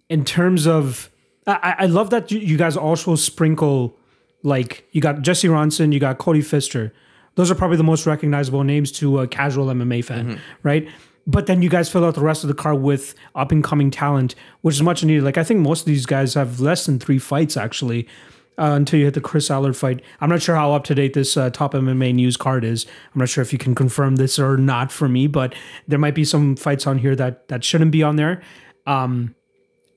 in 0.08 0.24
terms 0.24 0.66
of, 0.66 1.10
I, 1.46 1.74
I 1.80 1.86
love 1.86 2.10
that 2.10 2.30
you, 2.30 2.38
you 2.38 2.56
guys 2.56 2.76
also 2.76 3.14
sprinkle, 3.16 3.96
like, 4.42 4.86
you 4.92 5.00
got 5.00 5.20
Jesse 5.22 5.48
Ronson, 5.48 5.92
you 5.92 5.98
got 6.00 6.18
Cody 6.18 6.40
Pfister. 6.40 6.92
Those 7.34 7.50
are 7.50 7.54
probably 7.54 7.76
the 7.76 7.84
most 7.84 8.06
recognizable 8.06 8.64
names 8.64 8.90
to 8.92 9.18
a 9.20 9.26
casual 9.28 9.66
MMA 9.66 10.04
fan, 10.04 10.26
Mm-hmm. 10.26 10.40
right? 10.62 10.88
But 11.26 11.46
then 11.46 11.60
you 11.60 11.68
guys 11.68 11.88
fill 11.88 12.04
out 12.04 12.14
the 12.14 12.20
rest 12.20 12.44
of 12.44 12.48
the 12.48 12.54
card 12.54 12.80
with 12.80 13.14
up 13.34 13.50
and 13.50 13.62
coming 13.62 13.90
talent, 13.90 14.34
which 14.60 14.76
is 14.76 14.82
much 14.82 15.02
needed. 15.04 15.24
Like, 15.24 15.38
I 15.38 15.44
think 15.44 15.60
most 15.60 15.80
of 15.80 15.86
these 15.86 16.06
guys 16.06 16.34
have 16.34 16.60
less 16.60 16.86
than 16.86 16.98
three 16.98 17.18
fights, 17.18 17.56
actually. 17.56 18.06
Uh, 18.58 18.72
until 18.72 18.98
you 18.98 19.04
hit 19.04 19.12
the 19.12 19.20
Chris 19.20 19.50
Allard 19.50 19.76
fight. 19.76 20.00
I'm 20.22 20.30
not 20.30 20.40
sure 20.40 20.56
how 20.56 20.72
up 20.72 20.84
to 20.84 20.94
date 20.94 21.12
this 21.12 21.36
uh, 21.36 21.50
top 21.50 21.74
MMA 21.74 22.14
news 22.14 22.38
card 22.38 22.64
is. 22.64 22.86
I'm 23.12 23.18
not 23.18 23.28
sure 23.28 23.42
if 23.42 23.52
you 23.52 23.58
can 23.58 23.74
confirm 23.74 24.16
this 24.16 24.38
or 24.38 24.56
not 24.56 24.90
for 24.90 25.10
me, 25.10 25.26
but 25.26 25.54
there 25.86 25.98
might 25.98 26.14
be 26.14 26.24
some 26.24 26.56
fights 26.56 26.86
on 26.86 26.96
here 26.96 27.14
that 27.16 27.48
that 27.48 27.64
shouldn't 27.64 27.90
be 27.90 28.02
on 28.02 28.16
there. 28.16 28.40
Um, 28.86 29.34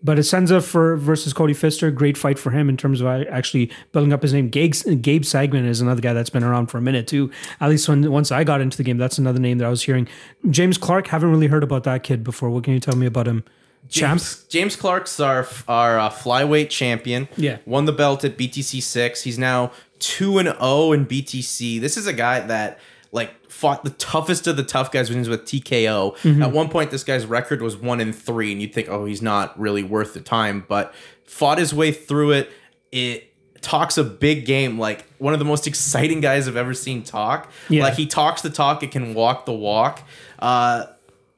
but 0.02 0.18
Assenza 0.18 0.64
for 0.64 0.96
versus 0.96 1.34
Cody 1.34 1.54
Pfister, 1.54 1.92
great 1.92 2.18
fight 2.18 2.40
for 2.40 2.52
him 2.52 2.70
in 2.70 2.78
terms 2.78 3.02
of 3.02 3.08
uh, 3.08 3.26
actually 3.30 3.70
building 3.92 4.14
up 4.14 4.22
his 4.22 4.34
name. 4.34 4.50
Gabe, 4.50 4.74
Gabe 5.02 5.24
Sagman 5.24 5.66
is 5.66 5.82
another 5.82 6.02
guy 6.02 6.14
that's 6.14 6.30
been 6.30 6.44
around 6.44 6.68
for 6.68 6.78
a 6.78 6.82
minute 6.82 7.08
too. 7.08 7.30
At 7.60 7.70
least 7.70 7.90
when 7.90 8.10
once 8.12 8.32
I 8.32 8.44
got 8.44 8.62
into 8.62 8.78
the 8.78 8.84
game, 8.84 8.98
that's 8.98 9.18
another 9.18 9.40
name 9.40 9.58
that 9.58 9.66
I 9.66 9.70
was 9.70 9.84
hearing. 9.84 10.08
James 10.50 10.78
Clark, 10.78 11.08
haven't 11.08 11.30
really 11.30 11.48
heard 11.48 11.64
about 11.64 11.84
that 11.84 12.04
kid 12.04 12.24
before. 12.24 12.50
What 12.50 12.64
can 12.64 12.74
you 12.74 12.80
tell 12.80 12.96
me 12.96 13.06
about 13.06 13.28
him? 13.28 13.44
Champs. 13.90 14.36
James, 14.36 14.48
James 14.50 14.76
Clark's 14.76 15.20
our 15.20 15.48
our 15.68 16.00
uh, 16.00 16.10
flyweight 16.10 16.70
champion. 16.70 17.28
Yeah. 17.36 17.58
won 17.66 17.86
the 17.86 17.92
belt 17.92 18.24
at 18.24 18.38
BTC 18.38 18.82
six. 18.82 19.24
He's 19.24 19.40
now 19.40 19.72
two 20.00 20.38
and 20.38 20.48
zero 20.48 20.92
in 20.92 21.06
BTC. 21.06 21.82
This 21.82 21.98
is 21.98 22.08
a 22.08 22.14
guy 22.14 22.40
that 22.42 22.80
like 23.12 23.50
fought 23.50 23.84
the 23.84 23.90
toughest 23.92 24.48
of 24.48 24.58
the 24.58 24.64
tough 24.64 24.92
guys 24.92 25.10
when 25.10 25.18
he 25.18 25.20
was 25.20 25.30
with 25.30 25.46
TKO. 25.46 26.16
Mm-hmm. 26.18 26.44
At 26.44 26.52
one 26.52 26.70
point, 26.70 26.92
this 26.92 27.04
guy's 27.04 27.26
record 27.26 27.62
was 27.62 27.76
one 27.76 28.00
in 28.00 28.14
three, 28.14 28.52
and 28.52 28.62
you'd 28.62 28.74
think, 28.74 28.88
oh, 28.90 29.06
he's 29.06 29.22
not 29.22 29.60
really 29.60 29.84
worth 29.84 30.14
the 30.14 30.22
time, 30.22 30.66
but 30.68 30.94
fought 31.26 31.58
his 31.58 31.74
way 31.74 31.92
through 31.92 32.32
it. 32.32 32.52
It 32.92 33.34
talks 33.62 33.98
a 33.98 34.04
big 34.04 34.46
game 34.46 34.80
like 34.80 35.06
one 35.18 35.34
of 35.34 35.40
the 35.40 35.46
most 35.46 35.68
exciting 35.68 36.22
guys 36.22 36.48
I've 36.48 36.56
ever 36.56 36.74
seen 36.74 37.04
talk. 37.04 37.52
Yeah. 37.68 37.84
Like 37.84 37.96
he 37.96 38.06
talks 38.06 38.42
the 38.42 38.50
talk, 38.50 38.84
it 38.84 38.92
can 38.92 39.14
walk 39.14 39.46
the 39.46 39.54
walk. 39.54 40.02
Uh, 40.38 40.86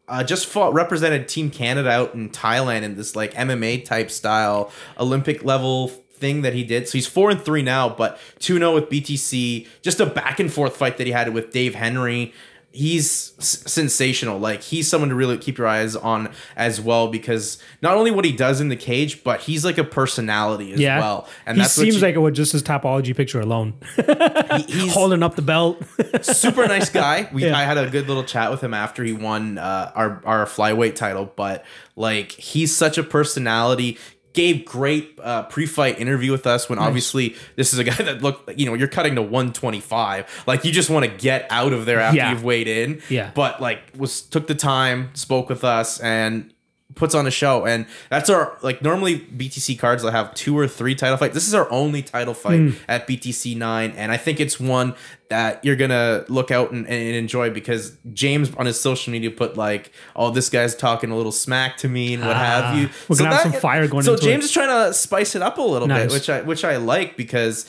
uh, 0.08 0.24
just 0.24 0.46
fought 0.46 0.74
represented 0.74 1.30
Team 1.30 1.50
Canada 1.50 1.90
out 1.90 2.14
in 2.14 2.30
Thailand 2.30 2.82
in 2.82 2.96
this 2.96 3.16
like 3.16 3.34
MMA 3.34 3.86
type 3.86 4.12
style 4.12 4.72
Olympic 5.00 5.44
level 5.46 5.92
thing 6.22 6.44
that 6.44 6.54
he 6.54 6.64
did. 6.64 6.88
So 6.88 6.94
he's 6.94 7.08
four 7.08 7.30
and 7.32 7.42
three 7.42 7.62
now, 7.64 7.90
but 7.90 8.18
2 8.40 8.58
0 8.60 8.74
with 8.76 8.90
BTC. 8.90 9.68
Just 9.82 10.00
a 10.00 10.06
back 10.06 10.40
and 10.40 10.52
forth 10.54 10.78
fight 10.78 10.98
that 10.98 11.08
he 11.08 11.12
had 11.12 11.34
with 11.34 11.52
Dave 11.52 11.76
Henry. 11.76 12.34
He's 12.74 13.34
s- 13.38 13.66
sensational. 13.70 14.40
Like 14.40 14.62
he's 14.62 14.88
someone 14.88 15.10
to 15.10 15.16
really 15.16 15.38
keep 15.38 15.58
your 15.58 15.68
eyes 15.68 15.94
on 15.98 16.30
as 16.56 16.80
well 16.80 17.10
because 17.10 17.62
not 17.82 17.98
only 17.98 18.12
what 18.12 18.24
he 18.24 18.32
does 18.32 18.62
in 18.62 18.70
the 18.70 18.78
cage, 18.78 19.26
but 19.26 19.42
he's 19.42 19.66
like 19.66 19.78
a 19.78 19.84
personality 19.84 20.72
as 20.72 20.80
Yeah. 20.80 21.00
well. 21.00 21.28
And 21.46 21.58
he 21.58 21.64
that's 21.64 21.76
what 21.78 21.84
seems 21.84 21.96
you- 21.98 22.02
like 22.02 22.16
it 22.16 22.20
would 22.20 22.34
just 22.34 22.54
his 22.54 22.64
Tapology 22.64 23.14
picture 23.14 23.42
alone. 23.42 23.74
he- 23.98 24.64
he's 24.70 24.94
Holding 24.94 25.22
up 25.22 25.36
the 25.36 25.42
belt. 25.42 25.84
super 26.22 26.66
nice 26.66 26.90
guy. 26.90 27.28
We 27.34 27.44
Yeah. 27.46 27.58
I 27.58 27.64
had 27.64 27.78
a 27.78 27.90
good 27.90 28.08
little 28.08 28.24
chat 28.24 28.50
with 28.52 28.64
him 28.64 28.74
after 28.74 29.04
he 29.04 29.12
won 29.12 29.58
uh, 29.58 29.92
our 29.94 30.22
our 30.24 30.46
flyweight 30.46 30.96
title, 30.96 31.30
but 31.36 31.66
like 31.98 32.32
he's 32.32 32.74
such 32.74 32.98
a 32.98 33.04
personality. 33.04 33.98
Gave 34.34 34.64
great 34.66 35.20
uh, 35.22 35.44
pre-fight 35.44 36.00
interview 36.00 36.32
with 36.32 36.48
us 36.48 36.70
when 36.70 36.80
obviously 36.80 37.36
this 37.58 37.74
is 37.74 37.80
a 37.80 37.84
guy 37.84 37.96
that 38.04 38.22
looked 38.22 38.58
you 38.58 38.66
know 38.66 38.74
you're 38.76 38.88
cutting 38.88 39.16
to 39.16 39.22
125 39.22 40.44
like 40.48 40.64
you 40.66 40.72
just 40.72 40.90
want 40.90 41.06
to 41.06 41.12
get 41.12 41.46
out 41.50 41.74
of 41.74 41.86
there 41.86 42.00
after 42.00 42.18
Yeah. 42.18 42.32
you've 42.32 42.44
weighed 42.44 42.68
in 42.68 43.02
Yeah. 43.10 43.32
but 43.36 43.62
like 43.62 43.80
was 43.98 44.22
took 44.22 44.48
the 44.48 44.56
time 44.56 45.10
spoke 45.14 45.50
with 45.50 45.64
us 45.64 46.00
and 46.00 46.54
puts 46.96 47.16
on 47.16 47.26
a 47.26 47.32
show 47.32 47.66
and 47.66 47.86
that's 48.10 48.30
our 48.30 48.58
like 48.62 48.82
normally 48.82 49.20
btc 49.20 49.78
cards 49.80 50.04
will 50.04 50.12
have 50.12 50.34
two 50.34 50.58
or 50.58 50.68
three 50.68 50.94
title 50.94 51.16
fights 51.18 51.34
this 51.34 51.48
is 51.48 51.54
our 51.54 51.72
only 51.72 52.02
title 52.02 52.34
fight 52.34 52.60
Hmm. 52.60 52.70
at 52.88 53.08
btc 53.08 53.56
9 53.56 53.92
and 53.96 54.12
i 54.12 54.18
think 54.18 54.39
it's 54.39 54.60
one 54.60 54.94
that 55.30 55.64
you're 55.64 55.78
gonna 55.78 56.26
look 56.28 56.52
out 56.52 56.72
and, 56.72 56.86
and 56.88 57.16
enjoy 57.16 57.50
because 57.50 57.98
james 58.14 58.54
on 58.56 58.66
his 58.66 58.80
social 58.80 59.12
media 59.12 59.32
put 59.32 59.56
like 59.56 59.92
oh 60.16 60.32
this 60.32 60.50
guy's 60.50 60.76
talking 60.76 61.12
a 61.12 61.16
little 61.16 61.32
smack 61.32 61.78
to 61.78 61.88
me 61.88 62.14
and 62.16 62.26
what 62.26 62.36
have 62.36 62.78
you 62.78 62.88
Ah. 62.92 63.06
We're 63.08 63.18
gonna 63.18 63.34
have 63.36 63.42
some 63.44 63.54
fire 63.54 63.88
going 63.88 64.04
so 64.04 64.18
james 64.18 64.44
it. 64.44 64.48
is 64.48 64.52
trying 64.52 64.68
to 64.88 64.94
spice 64.94 65.36
it 65.36 65.42
up 65.42 65.58
a 65.58 65.62
little 65.62 65.88
Nice. 65.88 66.06
bit 66.08 66.12
which 66.14 66.30
i 66.30 66.42
which 66.42 66.66
i 66.66 66.76
like 66.76 67.16
because 67.16 67.66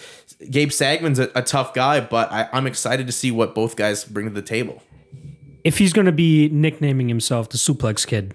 gabe 0.51 0.73
sagman's 0.73 1.18
a, 1.20 1.31
a 1.37 1.43
tough 1.43 1.75
guy 1.75 2.01
but 2.01 2.33
I, 2.33 2.49
i'm 2.53 2.66
excited 2.66 3.07
to 3.07 3.12
see 3.12 3.31
what 3.31 3.55
both 3.55 3.77
guys 3.77 4.05
bring 4.05 4.27
to 4.27 4.33
the 4.35 4.43
table 4.43 4.83
if 5.64 5.79
he's 5.79 5.93
going 5.93 6.07
to 6.07 6.12
be 6.12 6.49
nicknaming 6.49 7.09
himself 7.09 7.49
the 7.51 7.57
Suplex 7.57 8.05
Kid, 8.05 8.35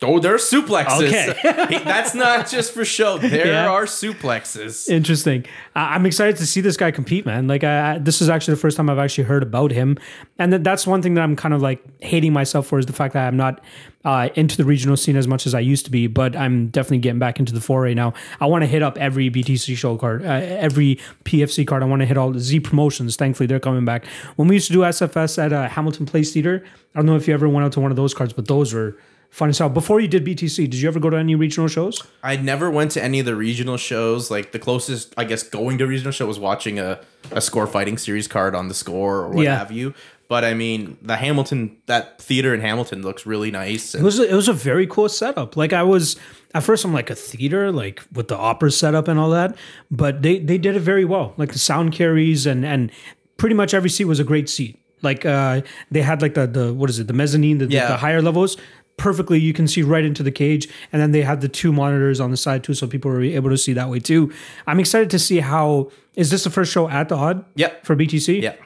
Oh, 0.00 0.20
there 0.20 0.32
are 0.32 0.38
suplexes. 0.38 1.08
Okay. 1.08 1.78
That's 1.84 2.14
not 2.14 2.48
just 2.48 2.72
for 2.72 2.84
show. 2.84 3.18
There 3.18 3.48
Yeah. 3.48 3.68
are 3.68 3.84
suplexes. 3.84 4.88
Interesting. 4.88 5.44
I'm 5.74 6.06
excited 6.06 6.36
to 6.36 6.46
see 6.46 6.60
this 6.60 6.76
guy 6.76 6.92
compete, 6.92 7.26
man. 7.26 7.48
Like, 7.48 7.64
I, 7.64 7.98
this 7.98 8.22
is 8.22 8.28
actually 8.28 8.54
the 8.54 8.60
first 8.60 8.76
time 8.76 8.88
I've 8.88 8.98
actually 9.00 9.24
heard 9.24 9.42
about 9.42 9.72
him, 9.72 9.98
and 10.38 10.52
that, 10.52 10.62
that's 10.62 10.86
one 10.86 11.02
thing 11.02 11.14
that 11.14 11.22
I'm 11.22 11.34
kind 11.34 11.52
of 11.52 11.62
like 11.62 11.82
hating 12.00 12.32
myself 12.32 12.68
for 12.68 12.78
is 12.78 12.86
the 12.86 12.92
fact 12.92 13.14
that 13.14 13.26
I'm 13.26 13.36
not 13.36 13.60
uh, 14.04 14.28
into 14.36 14.56
the 14.56 14.64
regional 14.64 14.96
scene 14.96 15.16
as 15.16 15.26
much 15.26 15.46
as 15.46 15.54
I 15.54 15.60
used 15.60 15.84
to 15.86 15.90
be. 15.90 16.06
But 16.06 16.36
I'm 16.36 16.68
definitely 16.68 16.98
getting 16.98 17.18
back 17.18 17.40
into 17.40 17.52
the 17.52 17.60
foray 17.60 17.92
now. 17.94 18.14
I 18.40 18.46
want 18.46 18.62
to 18.62 18.66
hit 18.68 18.82
up 18.84 18.96
every 18.98 19.28
BTC 19.30 19.76
show 19.76 19.96
card, 19.96 20.24
uh, 20.24 20.28
every 20.28 21.00
PFC 21.24 21.66
card. 21.66 21.82
I 21.82 21.86
want 21.86 22.00
to 22.02 22.06
hit 22.06 22.16
all 22.16 22.30
the 22.30 22.38
Z 22.38 22.60
promotions. 22.60 23.16
Thankfully, 23.16 23.48
they're 23.48 23.58
coming 23.58 23.84
back. 23.84 24.06
When 24.36 24.46
we 24.46 24.54
used 24.54 24.68
to 24.68 24.72
do 24.72 24.80
SFS 24.80 25.42
at 25.44 25.52
uh, 25.52 25.68
Hamilton 25.68 26.06
Place 26.06 26.32
Theater, 26.32 26.64
I 26.94 26.98
don't 27.00 27.06
know 27.06 27.16
if 27.16 27.26
you 27.26 27.34
ever 27.34 27.48
went 27.48 27.64
out 27.66 27.72
to 27.72 27.80
one 27.80 27.90
of 27.90 27.96
those 27.96 28.14
cards, 28.14 28.32
but 28.32 28.46
those 28.46 28.72
were 28.72 28.96
fun 29.30 29.48
as 29.50 29.58
hell. 29.58 29.68
Before 29.68 30.00
you 30.00 30.08
did 30.08 30.24
BTC, 30.24 30.56
did 30.56 30.74
you 30.74 30.88
ever 30.88 30.98
go 31.00 31.10
to 31.10 31.16
any 31.16 31.34
regional 31.34 31.68
shows? 31.68 32.02
I 32.22 32.36
never 32.36 32.70
went 32.70 32.90
to 32.92 33.02
any 33.02 33.20
of 33.20 33.26
the 33.26 33.36
regional 33.36 33.76
shows. 33.76 34.30
Like 34.30 34.52
the 34.52 34.58
closest, 34.58 35.14
I 35.16 35.24
guess, 35.24 35.42
going 35.42 35.78
to 35.78 35.84
a 35.84 35.86
regional 35.86 36.12
show 36.12 36.26
was 36.26 36.38
watching 36.38 36.78
a, 36.78 37.00
a 37.30 37.40
score 37.40 37.66
fighting 37.66 37.98
series 37.98 38.26
card 38.28 38.54
on 38.54 38.68
the 38.68 38.74
score 38.74 39.18
or 39.24 39.28
what 39.30 39.42
Yeah. 39.44 39.58
have 39.58 39.70
you. 39.72 39.94
But 40.28 40.44
I 40.44 40.52
mean, 40.52 40.98
the 41.00 41.16
Hamilton, 41.16 41.78
that 41.86 42.20
theater 42.20 42.52
in 42.52 42.60
Hamilton 42.60 43.00
looks 43.02 43.24
really 43.24 43.50
nice. 43.50 43.94
It 43.94 44.02
was 44.02 44.18
a, 44.18 44.28
it 44.30 44.34
was 44.34 44.46
a 44.48 44.52
very 44.52 44.86
cool 44.86 45.08
setup. 45.08 45.56
Like 45.56 45.72
I 45.72 45.82
was 45.82 46.16
at 46.54 46.62
first, 46.62 46.84
I'm 46.84 46.92
like 46.92 47.08
a 47.08 47.14
theater, 47.14 47.72
like 47.72 48.02
with 48.12 48.28
the 48.28 48.36
opera 48.36 48.70
setup 48.70 49.08
and 49.08 49.18
all 49.18 49.30
that. 49.30 49.56
But 49.90 50.20
they 50.20 50.38
they 50.38 50.58
did 50.58 50.76
it 50.76 50.80
very 50.80 51.06
well. 51.06 51.32
Like 51.38 51.52
the 51.52 51.58
sound 51.58 51.92
carries 51.92 52.44
and 52.44 52.66
and 52.66 52.90
pretty 53.38 53.54
much 53.54 53.72
every 53.72 53.88
seat 53.88 54.04
was 54.04 54.20
a 54.20 54.24
great 54.24 54.50
seat. 54.50 54.78
Like 55.00 55.24
uh, 55.24 55.62
they 55.90 56.02
had 56.02 56.20
like 56.20 56.34
the 56.34 56.46
the 56.46 56.74
what 56.74 56.90
is 56.90 56.98
it 56.98 57.06
the 57.06 57.14
mezzanine 57.14 57.56
the, 57.56 57.66
the- 57.66 57.76
the 57.76 57.96
higher 57.96 58.20
levels 58.20 58.58
perfectly 58.98 59.38
you 59.40 59.52
can 59.54 59.66
see 59.66 59.82
right 59.82 60.04
into 60.04 60.22
the 60.22 60.30
cage 60.30 60.68
and 60.92 61.00
then 61.00 61.12
they 61.12 61.22
had 61.22 61.40
the 61.40 61.48
two 61.48 61.72
monitors 61.72 62.20
on 62.20 62.30
the 62.30 62.36
side 62.36 62.62
too 62.62 62.74
so 62.74 62.86
people 62.86 63.10
were 63.10 63.22
able 63.22 63.48
to 63.48 63.56
see 63.56 63.72
that 63.72 63.88
way 63.88 63.98
too 63.98 64.30
i'm 64.66 64.78
excited 64.78 65.08
to 65.08 65.18
see 65.18 65.40
how 65.40 65.90
is 66.16 66.30
this 66.30 66.44
the 66.44 66.50
first 66.50 66.70
show 66.72 66.88
at 66.88 67.08
the 67.08 67.16
Aud 67.16 67.44
Yep. 67.54 67.84
for 67.86 67.96
btc 67.96 68.42
Yep. 68.42 68.60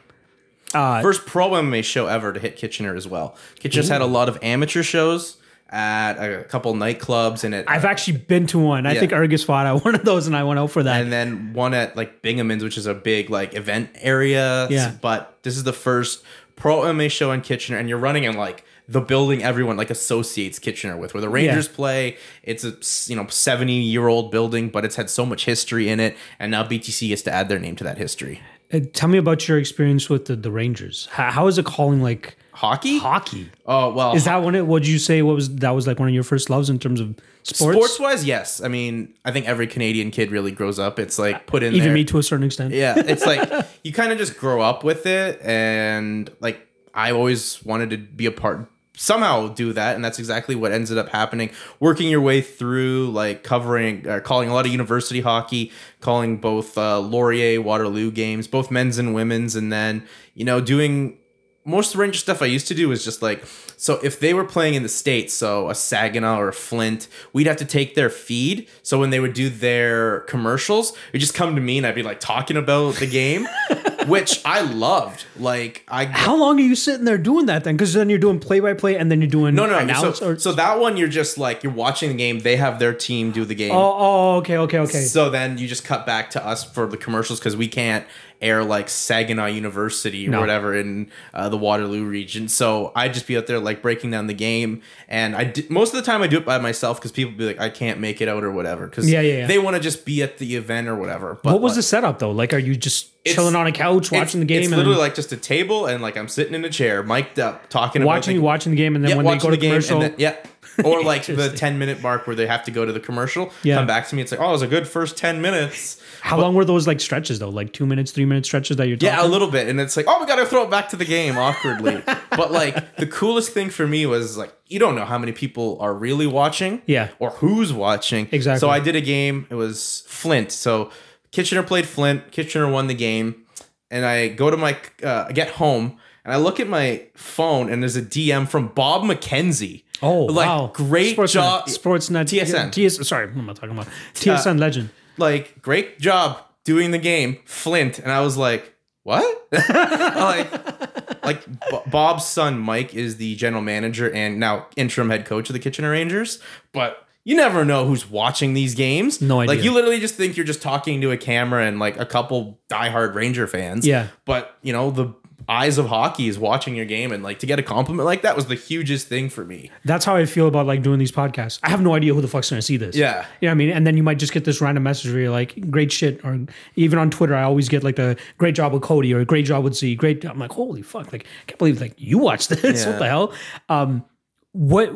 Uh, 0.74 1.02
First 1.02 1.26
pro 1.26 1.50
MMA 1.50 1.84
show 1.84 2.06
ever 2.06 2.32
to 2.32 2.40
hit 2.40 2.56
Kitchener 2.56 2.96
as 2.96 3.06
well. 3.06 3.36
Kitchener's 3.60 3.90
had 3.90 4.00
a 4.00 4.06
lot 4.06 4.30
of 4.30 4.38
amateur 4.40 4.82
shows 4.82 5.36
at 5.68 6.14
a 6.14 6.44
couple 6.44 6.72
nightclubs 6.74 7.44
and 7.44 7.54
it 7.54 7.64
i've 7.68 7.84
actually 7.86 8.16
been 8.16 8.46
to 8.46 8.58
one 8.58 8.86
i 8.86 8.92
Yeah. 8.92 9.00
think 9.00 9.12
Argus 9.14 9.42
fought 9.44 9.66
at 9.66 9.84
one 9.84 9.94
of 9.94 10.04
those 10.04 10.26
and 10.26 10.36
i 10.36 10.44
went 10.44 10.58
out 10.60 10.70
for 10.70 10.82
that 10.82 11.00
and 11.02 11.10
then 11.12 11.52
one 11.54 11.72
at 11.74 11.94
like 11.96 12.20
Bingham's, 12.22 12.62
which 12.62 12.76
is 12.78 12.86
a 12.86 12.92
big 12.94 13.28
like 13.30 13.54
event 13.54 13.90
area. 14.00 14.66
Yeah. 14.70 14.92
But 15.00 15.38
this 15.42 15.56
is 15.58 15.64
the 15.64 15.72
first 15.74 16.24
pro 16.56 16.80
MMA 16.82 17.10
show 17.10 17.32
in 17.32 17.40
Kitchener, 17.42 17.76
and 17.78 17.88
you're 17.88 17.98
running 17.98 18.24
in 18.24 18.36
like 18.36 18.64
the 18.92 19.00
building 19.00 19.42
everyone 19.42 19.76
like 19.76 19.90
associates 19.90 20.58
Kitchener 20.58 20.96
with, 20.96 21.14
where 21.14 21.20
the 21.20 21.28
Rangers 21.28 21.66
play. 21.68 22.16
It's 22.42 22.64
a 22.64 22.76
you 23.10 23.16
know 23.16 23.26
70 23.26 23.72
year 23.72 24.08
old 24.08 24.30
building, 24.30 24.68
but 24.68 24.84
it's 24.84 24.96
had 24.96 25.10
so 25.10 25.24
much 25.24 25.46
history 25.46 25.88
in 25.88 25.98
it, 25.98 26.16
and 26.38 26.50
now 26.50 26.62
BTC 26.62 27.08
gets 27.08 27.22
to 27.22 27.32
add 27.32 27.48
their 27.48 27.58
name 27.58 27.76
to 27.76 27.84
that 27.84 27.98
history. 27.98 28.40
Uh, 28.72 28.80
tell 28.92 29.08
me 29.08 29.18
about 29.18 29.48
your 29.48 29.58
experience 29.58 30.08
with 30.08 30.26
the, 30.26 30.36
the 30.36 30.50
Rangers. 30.50 31.08
How, 31.12 31.30
how 31.30 31.46
is 31.46 31.58
it 31.58 31.64
calling 31.64 32.02
like 32.02 32.36
Hockey? 32.52 32.98
hockey? 32.98 33.50
Oh 33.66 33.92
well, 33.92 34.14
Is 34.14 34.24
that 34.26 34.42
when 34.42 34.54
it? 34.54 34.66
Would 34.66 34.86
you 34.86 34.98
say 34.98 35.22
what 35.22 35.34
was 35.34 35.54
that 35.56 35.70
was 35.70 35.86
like 35.86 35.98
one 35.98 36.08
of 36.08 36.14
your 36.14 36.22
first 36.22 36.50
loves 36.50 36.68
in 36.68 36.78
terms 36.78 37.00
of 37.00 37.16
sports? 37.44 37.76
sports 37.76 38.00
wise? 38.00 38.24
Yes. 38.26 38.62
I 38.62 38.68
mean, 38.68 39.14
I 39.24 39.32
think 39.32 39.48
every 39.48 39.66
Canadian 39.66 40.10
kid 40.10 40.30
really 40.30 40.50
grows 40.50 40.78
up. 40.78 40.98
It's 40.98 41.18
like 41.18 41.46
put 41.46 41.62
in 41.62 41.72
even 41.74 41.88
there. 41.88 41.94
me 41.94 42.04
to 42.04 42.18
a 42.18 42.22
certain 42.22 42.44
extent. 42.44 42.74
Yeah, 42.74 42.94
it's 42.96 43.24
like 43.24 43.50
you 43.82 43.92
kind 43.92 44.12
of 44.12 44.18
just 44.18 44.36
grow 44.36 44.60
up 44.60 44.84
with 44.84 45.06
it, 45.06 45.40
and 45.42 46.30
like 46.40 46.66
I 46.94 47.12
always 47.12 47.64
wanted 47.64 47.90
to 47.90 47.98
be 47.98 48.26
a 48.26 48.30
part, 48.30 48.68
somehow 48.96 49.48
do 49.48 49.72
that, 49.72 49.94
and 49.94 50.04
that's 50.04 50.18
exactly 50.18 50.54
what 50.54 50.72
ended 50.72 50.98
up 50.98 51.08
happening. 51.08 51.50
Working 51.80 52.08
your 52.08 52.20
way 52.20 52.40
through, 52.40 53.10
like 53.10 53.42
covering, 53.42 54.06
uh, 54.08 54.20
calling 54.20 54.48
a 54.48 54.54
lot 54.54 54.66
of 54.66 54.72
university 54.72 55.20
hockey, 55.20 55.72
calling 56.00 56.38
both 56.38 56.76
uh, 56.76 57.00
Laurier, 57.00 57.60
Waterloo 57.60 58.10
games, 58.10 58.46
both 58.46 58.70
men's 58.70 58.98
and 58.98 59.14
women's, 59.14 59.56
and 59.56 59.72
then 59.72 60.06
you 60.34 60.44
know 60.44 60.60
doing 60.60 61.18
most 61.64 61.88
of 61.88 61.92
the 61.92 61.98
Ranger 61.98 62.18
stuff 62.18 62.42
I 62.42 62.46
used 62.46 62.68
to 62.68 62.74
do 62.74 62.88
was 62.88 63.04
just 63.04 63.22
like 63.22 63.44
so 63.82 63.98
if 64.02 64.20
they 64.20 64.32
were 64.32 64.44
playing 64.44 64.74
in 64.74 64.84
the 64.84 64.88
states, 64.88 65.34
so 65.34 65.68
a 65.68 65.74
Saginaw 65.74 66.38
or 66.38 66.48
a 66.48 66.52
Flint, 66.52 67.08
we'd 67.32 67.48
have 67.48 67.56
to 67.56 67.64
take 67.64 67.96
their 67.96 68.10
feed. 68.10 68.68
So 68.84 69.00
when 69.00 69.10
they 69.10 69.18
would 69.18 69.32
do 69.32 69.48
their 69.48 70.20
commercials, 70.20 70.96
it'd 71.10 71.20
just 71.20 71.34
come 71.34 71.56
to 71.56 71.60
me 71.60 71.78
and 71.78 71.86
I'd 71.86 71.96
be 71.96 72.04
like 72.04 72.20
talking 72.20 72.56
about 72.56 72.94
the 72.94 73.08
game, 73.08 73.48
which 74.06 74.40
I 74.44 74.60
loved. 74.60 75.24
Like 75.38 75.84
I 75.88 76.04
How 76.04 76.36
long 76.36 76.58
are 76.58 76.62
you 76.62 76.74
sitting 76.74 77.04
there 77.04 77.18
doing 77.18 77.46
that 77.46 77.64
then? 77.64 77.76
Because 77.76 77.92
then 77.92 78.08
you're 78.08 78.18
doing 78.18 78.38
play 78.38 78.60
by 78.60 78.74
play 78.74 78.96
and 78.96 79.10
then 79.10 79.20
you're 79.20 79.30
doing 79.30 79.54
no 79.54 79.66
no, 79.66 79.84
no. 79.84 80.12
So, 80.12 80.28
or 80.28 80.38
so 80.38 80.52
that 80.52 80.78
one 80.80 80.96
you're 80.96 81.08
just 81.08 81.38
like 81.38 81.62
you're 81.62 81.72
watching 81.72 82.10
the 82.10 82.16
game. 82.16 82.40
They 82.40 82.56
have 82.56 82.78
their 82.78 82.94
team 82.94 83.32
do 83.32 83.44
the 83.44 83.54
game. 83.54 83.72
oh 83.72 83.96
oh 83.98 84.36
okay 84.38 84.56
okay 84.58 84.78
okay. 84.78 85.00
So 85.02 85.30
then 85.30 85.58
you 85.58 85.68
just 85.68 85.84
cut 85.84 86.06
back 86.06 86.30
to 86.30 86.44
us 86.44 86.64
for 86.64 86.86
the 86.86 86.96
commercials 86.96 87.38
because 87.38 87.56
we 87.56 87.68
can't 87.68 88.06
air 88.42 88.64
like 88.64 88.88
Saginaw 88.88 89.46
University 89.46 90.26
or 90.26 90.32
No. 90.32 90.40
whatever 90.40 90.74
in 90.74 91.10
uh, 91.32 91.48
the 91.48 91.56
Waterloo 91.56 92.04
region. 92.04 92.48
So 92.48 92.92
I'd 92.94 93.14
just 93.14 93.26
be 93.26 93.36
out 93.36 93.46
there 93.46 93.58
like 93.58 93.80
breaking 93.82 94.10
down 94.10 94.26
the 94.26 94.34
game, 94.34 94.82
and 95.08 95.34
I 95.36 95.44
did, 95.44 95.70
most 95.70 95.94
of 95.94 96.04
the 96.04 96.10
time 96.10 96.22
I 96.22 96.26
do 96.26 96.36
it 96.38 96.44
by 96.44 96.58
myself 96.58 96.98
because 96.98 97.12
people 97.12 97.32
be 97.32 97.46
like 97.46 97.60
I 97.60 97.70
can't 97.70 98.00
make 98.00 98.20
it 98.20 98.28
out 98.28 98.44
or 98.44 98.50
whatever 98.50 98.86
because 98.86 99.10
Yeah, 99.10 99.20
yeah, 99.20 99.38
yeah. 99.38 99.46
they 99.46 99.58
want 99.58 99.76
to 99.76 99.80
just 99.82 100.04
be 100.04 100.22
at 100.22 100.38
the 100.38 100.56
event 100.56 100.88
or 100.88 100.96
whatever. 100.96 101.38
But 101.42 101.52
what 101.54 101.62
was 101.62 101.72
like, 101.72 101.76
the 101.76 101.82
setup 101.82 102.18
though? 102.18 102.30
Like, 102.32 102.52
are 102.52 102.58
you 102.58 102.74
just 102.76 103.08
chilling 103.24 103.54
on 103.54 103.66
a 103.68 103.72
couch 103.72 104.10
watching 104.10 104.40
the 104.40 104.46
game 104.46 104.62
It's 104.62 104.72
literally 104.72 104.98
like 104.98 105.14
just 105.14 105.30
a 105.32 105.36
table 105.36 105.86
and 105.86 106.02
like 106.02 106.16
I'm 106.16 106.26
sitting 106.28 106.54
in 106.54 106.64
a 106.64 106.70
chair, 106.70 107.02
mic'd 107.04 107.38
up, 107.38 107.68
talking 107.68 108.02
watching 108.04 108.36
about 108.36 108.40
the, 108.40 108.44
watching 108.44 108.70
the 108.72 108.76
game 108.76 108.96
and 108.96 109.04
then 109.04 109.10
yeah, 109.10 109.16
when 109.16 109.26
they 109.26 109.38
go 109.38 109.50
to 109.50 109.50
the 109.52 109.56
game 109.56 109.70
commercial? 109.70 110.00
then, 110.00 110.14
yeah. 110.18 110.36
Or 110.84 111.02
like 111.04 111.26
the 111.26 111.50
10 111.50 111.78
minute 111.78 112.02
mark 112.02 112.26
where 112.26 112.34
they 112.36 112.46
have 112.46 112.64
to 112.64 112.70
go 112.70 112.84
to 112.84 112.92
the 112.92 113.00
commercial, 113.00 113.52
Yeah. 113.62 113.76
come 113.76 113.86
back 113.86 114.08
to 114.08 114.14
me. 114.14 114.22
It's 114.22 114.32
like, 114.32 114.40
oh, 114.40 114.48
it 114.48 114.52
was 114.52 114.62
a 114.62 114.66
good 114.66 114.88
first 114.88 115.16
10 115.16 115.40
minutes. 115.42 116.00
How 116.22 116.38
long 116.40 116.54
were 116.54 116.64
those 116.64 116.86
like 116.86 117.00
stretches 117.00 117.38
though? 117.40 117.48
Like 117.50 117.72
two 117.72 117.84
minutes, 117.84 118.10
three 118.12 118.24
minute 118.24 118.46
stretches 118.46 118.76
that 118.78 118.88
you're 118.88 118.96
talking? 118.96 119.14
Yeah, 119.18 119.24
a 119.24 119.28
little 119.28 119.50
bit. 119.50 119.68
And 119.68 119.80
it's 119.80 119.96
like, 119.96 120.06
oh, 120.08 120.20
we 120.20 120.26
got 120.26 120.36
to 120.36 120.46
throw 120.46 120.62
it 120.62 120.70
back 120.70 120.88
to 120.90 120.96
the 120.96 121.04
game 121.04 121.36
awkwardly. 121.36 122.02
but 122.30 122.52
like 122.52 122.96
the 122.96 123.06
coolest 123.06 123.50
thing 123.52 123.70
for 123.70 123.86
me 123.86 124.06
was 124.06 124.36
like, 124.36 124.52
you 124.68 124.78
don't 124.78 124.94
know 124.94 125.04
how 125.04 125.18
many 125.18 125.32
people 125.32 125.76
are 125.80 125.92
really 125.92 126.26
watching. 126.26 126.80
Yeah. 126.86 127.08
Or 127.18 127.30
who's 127.30 127.72
watching. 127.72 128.28
Exactly. 128.32 128.60
So 128.60 128.70
I 128.70 128.80
did 128.80 128.96
a 128.96 129.00
game. 129.02 129.46
It 129.50 129.56
was 129.56 130.04
Flint. 130.06 130.52
So 130.52 130.90
Kitchener 131.32 131.62
played 131.62 131.86
Flint. 131.86 132.30
Kitchener 132.32 132.70
won 132.70 132.86
the 132.86 132.94
game. 132.94 133.44
And 133.90 134.06
I 134.06 134.28
go 134.28 134.50
to 134.50 134.56
my, 134.56 134.76
uh, 135.02 135.30
get 135.32 135.50
home 135.50 135.98
and 136.24 136.32
I 136.32 136.36
look 136.38 136.60
at 136.60 136.68
my 136.68 137.06
phone 137.14 137.68
and 137.70 137.82
there's 137.82 137.96
a 137.96 138.00
DM 138.02 138.48
from 138.48 138.68
Bob 138.68 139.02
McKenzie. 139.02 139.82
Oh 140.02 140.24
like, 140.24 140.46
wow! 140.46 140.70
Great 140.74 141.16
Sportsnet, 141.16 141.32
job. 141.32 141.66
Sportsnet 141.66 142.24
TSN. 142.24 142.72
TS, 142.72 143.06
sorry, 143.06 143.26
what 143.28 143.36
am 143.36 143.50
I 143.50 143.52
talking 143.52 143.70
about? 143.70 143.86
Uh, 143.86 143.90
TSN 144.14 144.58
legend. 144.58 144.90
like 145.18 145.62
great 145.62 146.00
job 146.00 146.38
doing 146.64 146.90
the 146.90 146.98
game, 146.98 147.38
Flint, 147.44 147.98
and 147.98 148.10
I 148.10 148.20
was 148.20 148.36
like, 148.36 148.74
what? 149.02 149.48
like, 149.52 151.24
like 151.24 151.46
B- 151.70 151.78
Bob's 151.86 152.24
son 152.24 152.58
Mike 152.58 152.94
is 152.94 153.16
the 153.16 153.34
general 153.36 153.62
manager 153.62 154.10
and 154.12 154.38
now 154.38 154.66
interim 154.76 155.10
head 155.10 155.24
coach 155.24 155.48
of 155.48 155.54
the 155.54 155.58
Kitchener 155.58 155.90
Rangers, 155.90 156.40
but 156.72 157.06
you 157.24 157.36
never 157.36 157.64
know 157.64 157.86
who's 157.86 158.10
watching 158.10 158.54
these 158.54 158.74
games. 158.74 159.20
No 159.20 159.40
idea. 159.40 159.56
Like 159.56 159.64
you 159.64 159.72
literally 159.72 160.00
just 160.00 160.16
think 160.16 160.36
you're 160.36 160.46
just 160.46 160.62
talking 160.62 161.00
to 161.02 161.12
a 161.12 161.16
camera 161.16 161.64
and 161.64 161.78
like 161.78 161.98
a 161.98 162.06
couple 162.06 162.60
diehard 162.68 163.14
Ranger 163.14 163.46
fans. 163.46 163.86
Yeah. 163.86 164.08
But 164.24 164.56
you 164.62 164.72
know 164.72 164.90
the 164.90 165.14
eyes 165.48 165.78
of 165.78 165.86
hockey 165.86 166.28
is 166.28 166.38
watching 166.38 166.74
your 166.74 166.84
game 166.84 167.12
and 167.12 167.22
like 167.22 167.38
to 167.40 167.46
get 167.46 167.58
a 167.58 167.62
compliment 167.62 168.04
like 168.06 168.22
that 168.22 168.36
was 168.36 168.46
the 168.46 168.54
hugest 168.54 169.08
thing 169.08 169.28
for 169.28 169.44
me. 169.44 169.70
That's 169.84 170.04
how 170.04 170.16
I 170.16 170.26
feel 170.26 170.48
about 170.48 170.66
like 170.66 170.82
doing 170.82 170.98
these 170.98 171.12
podcasts. 171.12 171.58
I 171.62 171.70
have 171.70 171.80
no 171.80 171.94
idea 171.94 172.14
who 172.14 172.20
the 172.20 172.28
fuck's 172.28 172.50
gonna 172.50 172.62
see 172.62 172.76
this. 172.76 172.96
Yeah. 172.96 173.26
You 173.40 173.46
know 173.46 173.50
what 173.50 173.52
I 173.52 173.54
mean? 173.54 173.70
And 173.70 173.86
then 173.86 173.96
you 173.96 174.02
might 174.02 174.18
just 174.18 174.32
get 174.32 174.44
this 174.44 174.60
random 174.60 174.82
message 174.82 175.10
where 175.10 175.20
you're 175.22 175.30
like, 175.30 175.70
great 175.70 175.90
shit. 175.92 176.24
Or 176.24 176.38
even 176.76 176.98
on 176.98 177.10
Twitter, 177.10 177.34
I 177.34 177.42
always 177.42 177.68
get 177.68 177.82
like 177.84 177.96
the 177.96 178.16
great 178.38 178.54
job 178.54 178.72
with 178.72 178.82
Cody 178.82 179.12
or 179.14 179.24
great 179.24 179.46
job 179.46 179.64
with 179.64 179.74
Z. 179.74 179.94
Great. 179.96 180.24
I'm 180.24 180.38
like, 180.38 180.52
holy 180.52 180.82
fuck. 180.82 181.12
Like, 181.12 181.24
I 181.24 181.44
can't 181.46 181.58
believe 181.58 181.80
like 181.80 181.94
you 181.96 182.18
watched 182.18 182.48
this. 182.50 182.84
Yeah. 182.84 182.90
What 182.90 182.98
the 182.98 183.08
hell? 183.08 183.32
Um, 183.68 184.04
what 184.52 184.92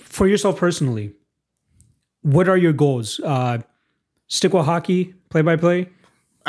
for 0.00 0.28
yourself 0.28 0.58
personally, 0.58 1.14
what 2.22 2.48
are 2.48 2.56
your 2.56 2.72
goals? 2.72 3.20
Uh, 3.20 3.58
stick 4.28 4.52
with 4.52 4.64
hockey, 4.64 5.14
play 5.30 5.42
by 5.42 5.56
play? 5.56 5.88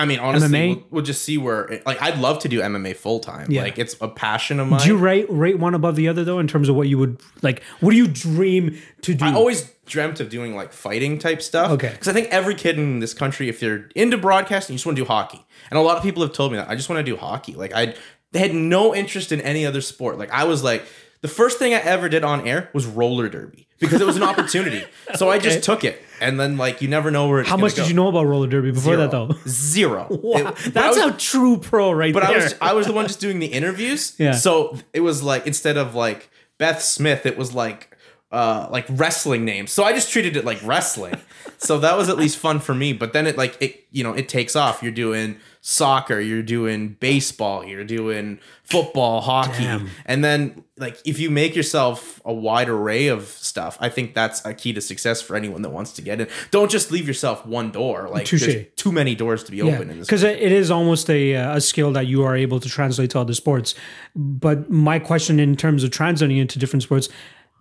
I 0.01 0.05
mean, 0.05 0.19
honestly? 0.19 0.67
We'll, 0.67 0.83
we'll 0.89 1.03
just 1.03 1.23
see 1.23 1.37
where. 1.37 1.65
It, 1.65 1.85
like, 1.85 2.01
I'd 2.01 2.19
love 2.19 2.39
to 2.39 2.49
do 2.49 2.59
MMA 2.59 2.95
full 2.95 3.19
time. 3.19 3.51
Yeah. 3.51 3.63
Like, 3.63 3.77
it's 3.77 3.95
a 4.01 4.07
passion 4.07 4.59
of 4.59 4.67
mine. 4.67 4.81
Do 4.81 4.87
you 4.87 4.97
rate 4.97 5.27
rate 5.29 5.59
one 5.59 5.73
above 5.73 5.95
the 5.95 6.07
other 6.07 6.23
though 6.23 6.39
in 6.39 6.47
terms 6.47 6.69
of 6.69 6.75
what 6.75 6.87
you 6.87 6.97
would 6.97 7.21
like? 7.41 7.63
What 7.79 7.91
do 7.91 7.97
you 7.97 8.07
dream 8.07 8.81
to 9.01 9.13
do? 9.13 9.25
I 9.25 9.33
always 9.33 9.71
dreamt 9.85 10.19
of 10.19 10.29
doing 10.29 10.55
like 10.55 10.73
fighting 10.73 11.19
type 11.19 11.41
stuff. 11.41 11.71
Okay. 11.71 11.89
Because 11.89 12.07
I 12.07 12.13
think 12.13 12.29
every 12.29 12.55
kid 12.55 12.77
in 12.77 12.99
this 12.99 13.13
country, 13.13 13.49
if 13.49 13.59
they're 13.59 13.89
into 13.95 14.17
broadcasting, 14.17 14.73
you 14.73 14.77
just 14.77 14.85
want 14.85 14.97
to 14.97 15.03
do 15.03 15.07
hockey. 15.07 15.45
And 15.69 15.77
a 15.77 15.81
lot 15.81 15.97
of 15.97 16.03
people 16.03 16.21
have 16.23 16.33
told 16.33 16.51
me 16.51 16.57
that 16.57 16.69
I 16.69 16.75
just 16.75 16.89
want 16.89 16.99
to 16.99 17.03
do 17.03 17.17
hockey. 17.17 17.53
Like 17.53 17.73
I, 17.73 17.95
they 18.31 18.39
had 18.39 18.53
no 18.53 18.95
interest 18.95 19.31
in 19.31 19.41
any 19.41 19.65
other 19.65 19.81
sport. 19.81 20.17
Like 20.17 20.31
I 20.31 20.45
was 20.45 20.63
like, 20.63 20.83
the 21.22 21.28
first 21.28 21.59
thing 21.59 21.74
I 21.74 21.78
ever 21.78 22.09
did 22.09 22.24
on 22.24 22.47
air 22.47 22.69
was 22.74 22.86
roller 22.86 23.30
derby 23.30 23.67
because 23.80 24.01
it 24.01 24.05
was 24.07 24.17
an 24.17 24.24
opportunity. 24.32 24.84
so 25.15 25.30
I 25.30 25.38
just 25.39 25.63
took 25.63 25.84
it, 25.84 26.01
and 26.19 26.39
then 26.39 26.57
like 26.57 26.82
you 26.82 26.88
never 26.88 27.11
know 27.11 27.28
where. 27.28 27.41
It's 27.41 27.49
How 27.49 27.57
much 27.57 27.76
did 27.76 27.88
you 27.88 27.93
know 27.93 28.07
about 28.07 28.26
roller 28.26 28.47
derby 28.47 28.72
before 28.72 28.95
that 28.97 29.11
though? 29.11 29.36
Zero. 29.47 30.07
Wow, 30.09 30.38
It- 30.49 30.74
that's 30.74 30.97
was- 30.97 31.13
a 31.13 31.17
true 31.17 31.57
pro 31.57 31.91
right 31.91 32.13
But 32.13 32.24
there. 32.28 32.39
I 32.39 32.43
was 32.43 32.55
I 32.61 32.74
was 32.74 32.88
the 32.88 32.93
one 32.93 33.07
just 33.07 33.19
doing 33.19 33.39
the 33.39 33.47
interviews. 33.47 34.15
Yeah. 34.19 34.32
So 34.34 34.78
it 34.93 35.01
was 35.01 35.22
like 35.24 35.45
instead 35.47 35.78
of 35.78 35.95
like 35.95 36.30
Beth 36.57 36.82
Smith, 36.82 37.26
it 37.26 37.38
was 37.38 37.53
like 37.53 37.95
uh 38.32 38.67
like 38.72 38.86
wrestling 38.89 39.43
names. 39.45 39.72
So 39.72 39.84
I 39.84 39.93
just 39.93 40.09
treated 40.11 40.36
it 40.38 40.45
like 40.45 40.59
wrestling. 40.63 41.15
so 41.57 41.78
that 41.80 41.97
was 41.97 42.07
at 42.09 42.17
least 42.17 42.38
fun 42.38 42.59
for 42.59 42.74
me. 42.74 42.93
But 42.93 43.13
then 43.13 43.28
it 43.28 43.38
like 43.38 43.57
it 43.61 43.86
you 43.91 44.03
know 44.03 44.13
it 44.13 44.28
takes 44.30 44.55
off. 44.55 44.82
You're 44.82 44.91
doing 44.91 45.38
soccer, 45.64 46.20
you're 46.20 46.41
doing 46.41 46.97
baseball, 46.99 47.64
you're 47.64 47.84
doing 47.84 48.39
football, 48.64 49.22
hockey, 49.22 49.64
Damn. 49.64 49.89
and 50.07 50.24
then 50.24 50.64
like 50.78 50.97
if 51.05 51.20
you 51.20 51.30
make 51.30 51.55
yourself 51.55 52.20
a 52.26 52.34
wide 52.34 52.68
array 52.68 53.07
of 53.07 53.28
stuff, 53.28 53.78
I 53.80 53.89
think 53.89 54.16
that's 54.16 54.43
a 54.43 54.55
key 54.55 54.74
to 54.74 54.82
success 54.82 55.22
for 55.22 55.36
anyone 55.36 55.62
that 55.62 55.70
wants 55.70 55.93
to 55.93 56.01
get 56.01 56.20
in. 56.20 56.28
Don't 56.49 56.72
just 56.72 56.91
leave 56.91 57.07
yourself 57.07 57.45
one 57.45 57.70
door. 57.72 58.09
Like 58.09 58.26
Touche. 58.26 58.41
there's 58.45 58.66
too 58.76 58.91
many 58.91 59.14
doors 59.14 59.43
to 59.43 59.51
be 59.51 59.57
Yeah, 59.57 59.66
open 59.76 59.91
in 59.91 59.99
this. 59.99 60.07
because 60.07 60.24
it 60.24 60.39
it 60.41 60.51
is 60.51 60.72
almost 60.72 61.09
a 61.12 61.36
uh, 61.36 61.57
a 61.57 61.62
skill 61.62 61.91
that 61.93 62.07
you 62.07 62.24
are 62.24 62.36
able 62.36 62.59
to 62.59 62.68
translate 62.68 63.12
to 63.12 63.20
other 63.20 63.36
sports. 63.36 63.76
But 64.16 64.72
my 64.72 64.97
question 64.97 65.39
in 65.39 65.55
terms 65.55 65.84
of 65.84 65.91
translating 65.91 66.38
into 66.38 66.57
different 66.57 66.82
sports, 66.82 67.07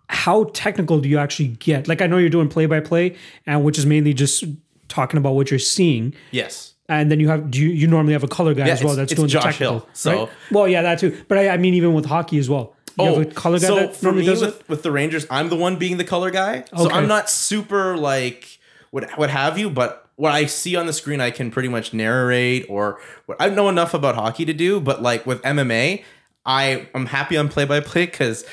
how 0.09 0.45
technical 0.55 1.01
do 1.01 1.09
you 1.11 1.19
actually 1.19 1.49
get? 1.49 1.87
Like 1.87 2.01
I 2.01 2.07
know 2.07 2.17
you're 2.17 2.31
doing 2.31 2.49
play 2.49 2.65
by 2.65 2.81
play, 2.81 3.17
and 3.47 3.63
which 3.63 3.77
is 3.77 3.85
mainly 3.85 4.15
just 4.15 4.45
talking 4.89 5.19
about 5.19 5.35
what 5.35 5.51
you're 5.51 5.59
seeing. 5.61 6.15
Yes. 6.31 6.75
And 6.91 7.09
then 7.11 7.21
you 7.21 7.29
have 7.29 7.51
do 7.53 7.61
you, 7.61 7.69
you 7.69 7.87
normally 7.87 8.15
have 8.15 8.25
a 8.25 8.29
color 8.29 8.53
guy 8.53 8.67
Yeah, 8.67 8.73
as 8.73 8.83
well 8.85 8.97
that's 8.97 9.15
doing 9.15 9.29
Josh 9.29 9.45
the 9.45 9.49
technical. 9.51 9.79
Hill, 9.81 9.89
so- 9.93 10.25
right? 10.25 10.33
well, 10.51 10.69
yeah, 10.69 10.83
that 10.83 10.99
too. 10.99 11.17
But 11.29 11.39
I, 11.39 11.51
I 11.51 11.57
mean, 11.57 11.75
even 11.75 11.95
with 11.95 12.05
hockey 12.05 12.39
as 12.39 12.51
well. 12.51 12.75
You 12.99 13.05
have 13.07 13.17
oh, 13.17 13.21
a 13.21 13.25
color 13.27 13.59
guy 13.61 13.67
Oh, 13.67 13.69
so 13.69 13.77
that 13.77 13.97
for 13.97 14.13
me 14.13 14.27
does 14.27 14.41
with, 14.43 14.69
with 14.69 14.83
the 14.83 14.91
Rangers, 14.91 15.25
I'm 15.31 15.49
the 15.49 15.57
one 15.57 15.77
being 15.77 15.97
the 15.97 16.05
color 16.05 16.31
guy. 16.31 16.65
So 16.77 16.87
Okay. 16.87 16.97
I'm 16.97 17.07
not 17.07 17.31
super 17.31 17.97
like 17.97 18.59
what 18.91 19.09
what 19.17 19.31
have 19.31 19.57
you, 19.57 19.71
but 19.71 20.09
what 20.17 20.33
I 20.33 20.47
see 20.47 20.75
on 20.77 20.87
the 20.87 20.93
screen, 20.93 21.21
I 21.21 21.31
can 21.31 21.51
pretty 21.53 21.69
much 21.69 21.95
narrate 21.95 22.67
or 22.69 23.01
what 23.27 23.41
I 23.41 23.49
know 23.49 23.69
enough 23.69 23.95
about 23.95 24.17
hockey 24.17 24.45
to 24.45 24.53
do. 24.53 24.81
But 24.81 25.01
like 25.01 25.25
with 25.25 25.41
MMA, 25.43 26.03
I 26.45 26.89
I'm 26.95 27.07
happy 27.07 27.37
on 27.37 27.49
play 27.49 27.65
by 27.65 27.79
play 27.81 28.07
because 28.07 28.45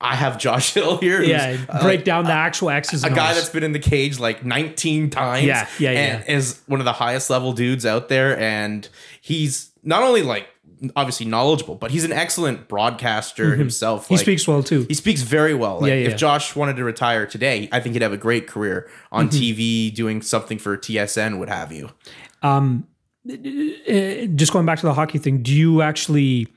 I 0.00 0.14
have 0.14 0.38
Josh 0.38 0.74
Hill 0.74 0.98
here. 0.98 1.22
Yeah, 1.22 1.56
uh, 1.68 1.82
break 1.82 2.00
like, 2.00 2.04
down 2.04 2.24
the 2.24 2.32
actual 2.32 2.70
X's. 2.70 3.02
a 3.04 3.10
guy 3.10 3.30
O's. 3.30 3.36
that's 3.36 3.48
been 3.50 3.62
in 3.64 3.72
the 3.72 3.78
cage 3.78 4.18
like 4.18 4.44
19 4.44 5.10
times. 5.10 5.46
Yeah, 5.46 5.66
yeah, 5.78 5.90
and 5.90 6.28
is 6.28 6.60
one 6.66 6.80
of 6.80 6.84
the 6.84 6.92
highest 6.92 7.30
level 7.30 7.52
dudes 7.52 7.86
out 7.86 8.08
there. 8.08 8.38
And 8.38 8.88
he's 9.20 9.72
not 9.82 10.02
only 10.02 10.22
like 10.22 10.48
obviously 10.94 11.24
knowledgeable, 11.24 11.74
but 11.74 11.90
he's 11.90 12.04
an 12.04 12.12
excellent 12.12 12.68
broadcaster 12.68 13.56
himself. 13.56 14.02
Mm-hmm. 14.04 14.14
he 14.14 14.16
like, 14.18 14.24
speaks 14.24 14.46
well 14.46 14.62
too. 14.62 14.84
he 14.88 14.92
speaks 14.94 15.22
very 15.22 15.54
well. 15.54 15.80
Like 15.80 15.88
Yeah, 15.88 15.94
yeah. 15.94 16.08
if 16.08 16.18
Josh 16.18 16.54
wanted 16.54 16.76
to 16.76 16.84
retire 16.84 17.24
today, 17.26 17.66
I 17.72 17.80
think 17.80 17.94
he'd 17.94 18.02
have 18.02 18.12
a 18.12 18.18
great 18.18 18.46
career 18.46 18.90
on 19.10 19.30
Mm-hmm. 19.30 19.38
TV 19.38 19.94
doing 19.94 20.20
something 20.20 20.58
for 20.58 20.76
TSN, 20.76 21.38
what 21.38 21.48
have 21.48 21.72
you. 21.72 21.88
Uh, 22.42 24.26
just 24.34 24.52
going 24.52 24.66
back 24.66 24.78
to 24.80 24.86
the 24.86 24.94
hockey 24.94 25.18
thing, 25.18 25.42
do 25.42 25.52
you 25.54 25.80
actually 25.82 26.48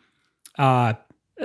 uh 0.58 0.94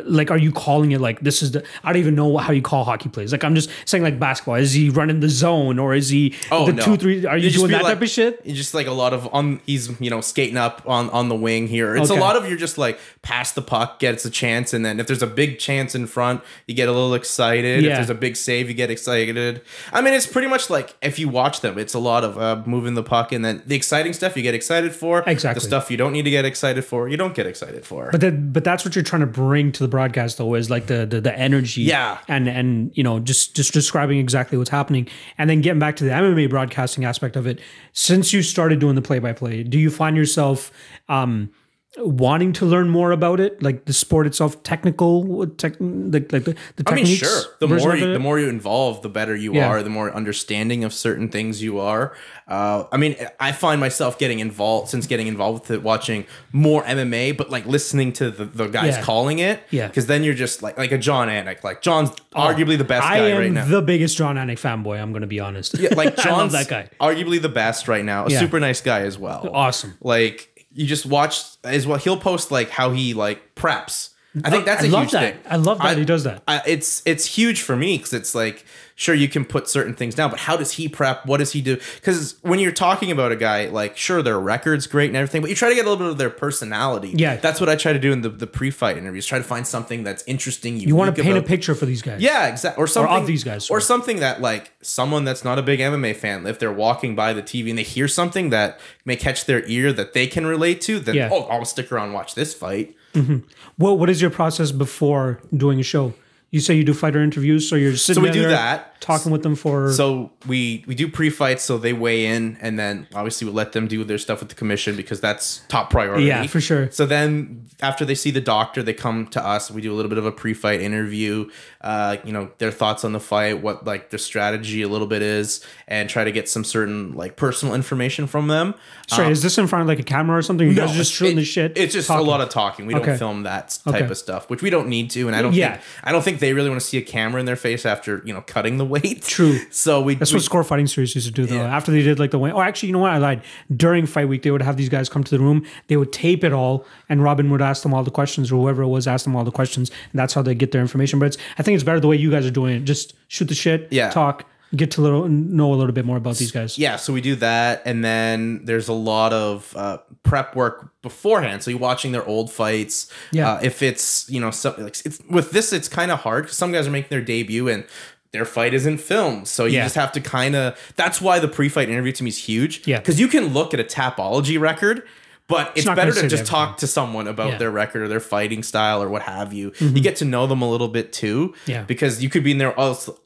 like 0.02 0.30
are 0.30 0.38
you 0.38 0.50
calling 0.50 0.92
it 0.92 1.00
like 1.00 1.20
this 1.20 1.42
is 1.42 1.52
the 1.52 1.64
I 1.84 1.92
don't 1.92 2.00
even 2.00 2.14
know 2.14 2.36
how 2.38 2.52
you 2.52 2.62
call 2.62 2.84
hockey 2.84 3.08
plays. 3.08 3.30
Like 3.32 3.44
I'm 3.44 3.54
just 3.54 3.70
saying 3.84 4.02
like 4.02 4.18
basketball. 4.18 4.56
Is 4.56 4.72
he 4.72 4.90
running 4.90 5.20
the 5.20 5.28
zone 5.28 5.78
or 5.78 5.94
is 5.94 6.08
he 6.08 6.34
Oh 6.50 6.66
the 6.66 6.72
no. 6.72 6.82
two 6.84 6.96
three 6.96 7.24
are 7.26 7.36
you, 7.36 7.48
just 7.50 7.58
doing 7.60 7.70
that 7.70 7.82
like- 7.84 7.94
type 7.94 8.02
of 8.02 8.08
shit? 8.08 8.44
Just 8.46 8.74
like 8.74 8.86
a 8.86 8.92
lot 8.92 9.12
of 9.14 9.32
on 9.32 9.60
he's 9.66 9.98
you 10.00 10.10
know 10.10 10.20
skating 10.20 10.56
up 10.56 10.82
on 10.86 11.10
on 11.10 11.28
the 11.28 11.34
wing 11.36 11.68
here. 11.68 11.94
It's 11.96 12.10
Okay. 12.10 12.18
a 12.18 12.22
lot 12.22 12.36
of 12.36 12.48
you're 12.48 12.58
just 12.58 12.76
like 12.78 12.98
pass 13.22 13.52
the 13.52 13.62
puck, 13.62 13.98
gets 14.00 14.24
a 14.24 14.30
chance, 14.30 14.72
and 14.74 14.84
then 14.84 14.98
if 15.00 15.06
there's 15.06 15.22
a 15.22 15.26
big 15.26 15.58
chance 15.58 15.94
in 15.94 16.06
front, 16.06 16.40
you 16.66 16.74
get 16.74 16.88
a 16.88 16.92
little 16.92 17.14
excited. 17.14 17.82
Yeah. 17.84 17.90
If 17.90 17.96
there's 17.98 18.10
a 18.10 18.14
big 18.14 18.36
save, 18.36 18.68
you 18.68 18.74
get 18.74 18.90
excited. 18.90 19.62
I 19.92 20.00
mean, 20.00 20.12
it's 20.14 20.26
pretty 20.26 20.48
much 20.48 20.70
like 20.70 20.94
if 21.02 21.18
you 21.18 21.28
watch 21.28 21.60
them, 21.60 21.78
it's 21.78 21.94
a 21.94 21.98
lot 21.98 22.24
of 22.24 22.36
uh, 22.38 22.62
moving 22.66 22.94
the 22.94 23.02
puck, 23.02 23.32
and 23.32 23.44
then 23.44 23.62
the 23.66 23.76
exciting 23.76 24.12
stuff 24.12 24.36
you 24.36 24.42
get 24.42 24.54
excited 24.54 24.94
for. 24.94 25.22
Exactly. 25.26 25.60
The 25.60 25.66
stuff 25.66 25.90
you 25.90 25.96
don't 25.96 26.12
need 26.12 26.24
to 26.24 26.30
get 26.30 26.44
excited 26.44 26.84
for, 26.84 27.08
you 27.08 27.16
don't 27.16 27.34
get 27.34 27.46
excited 27.46 27.86
for. 27.86 28.08
But 28.10 28.20
that, 28.20 28.52
but 28.52 28.64
that's 28.64 28.84
what 28.84 28.94
you're 28.96 29.04
trying 29.04 29.20
to 29.20 29.26
bring 29.26 29.70
to 29.72 29.83
the 29.84 29.88
broadcast 29.96 30.38
though 30.38 30.54
is 30.54 30.68
like 30.70 30.86
the 30.86 31.06
the, 31.06 31.20
the 31.20 31.38
energy 31.38 31.82
Yeah. 31.82 32.18
and 32.26 32.48
and 32.48 32.90
you 32.96 33.02
know 33.04 33.20
just 33.20 33.54
just 33.54 33.72
describing 33.72 34.18
exactly 34.18 34.58
what's 34.58 34.70
happening 34.70 35.06
and 35.38 35.48
then 35.48 35.60
getting 35.60 35.78
back 35.78 35.96
to 35.96 36.04
the 36.04 36.10
MMA 36.10 36.50
broadcasting 36.50 37.04
aspect 37.04 37.36
of 37.36 37.46
it 37.46 37.60
since 37.92 38.32
you 38.32 38.42
started 38.42 38.78
doing 38.80 38.94
the 38.96 39.02
play 39.02 39.18
by 39.20 39.32
play 39.32 39.62
do 39.62 39.78
you 39.78 39.90
find 39.90 40.16
yourself 40.16 40.70
um 41.08 41.50
wanting 41.98 42.52
to 42.52 42.66
learn 42.66 42.88
more 42.88 43.12
about 43.12 43.38
it 43.40 43.62
like 43.62 43.84
the 43.84 43.92
sport 43.92 44.26
itself 44.26 44.62
technical 44.64 45.46
tech, 45.46 45.74
like, 45.78 46.32
like 46.32 46.44
the, 46.44 46.56
the 46.76 46.82
I 46.86 46.94
mean, 46.94 47.06
sure. 47.06 47.42
The 47.60 47.68
more 47.68 47.96
you, 47.96 48.12
the 48.12 48.18
more 48.18 48.38
you 48.40 48.48
involve, 48.48 49.02
the 49.02 49.08
better 49.08 49.34
you 49.36 49.54
Yeah. 49.54 49.68
are. 49.68 49.82
The 49.82 49.90
more 49.90 50.10
understanding 50.12 50.82
of 50.84 50.92
certain 50.92 51.28
things 51.28 51.62
you 51.62 51.78
are. 51.78 52.14
Uh, 52.48 52.84
I 52.92 52.96
mean, 52.96 53.16
I 53.40 53.52
find 53.52 53.80
myself 53.80 54.18
getting 54.18 54.40
involved 54.40 54.88
since 54.90 55.06
getting 55.06 55.28
involved 55.28 55.62
with 55.62 55.70
it, 55.70 55.82
watching 55.82 56.26
more 56.52 56.82
MMA, 56.82 57.36
but 57.36 57.50
like 57.50 57.64
listening 57.66 58.12
to 58.14 58.30
the, 58.30 58.44
the 58.44 58.66
guys 58.66 58.96
Yeah. 58.96 59.02
calling 59.02 59.38
it. 59.38 59.60
Yeah. 59.70 59.84
Oh, 59.84 59.88
Because 59.88 60.06
then 60.06 60.24
you're 60.24 60.34
just 60.34 60.62
like 60.62 60.76
like 60.76 60.92
a 60.92 60.98
Jon 60.98 61.28
Anik. 61.28 61.62
Like 61.64 61.80
John's 61.80 62.10
arguably 62.34 62.76
the 62.76 62.84
best 62.84 63.06
I 63.06 63.18
guy 63.18 63.28
am 63.28 63.38
right 63.38 63.52
now. 63.52 63.64
the 63.66 63.82
biggest 63.82 64.16
Jon 64.16 64.36
Anik 64.36 64.58
fanboy 64.60 65.00
I'm 65.00 65.12
gonna 65.12 65.26
be 65.28 65.38
honest 65.40 65.78
yeah, 65.78 65.90
like 65.94 66.16
John's 66.24 66.52
that 66.52 66.68
guy 66.68 66.88
arguably 67.00 67.40
the 67.40 67.48
best 67.48 67.86
right 67.88 68.04
now. 68.04 68.26
A 68.26 68.30
Yeah. 68.30 68.40
super 68.40 68.58
nice 68.58 68.80
guy 68.80 69.00
as 69.02 69.16
well. 69.18 69.48
awesome 69.54 69.96
Like 70.00 70.50
you 70.74 70.86
just 70.86 71.06
watch 71.06 71.42
as 71.64 71.86
well. 71.86 71.98
He'll 71.98 72.16
post 72.18 72.50
like 72.50 72.70
how 72.70 72.90
he 72.90 73.14
like 73.14 73.54
preps. 73.54 74.10
I 74.42 74.50
think 74.50 74.64
that's 74.64 74.82
I 74.82 74.86
a 74.86 74.90
love 74.90 75.02
huge 75.04 75.12
that 75.12 75.34
thing. 75.34 75.42
I 75.48 75.56
love 75.56 75.78
that 75.78 75.86
I- 75.86 75.94
he 75.94 76.04
does 76.04 76.24
that 76.24 76.42
I, 76.48 76.60
it's 76.66 77.02
it's 77.06 77.24
huge 77.24 77.62
for 77.62 77.76
me 77.76 77.96
because 77.98 78.12
it's 78.12 78.34
like 78.34 78.64
sure 78.96 79.14
you 79.14 79.28
can 79.28 79.44
put 79.44 79.68
certain 79.68 79.92
things 79.94 80.14
down, 80.14 80.30
but 80.30 80.38
how 80.40 80.56
does 80.56 80.72
he 80.72 80.88
prep? 80.88 81.26
What 81.26 81.38
does 81.38 81.52
he 81.52 81.60
do? 81.60 81.78
Because 81.96 82.36
when 82.42 82.58
you're 82.60 82.72
talking 82.72 83.10
about 83.10 83.32
a 83.32 83.36
guy, 83.36 83.66
like 83.66 83.96
sure 83.96 84.22
their 84.22 84.38
record's 84.38 84.86
great 84.86 85.08
and 85.08 85.16
everything, 85.16 85.40
but 85.40 85.50
you 85.50 85.56
try 85.56 85.68
to 85.68 85.74
get 85.74 85.84
a 85.84 85.88
little 85.88 86.04
bit 86.04 86.10
of 86.12 86.18
their 86.18 86.30
personality. 86.30 87.12
Yeah. 87.16 87.36
that's 87.36 87.60
what 87.60 87.68
I 87.68 87.76
try 87.76 87.92
to 87.92 87.98
do 87.98 88.12
in 88.12 88.22
the, 88.22 88.28
the 88.28 88.46
pre-fight 88.46 88.96
interviews. 88.96 89.26
Try 89.26 89.38
to 89.38 89.44
find 89.44 89.66
something 89.66 90.04
that's 90.04 90.22
interesting. 90.26 90.76
you 90.78 90.88
you 90.88 90.96
want 90.96 91.14
to 91.14 91.22
paint 91.22 91.36
a 91.36 91.42
picture 91.42 91.74
for 91.74 91.86
these 91.86 92.02
guys 92.02 92.20
yeah, 92.20 92.46
exactly. 92.46 92.82
Or 92.82 92.86
something 92.86 93.26
these 93.26 93.44
guys, 93.44 93.68
or 93.70 93.80
something 93.80 94.20
that 94.20 94.40
like 94.40 94.72
someone 94.80 95.24
that's 95.24 95.44
not 95.44 95.58
a 95.58 95.62
big 95.62 95.80
MMA 95.80 96.14
fan, 96.16 96.46
if 96.46 96.58
they're 96.58 96.72
walking 96.72 97.16
by 97.16 97.32
the 97.32 97.42
TV 97.42 97.70
and 97.70 97.78
they 97.78 97.82
hear 97.82 98.06
something 98.08 98.50
that 98.50 98.78
may 99.04 99.16
catch 99.16 99.46
their 99.46 99.64
ear 99.66 99.92
that 99.92 100.12
they 100.12 100.26
can 100.26 100.46
relate 100.46 100.80
to, 100.82 101.00
then 101.00 101.14
Yeah. 101.16 101.30
oh, 101.32 101.42
I'll 101.44 101.64
stick 101.64 101.90
around 101.90 102.06
and 102.06 102.14
watch 102.14 102.34
this 102.34 102.54
fight. 102.54 102.94
Mm-hmm. 103.14 103.38
Well, 103.78 103.96
what 103.98 104.08
is 104.10 104.20
your 104.20 104.30
process 104.30 104.70
before 104.72 105.40
doing 105.56 105.80
a 105.80 105.82
show? 105.84 106.14
You 106.54 106.60
say 106.60 106.74
you 106.74 106.84
do 106.84 106.94
fighter 106.94 107.20
interviews, 107.20 107.68
so 107.68 107.74
you're 107.74 107.96
sitting 107.96 108.22
So 108.22 108.28
we 108.28 108.30
there 108.30 108.44
do 108.44 108.48
that. 108.50 109.00
talking 109.00 109.32
with 109.32 109.42
them 109.42 109.56
for. 109.56 109.92
So 109.92 110.30
we 110.46 110.84
we 110.86 110.94
do 110.94 111.08
pre-fights, 111.08 111.64
so 111.64 111.78
they 111.78 111.92
weigh 111.92 112.26
in, 112.26 112.56
and 112.60 112.78
then 112.78 113.08
obviously 113.12 113.48
we 113.48 113.52
let 113.52 113.72
them 113.72 113.88
do 113.88 114.04
their 114.04 114.18
stuff 114.18 114.38
with 114.38 114.50
the 114.50 114.54
commission 114.54 114.94
because 114.94 115.20
that's 115.20 115.62
top 115.66 115.90
priority. 115.90 116.26
Yeah, 116.26 116.46
for 116.46 116.60
sure. 116.60 116.92
So 116.92 117.06
then 117.06 117.66
after 117.82 118.04
they 118.04 118.14
see 118.14 118.30
the 118.30 118.40
doctor, 118.40 118.84
they 118.84 118.94
come 118.94 119.26
to 119.28 119.44
us. 119.44 119.68
We 119.68 119.82
do 119.82 119.92
a 119.92 119.96
little 119.96 120.08
bit 120.08 120.18
of 120.18 120.26
a 120.26 120.30
pre-fight 120.32 120.80
interview. 120.80 121.50
Uh, 121.84 122.16
you 122.24 122.32
know 122.32 122.50
their 122.56 122.70
thoughts 122.70 123.04
on 123.04 123.12
the 123.12 123.20
fight, 123.20 123.60
what 123.60 123.84
like 123.84 124.08
their 124.08 124.18
strategy 124.18 124.80
a 124.80 124.88
little 124.88 125.06
bit 125.06 125.20
is, 125.20 125.62
and 125.86 126.08
try 126.08 126.24
to 126.24 126.32
get 126.32 126.48
some 126.48 126.64
certain 126.64 127.12
like 127.12 127.36
personal 127.36 127.74
information 127.74 128.26
from 128.26 128.48
them. 128.48 128.74
Sorry, 129.06 129.30
is 129.30 129.42
this 129.42 129.58
in 129.58 129.66
front 129.66 129.82
of 129.82 129.88
like 129.88 129.98
a 129.98 130.02
camera 130.02 130.38
or 130.38 130.40
something? 130.40 130.66
You 130.66 130.74
guys 130.74 130.92
are 130.92 130.94
just 130.94 131.10
it- 131.12 131.14
shooting 131.14 131.36
the 131.36 131.44
shit. 131.44 131.76
It's 131.76 131.92
just 131.92 132.08
talking? 132.08 132.26
a 132.26 132.30
lot 132.30 132.40
of 132.40 132.48
talking. 132.48 132.86
We 132.86 132.94
Okay. 132.94 133.04
don't 133.04 133.18
film 133.18 133.42
that 133.42 133.78
type 133.84 133.96
Okay. 133.96 134.10
of 134.10 134.16
stuff, 134.16 134.48
which 134.48 134.62
we 134.62 134.70
don't 134.70 134.88
need 134.88 135.10
to, 135.10 135.26
and 135.26 135.36
I 135.36 135.42
don't. 135.42 135.52
Yeah. 135.52 135.72
think, 135.72 135.82
I 136.04 136.12
don't 136.12 136.22
think 136.24 136.38
they 136.40 136.54
really 136.54 136.70
want 136.70 136.80
to 136.80 136.86
see 136.86 136.96
a 136.96 137.02
camera 137.02 137.38
in 137.38 137.44
their 137.44 137.54
face 137.54 137.84
after 137.84 138.22
you 138.24 138.32
know 138.32 138.40
cutting 138.40 138.78
the 138.78 138.86
weight. 138.86 139.22
True. 139.26 139.58
So 139.70 140.00
we. 140.00 140.14
That's 140.14 140.32
we- 140.32 140.36
what 140.36 140.42
score 140.44 140.64
fighting 140.64 140.86
series 140.86 141.14
used 141.14 141.26
to 141.26 141.32
do 141.34 141.44
though. 141.44 141.56
Yeah. 141.56 141.76
After 141.76 141.92
they 141.92 142.00
did 142.00 142.18
like 142.18 142.30
the 142.30 142.38
way, 142.38 142.50
oh, 142.50 142.62
actually, 142.62 142.86
you 142.88 142.92
know 142.94 143.00
what? 143.00 143.10
I 143.10 143.18
lied. 143.18 143.42
During 143.76 144.06
fight 144.06 144.26
week, 144.28 144.40
they 144.42 144.50
would 144.50 144.62
have 144.62 144.78
these 144.78 144.88
guys 144.88 145.10
come 145.10 145.22
to 145.22 145.30
the 145.30 145.38
room. 145.44 145.66
They 145.88 145.98
would 145.98 146.12
tape 146.14 146.44
it 146.44 146.54
all, 146.54 146.86
and 147.10 147.22
Robin 147.22 147.50
would 147.50 147.60
ask 147.60 147.82
them 147.82 147.92
all 147.92 148.04
the 148.04 148.10
questions, 148.10 148.50
or 148.50 148.56
whoever 148.62 148.82
it 148.84 148.88
was 148.88 149.06
asked 149.06 149.24
them 149.24 149.36
all 149.36 149.44
the 149.44 149.50
questions, 149.50 149.90
and 150.12 150.18
that's 150.18 150.32
how 150.32 150.40
they 150.40 150.54
get 150.54 150.72
their 150.72 150.80
information. 150.80 151.18
But 151.18 151.26
it's, 151.26 151.36
I 151.58 151.62
think 151.62 151.73
it's 151.74 151.84
better 151.84 152.00
the 152.00 152.08
way 152.08 152.16
you 152.16 152.30
guys 152.30 152.46
are 152.46 152.50
doing 152.50 152.76
it. 152.76 152.84
Just 152.84 153.14
shoot 153.28 153.46
the 153.48 153.54
shit, 153.54 153.88
Yeah. 153.90 154.10
talk, 154.10 154.44
get 154.74 154.90
to 154.92 155.00
little 155.00 155.28
know 155.28 155.72
a 155.72 155.76
little 155.76 155.92
bit 155.92 156.04
more 156.04 156.16
about 156.16 156.36
these 156.36 156.50
guys. 156.50 156.78
yeah, 156.78 156.96
so 156.96 157.12
we 157.12 157.20
do 157.20 157.36
that, 157.36 157.82
and 157.84 158.04
then 158.04 158.64
there's 158.64 158.88
a 158.88 158.92
lot 158.92 159.32
of 159.32 159.72
uh, 159.76 159.98
prep 160.22 160.56
work 160.56 160.90
beforehand. 161.02 161.62
So 161.62 161.70
you're 161.70 161.78
watching 161.80 162.12
their 162.12 162.24
old 162.26 162.50
fights. 162.50 163.10
Yeah. 163.30 163.52
Uh, 163.54 163.60
if 163.62 163.82
it's 163.82 164.28
you 164.30 164.40
know 164.40 164.50
so, 164.50 164.74
like 164.78 164.96
it's 165.04 165.20
with 165.30 165.52
this, 165.52 165.72
it's 165.72 165.88
kind 165.88 166.10
of 166.10 166.20
hard 166.20 166.44
because 166.44 166.56
some 166.56 166.72
guys 166.72 166.86
are 166.86 166.90
making 166.90 167.10
their 167.10 167.20
debut 167.22 167.68
and 167.68 167.84
their 168.32 168.44
fight 168.44 168.74
isn't 168.74 168.98
filmed, 168.98 169.46
so 169.46 169.64
you 169.64 169.74
Yeah. 169.76 169.84
just 169.84 169.94
have 169.94 170.10
to 170.12 170.20
kind 170.20 170.56
of. 170.56 170.76
That's 170.96 171.20
why 171.20 171.38
the 171.38 171.46
pre-fight 171.46 171.88
interview 171.88 172.10
to 172.12 172.24
me 172.24 172.28
is 172.30 172.38
huge. 172.38 172.82
Yeah. 172.84 172.98
because 172.98 173.20
you 173.20 173.28
can 173.28 173.52
look 173.54 173.72
at 173.74 173.78
a 173.80 173.84
tapology 173.84 174.58
record. 174.58 175.04
But 175.46 175.72
it's, 175.76 175.84
not 175.84 175.94
better 175.96 176.10
to 176.12 176.26
just 176.26 176.46
talk 176.46 176.78
to 176.78 176.86
someone 176.86 177.28
about 177.28 177.50
Yeah. 177.52 177.58
their 177.58 177.70
record 177.70 178.00
or 178.02 178.08
their 178.08 178.18
fighting 178.20 178.62
style 178.62 179.02
or 179.02 179.10
what 179.10 179.20
have 179.22 179.52
you. 179.52 179.72
You 179.78 180.00
get 180.00 180.16
to 180.16 180.24
know 180.24 180.46
them 180.46 180.62
a 180.62 180.70
little 180.70 180.88
bit 180.88 181.12
too. 181.12 181.54
Yeah. 181.66 181.82
Because 181.82 182.22
you 182.22 182.30
could 182.30 182.42
be 182.42 182.52
in 182.52 182.58
there. 182.58 182.74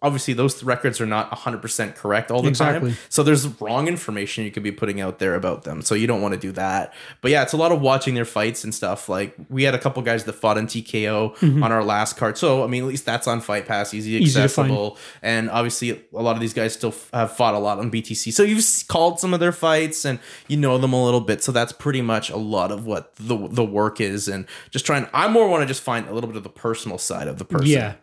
Obviously, 0.03 0.35
those 0.35 0.65
records 0.65 1.01
are 1.01 1.07
not 1.07 1.31
100% 1.31 1.95
correct 1.95 2.33
all 2.33 2.43
the 2.43 2.49
Exactly. 2.49 2.91
time. 2.91 2.99
So 3.09 3.23
there's 3.23 3.47
wrong 3.61 3.87
information 3.87 4.45
you 4.45 4.51
could 4.51 4.65
be 4.65 4.73
putting 4.73 5.01
out 5.01 5.21
there 5.21 5.37
about 5.37 5.63
them. 5.63 5.81
So 5.81 5.95
you 5.95 6.09
don't 6.09 6.21
want 6.21 6.35
to 6.35 6.41
do 6.41 6.51
that. 6.53 6.93
But 7.21 7.31
yeah, 7.31 7.43
it's 7.45 7.53
a 7.53 7.57
lot 7.57 7.71
of 7.71 7.81
watching 7.81 8.15
their 8.15 8.25
fights 8.25 8.65
and 8.65 8.75
stuff. 8.75 9.09
Like 9.09 9.37
we 9.49 9.63
had 9.63 9.77
a 9.77 9.79
couple 9.79 10.03
guys 10.03 10.25
that 10.25 10.33
fought 10.33 10.59
in 10.59 10.67
TKO 10.67 11.63
on 11.63 11.71
our 11.71 11.85
last 11.85 12.17
card. 12.17 12.37
So 12.37 12.65
I 12.65 12.67
mean, 12.67 12.83
at 12.83 12.89
least 12.89 13.07
that's 13.07 13.29
on 13.29 13.41
Fight 13.41 13.67
Pass, 13.67 13.95
easy 13.95 14.09
Mm-hmm. 14.15 14.23
Easy 14.25 14.41
accessible. 14.41 14.99
And 15.23 15.49
obviously, 15.51 16.03
a 16.13 16.21
lot 16.23 16.35
of 16.35 16.41
these 16.41 16.55
guys 16.55 16.73
still 16.73 16.95
have 17.13 17.37
fought 17.37 17.55
a 17.55 17.59
lot 17.61 17.79
on 17.79 17.91
BTC. 17.93 18.33
So 18.33 18.43
you've 18.43 18.65
called 18.89 19.21
some 19.21 19.33
of 19.35 19.39
their 19.41 19.53
fights 19.53 20.05
and 20.05 20.19
you 20.49 20.57
know 20.57 20.79
them 20.79 20.93
a 20.93 21.05
little 21.05 21.21
bit. 21.21 21.45
So 21.45 21.53
that's 21.53 21.73
pretty 21.73 22.03
much 22.09 22.31
a 22.31 22.37
lot 22.37 22.73
of 22.73 22.87
what 22.87 23.15
the 23.17 23.37
the 23.49 23.65
work 23.65 24.01
is. 24.01 24.27
And 24.27 24.47
just 24.71 24.85
trying. 24.85 25.07
I 25.13 25.29
more 25.29 25.49
want 25.49 25.63
to 25.63 25.67
just 25.67 25.83
find 25.83 26.09
a 26.09 26.13
little 26.13 26.29
bit 26.29 26.37
of 26.37 26.43
the 26.43 26.49
personal 26.49 26.99
side 26.99 27.29
of 27.29 27.39
the 27.39 27.45
person. 27.45 27.69
Yeah. 27.69 27.95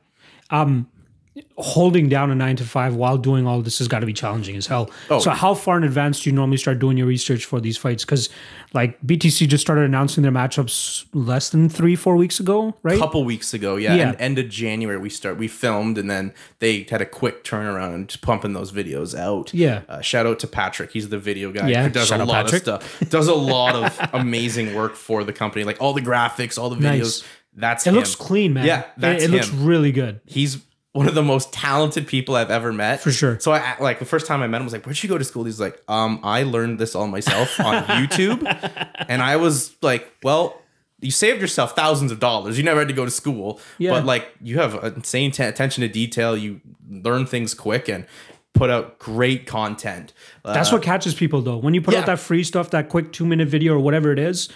Um, 0.49 0.87
holding 1.57 2.09
down 2.09 2.31
a 2.31 2.35
nine 2.35 2.55
to 2.55 2.63
five 2.63 2.95
while 2.95 3.17
doing 3.17 3.45
all 3.47 3.61
this 3.61 3.79
has 3.79 3.87
got 3.87 3.99
to 3.99 4.05
be 4.05 4.13
challenging 4.13 4.55
as 4.55 4.67
hell. 4.67 4.89
Oh. 5.09 5.19
So, 5.19 5.31
how 5.31 5.53
far 5.53 5.77
in 5.77 5.83
advance 5.83 6.21
do 6.21 6.29
you 6.29 6.35
normally 6.35 6.57
start 6.57 6.79
doing 6.79 6.97
your 6.97 7.07
research 7.07 7.45
for 7.45 7.59
these 7.59 7.77
fights? 7.77 8.05
Because, 8.05 8.29
like, 8.73 8.99
BTC 9.01 9.47
just 9.47 9.61
started 9.61 9.83
announcing 9.85 10.23
their 10.23 10.31
matchups 10.31 11.05
less 11.13 11.49
than 11.49 11.67
three, 11.69 11.95
four 11.95 12.15
weeks 12.15 12.39
ago, 12.39 12.75
right? 12.83 12.95
A 12.97 12.99
couple 12.99 13.23
weeks 13.23 13.53
ago 13.53 13.75
yeah, 13.75 13.95
Yeah. 13.95 14.09
and 14.09 14.21
end 14.21 14.39
of 14.39 14.49
january 14.49 14.97
we 14.97 15.09
start 15.09 15.37
we 15.37 15.47
filmed 15.47 15.97
and 15.97 16.09
then 16.09 16.33
they 16.59 16.85
had 16.89 17.01
a 17.01 17.05
quick 17.05 17.43
turnaround 17.43 17.93
and 17.95 18.17
pumping 18.21 18.53
those 18.53 18.71
videos 18.71 19.17
out 19.17 19.53
Yeah. 19.53 19.81
uh, 19.89 20.01
shout 20.01 20.25
out 20.25 20.39
to 20.39 20.47
patrick 20.47 20.91
he's 20.91 21.09
the 21.09 21.17
video 21.17 21.51
guy 21.51 21.69
Yeah, 21.69 21.83
who 21.83 21.89
does 21.89 22.11
a 22.11 22.17
lot 22.17 22.45
Patrick. 22.45 22.67
of 22.67 22.81
stuff 22.83 23.09
does 23.09 23.27
a 23.27 23.33
lot 23.35 23.75
of 23.75 24.09
amazing 24.13 24.73
work 24.75 24.95
for 24.95 25.23
the 25.23 25.33
company 25.33 25.63
like 25.65 25.81
all 25.81 25.93
the 25.93 26.01
graphics 26.01 26.57
all 26.57 26.69
the 26.69 26.75
videos 26.75 26.83
Nice. 26.99 27.23
that's 27.55 27.85
It 27.87 27.89
him. 27.89 27.95
looks 27.95 28.15
clean, 28.15 28.53
man. 28.53 28.65
Yeah, 28.65 28.79
It- 28.81 28.87
that's 28.97 29.23
it, 29.23 29.29
looks 29.31 29.49
him. 29.49 29.65
really 29.65 29.91
good. 29.91 30.21
he's 30.25 30.57
one 30.95 31.09
of 31.09 31.13
the 31.13 31.21
most 31.21 31.51
talented 31.51 32.07
people 32.07 32.35
I've 32.37 32.49
ever 32.49 32.71
met. 32.71 33.01
For 33.01 33.11
sure. 33.11 33.37
So 33.41 33.51
I 33.51 33.75
like 33.81 33.99
the 33.99 34.05
first 34.05 34.27
time 34.27 34.41
I 34.41 34.47
met 34.47 34.57
him 34.57 34.63
I 34.63 34.65
was 34.65 34.73
like, 34.73 34.85
"Where'd 34.85 35.03
you 35.03 35.09
go 35.09 35.17
to 35.17 35.25
school?" 35.25 35.43
He's 35.43 35.59
like, 35.59 35.81
"Um, 35.89 36.21
I 36.23 36.43
learned 36.43 36.79
this 36.79 36.95
all 36.95 37.07
myself 37.07 37.59
on 37.59 37.83
YouTube." 37.99 38.41
and 39.09 39.21
I 39.21 39.35
was 39.35 39.75
like, 39.81 40.09
"Well, 40.23 40.61
you 41.01 41.11
saved 41.11 41.41
yourself 41.41 41.75
thousands 41.75 42.13
of 42.13 42.21
dollars. 42.21 42.57
You 42.57 42.63
never 42.63 42.79
had 42.79 42.87
to 42.87 42.93
go 42.93 43.03
to 43.03 43.11
school, 43.11 43.59
Yeah. 43.77 43.91
but 43.91 44.05
like 44.05 44.33
you 44.41 44.57
have 44.59 44.81
insane 44.95 45.31
t- 45.31 45.43
attention 45.43 45.81
to 45.81 45.89
detail. 45.89 46.37
You 46.37 46.61
learn 46.89 47.25
things 47.25 47.53
quick 47.53 47.89
and 47.89 48.05
put 48.53 48.69
out 48.69 48.97
great 48.97 49.45
content. 49.45 50.13
Uh, 50.45 50.53
That's 50.53 50.71
what 50.71 50.81
catches 50.81 51.13
people, 51.13 51.41
though. 51.41 51.57
When 51.57 51.73
you 51.73 51.81
put 51.81 51.93
yeah. 51.93 51.99
out 51.99 52.05
that 52.05 52.19
free 52.19 52.43
stuff, 52.45 52.69
that 52.71 52.87
quick 52.87 53.11
two 53.11 53.25
minute 53.25 53.49
video 53.49 53.73
or 53.73 53.79
whatever 53.79 54.13
it 54.13 54.19
is, 54.19 54.47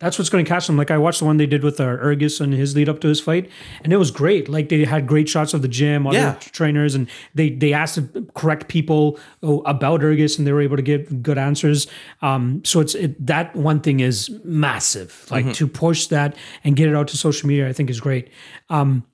that's 0.00 0.18
what's 0.18 0.30
going 0.30 0.44
to 0.44 0.48
catch 0.48 0.66
them. 0.66 0.76
Like 0.76 0.90
I 0.90 0.98
watched 0.98 1.18
the 1.20 1.26
one 1.26 1.36
they 1.36 1.46
did 1.46 1.62
with 1.62 1.78
uh, 1.78 1.84
Ergus 1.84 2.40
and 2.40 2.52
his 2.54 2.74
lead 2.74 2.88
up 2.88 3.00
to 3.00 3.08
his 3.08 3.20
fight, 3.20 3.50
and 3.84 3.92
it 3.92 3.98
was 3.98 4.10
great. 4.10 4.48
Like 4.48 4.68
they 4.70 4.84
had 4.84 5.06
great 5.06 5.28
shots 5.28 5.54
of 5.54 5.60
the 5.62 5.68
gym, 5.68 6.06
other 6.06 6.16
Yeah. 6.18 6.34
trainers, 6.40 6.94
and 6.94 7.06
they 7.34 7.50
they 7.50 7.72
asked 7.72 7.96
the 7.96 8.26
correct 8.34 8.68
people 8.68 9.18
oh, 9.42 9.60
about 9.66 10.02
Ergus, 10.02 10.38
and 10.38 10.46
they 10.46 10.52
were 10.52 10.62
able 10.62 10.76
to 10.76 10.82
give 10.82 11.22
good 11.22 11.38
answers. 11.38 11.86
Um, 12.22 12.62
so 12.64 12.80
it's 12.80 12.94
it, 12.94 13.24
that 13.26 13.54
one 13.54 13.80
thing 13.80 14.00
is 14.00 14.30
massive. 14.44 15.26
Like 15.30 15.44
Mm-hmm. 15.44 15.52
to 15.52 15.68
push 15.68 16.06
that 16.06 16.34
and 16.64 16.76
get 16.76 16.88
it 16.88 16.94
out 16.96 17.08
to 17.08 17.16
social 17.16 17.48
media, 17.48 17.68
I 17.68 17.72
think 17.72 17.90
is 17.90 18.00
great. 18.00 18.28
Um, 18.70 19.04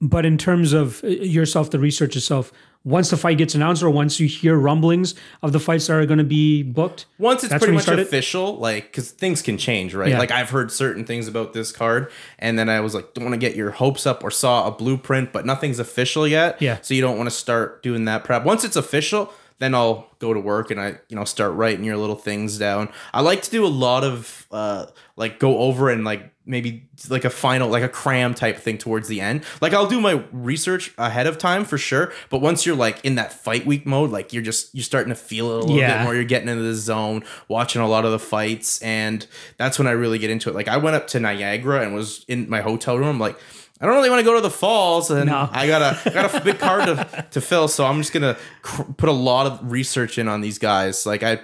but 0.00 0.24
in 0.24 0.38
terms 0.38 0.72
of 0.72 1.02
uh, 1.04 1.08
yourself, 1.08 1.70
the 1.70 1.78
research 1.78 2.16
itself, 2.16 2.52
once 2.84 3.10
the 3.10 3.16
fight 3.16 3.38
gets 3.38 3.54
announced 3.54 3.82
or 3.82 3.90
once 3.90 4.18
you 4.18 4.26
hear 4.26 4.56
rumblings 4.56 5.14
of 5.42 5.52
the 5.52 5.60
fights 5.60 5.86
that 5.88 5.94
are 5.94 6.06
going 6.06 6.18
to 6.18 6.24
be 6.24 6.62
booked, 6.62 7.06
Once 7.18 7.44
it's 7.44 7.52
pretty 7.52 7.72
much 7.72 7.88
official, 7.88 8.56
like 8.56 8.84
because 8.84 9.10
things 9.10 9.42
can 9.42 9.58
change, 9.58 9.94
right? 9.94 10.10
Yeah. 10.10 10.18
Like 10.18 10.30
I've 10.30 10.50
heard 10.50 10.70
certain 10.72 11.04
things 11.04 11.28
about 11.28 11.52
this 11.52 11.72
card, 11.72 12.10
and 12.38 12.58
then 12.58 12.68
I 12.68 12.80
was 12.80 12.94
like, 12.94 13.14
don't 13.14 13.24
want 13.24 13.34
to 13.34 13.38
get 13.38 13.56
your 13.56 13.72
hopes 13.72 14.06
up 14.06 14.24
or 14.24 14.30
saw 14.30 14.66
a 14.66 14.70
blueprint, 14.70 15.32
but 15.32 15.44
nothing's 15.44 15.78
official 15.78 16.26
yet. 16.26 16.60
Yeah. 16.62 16.78
So 16.80 16.94
you 16.94 17.02
don't 17.02 17.16
want 17.16 17.28
to 17.28 17.34
start 17.34 17.82
doing 17.82 18.04
that 18.06 18.24
prep. 18.24 18.44
Once 18.44 18.64
it's 18.64 18.76
official, 18.76 19.32
then 19.58 19.74
I'll 19.74 20.08
go 20.18 20.32
to 20.32 20.40
work 20.40 20.70
and 20.70 20.80
I, 20.80 20.98
you 21.08 21.16
know, 21.16 21.24
start 21.24 21.52
writing 21.54 21.84
your 21.84 21.96
little 21.96 22.16
things 22.16 22.58
down. 22.58 22.88
I 23.12 23.20
like 23.20 23.42
to 23.42 23.50
do 23.50 23.66
a 23.66 23.68
lot 23.68 24.04
of 24.04 24.46
uh 24.50 24.86
like 25.18 25.38
go 25.38 25.58
over 25.58 25.90
and 25.90 26.04
like 26.04 26.32
maybe 26.46 26.88
like 27.10 27.26
a 27.26 27.30
final 27.30 27.68
like 27.68 27.82
a 27.82 27.88
cram 27.90 28.32
type 28.32 28.56
thing 28.56 28.78
towards 28.78 29.06
the 29.08 29.20
end. 29.20 29.44
Like 29.60 29.74
I'll 29.74 29.86
do 29.86 30.00
my 30.00 30.24
research 30.32 30.94
ahead 30.96 31.26
of 31.26 31.36
time 31.36 31.66
for 31.66 31.76
sure, 31.76 32.10
but 32.30 32.40
once 32.40 32.64
you're 32.64 32.76
like 32.76 33.04
in 33.04 33.16
that 33.16 33.32
fight 33.34 33.66
week 33.66 33.84
mode, 33.84 34.10
like 34.10 34.32
you're 34.32 34.42
just 34.42 34.74
you're 34.74 34.82
starting 34.84 35.10
to 35.10 35.14
feel 35.14 35.50
it 35.50 35.54
a 35.56 35.58
little 35.60 35.76
Yeah. 35.76 35.98
bit 35.98 36.04
more. 36.04 36.14
You're 36.14 36.24
getting 36.24 36.48
into 36.48 36.62
the 36.62 36.74
zone, 36.74 37.24
watching 37.48 37.82
a 37.82 37.88
lot 37.88 38.06
of 38.06 38.12
the 38.12 38.18
fights, 38.18 38.80
and 38.80 39.26
that's 39.58 39.78
when 39.78 39.86
I 39.86 39.90
really 39.90 40.18
get 40.18 40.30
into 40.30 40.48
it. 40.48 40.54
Like 40.54 40.68
I 40.68 40.78
went 40.78 40.96
up 40.96 41.08
to 41.08 41.20
Niagara 41.20 41.82
and 41.82 41.94
was 41.94 42.24
in 42.28 42.48
my 42.48 42.62
hotel 42.62 42.96
room. 42.98 43.18
Like, 43.18 43.38
I 43.80 43.86
don't 43.86 43.94
really 43.96 44.08
want 44.10 44.20
to 44.20 44.24
go 44.24 44.34
to 44.36 44.40
the 44.40 44.50
falls, 44.50 45.10
and 45.10 45.26
No. 45.26 45.48
I 45.52 45.66
got 45.66 45.82
a 45.82 46.00
I 46.10 46.14
got 46.14 46.34
a 46.34 46.40
big 46.40 46.58
card 46.58 46.86
to, 46.86 47.26
to 47.32 47.40
fill, 47.40 47.68
so 47.68 47.84
I'm 47.84 47.98
just 47.98 48.12
gonna 48.14 48.36
cr- 48.62 48.82
put 48.96 49.08
a 49.08 49.12
lot 49.12 49.46
of 49.46 49.70
research 49.70 50.16
in 50.16 50.28
on 50.28 50.40
these 50.40 50.58
guys. 50.58 51.04
Like 51.04 51.22
I 51.22 51.40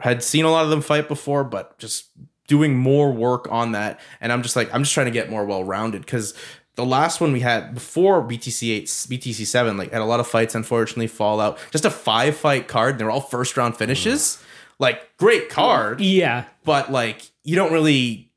had 0.00 0.22
seen 0.22 0.44
a 0.44 0.50
lot 0.50 0.64
of 0.64 0.70
them 0.70 0.80
fight 0.80 1.08
before, 1.08 1.42
but 1.44 1.76
just 1.78 2.06
doing 2.46 2.76
more 2.76 3.12
work 3.12 3.50
on 3.50 3.72
that, 3.72 4.00
and 4.20 4.32
I'm 4.32 4.42
just 4.42 4.56
like 4.56 4.72
I'm 4.74 4.82
just 4.82 4.94
trying 4.94 5.06
to 5.06 5.12
get 5.12 5.30
more 5.30 5.44
well 5.44 5.64
rounded 5.64 6.02
because. 6.02 6.34
The 6.76 6.84
last 6.84 7.22
one 7.22 7.32
we 7.32 7.40
had 7.40 7.72
before 7.72 8.22
BTC 8.22 8.70
eight, 8.70 8.84
BTC 8.84 9.46
seven, 9.46 9.78
like 9.78 9.92
had 9.92 10.02
a 10.02 10.04
lot 10.04 10.20
of 10.20 10.26
fights. 10.26 10.54
Unfortunately, 10.54 11.06
Fallout. 11.06 11.58
Just 11.70 11.86
a 11.86 11.90
five 11.90 12.36
fight 12.36 12.68
card. 12.68 12.98
They're 12.98 13.10
all 13.10 13.22
first 13.22 13.56
round 13.56 13.78
finishes. 13.78 14.20
Mm. 14.20 14.42
Like 14.78 15.16
great 15.16 15.48
card, 15.48 16.02
oh, 16.02 16.04
yeah, 16.04 16.44
but 16.64 16.92
like 16.92 17.30
you 17.44 17.56
don't 17.56 17.72
really 17.72 18.30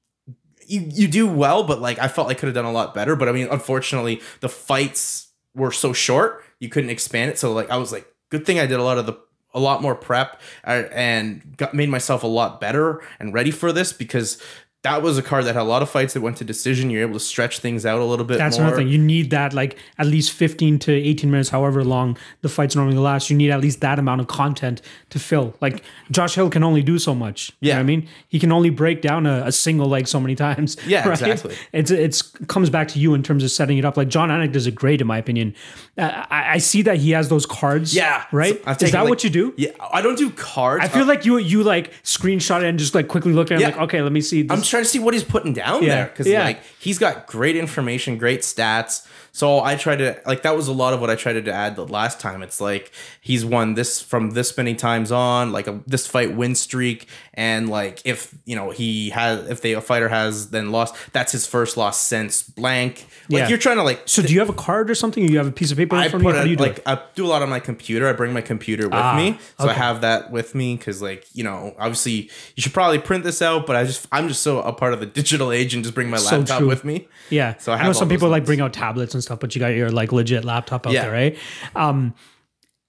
you 0.70 0.88
you 0.90 1.08
do 1.08 1.28
well, 1.28 1.64
but 1.64 1.82
like 1.82 2.00
I 2.00 2.08
felt 2.08 2.30
I 2.30 2.34
could 2.34 2.48
have 2.48 2.56
done 2.56 2.66
a 2.66 2.72
lot 2.72 2.94
better. 2.94 3.16
But 3.16 3.28
I 3.28 3.34
mean, 3.34 3.48
unfortunately, 3.52 4.22
the 4.40 4.50
fights 4.50 5.30
were 5.56 5.72
so 5.72 5.94
short, 5.94 6.44
you 6.60 6.70
couldn't 6.70 6.92
expand 6.92 7.32
it. 7.32 7.40
So 7.40 7.52
like 7.52 7.70
I 7.70 7.78
was 7.78 7.92
like, 7.92 8.08
good 8.30 8.46
thing 8.46 8.60
I 8.60 8.66
did 8.66 8.80
a 8.80 8.84
lot 8.84 8.98
of 8.98 9.06
the 9.06 9.14
a 9.54 9.60
lot 9.60 9.82
more 9.82 9.96
prep 9.96 10.40
uh, 10.66 10.84
and 10.92 11.56
got 11.58 11.74
made 11.74 11.90
myself 11.90 12.24
a 12.24 12.28
lot 12.28 12.62
better 12.62 13.02
and 13.20 13.34
ready 13.34 13.52
for 13.52 13.72
this 13.72 13.92
because 13.94 14.42
that 14.84 15.02
was 15.02 15.18
a 15.18 15.22
card 15.22 15.44
that 15.44 15.56
had 15.56 15.62
a 15.62 15.64
lot 15.64 15.82
of 15.82 15.90
fights 15.90 16.14
that 16.14 16.22
went 16.22 16.38
to 16.38 16.46
decision. 16.46 16.90
You're 16.90 17.02
able 17.02 17.16
to 17.16 17.20
stretch 17.20 17.60
things 17.60 17.86
out 17.86 18.00
a 18.00 18.06
little 18.06 18.24
bit 18.24 18.38
that's 18.38 18.58
more. 18.58 18.68
another 18.68 18.78
thing. 18.82 18.88
You 18.88 18.98
need 18.98 19.30
that 19.32 19.52
like 19.54 19.78
at 19.98 20.08
least 20.08 20.32
15 20.32 20.80
to 20.80 20.94
18 20.94 21.30
minutes, 21.30 21.50
however 21.50 21.84
long 21.84 22.18
the 22.44 22.48
fights 22.48 22.78
normally 22.78 22.96
last. 22.96 23.30
You 23.30 23.36
need 23.36 23.52
at 23.52 23.60
least 23.60 23.82
that 23.82 24.00
amount 24.00 24.22
of 24.22 24.28
content 24.28 24.82
to 25.10 25.20
fill. 25.20 25.54
Like 25.60 25.84
Josh 26.12 26.36
Hill 26.36 26.50
can 26.50 26.64
only 26.64 26.82
do 26.82 26.98
so 26.98 27.14
much. 27.14 27.52
You 27.60 27.68
know 27.68 27.70
Yeah. 27.72 27.76
what 27.76 27.80
I 27.82 27.84
mean? 27.88 28.08
He 28.30 28.40
can 28.40 28.54
only 28.54 28.70
break 28.70 29.02
down 29.02 29.26
a, 29.26 29.44
a 29.48 29.52
single 29.52 29.90
leg 29.90 30.08
so 30.08 30.18
many 30.18 30.34
times. 30.36 30.78
Yeah, 30.88 31.10
exactly. 31.12 31.58
It's 31.74 31.92
it's 31.92 32.22
comes 32.22 32.70
back 32.70 32.88
to 32.90 33.00
you 33.00 33.14
in 33.16 33.22
terms 33.22 33.44
of 33.44 33.52
setting 33.52 33.78
it 33.80 33.84
up. 33.84 33.98
Like 33.98 34.08
Jon 34.08 34.30
Anik 34.30 34.54
does 34.54 34.66
it 34.66 34.76
great 34.76 35.02
in 35.02 35.08
my 35.08 35.18
opinion. 35.18 35.56
Uh, 36.00 36.26
I, 36.30 36.54
I 36.54 36.58
see 36.60 36.82
that 36.84 36.98
he 36.98 37.12
has 37.12 37.28
those 37.30 37.46
cards. 37.46 37.94
Yeah, 37.96 38.24
Right? 38.32 38.62
So 38.64 38.72
Is 38.86 38.92
that 38.92 39.02
like- 39.02 39.10
what 39.10 39.24
you 39.24 39.30
do? 39.30 39.54
Yeah, 39.58 39.72
I 39.94 40.02
don't 40.02 40.18
do 40.18 40.30
cards. 40.32 40.84
I 40.84 40.88
feel 40.88 41.06
like 41.06 41.26
you 41.26 41.38
you 41.38 41.64
like 41.64 41.92
screenshot 42.04 42.62
it 42.62 42.68
and 42.68 42.80
just 42.80 42.96
like 42.96 43.08
quickly 43.08 43.34
look 43.34 43.52
at 43.52 43.58
it 43.58 43.62
Yeah. 43.62 43.68
like, 43.70 43.78
okay, 43.82 44.02
let 44.02 44.12
me 44.12 44.22
see 44.22 44.44
this. 44.44 44.58
I'm 44.58 44.64
trying 44.64 44.84
to 44.84 44.90
see 44.90 45.00
what 45.00 45.14
he's 45.14 45.24
putting 45.24 45.54
down 45.54 45.84
Yeah, 45.84 45.96
there 45.96 46.06
because 46.06 46.28
yeah. 46.28 46.44
like 46.44 46.62
he's 46.80 46.98
got 47.00 47.28
great 47.28 47.56
information, 47.56 48.18
great 48.18 48.42
stats. 48.42 49.06
So 49.32 49.62
I 49.62 49.76
tried 49.76 49.98
to 49.98 50.20
like 50.26 50.44
that 50.44 50.56
was 50.56 50.68
a 50.68 50.74
lot 50.74 50.94
of 50.94 51.02
what 51.02 51.10
I 51.10 51.16
tried 51.16 51.44
to 51.46 51.52
add 51.54 51.76
the 51.76 51.86
last 51.86 52.20
time. 52.20 52.42
It's 52.44 52.60
like 52.60 52.92
he's 53.22 53.46
won 53.46 53.74
this 53.76 54.02
from 54.02 54.32
this 54.32 54.56
many 54.58 54.76
times 54.76 55.12
on, 55.12 55.52
like 55.52 55.68
a 55.68 55.80
this 55.88 56.08
fight 56.08 56.36
win 56.36 56.56
streak, 56.56 57.08
and 57.34 57.70
like 57.70 58.02
if 58.06 58.34
you 58.46 58.56
know 58.56 58.72
he 58.72 59.10
has 59.12 59.50
if 59.50 59.62
they 59.62 59.74
a 59.74 59.82
fighter 59.82 60.10
has 60.10 60.50
then 60.50 60.72
lost, 60.72 60.96
that's 61.14 61.32
his 61.32 61.46
first 61.48 61.78
loss 61.78 62.00
since 62.02 62.42
blank. 62.44 63.06
Like 63.30 63.42
Yeah. 63.42 63.50
you're 63.50 63.58
trying 63.58 63.78
to 63.78 63.84
like 63.84 64.02
So 64.06 64.22
do 64.22 64.34
you 64.34 64.40
have 64.40 64.50
a 64.50 64.54
card 64.54 64.90
or 64.90 64.96
something? 64.96 65.28
You 65.28 65.38
have 65.38 65.48
a 65.48 65.52
piece 65.52 65.72
of 65.72 65.78
paper 65.78 65.96
I 65.96 66.06
of 66.06 66.14
you? 66.14 66.20
put 66.20 66.44
do 66.44 66.50
you 66.50 66.56
like? 66.56 66.82
I 66.86 67.00
do 67.16 67.26
a 67.26 67.28
lot 67.28 67.42
on 67.42 67.50
my 67.50 67.60
computer. 67.60 68.08
I 68.08 68.14
bring 68.14 68.34
my 68.34 68.42
computer 68.42 68.86
with 68.86 68.94
Ah, 68.94 69.16
me, 69.16 69.38
so 69.60 69.70
I 69.70 69.74
have 69.74 70.02
that 70.02 70.32
with 70.32 70.56
me 70.56 70.76
because, 70.76 71.02
like, 71.02 71.26
you 71.34 71.44
know, 71.44 71.76
obviously 71.80 72.30
you 72.56 72.62
should 72.62 72.74
probably 72.74 73.00
print 73.00 73.24
this 73.24 73.42
out, 73.42 73.66
but 73.68 73.76
I 73.76 73.84
just 73.86 74.08
I'm 74.12 74.28
just 74.28 74.42
so 74.42 74.62
a 74.62 74.74
part 74.74 74.94
of 74.94 75.00
the 75.00 75.06
digital 75.06 75.52
age 75.52 75.74
and 75.74 75.84
just 75.84 75.96
bring 75.96 76.10
my 76.10 76.18
laptop 76.18 76.60
true. 76.60 76.68
with 76.68 76.84
me. 76.84 77.08
Yeah. 77.30 77.58
So 77.58 77.72
I 77.72 77.78
I, 77.78 77.84
know 77.84 77.94
some 77.94 78.10
people 78.10 78.30
like 78.30 78.46
bring 78.46 78.62
out 78.62 78.74
tablets 78.74 79.14
and 79.20 79.24
stuff, 79.24 79.40
but 79.40 79.54
you 79.56 79.60
got 79.60 79.68
your 79.70 79.92
like 79.92 80.12
legit 80.12 80.44
laptop 80.46 80.88
out 80.88 80.94
Yeah. 80.94 81.04
there, 81.04 81.12
right? 81.12 81.38
Um, 81.76 82.14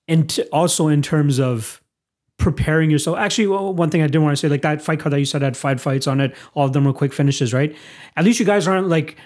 and 0.08 0.28
t- 0.30 0.42
also 0.52 0.88
in 0.88 1.02
terms 1.02 1.38
of 1.38 1.80
preparing 2.38 2.90
yourself. 2.90 3.18
Actually, 3.18 3.48
well, 3.48 3.74
one 3.74 3.90
thing 3.90 4.02
I 4.02 4.06
did 4.06 4.18
want 4.18 4.32
to 4.32 4.36
say, 4.40 4.48
like 4.48 4.62
that 4.62 4.80
fight 4.82 4.98
card 5.00 5.12
that 5.12 5.18
you 5.18 5.26
said 5.26 5.42
had 5.42 5.56
five 5.56 5.80
fights 5.80 6.06
on 6.06 6.20
it, 6.20 6.34
all 6.54 6.64
of 6.64 6.72
them 6.72 6.84
were 6.84 6.92
quick 6.92 7.12
finishes, 7.12 7.52
right? 7.52 7.76
At 8.16 8.24
least 8.24 8.40
you 8.40 8.46
guys 8.46 8.66
aren't 8.66 8.88
like 8.88 9.16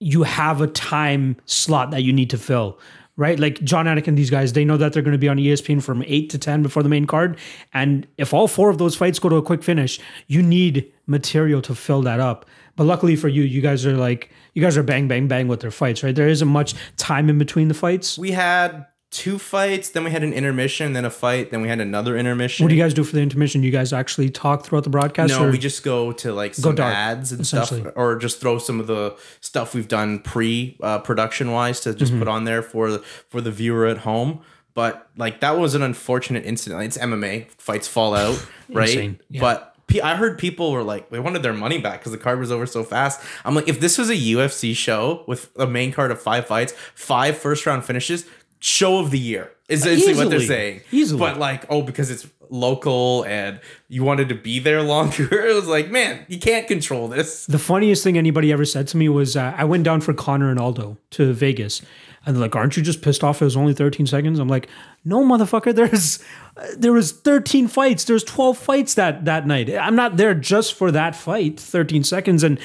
you 0.00 0.24
have 0.24 0.60
a 0.60 0.66
time 0.66 1.36
slot 1.46 1.90
that 1.92 2.02
you 2.02 2.12
need 2.12 2.28
to 2.30 2.38
fill. 2.38 2.78
Right, 3.14 3.38
like 3.38 3.62
Jon 3.62 3.84
Anik 3.84 4.08
and 4.08 4.16
these 4.16 4.30
guys, 4.30 4.54
they 4.54 4.64
know 4.64 4.78
that 4.78 4.94
they're 4.94 5.02
going 5.02 5.12
to 5.12 5.18
be 5.18 5.28
on 5.28 5.36
ESPN 5.36 5.82
from 5.82 6.02
eight 6.06 6.30
to 6.30 6.38
ten 6.38 6.62
before 6.62 6.82
the 6.82 6.88
main 6.88 7.06
card, 7.06 7.36
and 7.74 8.06
if 8.16 8.32
all 8.32 8.48
four 8.48 8.70
of 8.70 8.78
those 8.78 8.96
fights 8.96 9.18
go 9.18 9.28
to 9.28 9.36
a 9.36 9.42
quick 9.42 9.62
finish, 9.62 10.00
you 10.28 10.40
need 10.42 10.90
material 11.06 11.60
to 11.60 11.74
fill 11.74 12.00
that 12.02 12.20
up. 12.20 12.46
But 12.76 12.84
luckily 12.84 13.16
for 13.16 13.28
you, 13.28 13.42
you 13.42 13.60
guys 13.60 13.84
are 13.86 13.96
like 13.96 14.30
you 14.54 14.62
guys 14.62 14.76
are 14.76 14.82
bang 14.82 15.08
bang 15.08 15.28
bang 15.28 15.48
with 15.48 15.60
their 15.60 15.70
fights, 15.70 16.02
right? 16.02 16.14
There 16.14 16.28
isn't 16.28 16.48
much 16.48 16.74
time 16.96 17.28
in 17.28 17.38
between 17.38 17.68
the 17.68 17.74
fights. 17.74 18.16
We 18.18 18.30
had 18.32 18.86
two 19.10 19.38
fights, 19.38 19.90
then 19.90 20.04
we 20.04 20.10
had 20.10 20.22
an 20.22 20.32
intermission, 20.32 20.94
then 20.94 21.04
a 21.04 21.10
fight, 21.10 21.50
then 21.50 21.60
we 21.60 21.68
had 21.68 21.80
another 21.80 22.16
intermission. 22.16 22.64
What 22.64 22.70
do 22.70 22.74
you 22.74 22.82
guys 22.82 22.94
do 22.94 23.04
for 23.04 23.14
the 23.14 23.20
intermission? 23.20 23.62
You 23.62 23.70
guys 23.70 23.92
actually 23.92 24.30
talk 24.30 24.64
throughout 24.64 24.84
the 24.84 24.90
broadcast? 24.90 25.34
No, 25.38 25.50
we 25.50 25.58
just 25.58 25.82
go 25.84 26.12
to 26.12 26.32
like 26.32 26.54
some 26.54 26.74
dark, 26.74 26.94
ads 26.94 27.30
and 27.30 27.46
stuff, 27.46 27.70
or 27.94 28.16
just 28.16 28.40
throw 28.40 28.56
some 28.56 28.80
of 28.80 28.86
the 28.86 29.14
stuff 29.40 29.74
we've 29.74 29.86
done 29.88 30.20
pre 30.20 30.78
uh, 30.82 30.98
production 31.00 31.52
wise 31.52 31.80
to 31.80 31.94
just 31.94 32.10
Mm-hmm. 32.12 32.20
put 32.20 32.28
on 32.28 32.44
there 32.44 32.62
for 32.62 32.90
the 32.90 32.98
for 33.28 33.42
the 33.42 33.50
viewer 33.50 33.84
at 33.86 33.98
home. 33.98 34.40
But 34.74 35.06
like 35.18 35.40
that 35.40 35.58
was 35.58 35.74
an 35.74 35.82
unfortunate 35.82 36.46
incident. 36.46 36.82
It's 36.82 36.96
MMA, 36.96 37.50
fights 37.58 37.86
fall 37.86 38.14
out, 38.14 38.42
right? 38.70 39.20
Yeah. 39.28 39.40
But 39.42 39.71
I 40.00 40.16
heard 40.16 40.38
people 40.38 40.72
were 40.72 40.82
like 40.82 41.10
they 41.10 41.20
wanted 41.20 41.42
their 41.42 41.52
money 41.52 41.78
back 41.78 42.00
because 42.00 42.12
the 42.12 42.18
card 42.18 42.38
was 42.38 42.52
over 42.52 42.66
so 42.66 42.84
fast. 42.84 43.20
I'm 43.44 43.54
like, 43.54 43.68
if 43.68 43.80
this 43.80 43.98
was 43.98 44.08
a 44.08 44.16
UFC 44.16 44.74
show 44.74 45.24
with 45.26 45.50
a 45.56 45.66
main 45.66 45.92
card 45.92 46.10
of 46.10 46.20
five 46.20 46.46
fights, 46.46 46.72
five 46.94 47.36
first 47.36 47.66
round 47.66 47.84
finishes, 47.84 48.24
show 48.60 48.98
of 48.98 49.10
the 49.10 49.18
year 49.18 49.50
is 49.72 49.86
essentially 49.86 50.14
what 50.14 50.30
they're 50.30 50.40
saying. 50.40 50.82
Easily. 50.90 51.18
But 51.18 51.38
like, 51.38 51.64
oh, 51.70 51.82
because 51.82 52.10
it's 52.10 52.26
local 52.50 53.24
and 53.24 53.60
you 53.88 54.04
wanted 54.04 54.28
to 54.28 54.34
be 54.34 54.58
there 54.58 54.82
longer, 54.94 55.46
it 55.46 55.54
was 55.54 55.66
like, 55.66 55.90
man, 55.90 56.24
you 56.28 56.38
can't 56.38 56.68
control 56.68 57.08
this. 57.08 57.46
The 57.46 57.58
funniest 57.58 58.04
thing 58.04 58.18
anybody 58.18 58.52
ever 58.52 58.64
said 58.64 58.88
to 58.88 58.96
me 58.96 59.08
was 59.08 59.36
uh, 59.36 59.54
I 59.56 59.64
went 59.64 59.84
down 59.84 60.00
for 60.00 60.12
Conor 60.12 60.50
and 60.50 60.60
Aldo 60.60 60.98
to 61.12 61.32
Vegas, 61.32 61.82
and 62.24 62.36
they're 62.36 62.42
like, 62.42 62.54
"Aren't 62.54 62.76
you 62.76 62.82
just 62.82 63.02
pissed 63.02 63.24
off? 63.24 63.42
It 63.42 63.46
was 63.46 63.56
only 63.56 63.74
13 63.74 64.06
seconds." 64.06 64.38
I'm 64.38 64.48
like, 64.48 64.68
"No, 65.04 65.24
motherfucker. 65.24 65.74
There's 65.74 66.22
uh, 66.56 66.66
there 66.76 66.92
was 66.92 67.12
13 67.12 67.66
fights. 67.66 68.04
There's 68.04 68.24
12 68.24 68.58
fights 68.58 68.94
that 68.94 69.24
that 69.24 69.46
night. 69.46 69.74
I'm 69.74 69.96
not 69.96 70.16
there 70.16 70.34
just 70.34 70.74
for 70.74 70.92
that 70.92 71.16
fight, 71.16 71.58
13 71.58 72.04
seconds. 72.04 72.44
And 72.44 72.60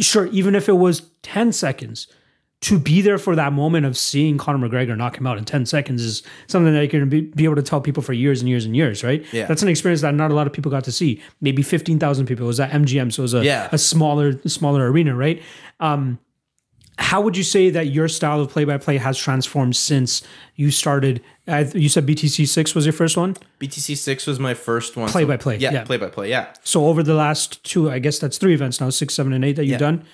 sure, 0.00 0.26
even 0.26 0.54
if 0.54 0.68
it 0.68 0.76
was 0.76 1.10
10 1.22 1.52
seconds." 1.52 2.06
To 2.62 2.78
be 2.78 3.02
there 3.02 3.18
for 3.18 3.34
that 3.36 3.52
moment 3.52 3.86
of 3.86 3.96
seeing 3.96 4.38
Conor 4.38 4.68
McGregor 4.68 4.96
knock 4.96 5.16
him 5.18 5.26
out 5.26 5.36
in 5.36 5.44
10 5.44 5.66
seconds 5.66 6.00
is 6.02 6.22
something 6.46 6.72
that 6.72 6.78
you're 6.78 6.86
going 6.86 7.04
to 7.04 7.10
be, 7.10 7.20
be 7.22 7.44
able 7.44 7.56
to 7.56 7.62
tell 7.62 7.80
people 7.80 8.02
for 8.02 8.12
years 8.12 8.40
and 8.40 8.48
years 8.48 8.64
and 8.64 8.76
years, 8.76 9.02
right? 9.02 9.24
Yeah. 9.32 9.46
That's 9.46 9.62
an 9.62 9.68
experience 9.68 10.00
that 10.02 10.14
not 10.14 10.30
a 10.30 10.34
lot 10.34 10.46
of 10.46 10.52
people 10.52 10.70
got 10.70 10.84
to 10.84 10.92
see. 10.92 11.20
Maybe 11.40 11.62
15,000 11.62 12.24
people. 12.26 12.44
It 12.44 12.46
was 12.46 12.60
at 12.60 12.70
MGM, 12.70 13.12
so 13.12 13.22
it 13.22 13.24
was 13.24 13.34
a, 13.34 13.44
Yeah. 13.44 13.68
a 13.72 13.78
smaller 13.78 14.40
smaller 14.48 14.90
arena, 14.90 15.14
right? 15.16 15.42
Um, 15.80 16.18
how 16.98 17.20
would 17.20 17.36
you 17.36 17.42
say 17.42 17.68
that 17.70 17.86
your 17.88 18.06
style 18.06 18.40
of 18.40 18.48
play 18.50 18.64
by 18.64 18.76
play 18.76 18.96
has 18.98 19.18
transformed 19.18 19.74
since 19.74 20.22
you 20.54 20.70
started? 20.70 21.20
Uh, 21.48 21.64
you 21.74 21.88
said 21.88 22.06
BTC 22.06 22.46
six 22.46 22.74
was 22.76 22.86
your 22.86 22.92
first 22.92 23.16
one. 23.16 23.34
BTC 23.60 23.96
six 23.96 24.24
was 24.26 24.38
my 24.38 24.54
first 24.54 24.96
one. 24.96 25.08
Play 25.08 25.24
by 25.24 25.36
play, 25.36 25.56
Yeah, 25.56 25.72
yeah. 25.72 25.84
play 25.84 25.96
by 25.96 26.08
play. 26.10 26.28
Yeah. 26.30 26.52
So 26.62 26.86
over 26.86 27.02
the 27.02 27.14
last 27.14 27.64
two, 27.64 27.90
I 27.90 27.98
guess 27.98 28.20
that's 28.20 28.38
three 28.38 28.54
events 28.54 28.80
now, 28.80 28.90
six, 28.90 29.14
seven, 29.14 29.32
and 29.32 29.44
eight 29.44 29.56
that 29.56 29.64
you've 29.64 29.72
Yeah. 29.72 29.78
done. 29.78 30.04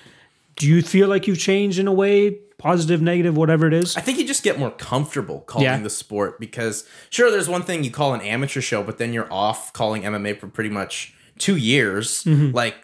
Do 0.59 0.67
you 0.67 0.81
feel 0.83 1.07
like 1.07 1.25
you've 1.25 1.39
changed 1.39 1.79
in 1.79 1.87
a 1.87 1.93
way, 1.93 2.31
positive, 2.57 3.01
negative, 3.01 3.35
whatever 3.35 3.65
it 3.65 3.73
is? 3.73 3.95
I 3.97 4.01
think 4.01 4.19
you 4.19 4.27
just 4.27 4.43
get 4.43 4.59
more 4.59 4.71
comfortable 4.71 5.39
calling 5.41 5.63
Yeah. 5.65 5.79
the 5.79 5.89
sport 5.89 6.39
because 6.39 6.85
sure, 7.09 7.31
there's 7.31 7.49
one 7.49 7.63
thing 7.63 7.83
you 7.83 7.91
call 7.91 8.13
an 8.13 8.21
amateur 8.21 8.61
show, 8.61 8.83
but 8.83 8.97
then 8.99 9.13
you're 9.13 9.31
off 9.33 9.73
calling 9.73 10.03
MMA 10.03 10.37
for 10.39 10.47
pretty 10.47 10.69
much 10.69 11.13
two 11.37 11.55
years. 11.55 12.23
Mm-hmm. 12.25 12.53
Like 12.55 12.75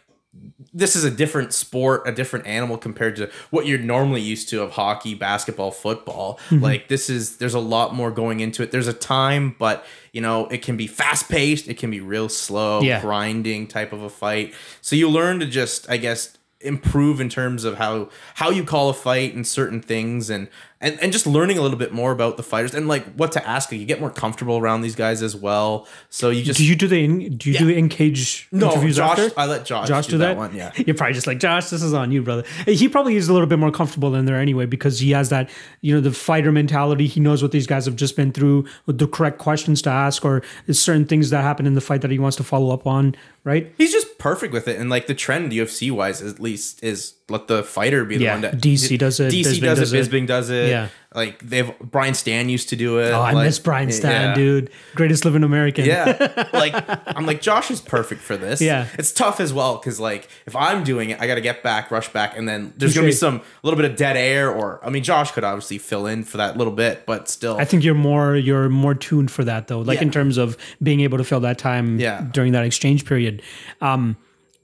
this 0.74 0.96
is 0.98 1.04
a 1.06 1.12
different 1.12 1.54
sport, 1.54 2.04
a 2.06 2.12
different 2.14 2.46
animal 2.46 2.78
compared 2.78 3.16
to 3.18 3.30
what 3.52 3.66
you're 3.66 3.80
normally 3.80 4.22
used 4.22 4.50
to 4.50 4.62
of 4.62 4.72
hockey, 4.72 5.14
basketball, 5.14 5.72
football. 5.72 6.40
Mm-hmm. 6.50 6.64
Like 6.64 6.88
this 6.88 7.10
is 7.10 7.38
there's 7.38 7.54
a 7.54 7.60
lot 7.60 7.94
more 7.94 8.12
going 8.12 8.40
into 8.40 8.64
it. 8.64 8.72
There's 8.72 8.88
a 8.88 8.94
time, 8.94 9.56
but 9.60 9.86
you 10.14 10.22
know, 10.22 10.48
it 10.48 10.62
can 10.62 10.78
be 10.78 10.88
fast 10.88 11.30
paced, 11.30 11.68
it 11.68 11.78
can 11.78 11.92
be 11.92 12.00
real 12.00 12.30
slow, 12.30 12.82
Yeah. 12.82 13.02
grinding 13.02 13.68
type 13.68 13.92
of 13.92 14.02
a 14.02 14.10
fight. 14.10 14.54
So 14.82 14.96
you 14.96 15.10
learn 15.10 15.40
to 15.42 15.46
just, 15.46 15.90
I 15.90 15.98
guess, 15.98 16.35
improve 16.66 17.20
in 17.20 17.30
terms 17.30 17.64
of 17.64 17.78
how 17.78 18.10
how 18.36 18.50
you 18.50 18.64
call 18.64 18.90
a 18.90 18.94
fight 18.94 19.34
and 19.34 19.48
certain 19.48 19.82
things 19.82 20.30
and 20.30 20.48
and, 20.82 21.00
and 21.02 21.12
just 21.14 21.26
learning 21.26 21.58
a 21.58 21.62
little 21.62 21.78
bit 21.80 21.94
more 21.94 22.12
about 22.12 22.38
the 22.38 22.44
fighters 22.44 22.76
and 22.76 22.88
like 22.88 23.06
what 23.16 23.32
to 23.32 23.48
ask 23.48 23.72
you 23.72 23.86
get 23.86 24.00
more 24.00 24.12
comfortable 24.12 24.58
around 24.58 24.82
these 24.82 24.96
guys 24.96 25.24
as 25.24 25.36
well 25.36 25.88
so 26.10 26.30
you 26.30 26.44
just 26.44 26.60
Do 26.60 26.66
you 26.66 26.76
do 26.76 26.88
the 26.88 27.04
in, 27.04 27.38
do 27.38 27.52
you 27.52 27.58
do 27.58 27.70
in 27.70 27.90
cage 27.90 28.48
no 28.52 28.72
interviews 28.72 28.98
josh 28.98 29.18
after? 29.18 29.40
i 29.40 29.46
let 29.46 29.66
josh, 29.66 29.88
Josh 29.88 30.06
do, 30.06 30.12
do 30.12 30.18
that, 30.20 30.28
that? 30.28 30.38
one 30.38 30.56
yeah 30.56 30.72
You're 30.86 30.96
probably 30.96 31.14
just 31.14 31.28
like, 31.28 31.40
Josh, 31.40 31.70
this 31.70 31.82
is 31.82 31.94
on 31.94 32.12
you, 32.12 32.22
brother. 32.22 32.44
He 32.66 32.88
probably 32.90 33.16
is 33.16 33.30
a 33.30 33.34
little 33.34 33.48
bit 33.48 33.60
more 33.60 33.72
comfortable 33.72 34.14
in 34.16 34.26
there 34.26 34.38
anyway 34.38 34.66
because 34.66 35.00
he 35.00 35.12
has 35.12 35.30
that, 35.30 35.50
you 35.82 35.94
know, 35.94 36.02
the 36.02 36.12
fighter 36.12 36.52
mentality. 36.52 37.08
He 37.08 37.20
knows 37.20 37.42
what 37.42 37.52
these 37.52 37.66
guys 37.68 37.86
have 37.86 37.96
just 37.96 38.16
been 38.16 38.32
through, 38.32 38.66
with 38.86 38.98
the 39.00 39.08
correct 39.08 39.38
questions 39.40 39.82
to 39.84 39.90
ask, 39.90 40.24
or 40.26 40.42
there's 40.66 40.80
certain 40.80 41.06
things 41.06 41.30
that 41.30 41.42
happen 41.42 41.66
in 41.66 41.74
the 41.74 41.82
fight 41.82 42.02
that 42.02 42.12
he 42.12 42.20
wants 42.20 42.38
to 42.38 42.44
follow 42.44 42.74
up 42.74 42.86
on, 42.86 43.16
right? 43.44 43.74
he's 43.78 43.92
just 43.92 44.15
perfect 44.26 44.52
with 44.52 44.68
it. 44.68 44.80
And 44.80 44.90
like 44.90 45.06
the 45.06 45.14
trend 45.14 45.52
ufc 45.52 45.92
wise 45.92 46.24
at 46.24 46.40
least 46.40 46.84
is 46.84 47.12
let 47.30 47.48
the 47.48 47.64
fighter 47.64 48.06
be 48.06 48.18
the 48.18 48.26
Yeah, 48.26 48.34
one 48.34 48.42
that 48.42 48.58
DC 48.58 49.00
does 49.00 49.20
it, 49.20 49.32
dc 49.34 49.42
Bisping 49.46 49.62
does, 49.62 49.80
does 49.80 49.94
it 49.94 50.12
bisping 50.12 50.28
does 50.28 50.50
it 50.52 50.70
Yeah. 50.70 50.90
like 51.16 51.40
they've 51.40 51.72
brian 51.80 52.14
stann 52.14 52.50
used 52.50 52.70
to 52.70 52.76
do 52.76 53.00
it 53.00 53.12
Oh, 53.14 53.20
I 53.22 53.32
like, 53.32 53.46
miss 53.46 53.58
Brian 53.58 53.92
Stann, 53.92 54.30
yeah. 54.30 54.36
dude. 54.36 54.70
Greatest 54.94 55.26
living 55.26 55.44
American. 55.44 55.86
Yeah. 55.86 56.46
like 56.54 56.74
I'm 57.18 57.26
like 57.26 57.42
Josh 57.42 57.72
is 57.72 57.82
perfect 57.82 58.22
for 58.22 58.38
this. 58.38 58.62
Yeah. 58.62 58.88
It's 59.00 59.12
tough 59.12 59.40
as 59.40 59.52
well 59.54 59.80
cuz 59.80 60.00
like 60.00 60.28
if 60.46 60.56
I'm 60.56 60.84
doing 60.84 61.10
it, 61.10 61.20
I 61.20 61.26
got 61.26 61.36
to 61.36 61.42
get 61.42 61.64
back, 61.64 61.90
rush 61.90 62.10
back 62.10 62.38
and 62.38 62.48
then 62.48 62.74
there's 62.78 62.94
going 62.94 63.06
to 63.06 63.10
be 63.10 63.16
some 63.16 63.38
a 63.38 63.42
little 63.64 63.78
bit 63.82 63.90
of 63.90 63.98
dead 63.98 64.18
air 64.18 64.52
or 64.52 64.80
I 64.86 64.90
mean 64.92 65.04
Josh 65.04 65.32
could 65.32 65.44
obviously 65.44 65.80
fill 65.80 66.06
in 66.06 66.24
for 66.26 66.38
that 66.38 66.58
little 66.58 66.74
bit, 66.74 67.06
but 67.08 67.28
still 67.28 67.58
I 67.58 67.66
think 67.66 67.84
you're 67.84 67.96
more 67.96 68.36
you're 68.36 68.70
more 68.70 68.94
tuned 68.94 69.32
for 69.32 69.44
that 69.46 69.68
though, 69.68 69.80
like 69.80 69.98
Yeah. 69.98 70.04
in 70.04 70.12
terms 70.12 70.38
of 70.38 70.58
being 70.84 71.00
able 71.02 71.18
to 71.18 71.24
fill 71.24 71.40
that 71.40 71.58
time 71.58 72.00
Yeah. 72.00 72.22
during 72.32 72.52
that 72.52 72.66
exchange 72.66 73.04
period. 73.06 73.42
Um, 73.82 74.16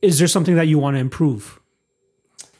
is 0.03 0.19
there 0.19 0.27
something 0.27 0.55
that 0.55 0.67
you 0.67 0.77
want 0.77 0.95
to 0.95 0.99
improve? 0.99 1.59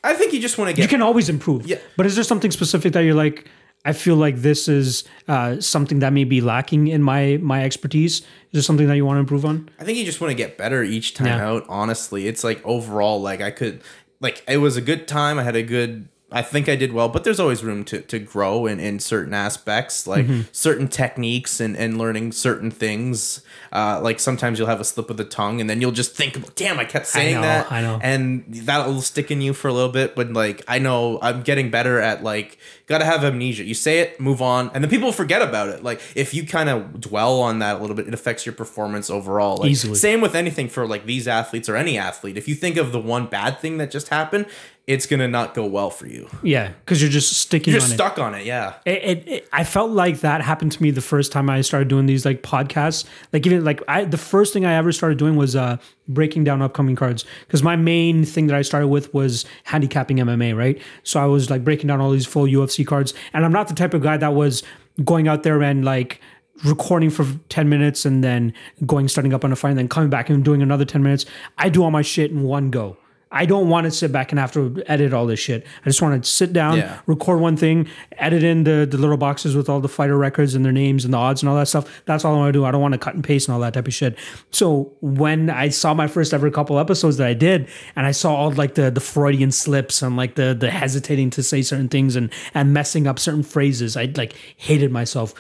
I 0.04 0.14
think 0.16 0.34
you 0.34 0.40
just 0.40 0.58
want 0.58 0.70
to 0.70 0.74
get. 0.76 0.82
You 0.82 0.88
can 0.88 1.02
always 1.02 1.30
improve. 1.30 1.68
Yeah. 1.68 1.78
But 1.98 2.06
is 2.06 2.16
there 2.16 2.24
something 2.24 2.52
specific 2.52 2.94
that 2.94 3.02
you're 3.02 3.14
like, 3.16 3.48
I 3.86 3.94
feel 3.94 4.16
like 4.16 4.38
this 4.38 4.68
is 4.68 5.04
uh, 5.28 5.60
something 5.60 6.00
that 6.00 6.12
may 6.14 6.24
be 6.24 6.42
lacking 6.42 6.88
in 6.88 7.02
my 7.04 7.38
my 7.42 7.64
expertise? 7.64 8.22
Is 8.22 8.26
there 8.54 8.62
something 8.62 8.88
that 8.88 8.96
you 8.96 9.06
want 9.06 9.18
to 9.18 9.20
improve 9.22 9.46
on? 9.46 9.70
I 9.80 9.84
think 9.84 9.98
you 9.98 10.06
just 10.06 10.20
want 10.22 10.32
to 10.32 10.36
get 10.36 10.58
better 10.58 10.84
each 10.84 11.14
time 11.14 11.28
Yeah. 11.28 11.48
out. 11.48 11.66
Honestly, 11.70 12.28
it's 12.28 12.44
like 12.44 12.62
overall, 12.66 13.22
like 13.22 13.42
I 13.42 13.52
could, 13.52 13.82
like 14.20 14.44
it 14.48 14.58
was 14.58 14.76
a 14.78 14.82
good 14.82 15.08
time. 15.08 15.38
I 15.40 15.44
had 15.44 15.56
a 15.56 15.64
good. 15.64 16.08
I 16.32 16.42
think 16.42 16.70
I 16.70 16.76
did 16.76 16.94
well, 16.94 17.10
but 17.10 17.24
there's 17.24 17.40
always 17.40 17.64
room 17.64 17.84
to, 17.86 18.02
to 18.02 18.18
grow 18.20 18.66
in, 18.66 18.80
in 18.80 19.00
certain 19.00 19.34
aspects, 19.34 20.08
like 20.08 20.26
Mm-hmm. 20.26 20.42
certain 20.52 20.88
techniques 20.88 21.60
and, 21.60 21.76
and 21.76 21.98
learning 21.98 22.32
certain 22.32 22.72
things. 22.72 23.42
Uh, 23.74 24.00
like 24.02 24.20
sometimes 24.20 24.58
you'll 24.60 24.68
have 24.68 24.80
a 24.82 24.86
slip 24.86 25.10
of 25.10 25.18
the 25.18 25.24
tongue, 25.26 25.60
and 25.62 25.70
then 25.70 25.82
you'll 25.82 25.92
just 25.92 26.16
think, 26.16 26.56
"Damn, 26.56 26.80
I 26.80 26.86
kept 26.86 27.08
saying 27.08 27.36
know, 27.36 27.42
that," 27.42 27.72
I 27.72 27.82
know. 27.82 28.00
and 28.02 28.44
that'll 28.50 29.02
stick 29.02 29.32
in 29.32 29.42
you 29.42 29.54
for 29.54 29.68
a 29.68 29.74
little 29.74 29.92
bit. 29.92 30.16
But 30.16 30.34
like 30.34 30.62
I 30.68 30.80
know 30.80 31.20
I'm 31.22 31.42
getting 31.42 31.70
better 31.72 32.00
at 32.00 32.22
like 32.24 32.58
gotta 32.88 33.06
have 33.06 33.24
amnesia. 33.24 33.64
You 33.64 33.74
say 33.74 34.00
it, 34.00 34.20
move 34.20 34.42
on, 34.42 34.70
and 34.74 34.84
then 34.84 34.90
people 34.92 35.12
forget 35.14 35.42
about 35.42 35.70
it. 35.70 35.84
Like 35.84 36.02
if 36.16 36.34
you 36.34 36.46
kind 36.46 36.68
of 36.70 37.00
dwell 37.00 37.40
on 37.42 37.60
that 37.60 37.78
a 37.78 37.80
little 37.80 37.96
bit, 37.96 38.08
it 38.08 38.14
affects 38.14 38.46
your 38.46 38.54
performance 38.54 39.10
overall. 39.10 39.58
Like, 39.58 39.72
Easily. 39.72 39.96
Same 39.96 40.20
with 40.22 40.36
anything 40.36 40.68
for 40.68 40.86
like 40.86 41.06
these 41.06 41.28
athletes 41.28 41.70
or 41.70 41.76
any 41.78 41.98
athlete. 41.98 42.38
If 42.38 42.48
you 42.50 42.56
think 42.56 42.76
of 42.78 42.92
the 42.92 43.00
one 43.00 43.28
bad 43.28 43.60
thing 43.60 43.78
that 43.78 43.90
just 43.92 44.10
happened, 44.10 44.46
it's 44.88 45.06
gonna 45.06 45.28
not 45.28 45.54
go 45.54 45.66
well 45.66 45.90
for 45.90 46.08
you. 46.08 46.28
Yeah, 46.44 46.70
because 46.84 47.02
you're 47.02 47.12
just 47.12 47.34
sticking 47.38 47.72
You're 47.74 47.80
on 47.82 47.88
just 47.88 47.94
it. 47.94 47.96
stuck 47.98 48.18
on 48.20 48.34
it. 48.36 48.46
Yeah. 48.46 48.74
It, 48.86 49.04
it, 49.04 49.28
it- 49.28 49.50
I 49.54 49.64
felt 49.64 49.92
like 49.92 50.22
that 50.22 50.42
happened 50.42 50.72
to 50.74 50.82
me 50.84 50.92
the 50.92 51.02
first 51.02 51.32
time 51.32 51.50
I 51.50 51.62
started 51.62 51.88
doing 51.88 52.08
these 52.08 52.26
like 52.26 52.42
podcasts. 52.42 53.06
Like 53.32 53.46
even 53.46 53.64
like 53.64 53.82
I 53.88 54.06
the 54.06 54.18
first 54.18 54.54
thing 54.54 54.66
I 54.66 54.74
ever 54.74 54.92
started 54.92 55.18
doing 55.18 55.36
was 55.36 55.56
uh 55.56 55.78
breaking 56.08 56.44
down 56.44 56.62
upcoming 56.62 56.96
cards 56.96 57.26
because 57.48 57.64
my 57.64 57.76
main 57.76 58.26
thing 58.26 58.48
that 58.48 58.56
I 58.56 58.64
started 58.64 58.88
with 58.90 59.14
was 59.14 59.46
handicapping 59.66 60.18
MMA, 60.18 60.58
right? 60.58 60.82
So 61.04 61.20
I 61.20 61.26
was 61.26 61.50
like 61.50 61.64
breaking 61.64 61.88
down 61.88 62.02
all 62.02 62.12
these 62.12 62.26
full 62.26 62.46
UFC 62.46 62.86
cards, 62.86 63.14
and 63.34 63.46
I'm 63.46 63.52
not 63.54 63.68
the 63.68 63.76
type 63.76 63.94
of 63.94 64.02
guy 64.02 64.18
that 64.18 64.34
was 64.34 64.64
going 65.06 65.28
out 65.28 65.44
there 65.44 65.62
and 65.62 65.86
like 65.86 66.20
recording 66.66 67.10
for 67.10 67.26
10 67.50 67.70
minutes 67.70 68.06
and 68.06 68.24
then 68.24 68.54
going 68.86 69.08
starting 69.08 69.34
up 69.34 69.44
on 69.46 69.52
a 69.52 69.56
fight 69.56 69.70
and 69.70 69.80
then 69.80 69.88
coming 69.88 70.10
back 70.10 70.30
and 70.30 70.44
doing 70.44 70.62
another 70.62 70.86
10 70.86 71.02
minutes. 71.02 71.26
I 71.58 71.70
do 71.70 71.84
all 71.84 71.92
my 71.92 72.02
shit 72.02 72.30
in 72.32 72.44
one 72.44 72.70
go. 72.72 72.98
I 73.34 73.46
don't 73.46 73.70
want 73.70 73.86
to 73.86 73.92
sit 73.92 74.12
back 74.12 74.32
and 74.34 74.40
have 74.40 74.52
to 74.54 74.84
edit 74.88 75.14
all 75.14 75.26
this 75.26 75.40
shit. 75.40 75.66
I 75.86 75.90
just 75.90 76.02
want 76.02 76.22
to 76.22 76.30
sit 76.30 76.52
down, 76.52 76.80
Yeah. 76.80 77.00
record 77.08 77.40
one 77.40 77.56
thing, 77.56 77.88
edit 78.18 78.44
in 78.44 78.66
the, 78.66 78.86
the 78.90 78.98
little 78.98 79.16
boxes 79.16 79.56
with 79.56 79.70
all 79.70 79.80
the 79.80 79.88
fighter 79.88 80.18
records 80.18 80.54
and 80.54 80.66
their 80.66 80.74
names 80.74 81.06
and 81.06 81.14
the 81.14 81.18
odds 81.18 81.42
and 81.42 81.50
all 81.50 81.56
that 81.56 81.70
stuff. 81.70 82.02
That's 82.06 82.26
all 82.26 82.36
I 82.36 82.38
want 82.38 82.50
to 82.50 82.60
do. 82.60 82.66
I 82.66 82.72
don't 82.72 82.82
want 82.82 82.94
to 82.94 82.98
cut 82.98 83.16
and 83.16 83.24
paste 83.24 83.48
and 83.48 83.56
all 83.56 83.62
that 83.62 83.74
type 83.74 83.88
of 83.88 83.94
shit. 83.94 84.18
So 84.52 84.92
when 85.00 85.50
I 85.50 85.70
saw 85.70 85.94
my 85.94 86.08
first 86.08 86.34
ever 86.34 86.52
couple 86.52 86.78
episodes 86.78 87.18
that 87.18 87.28
I 87.28 87.34
did, 87.34 87.70
and 87.96 88.06
I 88.06 88.12
saw 88.12 88.36
all 88.36 88.52
like 88.52 88.76
the 88.76 88.92
the 88.92 89.00
Freudian 89.00 89.52
slips 89.52 90.02
and 90.02 90.18
like 90.18 90.36
the 90.36 90.54
the 90.54 90.70
hesitating 90.70 91.30
to 91.32 91.44
say 91.44 91.62
certain 91.62 91.88
things 91.88 92.18
and 92.18 92.30
and 92.54 92.74
messing 92.74 93.08
up 93.08 93.18
certain 93.18 93.44
phrases, 93.44 93.96
I 93.96 94.12
like 94.18 94.34
hated 94.58 94.92
myself. 94.92 95.34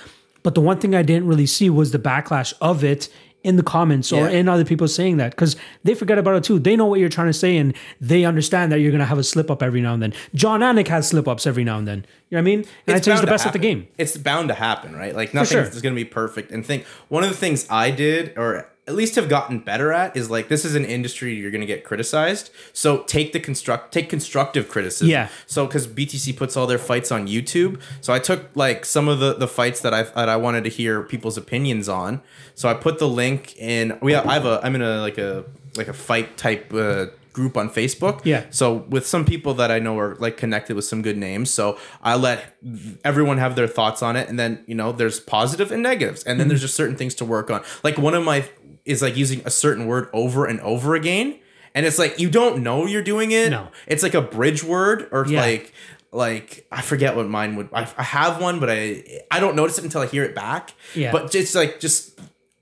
But 0.44 0.56
the 0.56 0.62
one 0.62 0.80
thing 0.80 0.96
I 0.96 1.04
didn't 1.04 1.28
really 1.28 1.46
see 1.46 1.70
was 1.70 1.92
the 1.92 2.00
backlash 2.00 2.54
of 2.62 2.84
it 2.84 3.10
in 3.44 3.56
the 3.56 3.64
comments 3.64 4.12
or 4.12 4.28
in 4.28 4.48
other 4.48 4.64
people 4.64 4.88
saying 4.88 5.18
that 5.18 5.32
because 5.32 5.56
they 5.84 5.96
forget 5.96 6.18
about 6.18 6.36
it 6.36 6.44
too. 6.44 6.60
They 6.60 6.76
know 6.76 6.86
what 6.86 7.00
you're 7.00 7.10
trying 7.10 7.28
to 7.28 7.34
say 7.34 7.58
and 7.58 7.76
they 8.00 8.24
understand 8.24 8.72
that 8.72 8.80
you're 8.80 8.92
going 8.92 9.00
to 9.00 9.06
have 9.06 9.18
a 9.18 9.24
slip 9.24 9.50
up 9.50 9.64
every 9.64 9.82
now 9.82 9.94
and 9.94 10.04
then. 10.04 10.14
Jon 10.36 10.60
Anik 10.60 10.88
has 10.88 11.08
slip 11.08 11.28
ups 11.28 11.48
every 11.48 11.64
now 11.64 11.78
and 11.78 11.88
then. 11.88 12.06
You 12.30 12.38
know 12.38 12.38
what 12.38 12.42
I 12.42 12.56
mean? 12.56 12.60
And 12.60 12.96
I 12.96 12.98
It's 12.98 13.06
think 13.06 13.16
he's 13.16 13.22
the 13.22 13.28
best 13.28 13.46
at 13.46 13.54
the 13.54 13.60
game. 13.60 13.88
It's 13.98 14.16
bound 14.18 14.50
to 14.50 14.54
happen, 14.54 14.96
right? 14.96 15.16
Like 15.16 15.34
nothing 15.34 15.58
sure. 15.58 15.64
is 15.64 15.82
going 15.82 15.96
to 15.96 16.00
be 16.00 16.06
perfect. 16.06 16.52
And 16.52 16.66
think 16.66 16.86
one 17.10 17.24
of 17.24 17.30
the 17.30 17.36
things 17.36 17.66
I 17.70 17.92
did, 17.92 18.38
or 18.38 18.70
at 18.92 18.98
least 18.98 19.16
have 19.16 19.30
gotten 19.30 19.60
better 19.60 19.92
at, 19.92 20.16
is 20.16 20.30
like 20.30 20.48
this 20.50 20.66
is 20.66 20.76
an 20.76 20.86
industry 20.86 21.34
you're 21.34 21.52
going 21.52 21.62
to 21.62 21.68
get 21.68 21.84
criticized. 21.84 22.50
So 22.74 23.04
take 23.04 23.32
the 23.34 23.40
construct, 23.40 23.92
take 23.94 24.10
constructive 24.10 24.68
criticism. 24.70 25.08
Yeah. 25.10 25.30
So 25.48 25.66
because 25.66 25.88
BTC 25.88 26.36
puts 26.38 26.58
all 26.58 26.68
their 26.68 26.78
fights 26.78 27.12
on 27.12 27.28
YouTube, 27.28 27.80
so 28.02 28.14
I 28.14 28.20
took 28.20 28.50
like 28.56 28.86
some 28.86 29.08
of 29.08 29.20
the 29.20 29.34
the 29.34 29.48
fights 29.48 29.80
that 29.82 29.94
I 29.94 30.04
that 30.04 30.30
I 30.30 30.36
wanted 30.36 30.64
to 30.66 30.70
hear 30.70 31.02
people's 31.04 31.38
opinions 31.38 31.88
on. 31.90 32.22
So 32.54 32.70
I 32.70 32.74
put 32.74 33.00
the 33.00 33.08
link 33.08 33.56
in. 33.58 33.98
We 34.02 34.14
have, 34.14 34.28
I 34.28 34.34
have 34.34 34.46
a 34.46 34.60
I'm 34.64 34.76
in 34.76 34.82
a 34.82 35.00
like 35.02 35.18
a 35.18 35.46
like 35.78 35.88
a 35.88 35.94
fight 35.94 36.38
type. 36.38 36.74
Uh, 36.74 37.06
group 37.34 37.56
on 37.56 37.70
Facebook 37.70 38.20
Yeah. 38.26 38.44
so 38.50 38.74
with 38.90 39.08
some 39.08 39.24
people 39.24 39.54
that 39.54 39.72
I 39.72 39.80
know 39.80 39.98
are 40.00 40.16
like 40.16 40.36
connected 40.36 40.76
with 40.76 40.84
some 40.84 41.02
good 41.02 41.16
names, 41.18 41.50
so 41.50 41.78
I 42.04 42.16
let 42.16 42.58
everyone 43.06 43.38
have 43.38 43.56
their 43.56 43.68
thoughts 43.70 44.04
on 44.04 44.18
it, 44.18 44.28
and 44.28 44.38
then 44.38 44.66
you 44.68 44.76
know 44.76 44.92
there's 44.92 45.22
positive 45.22 45.72
and 45.72 45.82
negatives, 45.82 46.24
and 46.26 46.42
then 46.42 46.50
there's 46.50 46.60
just 46.60 46.76
certain 46.76 46.98
things 46.98 47.16
to 47.16 47.24
work 47.26 47.50
on. 47.50 47.64
Like 47.86 47.98
one 47.98 48.16
of 48.16 48.26
my 48.26 48.44
is 48.86 49.02
like 49.02 49.16
using 49.18 49.42
a 49.46 49.50
certain 49.50 49.86
word 49.86 50.10
over 50.14 50.46
and 50.46 50.60
over 50.62 50.96
again, 50.96 51.38
and 51.76 51.86
it's 51.86 52.00
like 52.00 52.20
you 52.20 52.30
don't 52.30 52.64
know 52.64 52.86
you're 52.86 53.04
doing 53.04 53.32
it. 53.32 53.50
No. 53.52 53.68
it's 53.88 54.04
like 54.04 54.14
a 54.14 54.22
bridge 54.22 54.64
word 54.64 55.08
or 55.12 55.26
Yeah. 55.28 55.42
like 55.42 55.74
like 56.12 56.68
I 56.72 56.82
forget 56.82 57.16
what 57.16 57.28
mine 57.30 57.56
would. 57.56 57.70
I, 57.74 57.88
I 57.98 58.04
have 58.04 58.42
one, 58.42 58.60
but 58.60 58.70
I 58.70 59.04
I 59.30 59.40
don't 59.40 59.56
notice 59.56 59.78
it 59.78 59.84
until 59.84 60.02
I 60.02 60.08
hear 60.08 60.24
it 60.24 60.36
back. 60.36 60.74
Yeah. 60.96 61.12
but 61.12 61.34
it's 61.36 61.56
like 61.56 61.80
just 61.80 62.20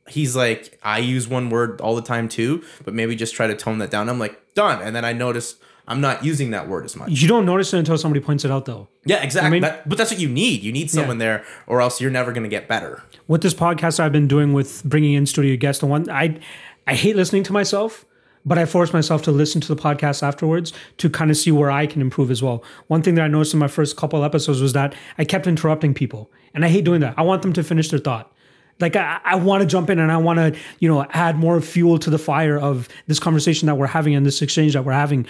he's 0.08 0.36
like 0.36 0.80
I 0.84 1.00
use 1.00 1.28
one 1.28 1.50
word 1.50 1.82
all 1.82 1.96
the 1.96 2.02
time 2.02 2.30
too, 2.30 2.64
but 2.84 2.94
maybe 2.94 3.16
just 3.16 3.34
try 3.36 3.48
to 3.48 3.56
tone 3.56 3.80
that 3.80 3.90
down. 3.92 4.10
I'm 4.10 4.20
like 4.20 4.54
done, 4.54 4.82
and 4.82 4.96
then 4.96 5.06
I 5.06 5.14
notice 5.14 5.56
I'm 5.90 6.02
not 6.02 6.24
using 6.24 6.52
that 6.52 6.70
word 6.70 6.86
as 6.86 6.96
much. 6.96 7.10
You 7.10 7.28
don't 7.28 7.46
notice 7.46 7.74
it 7.74 7.80
until 7.80 7.98
somebody 7.98 8.24
points 8.24 8.46
it 8.46 8.52
out 8.52 8.66
though. 8.66 8.88
Yeah, 9.06 9.22
exactly. 9.24 9.50
mean- 9.50 9.62
That- 9.64 9.90
but 9.90 9.98
that's 9.98 10.12
what 10.12 10.20
you 10.20 10.30
need. 10.30 10.62
You 10.64 10.72
need 10.72 10.90
someone 10.92 11.18
there, 11.18 11.44
or 11.68 11.82
else 11.82 12.00
you're 12.00 12.12
never 12.12 12.32
going 12.32 12.44
to 12.44 12.50
get 12.50 12.68
better. 12.68 13.02
with 13.28 13.42
this 13.42 13.54
podcast 13.54 14.00
I've 14.00 14.12
been 14.12 14.28
doing 14.28 14.54
with 14.54 14.84
bringing 14.84 15.14
in 15.14 15.26
studio 15.26 15.56
guests, 15.58 15.80
the 15.82 15.88
one 15.88 16.10
I 16.10 16.40
I 16.88 16.94
hate 16.96 17.16
listening 17.16 17.44
to 17.44 17.54
myself, 17.54 18.06
but 18.46 18.58
I 18.58 18.66
force 18.66 18.94
myself 18.94 19.22
to 19.24 19.32
listen 19.32 19.60
to 19.62 19.68
the 19.68 19.76
podcast 19.82 20.24
afterwards 20.24 20.74
to 20.98 21.10
kind 21.10 21.30
of 21.32 21.38
see 21.38 21.52
where 21.52 21.70
I 21.72 21.86
can 21.88 22.02
improve 22.02 22.32
as 22.32 22.42
well. 22.42 22.64
One 22.88 23.02
thing 23.02 23.16
that 23.16 23.24
I 23.26 23.28
noticed 23.28 23.54
in 23.54 23.60
my 23.60 23.68
first 23.68 23.98
couple 23.98 24.24
episodes 24.24 24.62
was 24.62 24.74
that 24.74 24.94
I 25.18 25.26
kept 25.26 25.46
interrupting 25.48 25.94
people, 25.94 26.32
and 26.54 26.64
I 26.64 26.70
hate 26.70 26.86
doing 26.86 27.02
that. 27.02 27.14
I 27.18 27.22
want 27.24 27.42
them 27.42 27.54
to 27.54 27.64
finish 27.64 27.90
their 27.90 28.00
thought. 28.00 28.32
Like 28.80 28.96
I, 28.96 29.20
I 29.26 29.36
want 29.36 29.62
to 29.62 29.68
jump 29.68 29.90
in 29.90 30.00
and 30.00 30.10
I 30.10 30.16
want 30.18 30.40
to, 30.40 30.58
you 30.80 30.88
know, 30.88 31.06
add 31.12 31.36
more 31.36 31.60
fuel 31.60 32.00
to 32.00 32.10
the 32.10 32.18
fire 32.18 32.58
of 32.58 32.88
this 33.08 33.20
conversation 33.20 33.66
that 33.66 33.76
we're 33.76 33.88
having 33.88 34.16
and 34.16 34.26
this 34.26 34.42
exchange 34.42 34.72
that 34.74 34.86
we're 34.86 34.94
having, 34.94 35.28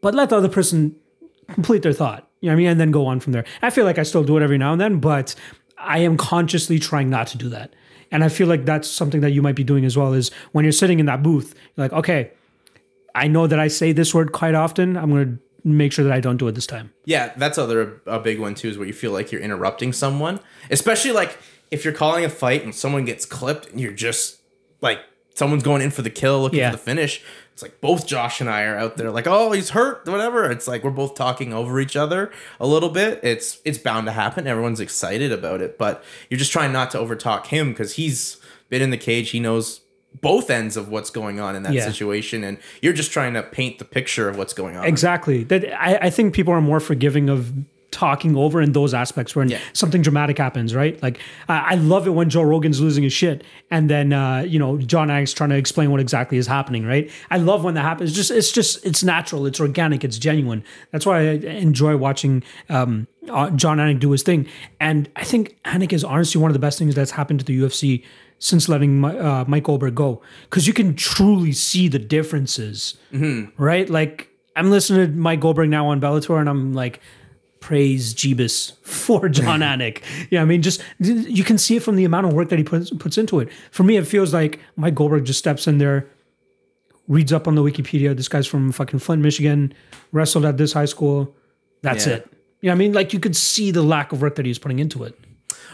but 0.00 0.14
let 0.14 0.30
the 0.30 0.36
other 0.36 0.48
person 0.48 0.96
complete 1.48 1.82
their 1.82 1.92
thought. 1.92 2.28
You 2.40 2.48
know 2.48 2.52
what 2.54 2.54
I 2.54 2.58
mean? 2.58 2.66
And 2.68 2.80
then 2.80 2.90
go 2.90 3.06
on 3.06 3.20
from 3.20 3.32
there. 3.32 3.44
I 3.62 3.70
feel 3.70 3.84
like 3.84 3.98
I 3.98 4.02
still 4.02 4.24
do 4.24 4.36
it 4.36 4.42
every 4.42 4.58
now 4.58 4.72
and 4.72 4.80
then, 4.80 4.98
but 5.00 5.34
I 5.78 5.98
am 5.98 6.16
consciously 6.16 6.78
trying 6.78 7.10
not 7.10 7.26
to 7.28 7.38
do 7.38 7.48
that. 7.50 7.74
And 8.12 8.24
I 8.24 8.28
feel 8.28 8.46
like 8.48 8.64
that's 8.64 8.88
something 8.88 9.20
that 9.20 9.30
you 9.30 9.42
might 9.42 9.54
be 9.54 9.64
doing 9.64 9.84
as 9.84 9.96
well 9.96 10.12
is 10.14 10.30
when 10.52 10.64
you're 10.64 10.72
sitting 10.72 10.98
in 11.00 11.06
that 11.06 11.22
booth, 11.22 11.54
you're 11.76 11.84
like, 11.84 11.92
okay, 11.92 12.30
I 13.14 13.28
know 13.28 13.46
that 13.46 13.58
I 13.60 13.68
say 13.68 13.92
this 13.92 14.14
word 14.14 14.32
quite 14.32 14.54
often. 14.54 14.96
I'm 14.96 15.10
going 15.10 15.38
to 15.64 15.68
make 15.68 15.92
sure 15.92 16.04
that 16.04 16.12
I 16.12 16.20
don't 16.20 16.36
do 16.38 16.48
it 16.48 16.52
this 16.54 16.66
time. 16.66 16.92
Yeah, 17.04 17.32
that's 17.36 17.58
other 17.58 18.00
a 18.06 18.18
big 18.18 18.40
one 18.40 18.54
too. 18.54 18.68
Is 18.68 18.78
where 18.78 18.86
you 18.86 18.92
feel 18.92 19.12
like 19.12 19.30
you're 19.30 19.40
interrupting 19.40 19.92
someone, 19.92 20.40
especially 20.70 21.12
like 21.12 21.36
if 21.70 21.84
you're 21.84 21.94
calling 21.94 22.24
a 22.24 22.28
fight 22.28 22.64
and 22.64 22.74
someone 22.74 23.04
gets 23.04 23.24
clipped 23.26 23.68
and 23.68 23.80
you're 23.80 23.92
just 23.92 24.40
like 24.80 25.00
someone's 25.34 25.62
going 25.62 25.82
in 25.82 25.90
for 25.90 26.02
the 26.02 26.10
kill, 26.10 26.40
looking 26.42 26.58
Yeah. 26.60 26.70
for 26.70 26.76
the 26.78 26.82
finish. 26.82 27.22
It's 27.60 27.62
like 27.70 27.80
both 27.82 28.06
Josh 28.06 28.40
and 28.40 28.48
I 28.48 28.62
are 28.62 28.78
out 28.78 28.96
there 28.96 29.10
like, 29.10 29.26
oh, 29.26 29.52
he's 29.52 29.70
hurt, 29.70 30.06
whatever. 30.08 30.50
It's 30.50 30.66
like 30.66 30.82
we're 30.82 30.90
both 30.90 31.14
talking 31.14 31.52
over 31.52 31.78
each 31.78 31.94
other 31.94 32.32
a 32.58 32.66
little 32.66 32.88
bit. 32.88 33.20
It's 33.22 33.60
it's 33.66 33.76
bound 33.76 34.06
to 34.06 34.12
happen. 34.12 34.46
Everyone's 34.46 34.80
excited 34.80 35.30
about 35.30 35.60
it, 35.60 35.76
but 35.76 36.02
you're 36.30 36.38
just 36.38 36.52
trying 36.52 36.72
not 36.72 36.90
to 36.92 36.98
overtalk 36.98 37.46
him 37.48 37.70
because 37.72 37.96
he's 37.96 38.38
been 38.70 38.80
in 38.80 38.88
the 38.88 38.96
cage. 38.96 39.28
He 39.30 39.40
knows 39.40 39.82
both 40.22 40.48
ends 40.48 40.76
of 40.78 40.88
what's 40.88 41.10
going 41.10 41.38
on 41.38 41.54
in 41.54 41.62
that 41.64 41.74
Yeah. 41.74 41.84
situation, 41.84 42.42
and 42.44 42.56
you're 42.80 42.94
just 42.94 43.12
trying 43.12 43.34
to 43.34 43.42
paint 43.42 43.78
the 43.78 43.84
picture 43.84 44.26
of 44.26 44.38
what's 44.38 44.54
going 44.54 44.76
on. 44.78 44.86
Exactly. 44.86 45.44
That 45.44 45.70
I, 45.78 45.96
I 46.06 46.10
think 46.10 46.32
people 46.34 46.54
are 46.54 46.62
more 46.62 46.80
forgiving 46.80 47.28
of 47.28 47.52
talking 47.90 48.36
over 48.36 48.60
in 48.62 48.72
those 48.72 48.94
aspects 48.94 49.34
when 49.34 49.48
Yeah. 49.48 49.58
something 49.72 50.00
dramatic 50.02 50.38
happens, 50.38 50.74
right? 50.74 51.00
Like 51.02 51.18
I, 51.48 51.72
I 51.72 51.74
love 51.74 52.06
it 52.06 52.10
when 52.10 52.30
Joe 52.30 52.42
Rogan's 52.42 52.80
losing 52.80 53.02
his 53.04 53.12
shit 53.12 53.42
and 53.70 53.90
then 53.90 54.12
uh, 54.12 54.40
you 54.40 54.58
know 54.58 54.78
Jon 54.78 55.08
Anik's 55.08 55.32
trying 55.32 55.50
to 55.50 55.56
explain 55.56 55.90
what 55.90 56.00
exactly 56.00 56.38
is 56.38 56.46
happening, 56.46 56.84
right? 56.86 57.10
I 57.30 57.38
love 57.38 57.64
when 57.64 57.74
that 57.74 57.82
happens. 57.82 58.12
Just 58.14 58.30
it's 58.30 58.52
just 58.52 58.84
it's 58.86 59.02
natural, 59.02 59.46
it's 59.46 59.60
organic, 59.60 60.04
it's 60.04 60.18
genuine. 60.18 60.62
That's 60.92 61.04
why 61.06 61.18
I 61.20 61.30
enjoy 61.32 61.96
watching 61.96 62.42
um, 62.68 63.06
uh, 63.28 63.50
Jon 63.50 63.78
Anik 63.78 63.98
do 64.00 64.10
his 64.12 64.22
thing. 64.22 64.46
And 64.78 65.08
I 65.16 65.24
think 65.24 65.56
Anik 65.64 65.92
is 65.92 66.04
honestly 66.04 66.40
one 66.40 66.50
of 66.50 66.54
the 66.54 66.58
best 66.60 66.78
things 66.78 66.94
that's 66.94 67.10
happened 67.12 67.40
to 67.40 67.44
the 67.46 67.58
UFC 67.60 68.04
since 68.38 68.68
letting 68.70 69.04
uh, 69.04 69.44
Mike 69.46 69.64
Goldberg 69.64 69.94
go, 69.94 70.22
because 70.48 70.66
you 70.66 70.72
can 70.72 70.94
truly 70.94 71.52
see 71.52 71.88
the 71.88 71.98
differences, 71.98 72.96
right? 73.58 73.90
Like 73.90 74.28
I'm 74.56 74.70
listening 74.70 75.06
to 75.06 75.12
Mike 75.18 75.40
Goldberg 75.40 75.68
now 75.68 75.88
on 75.88 76.00
Bellator, 76.00 76.38
and 76.40 76.48
I'm 76.48 76.72
like, 76.72 77.00
praise 77.60 78.14
Jeebus 78.14 78.76
for 78.82 79.28
Jon 79.28 79.60
Anik. 79.60 80.02
Yeah, 80.30 80.42
I 80.42 80.44
mean, 80.44 80.62
just 80.62 80.82
you 80.98 81.44
can 81.44 81.58
see 81.58 81.76
it 81.76 81.82
from 81.82 81.96
the 81.96 82.04
amount 82.04 82.26
of 82.26 82.32
work 82.32 82.48
that 82.48 82.58
he 82.58 82.64
puts 82.64 82.90
puts 82.90 83.18
into 83.18 83.38
it. 83.40 83.48
For 83.70 83.82
me, 83.82 83.96
it 83.96 84.06
feels 84.06 84.32
like 84.34 84.60
Mike 84.76 84.94
Goldberg 84.94 85.24
just 85.24 85.38
steps 85.38 85.66
in 85.66 85.78
there, 85.78 86.08
reads 87.08 87.32
up 87.32 87.46
on 87.46 87.54
the 87.54 87.62
Wikipedia. 87.62 88.16
This 88.16 88.28
guy's 88.28 88.46
from 88.46 88.72
fucking 88.72 88.98
Flint, 88.98 89.22
Michigan, 89.22 89.74
wrestled 90.12 90.44
at 90.44 90.56
this 90.56 90.72
high 90.72 90.84
school. 90.86 91.34
That's 91.82 92.06
Yeah. 92.06 92.14
it. 92.14 92.28
You 92.62 92.66
know 92.68 92.72
I 92.72 92.76
mean? 92.76 92.92
Like 92.92 93.12
you 93.12 93.20
could 93.20 93.36
see 93.36 93.70
the 93.70 93.82
lack 93.82 94.12
of 94.12 94.20
work 94.20 94.34
that 94.36 94.44
he 94.44 94.50
was 94.50 94.58
putting 94.58 94.78
into 94.80 95.04
it. 95.04 95.18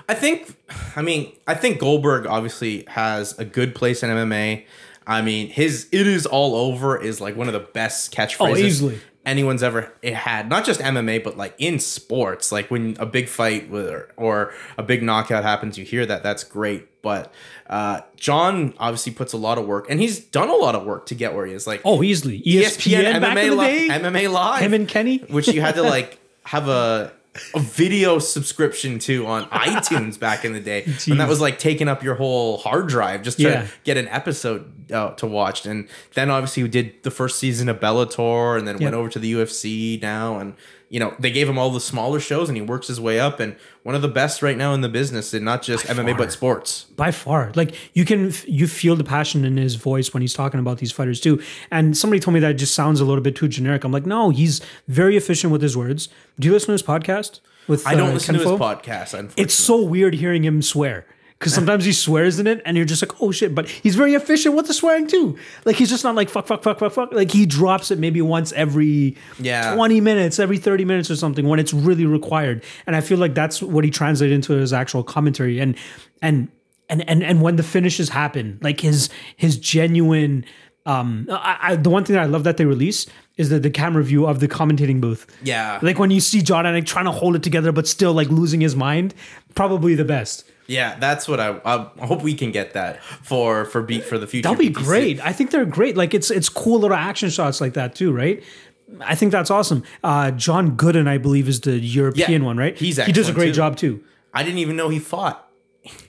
I 0.08 0.14
think, 0.14 0.54
I 0.94 1.02
mean, 1.02 1.32
I 1.48 1.54
think 1.54 1.80
Goldberg 1.80 2.26
obviously 2.26 2.84
has 2.88 3.36
a 3.38 3.44
good 3.44 3.74
place 3.74 4.04
in 4.04 4.10
MMA. 4.10 4.64
I 5.04 5.20
mean, 5.22 5.48
his 5.48 5.88
"it 5.92 6.06
is 6.06 6.26
all 6.26 6.54
over" 6.54 7.00
is 7.00 7.20
like 7.20 7.36
one 7.36 7.46
of 7.48 7.52
the 7.54 7.60
best 7.60 8.14
catchphrases 8.14 8.38
Oh, 8.40 8.56
easily. 8.56 8.98
Anyone's 9.26 9.62
ever 9.62 9.92
had. 10.02 10.48
Not 10.48 10.64
just 10.64 10.80
MMA, 10.80 11.22
but 11.22 11.36
like 11.36 11.54
in 11.58 11.78
sports. 11.78 12.50
Like 12.52 12.70
when 12.70 12.96
a 12.98 13.04
big 13.04 13.28
fight 13.28 13.68
or, 13.70 14.08
or 14.16 14.54
a 14.78 14.82
big 14.82 15.02
knockout 15.02 15.42
happens, 15.42 15.76
you 15.76 15.84
hear 15.84 16.06
that. 16.06 16.22
That's 16.22 16.44
great. 16.44 17.02
But 17.02 17.32
uh, 17.68 18.00
John 18.16 18.72
obviously 18.78 19.12
puts 19.12 19.32
a 19.32 19.36
lot 19.36 19.58
of 19.58 19.66
work, 19.66 19.86
and 19.90 20.00
he's 20.00 20.18
done 20.18 20.48
a 20.48 20.54
lot 20.56 20.74
of 20.74 20.84
work 20.84 21.06
to 21.06 21.14
get 21.14 21.34
where 21.34 21.44
he 21.46 21.52
is. 21.52 21.66
Like 21.66 21.82
Oh, 21.84 22.02
easily. 22.02 22.40
ESPN, 22.40 23.20
back 23.20 23.36
in 23.36 23.50
the 23.56 23.62
day. 23.62 23.88
MMA 23.90 24.32
Live, 24.32 24.62
Him 24.62 24.74
and 24.74 24.88
Kenny. 24.88 25.18
which 25.18 25.48
you 25.48 25.60
had 25.60 25.74
to 25.74 25.82
like 25.96 26.18
have 26.44 26.68
a 26.68 27.12
a 27.54 27.60
video 27.60 28.18
subscription 28.18 28.98
to 29.00 29.26
on 29.26 29.44
iTunes 29.50 30.18
back 30.18 30.44
in 30.44 30.52
the 30.52 30.60
day, 30.60 30.84
and 31.08 31.20
that 31.20 31.28
was 31.28 31.40
like 31.40 31.58
taking 31.58 31.88
up 31.88 32.02
your 32.02 32.14
whole 32.16 32.58
hard 32.58 32.88
drive 32.88 33.22
just 33.22 33.36
to 33.38 33.44
Yeah. 33.44 33.66
get 33.84 33.96
an 33.96 34.08
episode 34.08 34.72
uh, 34.92 35.10
to 35.14 35.26
watch. 35.26 35.66
And 35.66 35.88
then 36.14 36.30
obviously 36.30 36.62
we 36.62 36.68
did 36.68 37.02
the 37.02 37.10
first 37.10 37.38
season 37.38 37.68
of 37.68 37.80
Bellator, 37.80 38.58
and 38.58 38.66
then 38.66 38.78
went 38.78 38.94
over 38.94 39.08
to 39.08 39.18
the 39.18 39.32
UFC 39.32 40.00
now, 40.00 40.38
and 40.38 40.54
you 40.88 41.00
know, 41.00 41.14
they 41.18 41.30
gave 41.30 41.48
him 41.48 41.58
all 41.58 41.70
the 41.70 41.80
smaller 41.80 42.20
shows 42.20 42.48
and 42.48 42.56
he 42.56 42.62
works 42.62 42.86
his 42.86 43.00
way 43.00 43.18
up. 43.18 43.40
And 43.40 43.56
one 43.82 43.94
of 43.94 44.02
the 44.02 44.08
best 44.08 44.40
right 44.40 44.56
now 44.56 44.72
in 44.72 44.82
the 44.82 44.88
business 44.88 45.34
and 45.34 45.44
not 45.44 45.62
just 45.62 45.84
MMA 45.86 46.10
far. 46.10 46.14
but 46.18 46.32
sports. 46.32 46.84
by 46.84 47.10
far. 47.10 47.52
Like 47.54 47.74
you 47.94 48.04
can 48.04 48.32
you 48.46 48.68
feel 48.68 48.94
the 48.94 49.04
passion 49.04 49.44
in 49.44 49.56
his 49.56 49.74
voice 49.74 50.14
when 50.14 50.20
he's 50.20 50.34
talking 50.34 50.60
about 50.60 50.78
these 50.78 50.92
fighters 50.92 51.20
too. 51.20 51.42
And 51.70 51.96
somebody 51.96 52.20
told 52.20 52.34
me 52.34 52.40
that 52.40 52.52
it 52.52 52.54
just 52.54 52.74
sounds 52.74 53.00
a 53.00 53.04
little 53.04 53.22
bit 53.22 53.34
too 53.34 53.48
generic. 53.48 53.84
I'm 53.84 53.92
like 53.92 54.06
no 54.06 54.30
he's 54.30 54.60
very 54.86 55.16
efficient 55.16 55.52
with 55.52 55.62
his 55.62 55.76
words. 55.76 56.08
Do 56.38 56.46
you 56.46 56.52
listen 56.52 56.68
to 56.68 56.72
his 56.72 56.82
podcast 56.82 57.40
with 57.66 57.86
I 57.86 57.94
don't 57.94 58.10
uh, 58.10 58.14
listen 58.14 58.34
to 58.36 58.40
his 58.40 58.50
podcast. 58.50 59.32
It's 59.36 59.54
so 59.54 59.82
weird 59.82 60.14
hearing 60.14 60.44
him 60.44 60.62
swear 60.62 61.06
because 61.38 61.52
sometimes 61.54 61.84
he 61.84 61.92
swears 61.92 62.38
in 62.38 62.46
it 62.46 62.62
and 62.64 62.76
you're 62.76 62.86
just 62.86 63.02
like 63.02 63.20
oh 63.20 63.30
shit 63.30 63.54
but 63.54 63.68
he's 63.68 63.94
very 63.94 64.14
efficient 64.14 64.54
with 64.54 64.66
the 64.66 64.74
swearing 64.74 65.06
too. 65.06 65.36
Like 65.64 65.76
he's 65.76 65.90
just 65.90 66.02
not 66.02 66.14
like 66.14 66.28
fuck 66.30 66.46
fuck 66.46 66.62
fuck 66.62 66.78
fuck 66.78 66.92
fuck. 66.92 67.12
Like 67.12 67.30
he 67.30 67.44
drops 67.46 67.90
it 67.90 67.98
maybe 67.98 68.22
once 68.22 68.52
every 68.52 69.16
Yeah. 69.38 69.74
20 69.74 70.00
minutes 70.00 70.38
every 70.38 70.58
30 70.58 70.84
minutes 70.84 71.10
or 71.10 71.16
something 71.16 71.46
when 71.46 71.58
it's 71.60 71.74
really 71.74 72.06
required. 72.06 72.64
And 72.86 72.96
i 72.96 73.00
feel 73.00 73.18
like 73.18 73.34
that's 73.34 73.62
what 73.62 73.84
he 73.84 73.90
translated 73.90 74.34
into 74.34 74.54
his 74.54 74.72
actual 74.72 75.02
commentary. 75.02 75.58
And 75.60 75.76
and 76.22 76.48
and 76.88 77.08
and, 77.08 77.22
and 77.22 77.42
when 77.42 77.56
the 77.56 77.62
finishes 77.62 78.08
happen 78.08 78.58
like 78.62 78.80
his 78.80 79.08
his 79.36 79.58
genuine 79.58 80.44
um 80.86 81.26
I, 81.30 81.58
I 81.60 81.76
the 81.76 81.90
one 81.90 82.04
thing 82.04 82.14
that 82.14 82.22
i 82.22 82.26
love 82.26 82.44
that 82.44 82.56
they 82.58 82.64
release 82.64 83.06
is 83.36 83.50
the, 83.50 83.58
the 83.58 83.70
camera 83.70 84.02
view 84.04 84.24
of 84.26 84.38
the 84.40 84.48
commentating 84.48 85.00
booth. 85.00 85.26
Yeah. 85.42 85.80
like 85.82 85.98
when 85.98 86.10
you 86.12 86.20
see 86.20 86.40
jon 86.42 86.64
Anik 86.64 86.86
trying 86.86 87.04
to 87.06 87.10
hold 87.10 87.34
it 87.36 87.42
together 87.42 87.72
but 87.72 87.86
still 87.88 88.12
like 88.14 88.28
losing 88.28 88.60
his 88.60 88.76
mind 88.76 89.14
probably 89.56 89.94
the 89.96 90.04
best 90.04 90.44
Yeah, 90.68 90.98
that's 90.98 91.28
what 91.28 91.38
I, 91.40 91.60
I 91.64 92.06
hope 92.06 92.22
we 92.22 92.34
can 92.34 92.50
get 92.50 92.72
that 92.74 93.02
for 93.02 93.64
for 93.66 93.82
beat 93.82 94.04
for 94.04 94.18
the 94.18 94.26
future. 94.26 94.48
That'll 94.48 94.58
be 94.58 94.68
great. 94.70 95.24
I 95.24 95.32
think 95.32 95.50
they're 95.50 95.64
great. 95.64 95.96
Like 95.96 96.12
it's 96.14 96.30
it's 96.30 96.48
cool 96.48 96.80
little 96.80 96.96
action 96.96 97.30
shots 97.30 97.60
like 97.60 97.74
that 97.74 97.94
too, 97.94 98.12
right? 98.12 98.42
I 99.00 99.14
think 99.14 99.32
that's 99.32 99.50
awesome. 99.50 99.82
Uh, 100.04 100.30
John 100.32 100.76
Gooden, 100.76 101.08
I 101.08 101.18
believe, 101.18 101.48
is 101.48 101.60
the 101.60 101.76
European 101.78 102.42
Yeah, 102.42 102.46
one, 102.46 102.56
right? 102.56 102.76
he's 102.78 103.02
he 103.04 103.12
does 103.12 103.28
a 103.28 103.32
great 103.32 103.46
too. 103.48 103.52
job 103.54 103.76
too. 103.76 104.02
I 104.32 104.42
didn't 104.42 104.58
even 104.58 104.76
know 104.76 104.88
he 104.88 104.98
fought. 104.98 105.42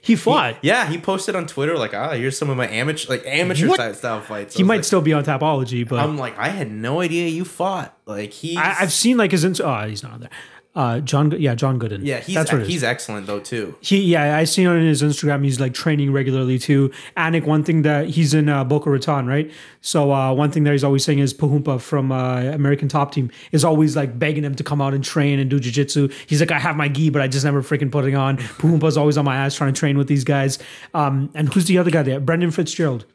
He 0.02 0.16
fought. 0.16 0.56
Yeah, 0.64 0.88
he 0.88 0.98
posted 0.98 1.36
on 1.36 1.46
Twitter 1.46 1.78
like, 1.78 1.94
ah, 1.94 2.14
here's 2.14 2.36
some 2.36 2.50
of 2.50 2.58
my 2.58 2.68
amateur 2.68 3.10
like 3.10 3.24
amateur 3.28 3.68
What? 3.68 3.96
style 3.96 4.22
fights. 4.22 4.56
he 4.56 4.64
I 4.64 4.66
might 4.66 4.76
like- 4.78 4.84
still 4.86 5.02
be 5.02 5.14
on 5.14 5.24
Tapology, 5.24 5.88
but 5.88 6.00
I'm 6.00 6.18
like, 6.18 6.36
I 6.40 6.50
had 6.50 6.72
no 6.72 7.00
idea 7.02 7.28
you 7.28 7.46
fought. 7.46 7.96
Like 8.08 8.32
he, 8.32 8.58
I, 8.58 8.78
I've 8.82 8.92
seen 8.92 9.18
like 9.18 9.32
his. 9.32 9.44
Ins- 9.44 9.62
oh, 9.62 9.86
he's 9.88 10.02
not 10.02 10.14
on 10.14 10.20
there. 10.22 10.30
Uh, 10.78 11.00
John. 11.00 11.32
Yeah, 11.32 11.56
John 11.56 11.80
Gooden. 11.80 12.02
yeah, 12.04 12.20
he's 12.20 12.36
that's 12.36 12.52
what 12.54 12.68
he's 12.68 12.84
excellent 12.84 13.26
though 13.26 13.40
too. 13.40 13.76
He, 13.82 14.00
yeah, 14.04 14.38
I 14.38 14.44
seen 14.44 14.68
on 14.68 14.80
his 14.80 15.02
Instagram. 15.02 15.44
He's 15.44 15.60
like 15.60 15.74
training 15.74 16.14
regularly 16.14 16.60
too. 16.60 16.92
Anik, 17.18 17.46
one 17.46 17.64
thing 17.64 17.82
that 17.82 18.10
he's 18.10 18.36
in 18.36 18.48
uh, 18.48 18.64
Boca 18.64 18.92
Raton, 18.92 19.26
right? 19.26 19.52
So 19.82 20.14
uh, 20.14 20.32
one 20.34 20.52
thing 20.52 20.66
that 20.66 20.74
he's 20.74 20.84
always 20.84 21.04
saying 21.04 21.18
is 21.18 21.34
Pahumpa 21.34 21.82
from 21.82 22.12
uh, 22.12 22.42
American 22.44 22.88
Top 22.88 23.12
Team 23.12 23.32
is 23.52 23.66
always 23.66 23.96
like 23.96 24.20
begging 24.20 24.44
him 24.44 24.54
to 24.54 24.64
come 24.64 24.80
out 24.80 24.94
and 24.94 25.04
train 25.04 25.40
and 25.40 25.50
do 25.50 25.60
jujitsu. 25.60 26.14
He's 26.28 26.42
like, 26.42 26.52
I 26.52 26.60
have 26.60 26.76
my 26.76 26.90
gi, 26.90 27.10
but 27.10 27.24
I 27.24 27.28
just 27.28 27.44
never 27.44 27.64
freaking 27.64 27.92
put 27.92 28.06
it 28.06 28.14
on. 28.14 28.38
Pahumpa's 28.38 28.98
always 28.98 29.18
on 29.18 29.26
my 29.26 29.36
ass 29.36 29.56
trying 29.56 29.74
to 29.74 29.80
train 29.80 29.98
with 29.98 30.08
these 30.08 30.24
guys. 30.24 30.60
Um, 30.94 31.32
and 31.34 31.52
who's 31.52 31.66
the 31.66 31.80
other 31.80 31.90
guy 31.90 32.04
there? 32.04 32.20
Brendan 32.20 32.52
Fitzgerald. 32.52 33.06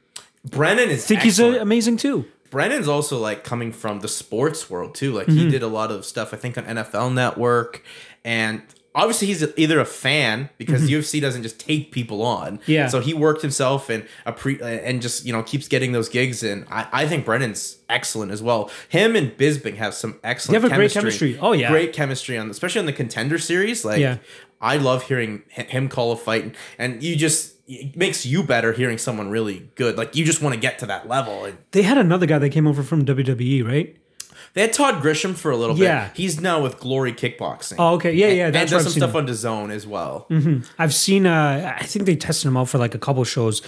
Brennan 0.45 0.91
is 0.91 1.05
I 1.05 1.07
think 1.07 1.25
excellent. 1.25 1.53
he's 1.53 1.61
uh, 1.61 1.63
amazing 1.63 1.97
too. 1.99 2.25
Brennan's 2.53 2.87
also 2.87 3.19
like 3.19 3.43
coming 3.43 3.73
from 3.73 3.99
the 4.01 4.09
sports 4.09 4.71
world 4.71 4.95
too. 4.95 5.13
Like 5.13 5.27
Mm-hmm. 5.27 5.39
he 5.39 5.51
did 5.51 5.63
a 5.65 5.67
lot 5.69 5.91
of 5.91 6.05
stuff 6.05 6.33
I 6.33 6.37
think 6.37 6.57
on 6.57 6.65
NFL 6.65 7.13
Network, 7.15 7.83
and 8.25 8.63
obviously 8.95 9.27
he's 9.27 9.43
either 9.57 9.81
a 9.81 9.87
fan 9.87 10.51
because 10.59 10.83
UFC 10.91 11.19
doesn't 11.19 11.43
just 11.43 11.59
take 11.59 11.93
people 11.93 12.21
on. 12.23 12.59
Mm-hmm. 12.59 12.71
Yeah. 12.71 12.87
So 12.89 13.01
he 13.01 13.15
worked 13.15 13.41
himself 13.41 13.89
and 13.89 14.07
a 14.27 14.33
pre 14.33 14.61
and 14.61 15.01
just 15.01 15.25
you 15.25 15.33
know 15.33 15.43
keeps 15.43 15.67
getting 15.67 15.93
those 15.93 16.09
gigs. 16.11 16.43
And 16.43 16.67
I, 16.71 16.87
I 16.93 17.07
think 17.09 17.25
Brennan's 17.25 17.79
excellent 17.89 18.31
as 18.33 18.43
well. 18.43 18.71
Him 18.91 19.17
and 19.17 19.37
Bisping 19.37 19.77
have 19.77 19.95
some 19.95 20.21
excellent. 20.23 20.61
They 20.61 20.69
have 20.69 20.73
a 20.73 20.77
great 20.77 20.93
chemistry. 20.93 21.39
Oh, 21.41 21.53
yeah. 21.53 21.71
great 21.71 21.93
chemistry 21.95 22.37
on 22.39 22.51
especially 22.51 22.81
on 22.81 22.87
the 22.87 22.93
contender 22.93 23.39
series. 23.39 23.85
Like 23.85 23.99
Yeah. 24.01 24.19
I 24.61 24.77
love 24.77 25.05
hearing 25.05 25.43
him 25.49 25.89
call 25.89 26.13
a 26.13 26.17
fight, 26.17 26.45
and, 26.45 26.57
and 26.79 27.03
you 27.03 27.17
just 27.17 27.55
it 27.73 27.97
makes 27.97 28.25
you 28.27 28.43
better 28.43 28.73
hearing 28.73 28.99
someone 28.99 29.31
really 29.31 29.71
good. 29.75 29.97
Like 29.97 30.15
you 30.17 30.25
just 30.25 30.43
want 30.43 30.55
to 30.55 30.61
get 30.61 30.79
to 30.81 30.87
that 30.87 31.09
level. 31.09 31.45
And 31.45 31.59
They 31.73 31.83
had 31.83 31.99
another 31.99 32.27
guy 32.27 32.39
that 32.39 32.51
came 32.51 32.67
over 32.67 32.83
from 32.83 33.05
WWE, 33.05 33.65
right? 33.67 33.97
they 34.55 34.61
had 34.61 34.73
Todd 34.75 35.03
Grisham 35.03 35.35
for 35.35 35.51
a 35.51 35.57
little 35.57 35.79
Yeah. 35.79 36.09
bit. 36.09 36.17
He's 36.19 36.39
now 36.41 36.61
with 36.63 36.79
Glory 36.79 37.13
Kickboxing. 37.15 37.77
Oh, 37.79 37.95
okay. 37.95 38.13
Yeah, 38.13 38.27
yeah. 38.29 38.47
and 38.47 38.55
That's 38.55 38.71
does 38.71 38.83
what 38.85 38.87
I've 38.89 38.93
some 38.93 39.01
stuff 39.01 39.15
on 39.15 39.27
DAZN 39.27 39.71
as 39.73 39.87
well. 39.87 40.27
I've 40.79 40.93
seen. 40.93 41.25
Uh, 41.27 41.75
I 41.81 41.85
think 41.85 42.05
they 42.05 42.17
tested 42.17 42.49
him 42.49 42.57
out 42.59 42.69
for 42.69 42.77
like 42.79 42.95
a 42.95 42.99
couple 42.99 43.25
shows. 43.25 43.63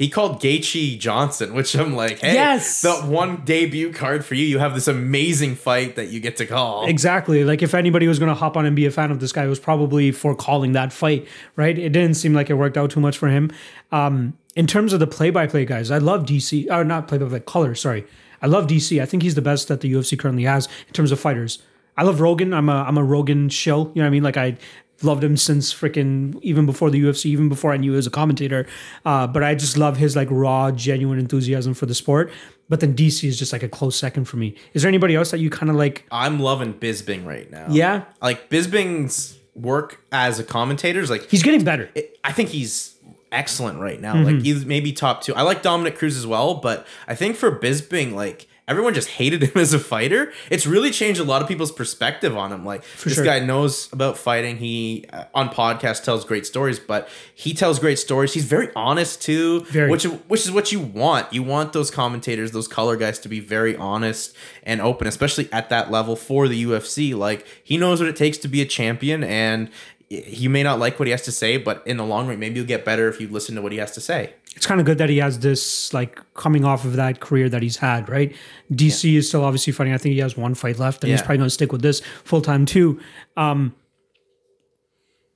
He 0.00 0.08
called 0.08 0.40
Gaethje 0.40 0.98
Johnson, 0.98 1.52
which 1.52 1.74
I'm 1.76 1.94
like, 1.94 2.20
hey, 2.20 2.32
Yes! 2.32 2.80
the 2.80 2.94
one 2.94 3.42
debut 3.44 3.92
card 3.92 4.24
for 4.24 4.34
you. 4.34 4.46
You 4.46 4.58
have 4.58 4.74
this 4.74 4.88
amazing 4.88 5.56
fight 5.56 5.96
that 5.96 6.08
you 6.08 6.20
get 6.20 6.38
to 6.38 6.46
call. 6.46 6.86
Exactly. 6.86 7.44
Like 7.44 7.60
if 7.60 7.74
anybody 7.74 8.08
was 8.08 8.18
going 8.18 8.30
to 8.30 8.34
hop 8.34 8.56
on 8.56 8.64
and 8.64 8.74
be 8.74 8.86
a 8.86 8.90
fan 8.90 9.10
of 9.10 9.20
this 9.20 9.30
guy, 9.30 9.44
it 9.44 9.48
was 9.48 9.60
probably 9.60 10.10
for 10.10 10.34
calling 10.34 10.72
that 10.72 10.90
fight, 10.90 11.28
right? 11.54 11.78
It 11.78 11.90
didn't 11.90 12.14
seem 12.14 12.32
like 12.32 12.48
it 12.48 12.54
worked 12.54 12.78
out 12.78 12.90
too 12.90 13.00
much 13.00 13.18
for 13.18 13.28
him. 13.28 13.50
Um, 13.92 14.38
in 14.56 14.66
terms 14.66 14.94
of 14.94 15.00
the 15.00 15.06
play-by-play 15.06 15.66
guys, 15.66 15.90
I 15.90 15.98
love 15.98 16.24
DC. 16.24 16.70
Or 16.70 16.82
not 16.82 17.06
play-by-play, 17.06 17.40
color. 17.40 17.74
Sorry, 17.74 18.06
I 18.40 18.46
love 18.46 18.68
DC. 18.68 19.02
I 19.02 19.04
think 19.04 19.22
he's 19.22 19.34
the 19.34 19.42
best 19.42 19.68
that 19.68 19.82
the 19.82 19.92
UFC 19.92 20.18
currently 20.18 20.44
has 20.44 20.66
in 20.88 20.94
terms 20.94 21.12
of 21.12 21.20
fighters. 21.20 21.58
I 21.98 22.04
love 22.04 22.22
Rogan. 22.22 22.54
I'm 22.54 22.70
a 22.70 22.84
I'm 22.88 22.96
a 22.96 23.04
Rogan 23.04 23.50
shill. 23.50 23.92
You 23.94 24.00
know 24.00 24.04
what 24.04 24.06
I 24.06 24.10
mean? 24.10 24.22
Like 24.22 24.38
I 24.38 24.56
loved 25.02 25.24
him 25.24 25.36
since 25.36 25.72
freaking 25.72 26.38
even 26.42 26.66
before 26.66 26.90
the 26.90 27.02
UFC, 27.02 27.26
even 27.26 27.48
before 27.48 27.72
I 27.72 27.76
knew 27.76 27.92
he 27.92 27.96
was 27.96 28.06
a 28.06 28.10
commentator. 28.10 28.66
Uh, 29.04 29.26
but 29.26 29.42
I 29.42 29.54
just 29.54 29.76
love 29.76 29.96
his 29.96 30.16
like 30.16 30.28
raw, 30.30 30.70
genuine 30.70 31.18
enthusiasm 31.18 31.74
for 31.74 31.86
the 31.86 31.94
sport. 31.94 32.30
But 32.68 32.80
then 32.80 32.94
DC 32.94 33.26
is 33.28 33.38
just 33.38 33.52
like 33.52 33.62
a 33.62 33.68
close 33.68 33.96
second 33.96 34.26
for 34.26 34.36
me. 34.36 34.54
Is 34.74 34.82
there 34.82 34.88
anybody 34.88 35.16
else 35.16 35.32
that 35.32 35.38
you 35.38 35.50
kind 35.50 35.70
of 35.70 35.76
like? 35.76 36.06
I'm 36.12 36.38
loving 36.38 36.74
Bisping 36.74 37.26
right 37.26 37.50
now. 37.50 37.66
Yeah, 37.70 38.04
Like 38.22 38.48
Bisping's 38.48 39.38
work 39.54 40.00
as 40.12 40.38
a 40.38 40.44
commentator 40.44 41.00
is 41.00 41.10
like, 41.10 41.28
he's 41.28 41.42
getting 41.42 41.64
better. 41.64 41.90
it, 41.94 42.18
I 42.22 42.32
think 42.32 42.50
he's 42.50 42.96
excellent 43.32 43.80
right 43.80 44.00
now. 44.00 44.14
Mm-hmm. 44.14 44.24
Like 44.24 44.42
he's 44.42 44.64
maybe 44.64 44.92
top 44.92 45.22
two. 45.22 45.34
I 45.34 45.42
like 45.42 45.62
Dominick 45.62 45.96
Cruz 45.96 46.16
as 46.16 46.26
well, 46.26 46.54
but 46.54 46.86
I 47.08 47.14
think 47.14 47.36
for 47.36 47.50
Bisping, 47.50 48.12
like 48.12 48.46
everyone 48.70 48.94
just 48.94 49.08
hated 49.08 49.42
him 49.54 49.60
as 49.60 49.74
a 49.74 49.78
fighter. 49.78 50.32
It's 50.48 50.66
really 50.66 50.90
changed 50.90 51.20
a 51.20 51.24
lot 51.24 51.42
of 51.42 51.48
people's 51.48 51.72
perspective 51.72 52.36
on 52.36 52.52
him. 52.52 52.64
Like 52.64 52.84
this 53.04 53.14
sure. 53.14 53.24
guy 53.24 53.40
knows 53.40 53.92
about 53.92 54.16
fighting. 54.16 54.56
He 54.56 55.04
uh, 55.12 55.24
on 55.34 55.48
podcast 55.48 56.04
tells 56.04 56.24
great 56.24 56.46
stories, 56.46 56.78
but 56.78 57.08
he 57.34 57.52
tells 57.52 57.78
great 57.78 57.98
stories. 57.98 58.32
He's 58.32 58.44
very 58.44 58.70
honest 58.74 59.20
too, 59.20 59.64
Very. 59.64 59.90
which 59.90 60.04
which 60.04 60.46
is 60.46 60.52
what 60.52 60.72
you 60.72 60.80
want. 60.80 61.32
You 61.32 61.42
want 61.42 61.72
those 61.72 61.90
commentators, 61.90 62.52
those 62.52 62.68
color 62.68 62.96
guys, 62.96 63.18
to 63.20 63.28
be 63.28 63.40
very 63.40 63.76
honest 63.76 64.34
and 64.62 64.80
open, 64.80 65.06
especially 65.06 65.48
at 65.52 65.68
that 65.70 65.90
level 65.90 66.14
for 66.16 66.46
the 66.46 66.64
UFC. 66.64 67.14
Like 67.14 67.46
he 67.62 67.76
knows 67.76 68.00
what 68.00 68.08
it 68.08 68.16
takes 68.16 68.38
to 68.38 68.48
be 68.48 68.62
a 68.62 68.66
champion 68.66 69.24
and. 69.24 69.70
You 70.12 70.50
may 70.50 70.64
not 70.64 70.80
like 70.80 70.98
what 70.98 71.06
he 71.06 71.12
has 71.12 71.22
to 71.22 71.30
say, 71.30 71.56
but 71.56 71.84
in 71.86 71.96
the 71.96 72.04
long 72.04 72.26
run, 72.26 72.40
maybe 72.40 72.56
you'll 72.56 72.66
get 72.66 72.84
better 72.84 73.08
if 73.08 73.20
you 73.20 73.28
listen 73.28 73.54
to 73.54 73.62
what 73.62 73.70
he 73.70 73.78
has 73.78 73.92
to 73.92 74.00
say. 74.00 74.34
It's 74.56 74.66
kind 74.66 74.80
of 74.80 74.86
good 74.86 74.98
that 74.98 75.08
he 75.08 75.18
has 75.18 75.38
this 75.38 75.94
like 75.94 76.20
coming 76.34 76.64
off 76.64 76.84
of 76.84 76.94
that 76.96 77.20
career 77.20 77.48
that 77.48 77.62
he's 77.62 77.76
had, 77.78 78.08
right? 78.08 78.34
DC 78.72 79.14
is 79.16 79.28
still 79.28 79.44
obviously 79.44 79.72
fighting. 79.72 79.92
I 79.94 79.98
think 79.98 80.12
he 80.14 80.18
has 80.20 80.36
one 80.36 80.54
fight 80.54 80.78
left, 80.78 81.02
and 81.04 81.10
he's 81.10 81.20
probably 81.22 81.38
going 81.38 81.46
to 81.46 81.54
stick 81.54 81.72
with 81.72 81.82
this 81.82 82.00
full 82.24 82.40
time 82.42 82.66
too. 82.66 83.00
Um, 83.36 83.74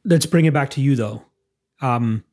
let's 0.04 0.26
bring 0.26 0.44
it 0.44 0.52
back 0.52 0.70
to 0.70 0.80
you 0.80 0.96
though. 0.96 1.22
Um, 1.80 2.24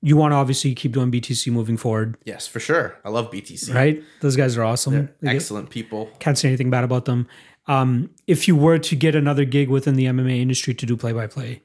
you 0.00 0.16
want 0.16 0.32
to 0.32 0.36
obviously 0.36 0.74
keep 0.74 0.92
doing 0.92 1.12
BTC 1.12 1.52
moving 1.52 1.76
forward, 1.76 2.16
Yes, 2.24 2.48
for 2.48 2.58
sure. 2.58 2.98
I 3.04 3.10
love 3.10 3.30
BTC. 3.30 3.72
right? 3.72 4.02
Those 4.20 4.34
guys 4.36 4.56
are 4.58 4.64
awesome. 4.64 5.10
Excellent 5.24 5.70
people. 5.70 6.10
can't 6.18 6.36
say 6.36 6.48
anything 6.48 6.70
bad 6.70 6.82
about 6.84 7.04
them. 7.04 7.28
Um, 7.68 8.10
if 8.26 8.48
you 8.48 8.56
were 8.56 8.78
to 8.78 8.96
get 8.96 9.14
another 9.14 9.44
gig 9.44 9.68
within 9.68 9.94
the 9.94 10.06
MMA 10.06 10.40
industry 10.40 10.74
to 10.74 10.86
do 10.86 10.96
play 10.96 11.12
by 11.12 11.28
play, 11.28 11.62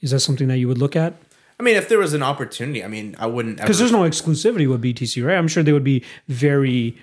is 0.00 0.10
that 0.10 0.20
something 0.20 0.48
that 0.48 0.58
you 0.58 0.68
would 0.68 0.76
look 0.76 0.94
at? 0.94 1.14
I 1.58 1.62
mean, 1.62 1.76
if 1.76 1.88
there 1.88 1.98
was 1.98 2.12
an 2.14 2.22
opportunity, 2.22 2.82
I 2.84 2.88
mean, 2.88 3.14
I 3.18 3.26
wouldn't. 3.26 3.58
Because 3.58 3.78
there's 3.78 3.92
no 3.92 4.02
exclusivity 4.02 4.68
with 4.68 4.82
BTC, 4.82 5.24
right? 5.24 5.36
I'm 5.36 5.48
sure 5.48 5.62
they 5.62 5.72
would 5.72 5.84
be 5.84 6.02
very 6.28 6.96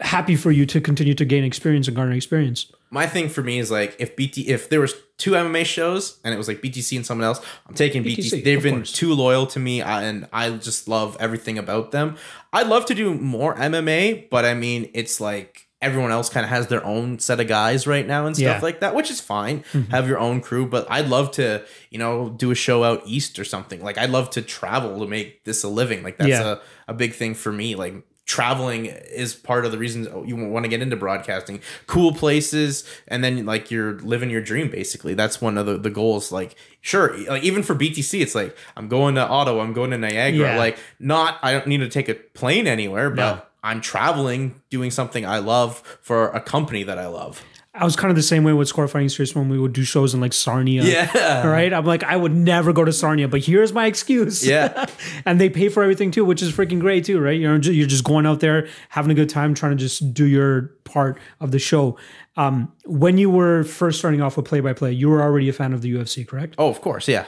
happy 0.00 0.34
for 0.36 0.50
you 0.50 0.64
to 0.66 0.80
continue 0.80 1.14
to 1.14 1.24
gain 1.24 1.44
experience 1.44 1.86
and 1.86 1.94
garner 1.96 2.12
experience. 2.12 2.72
my 2.90 3.06
thing 3.06 3.28
for 3.28 3.42
me 3.42 3.58
is 3.58 3.70
like 3.70 3.94
if 3.98 4.16
BT 4.16 4.48
if 4.48 4.68
there 4.70 4.80
was 4.80 4.94
two 5.18 5.32
MMA 5.32 5.64
shows 5.66 6.18
and 6.24 6.32
it 6.34 6.38
was 6.38 6.48
like 6.48 6.60
BTC 6.62 6.96
and 6.96 7.04
someone 7.06 7.26
else, 7.26 7.40
I'm 7.66 7.74
taking 7.74 8.02
BTC. 8.02 8.16
BTC, 8.32 8.44
They've 8.44 8.62
been 8.62 8.76
course. 8.76 8.92
too 8.92 9.12
loyal 9.14 9.46
to 9.48 9.58
me, 9.60 9.82
and 9.82 10.26
I 10.32 10.50
just 10.50 10.88
love 10.88 11.16
everything 11.20 11.58
about 11.58 11.90
them. 11.92 12.16
I'd 12.52 12.66
love 12.66 12.86
to 12.86 12.94
do 12.94 13.14
more 13.14 13.54
MMA, 13.56 14.30
but 14.30 14.44
I 14.44 14.54
mean, 14.54 14.90
it's 14.94 15.20
like 15.20 15.61
everyone 15.82 16.10
else 16.12 16.28
kind 16.30 16.44
of 16.44 16.50
has 16.50 16.68
their 16.68 16.84
own 16.84 17.18
set 17.18 17.40
of 17.40 17.48
guys 17.48 17.86
right 17.86 18.06
now 18.06 18.24
and 18.26 18.34
stuff 18.36 18.42
Yeah. 18.44 18.54
Mm-hmm. 18.54 18.64
like 18.64 18.80
that, 18.80 18.94
which 18.94 19.10
is 19.10 19.20
fine. 19.20 19.64
Have 19.90 20.08
your 20.08 20.18
own 20.18 20.40
crew, 20.40 20.64
but 20.66 20.86
I'd 20.90 21.08
love 21.08 21.32
to, 21.32 21.64
you 21.90 21.98
know, 21.98 22.30
do 22.30 22.50
a 22.50 22.54
show 22.54 22.84
out 22.84 23.02
east 23.04 23.38
or 23.38 23.44
something. 23.44 23.82
Like 23.82 23.98
I'd 23.98 24.10
love 24.10 24.30
to 24.30 24.42
travel 24.42 24.98
to 25.00 25.06
make 25.06 25.44
this 25.44 25.64
a 25.64 25.68
living. 25.68 26.02
Like 26.02 26.16
that's 26.18 26.30
Yeah. 26.30 26.56
a, 26.86 26.92
a 26.92 26.94
big 26.94 27.12
thing 27.14 27.34
for 27.34 27.52
me. 27.52 27.74
Like 27.74 27.94
traveling 28.24 28.86
is 28.86 29.34
part 29.34 29.66
of 29.66 29.72
the 29.72 29.78
reasons 29.78 30.06
you 30.24 30.36
want 30.36 30.64
to 30.64 30.68
get 30.68 30.80
into 30.80 30.94
broadcasting 30.94 31.60
cool 31.88 32.12
places 32.14 32.84
and 33.08 33.22
then 33.22 33.44
like 33.44 33.68
you're 33.72 33.98
living 33.98 34.30
your 34.30 34.40
dream 34.40 34.70
basically 34.70 35.12
that's 35.12 35.40
one 35.40 35.58
of 35.58 35.66
the, 35.66 35.76
the 35.76 35.90
goals 35.90 36.30
like 36.30 36.54
sure 36.80 37.16
like 37.28 37.42
even 37.42 37.64
for 37.64 37.74
btc 37.74 38.20
it's 38.22 38.34
like 38.36 38.56
i'm 38.76 38.86
going 38.86 39.16
to 39.16 39.20
ottawa 39.20 39.60
i'm 39.60 39.72
going 39.72 39.90
to 39.90 39.98
niagara 39.98 40.52
Yeah. 40.52 40.56
like 40.56 40.78
not 41.00 41.36
i 41.42 41.52
don't 41.52 41.66
need 41.66 41.78
to 41.78 41.88
take 41.88 42.08
a 42.08 42.14
plane 42.14 42.68
anywhere 42.68 43.10
but 43.10 43.34
No. 43.34 43.42
I'm 43.62 43.80
traveling 43.80 44.60
doing 44.70 44.90
something 44.90 45.24
i 45.24 45.38
love 45.38 45.78
for 46.02 46.28
a 46.30 46.40
company 46.40 46.82
that 46.82 46.98
i 46.98 47.06
love 47.06 47.42
I 47.74 47.86
was 47.86 47.96
kind 47.96 48.10
of 48.10 48.16
the 48.16 48.22
same 48.22 48.44
way 48.44 48.52
with 48.52 48.68
Score 48.68 48.86
Fighting 48.86 49.08
Series 49.08 49.34
when 49.34 49.48
we 49.48 49.58
would 49.58 49.72
do 49.72 49.82
shows 49.82 50.12
in 50.12 50.20
like 50.20 50.34
Sarnia. 50.34 50.82
Yeah. 50.82 51.46
Right. 51.46 51.72
I'm 51.72 51.86
like, 51.86 52.04
I 52.04 52.16
would 52.16 52.34
never 52.34 52.72
go 52.72 52.84
to 52.84 52.92
Sarnia, 52.92 53.28
but 53.28 53.40
here's 53.42 53.72
my 53.72 53.86
excuse. 53.86 54.46
Yeah. 54.46 54.86
and 55.24 55.40
they 55.40 55.48
pay 55.48 55.70
for 55.70 55.82
everything 55.82 56.10
too, 56.10 56.24
which 56.24 56.42
is 56.42 56.52
freaking 56.52 56.80
great 56.80 57.06
too, 57.06 57.18
right? 57.18 57.38
You're 57.40 57.58
you're 57.60 57.86
just 57.86 58.04
going 58.04 58.26
out 58.26 58.40
there 58.40 58.68
having 58.90 59.10
a 59.10 59.14
good 59.14 59.30
time, 59.30 59.54
trying 59.54 59.72
to 59.72 59.82
just 59.82 60.12
do 60.12 60.26
your 60.26 60.72
part 60.84 61.18
of 61.40 61.50
the 61.50 61.58
show. 61.58 61.96
Um, 62.36 62.72
when 62.84 63.16
you 63.16 63.30
were 63.30 63.64
first 63.64 63.98
starting 63.98 64.20
off 64.20 64.36
with 64.36 64.44
play 64.44 64.60
by 64.60 64.74
play, 64.74 64.92
you 64.92 65.08
were 65.08 65.22
already 65.22 65.48
a 65.48 65.52
fan 65.54 65.72
of 65.72 65.80
the 65.80 65.94
UFC, 65.94 66.26
correct? 66.26 66.54
Oh, 66.58 66.68
of 66.68 66.82
course, 66.82 67.08
yeah. 67.08 67.24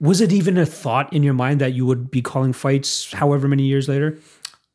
Was 0.00 0.20
it 0.20 0.32
even 0.32 0.58
a 0.58 0.66
thought 0.66 1.12
in 1.12 1.22
your 1.22 1.34
mind 1.34 1.60
that 1.60 1.74
you 1.74 1.86
would 1.86 2.10
be 2.10 2.22
calling 2.22 2.52
fights 2.52 3.12
however 3.12 3.46
many 3.46 3.64
years 3.64 3.88
later? 3.88 4.18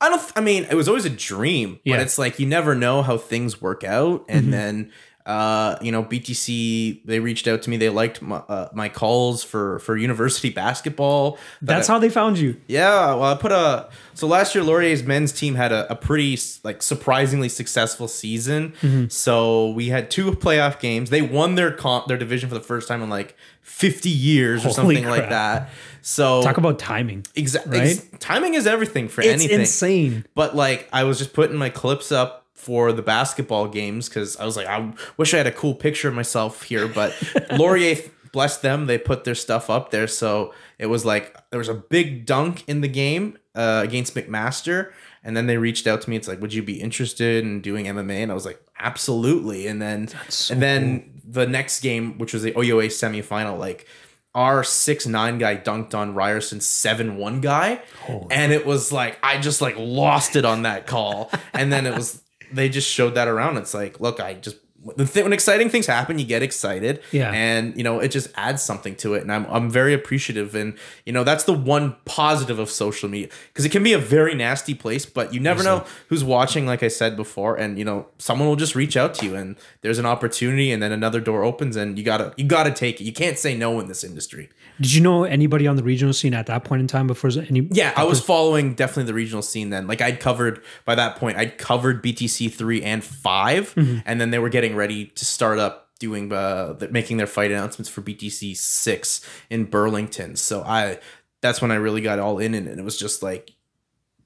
I 0.06 0.10
don't. 0.10 0.32
I 0.36 0.42
mean, 0.42 0.66
it 0.70 0.76
was 0.76 0.88
always 0.88 1.06
a 1.06 1.10
dream, 1.10 1.80
Yeah. 1.84 1.96
but 1.98 2.02
it's 2.04 2.18
like 2.18 2.40
you 2.40 2.46
never 2.46 2.76
know 2.76 3.02
how 3.02 3.18
things 3.18 3.62
work 3.62 3.84
out. 3.84 4.26
And 4.30 4.52
then, 4.54 4.92
uh, 5.26 5.76
you 5.82 5.92
know, 5.92 6.04
BTC 6.04 7.02
they 7.06 7.20
reached 7.20 7.48
out 7.48 7.62
to 7.64 7.70
me. 7.70 7.78
They 7.78 7.90
liked 7.90 8.22
my, 8.22 8.38
uh, 8.38 8.70
my 8.74 8.90
calls 8.90 9.44
for 9.44 9.80
for 9.80 9.98
university 9.98 10.50
basketball. 10.64 11.38
That's 11.62 11.90
I- 11.90 11.94
how 11.94 12.00
they 12.00 12.10
found 12.10 12.38
you. 12.38 12.58
Yeah, 12.68 13.16
well, 13.16 13.24
I 13.24 13.36
put 13.36 13.52
a 13.52 13.90
so 14.14 14.28
last 14.28 14.54
year 14.56 14.64
Laurier's 14.64 15.04
men's 15.04 15.32
team 15.32 15.56
had 15.56 15.72
a, 15.72 15.92
a 15.92 15.96
pretty 15.96 16.38
like 16.64 16.82
surprisingly 16.84 17.50
successful 17.50 18.08
season. 18.08 18.74
Mm-hmm. 18.82 19.08
So 19.10 19.72
we 19.72 19.90
had 19.90 20.12
two 20.12 20.32
playoff 20.34 20.80
games. 20.80 21.10
They 21.10 21.22
won 21.22 21.56
their 21.56 21.72
comp 21.72 22.08
their 22.08 22.18
division 22.18 22.48
for 22.50 22.56
the 22.56 22.62
first 22.62 22.88
time 22.88 23.02
in 23.02 23.10
like 23.10 23.36
fifty 23.62 24.10
years 24.10 24.60
or 24.62 24.70
Holy 24.70 24.74
something 24.74 25.06
like 25.08 25.30
that. 25.30 25.70
So 26.08 26.44
Talk 26.44 26.58
about 26.58 26.78
timing. 26.78 27.26
exactly 27.34 27.80
right? 27.80 28.20
timing 28.20 28.54
is 28.54 28.68
everything 28.68 29.08
for 29.08 29.22
anything. 29.22 29.36
It's 29.36 29.44
anything. 29.46 29.60
insane. 29.62 30.26
But 30.36 30.56
like 30.56 30.88
I 30.94 31.04
was 31.04 31.18
just 31.18 31.34
putting 31.34 31.58
my 31.58 31.70
clips 31.70 32.12
up 32.12 32.46
for 32.54 32.92
the 32.92 33.02
basketball 33.02 33.68
games 33.68 34.08
because 34.08 34.38
I 34.38 34.46
was 34.46 34.56
like, 34.56 34.68
I 34.68 34.94
wish 35.18 35.34
I 35.34 35.38
had 35.38 35.48
a 35.48 35.52
cool 35.52 35.74
picture 35.74 36.08
of 36.08 36.14
myself 36.14 36.62
here. 36.62 36.88
But 36.88 37.16
Laurier, 37.54 37.98
bless 38.32 38.58
them, 38.58 38.86
they 38.86 39.00
put 39.00 39.24
their 39.24 39.34
stuff 39.34 39.68
up 39.72 39.90
there. 39.90 40.06
So 40.06 40.54
it 40.78 40.86
was 40.86 41.06
like 41.06 41.36
there 41.50 41.58
was 41.58 41.70
a 41.70 41.74
big 41.74 42.28
dunk 42.28 42.64
in 42.68 42.82
the 42.82 42.88
game 42.88 43.40
uh, 43.56 43.82
against 43.84 44.14
McMaster. 44.14 44.92
And 45.24 45.36
then 45.36 45.48
they 45.48 45.58
reached 45.58 45.88
out 45.88 46.04
to 46.04 46.10
me. 46.12 46.18
It's 46.18 46.28
like, 46.28 46.40
would 46.40 46.54
you 46.54 46.62
be 46.62 46.80
interested 46.80 47.44
in 47.44 47.62
doing 47.62 47.86
MMA? 47.86 48.22
And 48.22 48.32
I 48.32 48.36
was 48.36 48.46
like, 48.46 48.62
absolutely. 48.78 49.66
And 49.66 49.82
then, 49.82 50.10
so 50.30 50.54
and 50.54 50.62
then 50.62 51.22
the 51.28 51.48
next 51.48 51.80
game, 51.80 52.20
which 52.20 52.32
was 52.32 52.44
the 52.44 52.52
OUA 52.52 52.90
semifinal, 52.90 53.58
like 53.58 53.88
our 54.36 54.64
six 54.64 55.08
nine 55.08 55.38
guy 55.40 55.56
dunked 55.56 55.96
on 55.96 56.14
Ryerson's 56.14 56.68
seven 56.68 57.16
one 57.18 57.42
guy, 57.42 57.82
and 58.30 58.52
it 58.52 58.66
was 58.66 58.92
like 58.92 59.18
I 59.24 59.40
just 59.40 59.62
like 59.62 59.76
lost 59.78 60.36
it 60.36 60.46
on 60.46 60.64
that 60.64 60.86
call, 60.86 61.32
and 61.54 61.72
then 61.74 61.88
it 61.88 61.96
was 61.96 62.22
they 62.52 62.70
just 62.70 62.90
showed 62.90 63.16
that 63.16 63.28
around. 63.28 63.58
It's 63.58 63.74
like, 63.74 64.00
look, 64.00 64.20
I 64.20 64.34
just 64.36 64.58
the 64.98 65.06
thing 65.06 65.24
when 65.24 65.34
exciting 65.34 65.70
things 65.70 65.88
happen, 65.88 66.20
you 66.20 66.26
get 66.26 66.44
excited, 66.44 67.02
Yeah. 67.12 67.32
and 67.32 67.76
you 67.78 67.84
know 67.84 68.00
it 68.00 68.10
just 68.10 68.30
adds 68.36 68.62
something 68.62 68.96
to 68.98 69.16
it, 69.16 69.22
and 69.24 69.32
I'm 69.32 69.46
I'm 69.50 69.70
very 69.70 69.94
appreciative, 69.94 70.54
and 70.56 70.76
you 71.06 71.14
know 71.14 71.24
that's 71.24 71.44
the 71.46 71.54
one 71.54 71.96
positive 72.06 72.60
of 72.60 72.70
social 72.70 73.10
media 73.10 73.30
because 73.48 73.66
it 73.66 73.70
can 73.72 73.82
be 73.84 73.94
a 73.94 73.98
very 73.98 74.36
nasty 74.36 74.74
place, 74.76 75.06
but 75.06 75.34
you 75.34 75.40
never 75.40 75.64
know 75.64 75.86
who's 76.10 76.24
watching. 76.24 76.66
Like 76.68 76.84
I 76.84 76.88
said 76.90 77.16
before, 77.18 77.56
and 77.56 77.80
you 77.80 77.86
know 77.86 78.08
someone 78.20 78.48
will 78.48 78.56
just 78.56 78.76
reach 78.76 78.96
out 78.96 79.14
to 79.16 79.26
you, 79.26 79.36
and 79.36 79.56
there's 79.82 79.98
an 80.00 80.06
opportunity, 80.06 80.72
and 80.72 80.84
then 80.84 80.92
another 80.92 81.20
door 81.20 81.44
opens, 81.44 81.76
and 81.76 81.98
you 81.98 82.04
gotta 82.04 82.34
you 82.38 82.46
gotta 82.46 82.72
take 82.72 83.02
it. 83.02 83.06
You 83.06 83.14
can't 83.14 83.40
say 83.40 83.56
no 83.58 83.80
in 83.80 83.88
this 83.88 84.04
industry. 84.04 84.50
Did 84.80 84.94
you 84.94 85.02
know 85.02 85.24
anybody 85.24 85.68
on 85.68 85.76
the 85.76 85.84
regional 85.84 86.14
scene 86.14 86.34
at 86.34 86.48
that 86.48 86.64
point 86.64 86.82
in 86.82 86.88
time 86.88 87.08
before 87.08 87.30
any? 87.48 87.68
Yeah, 87.72 87.94
I 87.96 88.04
was 88.04 88.22
following 88.22 88.74
definitely 88.74 89.06
the 89.06 89.14
regional 89.14 89.42
scene 89.42 89.70
then. 89.70 89.88
Like 89.88 90.02
I'd 90.02 90.20
covered 90.20 90.64
by 90.84 90.96
that 90.96 91.16
point, 91.16 91.38
I'd 91.38 91.58
covered 91.58 92.04
BTC 92.04 92.54
three 92.54 92.84
and 92.84 93.04
5 93.04 93.74
and 94.06 94.20
then 94.22 94.32
they 94.32 94.40
were 94.40 94.50
getting 94.50 94.76
ready 94.76 95.06
to 95.08 95.26
start 95.26 95.60
up 95.60 95.84
doing 95.98 96.32
uh 96.32 96.74
the, 96.74 96.90
making 96.90 97.16
their 97.18 97.28
fight 97.28 97.52
announcements 97.52 97.90
for 97.90 98.02
BTC 98.02 98.56
six 98.58 99.26
in 99.50 99.66
Burlington. 99.66 100.36
So 100.36 100.62
I 100.64 101.00
that's 101.42 101.62
when 101.62 101.72
I 101.72 101.76
really 101.76 102.02
got 102.02 102.20
all 102.20 102.40
in, 102.40 102.54
and 102.54 102.68
it 102.68 102.84
was 102.84 102.98
just 102.98 103.22
like 103.24 103.54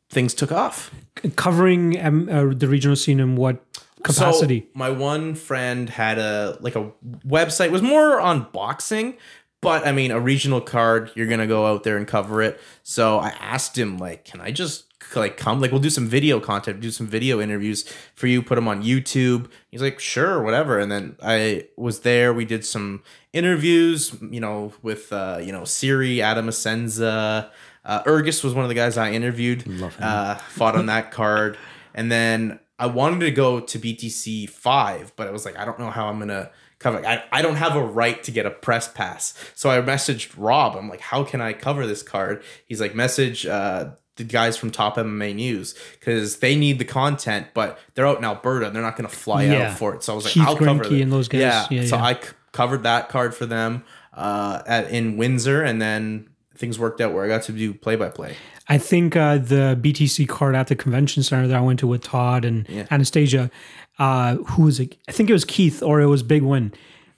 things 0.10 0.34
took 0.34 0.52
off. 0.52 0.92
covering 1.36 2.04
um, 2.04 2.30
uh, 2.30 2.46
the 2.54 2.68
regional 2.68 2.96
scene 2.96 3.20
in 3.20 3.36
what 3.36 3.64
capacity? 4.04 4.62
So 4.62 4.68
my 4.74 4.90
one 4.90 5.36
friend 5.36 5.90
had 5.90 6.18
a 6.18 6.58
like 6.62 6.76
a 6.76 6.92
website 7.28 7.66
it 7.66 7.72
was 7.72 7.82
more 7.82 8.20
on 8.20 8.48
boxing, 8.52 9.18
but 9.61 9.86
I 9.86 9.91
mean 9.91 10.11
a 10.11 10.19
regional 10.19 10.61
card. 10.61 11.11
You're 11.15 11.27
gonna 11.27 11.48
go 11.48 11.65
out 11.65 11.84
there 11.84 11.98
and 11.98 12.07
cover 12.07 12.41
it. 12.41 12.60
So 12.84 13.19
I 13.19 13.30
asked 13.40 13.77
him 13.77 13.98
like, 13.98 14.26
can 14.26 14.41
I 14.41 14.52
just 14.52 14.86
like 15.15 15.38
come 15.38 15.60
like 15.60 15.72
we'll 15.72 15.81
do 15.81 15.90
some 15.90 16.07
video 16.07 16.40
content, 16.40 16.81
do 16.81 16.91
some 16.91 17.07
video 17.07 17.41
interviews 17.41 17.86
for 18.15 18.27
you, 18.27 18.41
put 18.41 18.56
them 18.56 18.68
on 18.68 18.84
YouTube. 18.84 19.49
He's 19.69 19.81
like, 19.81 19.99
sure, 19.99 20.41
whatever. 20.41 20.80
And 20.80 20.91
then 20.91 21.15
I 21.22 21.68
was 21.77 22.02
there. 22.02 22.34
We 22.34 22.45
did 22.45 22.65
some 22.65 23.03
interviews, 23.34 24.15
you 24.22 24.40
know, 24.40 24.73
with 24.81 25.11
uh, 25.11 25.40
you 25.41 25.52
know 25.52 25.64
Siri, 25.65 26.22
Adam 26.22 26.48
Assenza. 26.48 27.49
Uh, 27.86 28.03
Ergus 28.06 28.44
was 28.44 28.53
one 28.53 28.65
of 28.65 28.69
the 28.69 28.76
guys 28.76 28.98
I 28.98 29.11
interviewed. 29.11 29.65
Love 29.65 29.95
him. 29.95 30.03
Uh, 30.07 30.36
fought 30.36 30.76
on 30.76 30.88
that 30.88 31.11
card, 31.11 31.57
and 31.94 32.11
then 32.11 32.60
I 32.77 32.88
wanted 32.88 33.22
to 33.22 33.31
go 33.31 33.60
to 33.60 33.80
BTC 33.80 34.49
five, 34.49 35.14
but 35.15 35.27
I 35.27 35.31
was 35.31 35.45
like, 35.45 35.57
I 35.57 35.65
don't 35.65 35.80
know 35.80 35.90
how 35.90 36.07
I'm 36.07 36.19
gonna 36.19 36.52
cover. 36.80 37.06
I, 37.06 37.24
I 37.32 37.42
don't 37.42 37.56
have 37.56 37.76
a 37.76 37.84
right 37.84 38.22
to 38.24 38.32
get 38.32 38.46
a 38.46 38.52
press 38.52 38.88
pass, 38.88 39.34
so 39.56 39.70
I 39.70 39.80
messaged 39.82 40.34
Rob. 40.38 40.76
I'm 40.76 40.90
like, 40.90 41.02
how 41.02 41.24
can 41.24 41.42
I 41.42 41.54
cover 41.54 41.86
this 41.86 42.02
card? 42.04 42.44
He's 42.66 42.82
like, 42.82 42.96
message 42.96 43.46
uh, 43.46 43.92
the 44.16 44.24
guys 44.24 44.58
from 44.58 44.70
Top 44.72 44.98
MMA 44.98 45.36
News 45.36 45.76
because 46.00 46.38
they 46.38 46.56
need 46.56 46.80
the 46.80 46.86
content, 46.86 47.48
but 47.54 47.80
they're 47.96 48.08
out 48.08 48.18
in 48.18 48.26
Alberta. 48.26 48.68
and 48.68 48.76
They're 48.76 48.84
not 48.84 48.96
gonna 48.98 49.08
fly 49.10 49.44
Yeah. 49.44 49.70
out 49.70 49.78
for 49.78 49.94
it. 49.96 50.04
So 50.04 50.14
I 50.14 50.16
was 50.16 50.26
like, 50.26 50.34
Keith 50.34 50.44
I'll 50.48 50.58
cover 50.58 50.84
Grimke 50.84 51.00
it. 51.00 51.02
and 51.04 51.12
those 51.12 51.28
guys. 51.28 51.42
Yeah. 51.42 51.68
Yeah, 51.70 51.86
so 51.86 51.96
yeah. 51.98 52.04
I 52.04 52.14
c- 52.16 52.30
covered 52.52 52.84
that 52.84 53.10
card 53.10 53.34
for 53.36 53.46
them 53.46 53.84
uh, 54.14 54.62
at 54.68 54.90
in 54.90 55.16
Windsor, 55.18 55.62
and 55.64 55.82
then 55.82 56.28
things 56.60 56.77
worked 56.77 56.99
out 57.02 57.14
where 57.14 57.23
I 57.23 57.27
got 57.27 57.44
to 57.44 57.52
do 57.53 57.73
play 57.73 57.95
by 57.95 58.10
play. 58.10 58.36
I 58.68 58.77
think 58.77 59.15
uh, 59.15 59.38
the 59.38 59.80
BTC 59.81 60.27
card 60.27 60.53
at 60.56 60.68
the 60.68 60.76
convention 60.76 61.23
center 61.23 61.48
that 61.48 61.57
I 61.57 61.61
went 61.61 61.80
to 61.80 61.88
with 61.88 62.03
Todd 62.03 62.45
and 62.45 62.69
Anastasia, 62.91 63.49
uh, 63.98 64.36
who 64.36 64.64
was 64.64 64.80
it? 64.80 64.98
I 65.07 65.11
think 65.11 65.30
it 65.30 65.34
was 65.34 65.45
Keith 65.45 65.81
or 65.81 66.02
it 66.02 66.06
was 66.07 66.22
Big 66.22 66.44
Win. 66.44 66.73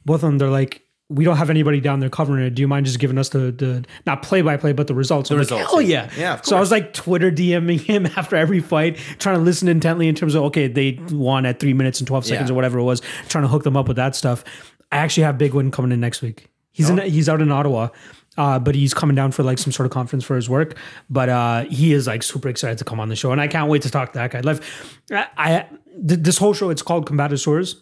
Both 0.05 0.17
of 0.17 0.21
them, 0.21 0.37
they're 0.37 0.49
like, 0.49 0.83
we 1.09 1.25
don't 1.25 1.35
have 1.35 1.49
anybody 1.49 1.81
down 1.81 1.99
there 1.99 2.09
covering 2.09 2.45
it. 2.45 2.51
Do 2.55 2.61
you 2.61 2.69
mind 2.69 2.85
just 2.85 2.97
giving 2.99 3.17
us 3.17 3.27
the 3.29 3.51
the 3.51 3.83
not 4.05 4.21
play 4.23 4.41
by 4.41 4.55
play, 4.55 4.71
but 4.71 4.87
the 4.87 4.95
results? 4.95 5.27
The 5.27 5.35
results, 5.35 5.69
Hell 5.69 5.81
yeah. 5.81 6.09
yeah, 6.15 6.19
Yeah, 6.35 6.41
So 6.41 6.55
I 6.55 6.59
was 6.61 6.71
like 6.71 6.93
Twitter 6.93 7.29
DMing 7.29 7.81
him 7.85 8.05
after 8.15 8.37
every 8.37 8.61
fight, 8.61 8.95
trying 9.19 9.35
to 9.35 9.41
listen 9.41 9.67
intently 9.67 10.07
in 10.07 10.15
terms 10.15 10.35
of 10.35 10.43
okay, 10.43 10.67
they 10.67 10.99
won 11.11 11.45
at 11.45 11.59
three 11.59 11.73
minutes 11.73 11.99
and 11.99 12.07
twelve 12.07 12.25
seconds 12.25 12.49
Yeah. 12.49 12.53
or 12.53 12.55
whatever 12.55 12.79
it 12.79 12.83
was, 12.83 13.01
trying 13.27 13.43
to 13.43 13.49
hook 13.49 13.63
them 13.63 13.75
up 13.75 13.89
with 13.89 13.97
that 13.97 14.15
stuff. 14.15 14.45
I 14.89 14.97
actually 14.97 15.23
have 15.23 15.37
Big 15.37 15.53
Win 15.53 15.69
coming 15.69 15.91
in 15.91 15.99
next 15.99 16.21
week. 16.21 16.47
He's 16.71 16.89
in 16.89 16.97
he's 16.99 17.27
out 17.27 17.41
in 17.41 17.51
Ottawa. 17.51 17.89
Uh, 18.37 18.57
but 18.57 18.75
he's 18.75 18.93
coming 18.93 19.15
down 19.15 19.31
for 19.31 19.43
like 19.43 19.57
some 19.57 19.73
sort 19.73 19.85
of 19.85 19.91
conference 19.91 20.23
for 20.23 20.35
his 20.35 20.49
work. 20.49 20.77
But 21.09 21.29
uh, 21.29 21.63
he 21.65 21.91
is 21.93 22.07
like 22.07 22.23
super 22.23 22.47
excited 22.49 22.77
to 22.77 22.85
come 22.85 22.99
on 22.99 23.09
the 23.09 23.15
show, 23.15 23.31
and 23.31 23.41
I 23.41 23.47
can't 23.47 23.69
wait 23.69 23.81
to 23.81 23.89
talk 23.89 24.13
to 24.13 24.19
that 24.19 24.31
guy. 24.31 24.39
Like, 24.39 24.63
I, 25.11 25.27
I 25.37 25.67
th- 26.07 26.21
this 26.21 26.37
whole 26.37 26.53
show 26.53 26.69
it's 26.69 26.81
called 26.81 27.07
Combatosaurs, 27.09 27.75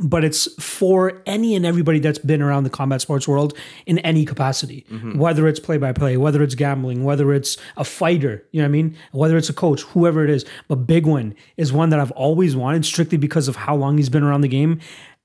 but 0.00 0.24
it's 0.24 0.46
for 0.62 1.22
any 1.24 1.56
and 1.56 1.64
everybody 1.64 1.98
that's 1.98 2.18
been 2.18 2.42
around 2.42 2.64
the 2.64 2.70
combat 2.70 3.00
sports 3.00 3.26
world 3.26 3.56
in 3.86 3.98
any 4.00 4.24
capacity, 4.26 4.84
whether 5.18 5.48
it's 5.48 5.58
play 5.58 5.78
by 5.78 5.92
play, 5.92 6.16
whether 6.18 6.42
it's 6.42 6.54
gambling, 6.54 7.02
whether 7.02 7.32
it's 7.32 7.56
a 7.78 7.82
fighter, 7.84 8.44
you 8.52 8.60
know 8.60 8.66
what 8.66 8.68
I 8.68 8.72
mean, 8.72 8.96
whether 9.12 9.36
it's 9.38 9.48
a 9.48 9.54
coach, 9.54 9.82
whoever 9.82 10.22
it 10.22 10.30
is. 10.30 10.44
But 10.68 10.86
Big 10.86 11.06
One 11.06 11.34
is 11.56 11.72
one 11.72 11.88
that 11.88 11.98
I've 11.98 12.12
always 12.12 12.54
wanted, 12.54 12.84
strictly 12.84 13.18
because 13.18 13.48
of 13.48 13.56
how 13.56 13.74
long 13.74 13.96
he's 13.96 14.10
been 14.10 14.22
around 14.22 14.42
the 14.42 14.48
game, 14.48 14.78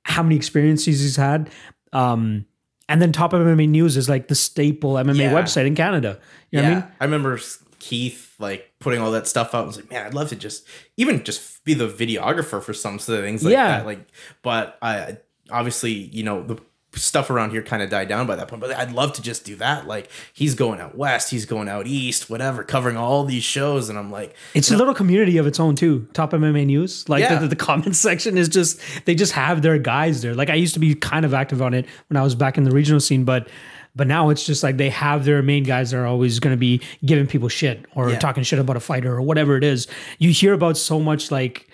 how 0.05 0.23
many 0.23 0.37
experiences 0.37 1.01
he's 1.01 1.17
had. 1.17 1.49
Um, 1.91 2.45
and 2.89 3.01
then 3.01 3.11
Top 3.11 3.31
MMA 3.33 3.67
News 3.69 3.97
is 3.97 4.09
like 4.09 4.27
the 4.27 4.35
staple 4.35 4.93
MMA 4.93 5.17
Yeah. 5.17 5.33
website 5.33 5.65
in 5.67 5.75
Canada. 5.75 6.19
You 6.51 6.61
know 6.61 6.67
yeah, 6.67 6.73
what 6.75 6.77
I 6.77 6.81
mean? 6.85 6.93
I 7.01 7.03
remember 7.05 7.39
Keith 7.79 8.33
like 8.39 8.71
putting 8.79 8.99
all 9.01 9.11
that 9.11 9.27
stuff 9.27 9.53
out. 9.55 9.63
I 9.63 9.67
was 9.67 9.75
like, 9.77 9.89
man, 9.89 10.05
I'd 10.05 10.13
love 10.13 10.29
to 10.29 10.35
just 10.35 10.67
even 10.97 11.23
just 11.23 11.63
be 11.63 11.73
the 11.73 11.87
videographer 11.87 12.61
for 12.61 12.73
some 12.73 12.99
sort 12.99 13.19
of 13.19 13.25
things 13.25 13.43
like 13.43 13.51
Yeah. 13.53 13.67
that. 13.79 13.85
Like, 13.85 14.07
but 14.41 14.77
I 14.81 15.17
obviously 15.51 15.91
you 15.91 16.23
know 16.23 16.43
the 16.43 16.57
stuff 16.95 17.29
around 17.29 17.51
here 17.51 17.61
kind 17.63 17.81
of 17.81 17.89
died 17.89 18.07
down 18.07 18.27
by 18.27 18.35
that 18.35 18.47
point. 18.47 18.61
But 18.61 18.75
I'd 18.77 18.91
love 18.91 19.13
to 19.13 19.21
just 19.21 19.45
do 19.45 19.55
that. 19.57 19.87
Like 19.87 20.09
he's 20.33 20.55
going 20.55 20.79
out 20.79 20.97
west, 20.97 21.31
he's 21.31 21.45
going 21.45 21.67
out 21.67 21.87
east, 21.87 22.29
whatever, 22.29 22.63
covering 22.63 22.97
all 22.97 23.23
these 23.25 23.43
shows, 23.43 23.89
and 23.89 23.97
I'm 23.97 24.11
like, 24.11 24.35
It's 24.53 24.71
a 24.71 24.77
little 24.77 24.93
community 24.93 25.37
of 25.37 25.47
its 25.47 25.59
own 25.59 25.75
too. 25.75 26.07
Top 26.13 26.31
MMA 26.31 26.65
News, 26.65 27.07
like 27.09 27.21
Yeah. 27.21 27.39
the, 27.39 27.47
the, 27.47 27.55
comment 27.55 27.95
section 28.07 28.37
is 28.37 28.49
just 28.49 28.79
they 29.05 29.15
just 29.15 29.33
have 29.33 29.61
their 29.61 29.77
guys 29.77 30.21
there. 30.21 30.35
Like 30.35 30.49
I 30.49 30.55
used 30.55 30.73
to 30.75 30.79
be 30.79 30.93
kind 30.95 31.25
of 31.25 31.33
active 31.33 31.61
on 31.61 31.73
it 31.73 31.85
when 32.09 32.17
I 32.17 32.23
was 32.23 32.35
back 32.35 32.57
in 32.57 32.63
the 32.63 32.71
regional 32.71 32.99
scene, 32.99 33.23
but 33.23 33.47
but 33.95 34.07
now 34.07 34.29
it's 34.29 34.43
just 34.43 34.63
like 34.63 34.77
they 34.77 34.89
have 34.89 35.23
their 35.23 35.43
main 35.43 35.63
guys 35.63 35.91
that 35.91 35.97
are 35.97 36.07
always 36.07 36.39
going 36.39 36.53
to 36.53 36.57
be 36.59 36.81
giving 37.05 37.27
people 37.27 37.47
shit 37.47 37.85
or 37.95 38.09
Yeah. 38.09 38.17
talking 38.19 38.43
shit 38.43 38.57
about 38.57 38.75
a 38.75 38.79
fighter 38.79 39.13
or 39.15 39.21
whatever 39.21 39.55
it 39.55 39.63
is. 39.63 39.87
You 40.17 40.31
hear 40.31 40.53
about 40.53 40.77
so 40.77 40.99
much 40.99 41.29
like 41.29 41.67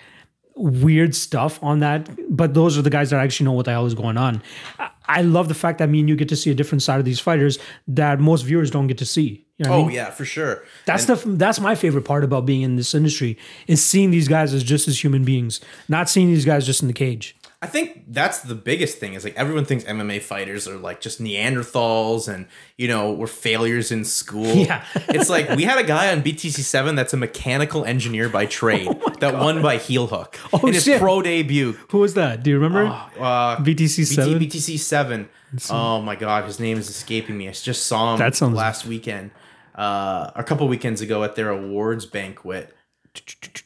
weird 0.54 1.14
stuff 1.14 1.58
on 1.62 1.78
that, 1.80 2.08
but 2.28 2.52
those 2.52 2.76
are 2.76 2.82
the 2.82 2.90
guys 2.90 3.08
that 3.10 3.20
actually 3.20 3.44
know 3.46 3.52
what 3.52 3.64
the 3.64 3.70
hell 3.70 3.86
is 3.86 3.94
going 3.94 4.18
on. 4.18 4.42
I, 4.78 4.90
I 5.10 5.22
love 5.22 5.48
the 5.48 5.54
fact 5.54 5.78
that 5.78 5.88
me 5.88 6.00
and 6.00 6.08
you 6.08 6.14
get 6.14 6.28
to 6.28 6.36
see 6.36 6.50
a 6.50 6.54
different 6.54 6.82
side 6.82 7.00
of 7.00 7.04
these 7.04 7.18
fighters 7.18 7.58
that 7.88 8.20
most 8.20 8.42
viewers 8.42 8.70
don't 8.70 8.86
get 8.86 8.98
to 8.98 9.06
see. 9.06 9.44
You 9.58 9.64
know 9.64 9.70
what 9.70 9.76
I 9.76 9.80
oh 9.80 9.84
mean? 9.86 9.94
yeah, 9.96 10.10
for 10.10 10.24
sure. 10.24 10.64
That's 10.86 11.04
the 11.04 11.16
that's 11.16 11.60
my 11.60 11.74
favorite 11.74 12.04
part 12.04 12.24
about 12.24 12.46
being 12.46 12.62
in 12.62 12.76
this 12.76 12.94
industry 12.94 13.36
is 13.66 13.84
seeing 13.84 14.10
these 14.10 14.28
guys 14.28 14.54
as 14.54 14.62
just 14.62 14.88
as 14.88 15.02
human 15.02 15.24
beings, 15.24 15.60
not 15.88 16.08
seeing 16.08 16.28
these 16.28 16.44
guys 16.44 16.64
just 16.64 16.80
in 16.80 16.88
the 16.88 16.94
cage. 16.94 17.36
I 17.62 17.66
think 17.66 18.04
that's 18.08 18.38
the 18.38 18.54
biggest 18.54 18.96
thing 18.96 19.12
is 19.12 19.22
like 19.22 19.36
everyone 19.36 19.66
thinks 19.66 19.84
MMA 19.84 20.22
fighters 20.22 20.66
are 20.66 20.78
like 20.78 21.02
just 21.02 21.20
Neanderthals 21.22 22.26
and 22.32 22.46
you 22.78 22.88
know 22.88 23.12
we're 23.12 23.26
failures 23.26 23.92
in 23.92 24.04
school. 24.06 24.46
Yeah. 24.46 24.82
it's 25.10 25.28
like 25.28 25.50
we 25.50 25.64
had 25.64 25.76
a 25.78 25.82
guy 25.84 26.10
on 26.10 26.22
BTC 26.22 26.60
seven 26.60 26.94
that's 26.94 27.12
a 27.12 27.18
mechanical 27.18 27.84
engineer 27.84 28.30
by 28.30 28.46
trade 28.46 28.88
that 29.20 29.34
won 29.34 29.60
by 29.60 29.76
heel 29.76 30.06
hook 30.06 30.38
Oh, 30.54 30.66
in 30.66 30.72
his 30.72 30.84
shit. 30.84 31.00
pro 31.00 31.20
debut. 31.20 31.72
Who 31.90 31.98
was 31.98 32.14
that? 32.14 32.42
Do 32.42 32.48
you 32.48 32.58
remember? 32.58 32.86
Uh, 33.18 33.56
BTC 33.58 34.06
seven. 34.06 34.38
BT, 34.38 34.58
BTC 34.58 34.78
seven. 34.78 35.28
Oh 35.68 36.00
my 36.00 36.16
god, 36.16 36.44
his 36.46 36.60
name 36.60 36.78
is 36.78 36.88
escaping 36.88 37.36
me. 37.36 37.46
I 37.48 37.52
just 37.52 37.86
saw 37.86 38.14
him 38.14 38.18
That 38.20 38.36
sounds- 38.36 38.56
last 38.56 38.86
weekend, 38.86 39.32
uh, 39.74 40.30
a 40.34 40.42
couple 40.44 40.66
weekends 40.66 41.02
ago 41.02 41.24
at 41.24 41.34
their 41.36 41.50
awards 41.50 42.06
banquet. 42.06 42.74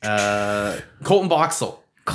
Uh, 0.03 0.79
Colton 1.05 1.29
Boxel, 1.29 1.79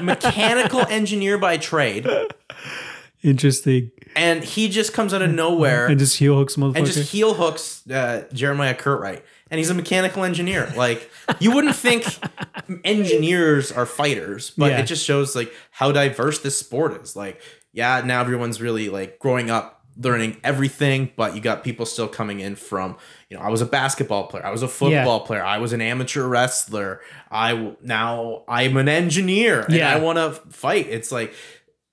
mechanical 0.00 0.80
engineer 0.86 1.38
by 1.38 1.56
trade, 1.56 2.06
Interesting. 3.22 3.90
and 4.14 4.44
he 4.44 4.68
just 4.68 4.92
comes 4.92 5.12
out 5.12 5.22
of 5.22 5.30
nowhere 5.32 5.86
And 5.86 5.98
just 5.98 6.16
heel 6.18 6.36
hooks 6.36 6.56
motherfucker. 6.56 6.76
and 6.76 6.86
just 6.86 7.10
heel 7.12 7.34
hooks 7.34 7.82
uh, 7.90 8.24
Jeremiah 8.32 8.74
Curtright, 8.74 9.22
and 9.50 9.58
he's 9.58 9.70
a 9.70 9.74
mechanical 9.74 10.22
engineer. 10.24 10.72
Like 10.76 11.10
you 11.40 11.50
wouldn't 11.52 11.74
think 11.76 12.04
engineers 12.84 13.72
are 13.72 13.86
fighters, 13.86 14.50
but 14.56 14.70
Yeah. 14.70 14.80
it 14.80 14.84
just 14.86 15.04
shows 15.04 15.34
like 15.34 15.52
how 15.70 15.92
diverse 15.92 16.38
this 16.40 16.56
sport 16.58 17.00
is. 17.02 17.16
Like, 17.16 17.40
yeah, 17.72 18.02
now 18.04 18.20
everyone's 18.20 18.60
really 18.60 18.88
like 18.88 19.18
growing 19.18 19.50
up 19.50 19.75
learning 19.98 20.38
everything, 20.44 21.10
but 21.16 21.34
you 21.34 21.40
got 21.40 21.64
people 21.64 21.86
still 21.86 22.08
coming 22.08 22.40
in 22.40 22.54
from, 22.56 22.96
you 23.30 23.36
know, 23.36 23.42
I 23.42 23.48
was 23.48 23.60
a 23.62 23.66
basketball 23.66 24.26
player, 24.26 24.44
I 24.44 24.50
was 24.50 24.62
a 24.62 24.68
football 24.68 25.20
player, 25.20 25.42
I 25.44 25.58
was 25.58 25.72
an 25.72 25.80
amateur 25.80 26.26
wrestler, 26.26 27.00
I 27.30 27.74
now 27.82 28.44
I'm 28.48 28.76
an 28.76 28.88
engineer, 28.88 29.62
and 29.62 29.74
Yeah. 29.74 29.92
I 29.94 29.98
want 29.98 30.18
to 30.18 30.32
fight. 30.52 30.86
It's 30.88 31.10
like 31.10 31.32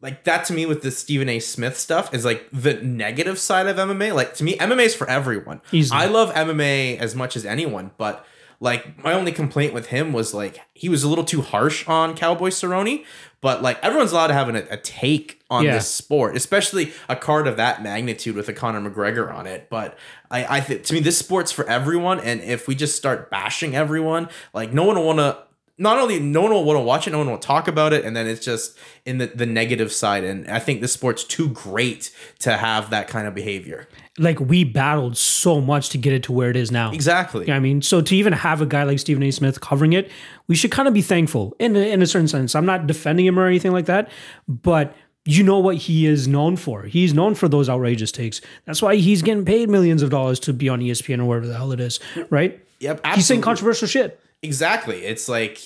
like 0.01 0.25
that 0.25 0.43
to 0.45 0.53
me 0.53 0.65
with 0.65 0.81
the 0.81 0.91
Stephen 0.91 1.29
A. 1.29 1.39
Smith 1.39 1.77
stuff 1.77 2.13
is 2.13 2.25
like 2.25 2.47
the 2.51 2.73
negative 2.73 3.39
side 3.39 3.67
of 3.67 3.77
MMA. 3.77 4.13
Like 4.13 4.33
to 4.35 4.43
me, 4.43 4.57
MMA 4.57 4.85
is 4.85 4.95
for 4.95 5.09
everyone. 5.09 5.61
Easily. 5.71 5.97
I 6.01 6.07
love 6.07 6.33
MMA 6.33 6.97
as 6.97 7.15
much 7.15 7.37
as 7.37 7.45
anyone, 7.45 7.91
but 7.97 8.25
like 8.59 9.01
my 9.03 9.13
only 9.13 9.31
complaint 9.31 9.73
with 9.73 9.87
him 9.87 10.11
was 10.11 10.33
like 10.33 10.59
he 10.73 10.89
was 10.89 11.03
a 11.03 11.07
little 11.07 11.23
too 11.23 11.41
harsh 11.41 11.87
on 11.87 12.15
Cowboy 12.15 12.49
Cerrone. 12.49 13.05
But 13.43 13.61
like 13.61 13.77
everyone's 13.83 14.11
allowed 14.13 14.27
to 14.27 14.33
have 14.33 14.47
an, 14.49 14.55
a 14.55 14.77
take 14.77 15.43
on 15.51 15.65
Yeah. 15.65 15.73
this 15.73 15.87
sport, 15.87 16.35
especially 16.35 16.93
a 17.09 17.15
card 17.15 17.45
of 17.45 17.57
that 17.57 17.83
magnitude 17.83 18.35
with 18.35 18.47
a 18.49 18.53
Conor 18.53 18.89
McGregor 18.89 19.31
on 19.31 19.45
it. 19.45 19.67
But 19.69 19.99
I, 20.31 20.57
I 20.57 20.61
think 20.61 20.83
to 20.85 20.93
me, 20.93 21.01
this 21.01 21.17
sport's 21.17 21.51
for 21.51 21.69
everyone, 21.69 22.19
and 22.21 22.41
if 22.41 22.67
we 22.67 22.73
just 22.73 22.95
start 22.95 23.29
bashing 23.29 23.75
everyone, 23.75 24.29
like 24.53 24.73
no 24.73 24.85
one 24.85 24.95
will 24.95 25.05
want 25.05 25.19
to. 25.19 25.37
Not 25.77 25.97
only 25.97 26.19
no 26.19 26.41
one 26.41 26.51
will 26.51 26.63
want 26.63 26.77
to 26.77 26.83
watch 26.83 27.07
it, 27.07 27.11
no 27.11 27.17
one 27.17 27.29
will 27.29 27.37
talk 27.39 27.67
about 27.67 27.93
it, 27.93 28.05
and 28.05 28.15
then 28.15 28.27
it's 28.27 28.45
just 28.45 28.77
in 29.05 29.17
the, 29.17 29.25
the 29.27 29.47
negative 29.47 29.91
side. 29.91 30.23
And 30.23 30.47
I 30.47 30.59
think 30.59 30.81
this 30.81 30.93
sport's 30.93 31.23
too 31.23 31.49
great 31.49 32.11
to 32.39 32.57
have 32.57 32.91
that 32.91 33.07
kind 33.07 33.27
of 33.27 33.33
behavior. 33.33 33.87
like 34.19 34.39
we 34.39 34.63
battled 34.63 35.17
so 35.17 35.59
much 35.59 35.89
to 35.89 35.97
get 35.97 36.13
it 36.13 36.21
to 36.23 36.31
where 36.31 36.51
it 36.51 36.55
is 36.55 36.69
now. 36.71 36.91
Exactly. 36.91 37.47
Yeah, 37.47 37.55
I 37.55 37.59
mean, 37.59 37.81
so 37.81 38.01
to 38.01 38.15
even 38.15 38.33
have 38.33 38.61
a 38.61 38.67
guy 38.67 38.83
like 38.83 38.99
Stephen 38.99 39.23
A. 39.23 39.31
Smith 39.31 39.61
covering 39.61 39.93
it, 39.93 40.11
we 40.47 40.55
should 40.55 40.69
kind 40.69 40.87
of 40.87 40.93
be 40.93 41.01
thankful 41.01 41.55
in 41.59 41.75
a, 41.75 41.91
in 41.91 42.03
a 42.03 42.05
certain 42.05 42.27
sense. 42.27 42.53
I'm 42.53 42.67
not 42.67 42.85
defending 42.85 43.25
him 43.25 43.39
or 43.39 43.47
anything 43.47 43.71
like 43.71 43.85
that, 43.85 44.11
but 44.47 44.95
you 45.25 45.41
know 45.41 45.57
what 45.57 45.77
he 45.77 46.05
is 46.05 46.27
known 46.27 46.55
for. 46.55 46.83
He's 46.83 47.13
known 47.13 47.33
for 47.33 47.47
those 47.47 47.67
outrageous 47.69 48.11
takes. 48.11 48.41
That's 48.65 48.81
why 48.81 48.97
he's 48.97 49.21
getting 49.23 49.45
paid 49.45 49.69
millions 49.69 50.03
of 50.03 50.09
dollars 50.11 50.39
to 50.41 50.53
be 50.53 50.69
on 50.69 50.81
ESPN 50.81 51.19
or 51.19 51.25
wherever 51.25 51.47
the 51.47 51.55
hell 51.55 51.71
it 51.71 51.79
is, 51.79 51.99
right? 52.29 52.63
Yep. 52.79 53.05
He's 53.15 53.25
saying 53.25 53.41
controversial 53.41 53.87
shit. 53.87 54.19
Exactly. 54.43 55.05
It's 55.05 55.27
like, 55.29 55.59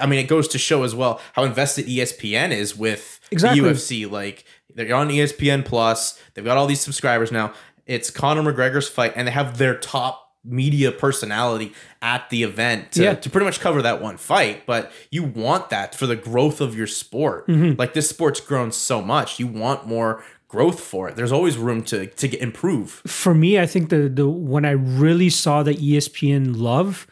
I 0.00 0.06
mean, 0.06 0.18
it 0.18 0.28
goes 0.28 0.48
to 0.48 0.58
show 0.58 0.82
as 0.82 0.94
well 0.94 1.20
how 1.34 1.44
invested 1.44 1.86
ESPN 1.86 2.50
is 2.50 2.76
with 2.76 3.20
Exactly. 3.30 3.60
the 3.60 3.68
UFC. 3.70 4.10
Like, 4.10 4.44
they're 4.74 4.94
on 4.94 5.08
ESPN 5.08 5.64
Plus. 5.64 6.18
They've 6.34 6.44
got 6.44 6.56
all 6.56 6.66
these 6.66 6.80
subscribers 6.80 7.30
now. 7.30 7.52
It's 7.86 8.10
Conor 8.10 8.42
McGregor's 8.42 8.88
fight, 8.88 9.12
and 9.14 9.28
they 9.28 9.32
have 9.32 9.58
their 9.58 9.76
top 9.76 10.22
media 10.46 10.92
personality 10.92 11.72
at 12.02 12.28
the 12.30 12.42
event 12.42 12.92
to, 12.92 13.02
Yeah. 13.02 13.14
to 13.14 13.30
pretty 13.30 13.44
much 13.46 13.60
cover 13.60 13.80
that 13.82 14.00
one 14.02 14.16
fight. 14.16 14.66
But 14.66 14.92
you 15.10 15.22
want 15.22 15.70
that 15.70 15.94
for 15.94 16.06
the 16.06 16.16
growth 16.16 16.60
of 16.60 16.76
your 16.76 16.86
sport. 16.86 17.46
Mm-hmm. 17.48 17.78
Like, 17.78 17.94
this 17.94 18.08
sport's 18.08 18.40
grown 18.40 18.70
so 18.72 19.00
much. 19.02 19.38
You 19.38 19.46
want 19.46 19.86
more 19.86 20.22
growth 20.48 20.80
for 20.80 21.08
it. 21.08 21.16
There's 21.16 21.32
always 21.32 21.56
room 21.56 21.82
to, 21.84 22.06
to 22.06 22.28
get, 22.28 22.40
improve. 22.40 23.02
For 23.06 23.34
me, 23.34 23.58
I 23.58 23.66
think 23.66 23.88
the 23.88 24.08
the 24.08 24.28
when 24.28 24.64
I 24.64 24.70
really 24.72 25.28
saw 25.30 25.62
the 25.62 25.74
ESPN 25.74 26.56
love 26.56 27.06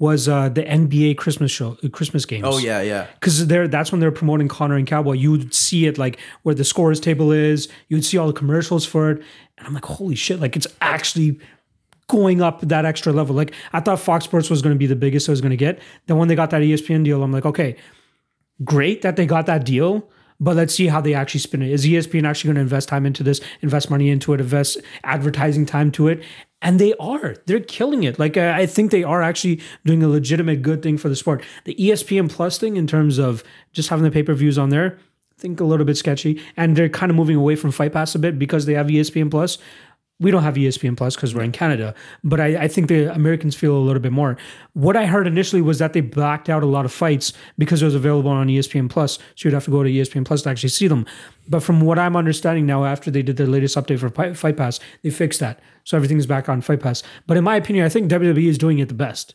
was 0.00 0.28
uh, 0.28 0.48
the 0.48 0.62
NBA 0.62 1.18
Christmas 1.18 1.52
show, 1.52 1.76
uh, 1.84 1.88
Christmas 1.90 2.24
games. 2.24 2.44
Oh, 2.46 2.56
yeah, 2.56 2.80
yeah. 2.80 3.06
because 3.14 3.46
there 3.46 3.68
that's 3.68 3.92
when 3.92 4.00
they're 4.00 4.10
promoting 4.10 4.48
Conor 4.48 4.76
and 4.76 4.86
Cowboy. 4.86 5.12
You 5.12 5.30
would 5.30 5.54
see 5.54 5.86
it 5.86 5.98
like 5.98 6.18
where 6.42 6.54
the 6.54 6.64
scores 6.64 6.98
table 6.98 7.30
is. 7.30 7.68
You 7.88 7.98
would 7.98 8.04
see 8.04 8.16
all 8.16 8.26
the 8.26 8.32
commercials 8.32 8.84
for 8.86 9.10
it, 9.10 9.22
and 9.58 9.66
I'm 9.66 9.74
like, 9.74 9.84
holy 9.84 10.16
shit! 10.16 10.40
Like 10.40 10.56
it's 10.56 10.66
actually 10.80 11.38
going 12.08 12.40
up 12.40 12.62
that 12.62 12.84
extra 12.84 13.12
level. 13.12 13.36
Like 13.36 13.54
I 13.74 13.80
thought 13.80 14.00
Fox 14.00 14.24
Sports 14.24 14.50
was 14.50 14.62
going 14.62 14.74
to 14.74 14.78
be 14.78 14.86
the 14.86 14.96
biggest 14.96 15.28
I 15.28 15.32
was 15.32 15.42
going 15.42 15.50
to 15.50 15.56
get. 15.56 15.78
Then 16.06 16.16
when 16.16 16.28
they 16.28 16.34
got 16.34 16.50
that 16.50 16.62
ESPN 16.62 17.04
deal, 17.04 17.22
I'm 17.22 17.30
like, 17.30 17.44
okay, 17.44 17.76
great 18.64 19.02
that 19.02 19.16
they 19.16 19.26
got 19.26 19.46
that 19.46 19.64
deal. 19.64 20.08
But 20.42 20.56
let's 20.56 20.74
see 20.74 20.86
how 20.86 21.02
they 21.02 21.12
actually 21.12 21.40
spin 21.40 21.60
it. 21.60 21.70
Is 21.70 21.84
ESPN 21.84 22.26
actually 22.26 22.48
going 22.48 22.54
to 22.54 22.62
invest 22.62 22.88
time 22.88 23.04
into 23.04 23.22
this, 23.22 23.42
invest 23.60 23.90
money 23.90 24.08
into 24.08 24.32
it, 24.32 24.40
invest 24.40 24.78
advertising 25.04 25.66
time 25.66 25.92
to 25.92 26.08
it? 26.08 26.22
And 26.62 26.78
they 26.78 26.94
are. 26.94 27.36
They're 27.46 27.60
killing 27.60 28.02
it. 28.02 28.18
Like 28.18 28.36
I 28.36 28.66
think 28.66 28.90
they 28.90 29.02
are 29.02 29.22
actually 29.22 29.60
doing 29.84 30.02
a 30.02 30.08
legitimate 30.08 30.62
good 30.62 30.82
thing 30.82 30.98
for 30.98 31.08
the 31.08 31.16
sport. 31.16 31.42
The 31.64 31.74
ESPN 31.74 32.30
Plus 32.30 32.58
thing, 32.58 32.76
in 32.76 32.86
terms 32.86 33.18
of 33.18 33.42
just 33.72 33.88
having 33.88 34.04
the 34.04 34.10
pay 34.10 34.22
per 34.22 34.34
views 34.34 34.58
on 34.58 34.68
there, 34.68 34.98
I 34.98 35.40
think 35.40 35.60
a 35.60 35.64
little 35.64 35.86
bit 35.86 35.96
sketchy. 35.96 36.42
And 36.56 36.76
they're 36.76 36.90
kind 36.90 37.08
of 37.08 37.16
moving 37.16 37.36
away 37.36 37.56
from 37.56 37.70
Fight 37.70 37.92
Pass 37.92 38.14
a 38.14 38.18
bit 38.18 38.38
because 38.38 38.66
they 38.66 38.74
have 38.74 38.88
ESPN 38.88 39.30
Plus. 39.30 39.56
We 40.20 40.30
don't 40.30 40.42
have 40.42 40.56
ESPN 40.56 40.98
Plus 40.98 41.14
because 41.16 41.34
we're 41.34 41.44
in 41.44 41.50
Canada, 41.50 41.94
but 42.22 42.40
I, 42.40 42.64
I 42.64 42.68
think 42.68 42.88
the 42.88 43.10
Americans 43.14 43.56
feel 43.56 43.74
a 43.74 43.80
little 43.80 44.02
bit 44.02 44.12
more. 44.12 44.36
What 44.74 44.94
I 44.94 45.06
heard 45.06 45.26
initially 45.26 45.62
was 45.62 45.78
that 45.78 45.94
they 45.94 46.02
blacked 46.02 46.50
out 46.50 46.62
a 46.62 46.66
lot 46.66 46.84
of 46.84 46.92
fights 46.92 47.32
because 47.56 47.80
it 47.80 47.86
was 47.86 47.94
available 47.94 48.30
on 48.30 48.46
ESPN 48.48 48.90
Plus, 48.90 49.18
so 49.34 49.48
you'd 49.48 49.54
have 49.54 49.64
to 49.64 49.70
go 49.70 49.82
to 49.82 49.88
ESPN 49.88 50.26
Plus 50.26 50.42
to 50.42 50.50
actually 50.50 50.68
see 50.68 50.88
them. 50.88 51.06
But 51.48 51.62
from 51.62 51.80
what 51.80 51.98
I'm 51.98 52.16
understanding 52.16 52.66
now, 52.66 52.84
after 52.84 53.10
they 53.10 53.22
did 53.22 53.38
their 53.38 53.46
latest 53.46 53.78
update 53.78 53.98
for 53.98 54.34
Fight 54.34 54.58
Pass, 54.58 54.78
they 55.02 55.08
fixed 55.08 55.40
that, 55.40 55.58
so 55.90 55.96
everything's 55.96 56.24
back 56.26 56.48
on 56.48 56.60
Fight 56.60 56.78
Pass. 56.78 57.02
But 57.26 57.36
in 57.36 57.42
my 57.42 57.56
opinion, 57.56 57.84
I 57.84 57.88
think 57.88 58.08
WWE 58.08 58.46
is 58.46 58.58
doing 58.58 58.78
it 58.78 58.86
the 58.86 58.94
best. 58.94 59.34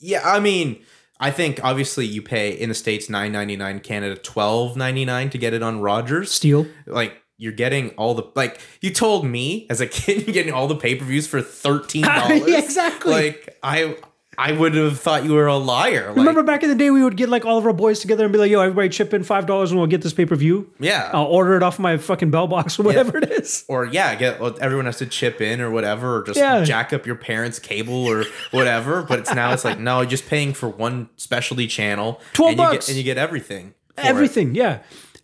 Yeah, 0.00 0.22
I 0.24 0.40
mean, 0.40 0.82
I 1.20 1.30
think 1.30 1.62
obviously 1.62 2.04
you 2.04 2.20
pay 2.20 2.50
in 2.50 2.68
the 2.68 2.74
states 2.74 3.08
nine 3.08 3.30
ninety 3.30 3.54
nine, 3.54 3.78
Canada 3.78 4.16
twelve 4.16 4.76
ninety 4.76 5.04
nine 5.04 5.30
to 5.30 5.38
get 5.38 5.54
it 5.54 5.62
on 5.62 5.80
Rogers. 5.80 6.32
Steel, 6.32 6.66
Like 6.84 7.22
you're 7.36 7.52
getting 7.52 7.90
all 7.90 8.14
the 8.14 8.24
like 8.34 8.60
you 8.80 8.90
told 8.92 9.24
me 9.24 9.68
as 9.70 9.80
a 9.80 9.86
kid 9.86 10.22
you're 10.26 10.34
getting 10.34 10.52
all 10.52 10.66
the 10.66 10.74
pay 10.74 10.96
per 10.96 11.04
views 11.04 11.28
for 11.28 11.40
thirteen 11.40 12.02
dollars. 12.02 12.42
Yeah, 12.48 12.58
exactly. 12.58 13.12
Like 13.12 13.56
I 13.62 13.96
I 14.40 14.52
would 14.52 14.74
have 14.76 15.00
thought 15.00 15.24
you 15.24 15.32
were 15.34 15.48
a 15.48 15.56
liar. 15.56 16.08
Like, 16.08 16.16
remember 16.16 16.44
back 16.44 16.62
in 16.62 16.68
the 16.68 16.76
day, 16.76 16.90
we 16.90 17.02
would 17.02 17.16
get 17.16 17.28
like 17.28 17.44
all 17.44 17.58
of 17.58 17.66
our 17.66 17.72
boys 17.72 17.98
together 17.98 18.22
and 18.24 18.32
be 18.32 18.38
like, 18.38 18.50
"Yo, 18.52 18.60
everybody 18.60 18.88
chip 18.88 19.12
in 19.12 19.24
five 19.24 19.46
dollars 19.46 19.72
and 19.72 19.80
we'll 19.80 19.88
get 19.88 20.00
this 20.02 20.12
pay 20.12 20.24
per 20.26 20.36
view." 20.36 20.70
Yeah. 20.78 21.10
I'll 21.12 21.24
order 21.24 21.56
it 21.56 21.62
off 21.64 21.80
my 21.80 21.96
fucking 21.96 22.30
bell 22.30 22.46
box 22.46 22.78
or 22.78 22.84
whatever 22.84 23.18
it 23.18 23.30
is. 23.32 23.64
Or 23.66 23.84
yeah, 23.84 24.14
get 24.14 24.40
everyone 24.60 24.86
has 24.86 24.98
to 24.98 25.06
chip 25.06 25.40
in 25.40 25.60
or 25.60 25.70
whatever, 25.72 26.18
or 26.18 26.22
just 26.22 26.38
Yeah. 26.38 26.62
jack 26.62 26.92
up 26.92 27.04
your 27.04 27.16
parents' 27.16 27.58
cable 27.58 28.06
or 28.06 28.24
whatever. 28.52 29.02
but 29.02 29.18
it's 29.18 29.34
now 29.34 29.52
it's 29.52 29.64
like 29.64 29.80
no, 29.80 30.02
you're 30.02 30.10
just 30.10 30.28
paying 30.28 30.54
for 30.54 30.68
one 30.68 31.08
specialty 31.16 31.66
channel, 31.66 32.20
12 32.34 32.50
and 32.52 32.58
you 32.60 32.64
bucks. 32.64 32.86
get 32.86 32.88
and 32.90 32.96
you 32.98 33.02
get 33.02 33.18
everything. 33.18 33.74
for 33.96 34.02
it. 34.02 34.06
Everything, 34.06 34.54
yeah. 34.54 34.78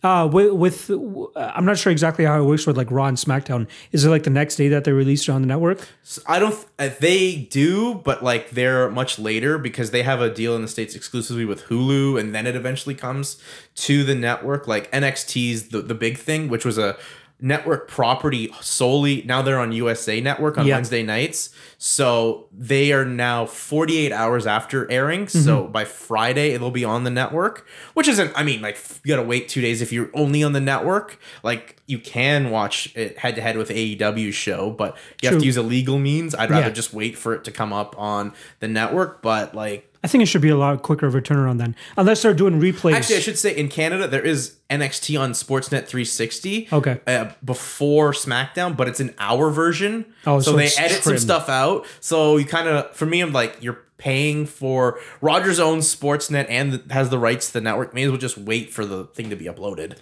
Uh, 0.05 0.27
with, 0.27 0.53
with 0.53 0.91
uh, 0.91 1.51
I'm 1.55 1.65
not 1.65 1.79
sure 1.79 1.91
exactly 1.91 2.25
how 2.25 2.39
it 2.39 2.43
works 2.43 2.67
with 2.67 2.77
like 2.77 2.91
Raw 2.91 3.05
and 3.05 3.17
SmackDown. 3.17 3.67
Is 3.91 4.05
it 4.05 4.09
like 4.11 4.21
the 4.21 4.29
next 4.29 4.55
day 4.55 4.67
that 4.67 4.83
they 4.83 4.91
release 4.91 5.27
it 5.27 5.31
on 5.31 5.41
the 5.41 5.47
network? 5.47 5.87
So 6.03 6.21
I 6.27 6.37
don't. 6.37 6.53
Uh, 6.77 6.91
they 6.99 7.35
do, 7.35 7.95
but 7.95 8.23
like 8.23 8.51
they're 8.51 8.87
much 8.91 9.17
later 9.17 9.57
because 9.57 9.89
they 9.89 10.03
have 10.03 10.21
a 10.21 10.31
deal 10.31 10.55
in 10.55 10.61
the 10.61 10.67
states 10.67 10.93
exclusively 10.93 11.43
with 11.43 11.63
Hulu, 11.63 12.19
and 12.19 12.35
then 12.35 12.45
it 12.45 12.55
eventually 12.55 12.93
comes 12.93 13.41
to 13.77 14.03
the 14.03 14.13
network. 14.13 14.67
Like 14.67 14.91
NXT's 14.91 15.69
the 15.69 15.81
the 15.81 15.95
big 15.95 16.19
thing, 16.19 16.49
which 16.49 16.65
was 16.65 16.77
a 16.77 16.95
network 17.41 17.87
property 17.87 18.49
solely. 18.61 19.21
Now 19.25 19.41
they're 19.41 19.59
on 19.59 19.71
USA 19.71 20.21
Network 20.21 20.57
on 20.57 20.65
Yeah. 20.65 20.75
Wednesday 20.75 21.03
nights, 21.03 21.49
so 21.77 22.47
they 22.51 22.91
are 22.93 23.05
now 23.05 23.45
48 23.45 24.11
hours 24.11 24.47
after 24.47 24.89
airing. 24.89 25.27
So 25.27 25.63
mm-hmm. 25.63 25.71
by 25.71 25.85
Friday 25.85 26.51
it'll 26.51 26.71
be 26.71 26.85
on 26.85 27.03
the 27.03 27.09
network, 27.11 27.67
which 27.93 28.07
isn't. 28.07 28.31
I 28.35 28.43
mean, 28.43 28.61
like 28.61 28.77
you 29.03 29.15
gotta 29.15 29.27
wait 29.27 29.49
two 29.49 29.61
days 29.61 29.81
if 29.81 29.91
you're 29.91 30.09
only 30.13 30.43
on 30.43 30.53
the 30.53 30.61
network. 30.61 31.19
Like 31.43 31.81
you 31.87 31.99
can 31.99 32.49
watch 32.49 32.95
it 32.95 33.17
head 33.17 33.35
to 33.35 33.41
head 33.41 33.57
with 33.57 33.69
AEW 33.69 34.31
show, 34.33 34.71
but 34.71 34.97
you 35.21 35.29
have 35.29 35.39
to 35.39 35.45
use 35.45 35.57
illegal 35.57 35.99
means. 35.99 36.33
I'd 36.33 36.49
rather 36.49 36.67
Yeah. 36.67 36.73
just 36.73 36.93
wait 36.93 37.17
for 37.17 37.33
it 37.33 37.43
to 37.43 37.51
come 37.51 37.73
up 37.73 37.95
on 37.99 38.33
the 38.59 38.67
network. 38.67 39.21
But 39.21 39.53
like, 39.53 39.91
I 40.05 40.07
think 40.07 40.21
it 40.21 40.27
should 40.27 40.43
be 40.43 40.49
a 40.49 40.55
lot 40.55 40.83
quicker 40.83 41.07
of 41.07 41.15
a 41.15 41.21
turnaround 41.21 41.57
then, 41.57 41.75
unless 41.97 42.21
they're 42.21 42.35
doing 42.35 42.61
replays. 42.61 42.93
Actually, 42.93 43.15
I 43.15 43.21
should 43.21 43.39
say 43.39 43.57
in 43.57 43.69
Canada 43.69 44.07
there 44.07 44.23
is 44.23 44.57
NXT 44.69 45.19
on 45.19 45.31
Sportsnet 45.31 45.87
360. 45.87 46.67
Okay. 46.71 46.99
Uh, 47.07 47.31
before 47.43 48.11
SmackDown, 48.11 48.77
but 48.77 48.87
it's 48.87 48.99
an 48.99 49.15
hour 49.17 49.49
version. 49.49 50.05
Oh, 50.27 50.39
so, 50.39 50.51
so 50.51 50.57
they 50.57 50.69
edit 50.77 51.01
some 51.01 51.17
stuff 51.17 51.49
out. 51.49 51.87
So 52.01 52.37
you 52.37 52.45
kind 52.45 52.67
of, 52.67 52.95
for 52.95 53.07
me, 53.07 53.19
I'm 53.19 53.33
like, 53.33 53.57
you're 53.63 53.79
paying 53.97 54.45
for 54.45 54.99
Rogers 55.21 55.59
owns 55.59 55.93
Sportsnet 55.95 56.45
and 56.49 56.83
has 56.91 57.09
the 57.09 57.17
rights 57.17 57.47
to 57.47 57.53
the 57.53 57.61
network. 57.61 57.95
May 57.95 58.03
as 58.03 58.11
well 58.11 58.19
just 58.19 58.37
wait 58.37 58.71
for 58.71 58.85
the 58.85 59.05
thing 59.05 59.31
to 59.31 59.35
be 59.35 59.45
uploaded. 59.45 59.97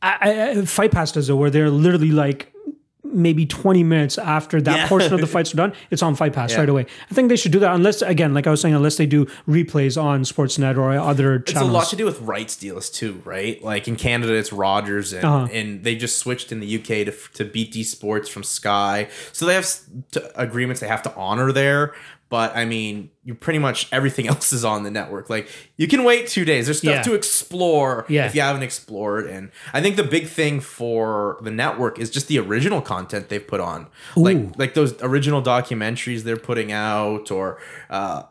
I, 0.00 0.52
I, 0.52 0.64
Fight 0.64 0.90
Pass 0.90 1.12
does 1.12 1.28
it 1.28 1.34
where 1.34 1.50
they're 1.50 1.68
literally 1.68 2.12
like 2.12 2.50
maybe 3.04 3.44
20 3.46 3.84
minutes 3.84 4.16
after 4.18 4.60
that 4.62 4.76
Yeah. 4.76 4.88
portion 4.88 5.12
of 5.12 5.20
the 5.20 5.26
fights 5.34 5.52
are 5.52 5.56
done, 5.58 5.72
it's 5.90 6.02
on 6.02 6.14
Fight 6.14 6.32
Pass 6.32 6.52
Yeah. 6.52 6.60
right 6.60 6.68
away. 6.68 6.86
I 7.10 7.14
think 7.14 7.28
they 7.28 7.36
should 7.36 7.52
do 7.52 7.58
that 7.60 7.74
unless, 7.74 8.02
again, 8.02 8.32
like 8.34 8.46
I 8.46 8.50
was 8.50 8.60
saying, 8.60 8.74
unless 8.74 8.96
they 8.96 9.06
do 9.06 9.26
replays 9.48 10.00
on 10.02 10.22
Sportsnet 10.22 10.76
or 10.76 10.90
other 10.92 11.36
It's 11.36 11.52
a 11.54 11.64
lot 11.64 11.88
to 11.88 11.96
do 11.96 12.04
with 12.06 12.20
rights 12.22 12.56
deals 12.56 12.88
too, 12.90 13.20
right? 13.24 13.62
Like 13.62 13.86
in 13.88 13.96
Canada, 13.96 14.32
it's 14.34 14.52
Rogers, 14.52 15.12
and, 15.12 15.24
Uh-huh. 15.24 15.48
and 15.52 15.84
they 15.84 15.94
just 15.96 16.18
switched 16.18 16.50
in 16.50 16.60
the 16.60 16.66
UK 16.78 17.04
to, 17.04 17.12
to 17.34 17.44
BT 17.44 17.84
Sports 17.84 18.28
from 18.28 18.42
Sky. 18.42 19.08
So 19.32 19.46
they 19.46 19.54
have 19.54 19.68
agreements 20.34 20.80
they 20.80 20.88
have 20.88 21.02
to 21.02 21.14
honor 21.14 21.52
there. 21.52 21.92
But 22.30 22.56
I 22.56 22.64
mean, 22.64 23.10
you 23.22 23.34
pretty 23.34 23.58
much 23.60 23.86
everything 23.92 24.26
else 24.32 24.52
is 24.52 24.64
on 24.64 24.82
the 24.82 24.90
network. 24.90 25.30
Like 25.30 25.48
you 25.76 25.86
can 25.86 26.02
wait 26.04 26.26
two 26.26 26.44
days. 26.44 26.66
There's 26.66 26.78
stuff 26.78 26.94
Yeah. 26.94 27.02
to 27.02 27.14
explore 27.14 28.06
Yeah. 28.08 28.26
if 28.26 28.34
you 28.34 28.40
haven't 28.40 28.62
explored. 28.62 29.26
And 29.26 29.50
I 29.72 29.80
think 29.80 29.96
the 29.96 30.02
big 30.04 30.26
thing 30.26 30.60
for 30.60 31.38
the 31.42 31.50
network 31.50 31.98
is 31.98 32.10
just 32.10 32.26
the 32.28 32.38
original 32.38 32.80
content 32.80 33.28
they've 33.28 33.46
put 33.46 33.60
on, 33.60 33.86
Ooh. 34.16 34.20
like 34.22 34.58
like 34.58 34.74
those 34.74 34.94
original 35.02 35.42
documentaries 35.42 36.22
they're 36.22 36.36
putting 36.36 36.72
out, 36.72 37.30
or 37.30 37.58
uh, 37.90 38.22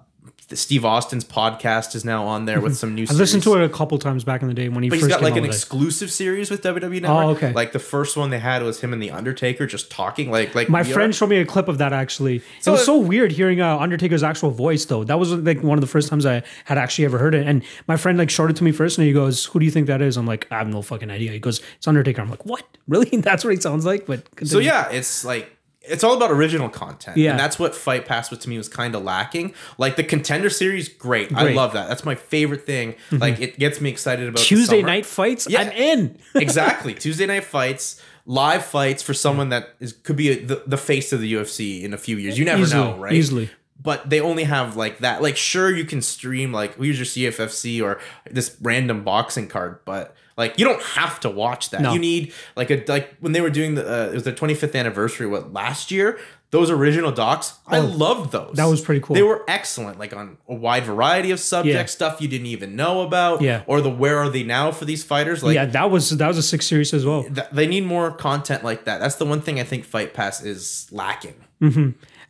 Steve 0.57 0.85
Austin's 0.85 1.23
podcast 1.25 1.95
is 1.95 2.03
now 2.05 2.25
on 2.25 2.45
there 2.45 2.61
with 2.61 2.75
some 2.77 2.95
new. 2.95 3.03
I've 3.09 3.15
listened 3.15 3.43
to 3.43 3.55
it 3.55 3.63
a 3.63 3.69
couple 3.69 3.97
times 3.99 4.23
back 4.23 4.41
in 4.41 4.47
the 4.47 4.53
day 4.53 4.69
when 4.69 4.83
he 4.83 4.89
But 4.89 4.99
first 4.99 5.05
he's 5.05 5.13
got 5.15 5.23
like 5.23 5.35
an 5.35 5.45
exclusive 5.45 6.11
series 6.11 6.49
with 6.49 6.61
WWE 6.63 7.01
Network. 7.01 7.25
Oh, 7.25 7.29
okay. 7.31 7.53
Like 7.53 7.71
the 7.71 7.79
first 7.79 8.15
one 8.17 8.29
they 8.29 8.39
had 8.39 8.63
was 8.63 8.81
him 8.81 8.93
and 8.93 9.01
the 9.01 9.11
Undertaker 9.11 9.65
just 9.67 9.89
talking. 9.91 10.31
Like 10.31 10.55
like 10.55 10.69
My 10.69 10.81
we 10.81 10.89
are- 10.91 10.93
friend 10.93 11.15
showed 11.15 11.29
me 11.29 11.37
a 11.37 11.45
clip 11.45 11.67
of 11.67 11.77
that 11.79 11.93
actually. 11.93 12.41
So 12.61 12.71
it 12.71 12.73
was 12.73 12.81
it- 12.81 12.85
so 12.85 12.97
weird 12.97 13.31
hearing 13.31 13.61
uh, 13.61 13.77
Undertaker's 13.77 14.23
actual 14.23 14.51
voice 14.51 14.85
though. 14.85 15.03
That 15.03 15.19
was 15.19 15.31
like 15.33 15.61
one 15.63 15.77
of 15.77 15.81
the 15.81 15.87
first 15.87 16.09
times 16.09 16.25
I 16.25 16.43
had 16.65 16.77
actually 16.77 17.05
ever 17.05 17.17
heard 17.17 17.35
it. 17.35 17.47
And 17.47 17.63
my 17.87 17.97
friend 17.97 18.17
like 18.17 18.29
showed 18.29 18.49
it 18.49 18.55
to 18.57 18.63
me 18.63 18.71
first 18.71 18.97
and 18.97 19.07
he 19.07 19.13
goes, 19.13 19.45
Who 19.45 19.59
do 19.59 19.65
you 19.65 19.71
think 19.71 19.87
that 19.87 20.01
is? 20.01 20.17
I'm 20.17 20.25
like, 20.27 20.47
I 20.51 20.57
have 20.57 20.67
no 20.67 20.81
fucking 20.81 21.09
idea. 21.11 21.31
He 21.31 21.39
goes, 21.39 21.61
It's 21.77 21.87
Undertaker. 21.87 22.21
I'm 22.21 22.29
like, 22.29 22.45
What? 22.45 22.63
Really? 22.87 23.09
That's 23.17 23.45
what 23.45 23.53
he 23.53 23.61
sounds 23.61 23.85
like? 23.85 24.05
But 24.05 24.23
So 24.45 24.59
yeah, 24.59 24.89
it's 24.91 25.23
like 25.23 25.52
it's 25.83 26.03
all 26.03 26.15
about 26.15 26.31
original 26.31 26.69
content. 26.69 27.17
Yeah. 27.17 27.31
And 27.31 27.39
that's 27.39 27.59
what 27.59 27.75
Fight 27.75 28.05
Pass 28.05 28.31
with 28.31 28.39
to 28.41 28.49
me 28.49 28.57
was 28.57 28.69
kind 28.69 28.95
of 28.95 29.03
lacking. 29.03 29.53
Like 29.77 29.95
the 29.95 30.03
contender 30.03 30.49
series, 30.49 30.87
great. 30.89 31.27
I 31.31 31.33
Great. 31.33 31.47
Mm-hmm. 31.49 31.57
love 31.57 31.73
that. 31.73 31.87
That's 31.89 32.05
my 32.05 32.15
favorite 32.15 32.65
thing. 32.65 32.95
Like 33.11 33.39
it 33.39 33.59
gets 33.59 33.81
me 33.81 33.89
excited 33.89 34.27
about 34.27 34.39
Tuesday 34.43 34.81
night 34.81 35.05
fights, 35.05 35.47
Yeah. 35.49 35.61
I'm 35.61 35.71
in. 35.71 36.17
exactly. 36.35 36.93
Tuesday 36.93 37.25
night 37.25 37.43
fights, 37.43 38.01
live 38.25 38.65
fights 38.65 39.03
for 39.03 39.13
someone 39.13 39.49
that 39.49 39.69
is 39.79 39.91
could 39.93 40.15
be 40.15 40.29
a, 40.29 40.45
the, 40.45 40.63
the 40.65 40.77
face 40.77 41.11
of 41.11 41.19
the 41.19 41.33
UFC 41.33 41.83
in 41.83 41.93
a 41.93 41.97
few 41.97 42.17
years. 42.17 42.39
You 42.39 42.45
never 42.45 42.61
Easily, 42.61 42.83
know, 42.83 42.97
right? 42.97 43.13
easily. 43.13 43.49
But 43.81 44.09
they 44.09 44.21
only 44.21 44.45
have 44.45 44.77
like 44.77 44.99
that. 44.99 45.21
Like, 45.21 45.35
sure, 45.35 45.69
you 45.69 45.83
can 45.83 46.01
stream 46.01 46.53
like 46.53 46.79
we 46.79 46.87
use 46.87 46.97
your 46.97 47.31
CFFC 47.31 47.83
or 47.83 47.99
this 48.31 48.55
random 48.61 49.03
boxing 49.03 49.49
card, 49.49 49.79
but 49.83 50.15
like 50.37 50.57
you 50.59 50.65
don't 50.65 50.81
have 50.81 51.19
to 51.21 51.29
watch 51.29 51.69
that. 51.71 51.81
No. 51.81 51.93
You 51.93 51.99
need 51.99 52.33
like 52.55 52.69
a 52.71 52.83
like 52.87 53.15
when 53.19 53.31
they 53.33 53.41
were 53.41 53.49
doing 53.49 53.75
the 53.75 53.83
uh, 53.87 54.07
it 54.09 54.13
was 54.13 54.23
their 54.23 54.33
25th 54.33 54.75
anniversary. 54.75 55.27
What 55.27 55.53
last 55.53 55.91
year? 55.91 56.19
Those 56.51 56.69
original 56.69 57.11
docs, 57.11 57.53
I 57.65 57.79
loved 57.79 58.31
those. 58.31 58.49
Oh, 58.51 58.53
that 58.53 58.65
was 58.65 58.79
pretty 58.79 59.01
cool. 59.01 59.15
They 59.15 59.23
were 59.23 59.43
excellent, 59.47 59.97
like 59.97 60.15
on 60.15 60.37
a 60.47 60.53
wide 60.53 60.83
variety 60.85 61.31
of 61.31 61.39
subjects, 61.39 61.75
Yeah. 61.75 61.85
stuff 62.09 62.21
you 62.21 62.27
didn't 62.27 62.45
even 62.45 62.75
know 62.75 63.01
about, 63.01 63.41
Yeah. 63.41 63.63
or 63.65 63.81
the 63.81 63.89
where 63.89 64.19
are 64.19 64.29
they 64.29 64.43
now 64.43 64.71
for 64.71 64.85
these 64.85 65.03
fighters? 65.03 65.43
Like, 65.43 65.55
yeah, 65.55 65.65
that 65.65 65.89
was 65.89 66.11
that 66.11 66.27
was 66.27 66.37
a 66.37 66.43
six 66.43 66.67
series 66.67 66.93
as 66.93 67.07
well. 67.07 67.23
th- 67.23 67.47
they 67.51 67.65
need 67.65 67.85
more 67.85 68.11
content 68.11 68.63
like 68.63 68.85
that. 68.85 68.99
That's 68.99 69.15
the 69.15 69.25
one 69.25 69.41
thing 69.41 69.59
I 69.59 69.63
think 69.63 69.83
Fight 69.83 70.13
Pass 70.13 70.43
is 70.43 70.87
lacking. 70.91 71.33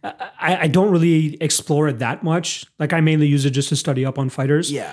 I, 0.03 0.13
I 0.39 0.67
don't 0.67 0.91
really 0.91 1.35
explore 1.41 1.89
it 1.89 1.99
that 1.99 2.23
much. 2.23 2.65
Like 2.79 2.93
I 2.93 3.01
mainly 3.01 3.27
use 3.27 3.43
it 3.45 3.51
just 3.51 3.69
to 3.69 3.75
study 3.75 4.05
up 4.05 4.17
on 4.17 4.29
fighters. 4.29 4.71
Yeah. 4.71 4.91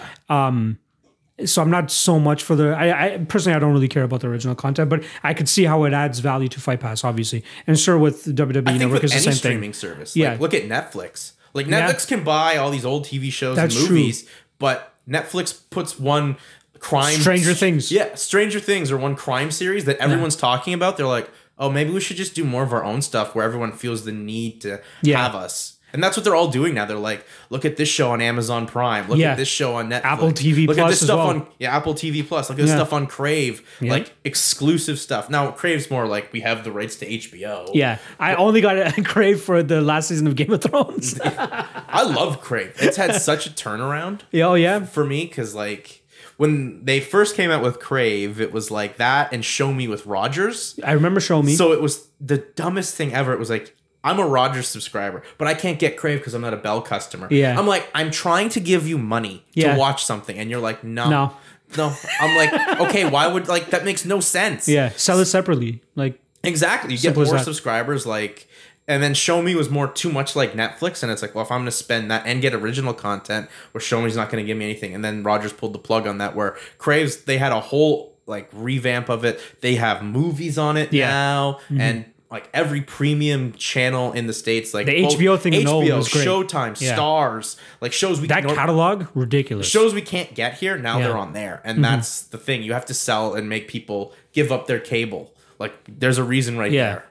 So 1.46 1.62
I'm 1.62 1.70
not 1.70 1.90
so 1.90 2.18
much 2.18 2.42
for 2.42 2.54
the. 2.56 2.70
I, 2.76 3.14
I 3.14 3.18
personally 3.18 3.56
I 3.56 3.58
don't 3.58 3.72
really 3.72 3.88
care 3.88 4.02
about 4.04 4.20
the 4.20 4.28
original 4.28 4.54
content, 4.54 4.90
but 4.90 5.02
I 5.22 5.34
could 5.34 5.48
see 5.48 5.64
how 5.64 5.84
it 5.84 5.92
adds 5.92 6.18
value 6.20 6.48
to 6.48 6.60
Fight 6.60 6.80
Pass, 6.80 7.04
obviously. 7.04 7.42
And 7.66 7.78
sure, 7.78 7.98
with 7.98 8.24
WWE 8.24 8.78
Network 8.78 9.04
is 9.04 9.12
the 9.12 9.18
same 9.20 9.32
streaming 9.34 9.60
thing. 9.72 9.72
service, 9.74 10.16
Yeah. 10.16 10.32
like 10.32 10.40
look 10.40 10.54
at 10.54 10.64
Netflix. 10.64 11.32
Like 11.54 11.66
Yeah. 11.66 11.88
Netflix 11.90 12.06
can 12.06 12.22
buy 12.24 12.56
all 12.56 12.70
these 12.70 12.84
old 12.84 13.04
TV 13.06 13.30
shows 13.32 13.56
That's 13.56 13.74
and 13.76 13.86
true. 13.86 13.96
movies, 13.96 14.28
but 14.58 14.92
Netflix 15.08 15.58
puts 15.70 15.98
one 15.98 16.36
crime 16.78 17.18
Stranger 17.20 17.54
Things. 17.54 17.90
Yeah, 17.90 18.14
Stranger 18.14 18.60
Things 18.60 18.90
or 18.92 18.96
one 18.96 19.16
crime 19.16 19.50
series 19.50 19.84
that 19.86 19.96
everyone's 19.98 20.36
talking 20.36 20.72
about. 20.74 20.96
They're 20.96 21.06
like, 21.06 21.28
oh, 21.58 21.68
maybe 21.68 21.90
we 21.90 22.00
should 22.00 22.16
just 22.16 22.34
do 22.34 22.44
more 22.44 22.62
of 22.62 22.72
our 22.72 22.84
own 22.84 23.02
stuff 23.02 23.34
where 23.34 23.44
everyone 23.44 23.72
feels 23.72 24.04
the 24.04 24.12
need 24.12 24.60
to 24.62 24.80
Yeah. 25.02 25.22
have 25.22 25.34
us. 25.34 25.76
And 25.92 26.02
that's 26.02 26.16
what 26.16 26.24
they're 26.24 26.34
all 26.34 26.48
doing 26.48 26.74
now. 26.74 26.84
They're 26.84 26.96
like, 26.98 27.26
look 27.50 27.64
at 27.64 27.76
this 27.76 27.88
show 27.88 28.10
on 28.12 28.20
Amazon 28.20 28.66
Prime. 28.66 29.08
Look 29.08 29.18
Yeah. 29.18 29.32
at 29.32 29.36
this 29.36 29.48
show 29.48 29.74
on 29.74 29.88
Netflix. 29.90 30.04
Apple 30.04 30.30
TV 30.32 30.66
Look 30.66 30.78
at 30.78 30.88
this 30.88 31.00
stuff 31.00 31.18
well. 31.18 31.26
on 31.28 31.46
yeah 31.58 31.76
Apple 31.76 31.94
TV 31.94 32.26
Plus. 32.26 32.48
Look 32.48 32.58
at 32.58 32.62
this 32.62 32.70
Yeah. 32.70 32.76
stuff 32.76 32.92
on 32.92 33.06
Crave. 33.06 33.62
Yeah. 33.80 33.92
Like 33.92 34.12
exclusive 34.24 34.98
stuff. 34.98 35.28
Now 35.30 35.50
Crave's 35.50 35.90
more 35.90 36.06
like 36.06 36.32
we 36.32 36.40
have 36.40 36.64
the 36.64 36.72
rights 36.72 36.96
to 36.96 37.06
HBO. 37.06 37.70
Yeah, 37.74 37.98
I 38.18 38.34
only 38.34 38.60
got 38.60 38.76
a 38.76 39.02
crave 39.04 39.40
for 39.40 39.62
the 39.62 39.80
last 39.80 40.08
season 40.08 40.26
of 40.26 40.36
Game 40.36 40.52
of 40.52 40.62
Thrones. 40.62 41.18
I 41.24 42.02
love 42.02 42.40
Crave. 42.40 42.74
It's 42.80 42.96
had 42.96 43.14
such 43.16 43.46
a 43.46 43.50
turnaround 43.50 44.20
yeah, 44.30 44.44
oh 44.46 44.54
yeah, 44.54 44.84
for 44.84 45.04
me 45.04 45.24
because 45.26 45.54
like 45.54 46.02
when 46.36 46.84
they 46.84 47.00
first 47.00 47.36
came 47.36 47.50
out 47.50 47.62
with 47.62 47.80
Crave, 47.80 48.40
it 48.40 48.52
was 48.52 48.70
like 48.70 48.96
that 48.96 49.32
and 49.32 49.42
Shomi 49.42 49.88
with 49.88 50.06
Rogers. 50.06 50.78
I 50.84 50.92
remember 50.92 51.20
Shomi. 51.20 51.54
So 51.56 51.72
it 51.72 51.82
was 51.82 52.08
the 52.20 52.38
dumbest 52.38 52.94
thing 52.94 53.12
ever. 53.12 53.32
It 53.32 53.38
was 53.38 53.50
like 53.50 53.76
I'm 54.02 54.18
a 54.18 54.26
Rogers 54.26 54.66
subscriber, 54.68 55.22
but 55.38 55.46
I 55.48 55.54
can't 55.54 55.78
get 55.78 55.96
Crave 55.96 56.18
because 56.18 56.32
I'm 56.34 56.40
not 56.42 56.54
a 56.54 56.56
Bell 56.58 56.80
customer. 56.82 57.28
Yeah. 57.30 57.58
I'm 57.58 57.66
like 57.66 57.88
I'm 57.94 58.10
trying 58.10 58.48
to 58.50 58.60
give 58.60 58.86
you 58.88 58.96
money 58.98 59.44
Yeah. 59.54 59.74
to 59.74 59.78
watch 59.78 60.04
something, 60.04 60.38
and 60.38 60.50
you're 60.50 60.60
like, 60.60 60.82
no, 60.84 61.08
No. 61.10 61.32
no. 61.76 61.94
I'm 62.20 62.36
like, 62.36 62.80
okay, 62.80 63.08
why 63.08 63.26
would 63.26 63.48
like 63.48 63.70
that 63.70 63.84
makes 63.84 64.04
no 64.04 64.20
sense. 64.20 64.68
yeah, 64.68 64.90
sell 64.96 65.18
it 65.20 65.26
separately. 65.26 65.82
Like 65.94 66.18
Exactly. 66.42 66.94
You 66.94 66.98
get 67.00 67.14
more 67.16 67.38
subscribers, 67.38 68.06
like, 68.06 68.48
and 68.88 69.02
then 69.02 69.12
Shomi 69.12 69.54
was 69.54 69.68
more 69.68 69.86
too 69.86 70.10
much 70.10 70.34
like 70.34 70.54
Netflix, 70.54 71.02
and 71.02 71.12
it's 71.12 71.20
like, 71.20 71.34
well, 71.34 71.44
if 71.44 71.50
I'm 71.52 71.58
going 71.58 71.66
to 71.66 71.70
spend 71.70 72.10
that 72.10 72.22
and 72.26 72.40
get 72.40 72.54
original 72.54 72.94
content, 72.94 73.48
where 73.72 73.82
Shomi's 73.82 74.16
not 74.16 74.30
going 74.30 74.42
to 74.42 74.46
give 74.46 74.56
me 74.56 74.64
anything, 74.64 74.94
and 74.94 75.04
then 75.04 75.22
Rogers 75.22 75.52
pulled 75.52 75.74
the 75.74 75.78
plug 75.78 76.06
on 76.06 76.16
that. 76.18 76.34
Where 76.34 76.56
Craves, 76.78 77.24
they 77.24 77.36
had 77.36 77.52
a 77.52 77.60
whole 77.60 78.14
like 78.26 78.48
revamp 78.54 79.10
of 79.10 79.24
it. 79.26 79.38
They 79.60 79.74
have 79.74 80.02
movies 80.02 80.56
on 80.56 80.78
it 80.78 80.92
Yeah. 80.94 81.08
now, 81.10 81.52
mm-hmm. 81.64 81.80
and 81.80 82.04
like 82.30 82.48
every 82.54 82.80
premium 82.80 83.52
channel 83.54 84.12
in 84.12 84.26
the 84.28 84.32
states, 84.32 84.72
like 84.72 84.86
The 84.86 85.02
HBO 85.04 85.36
thing 85.38 85.52
HBO, 85.52 85.96
was 85.96 86.08
great. 86.08 86.26
Showtime, 86.26 86.80
Yeah. 86.80 86.94
Stars, 86.94 87.56
like 87.80 87.92
shows 87.92 88.20
we 88.20 88.28
that 88.28 88.44
catalog, 88.44 89.06
ridiculous. 89.14 89.66
shows 89.68 89.92
we 89.94 90.02
can't 90.02 90.34
get 90.34 90.54
here 90.58 90.78
now 90.78 90.98
Yeah. 90.98 91.04
Mm-hmm. 91.04 91.08
they're 91.12 91.18
on 91.18 91.32
there 91.32 91.60
and 91.64 91.84
that's 91.84 92.22
the 92.22 92.38
thing 92.38 92.62
you 92.62 92.72
have 92.72 92.86
to 92.86 92.94
sell 92.94 93.34
and 93.34 93.48
make 93.48 93.66
people 93.68 94.12
give 94.32 94.52
up 94.52 94.66
their 94.68 94.78
cable 94.80 95.34
like 95.58 95.74
there's 95.88 96.18
a 96.18 96.24
reason 96.24 96.56
right 96.56 96.70
Yeah. 96.72 96.92
there 96.92 97.04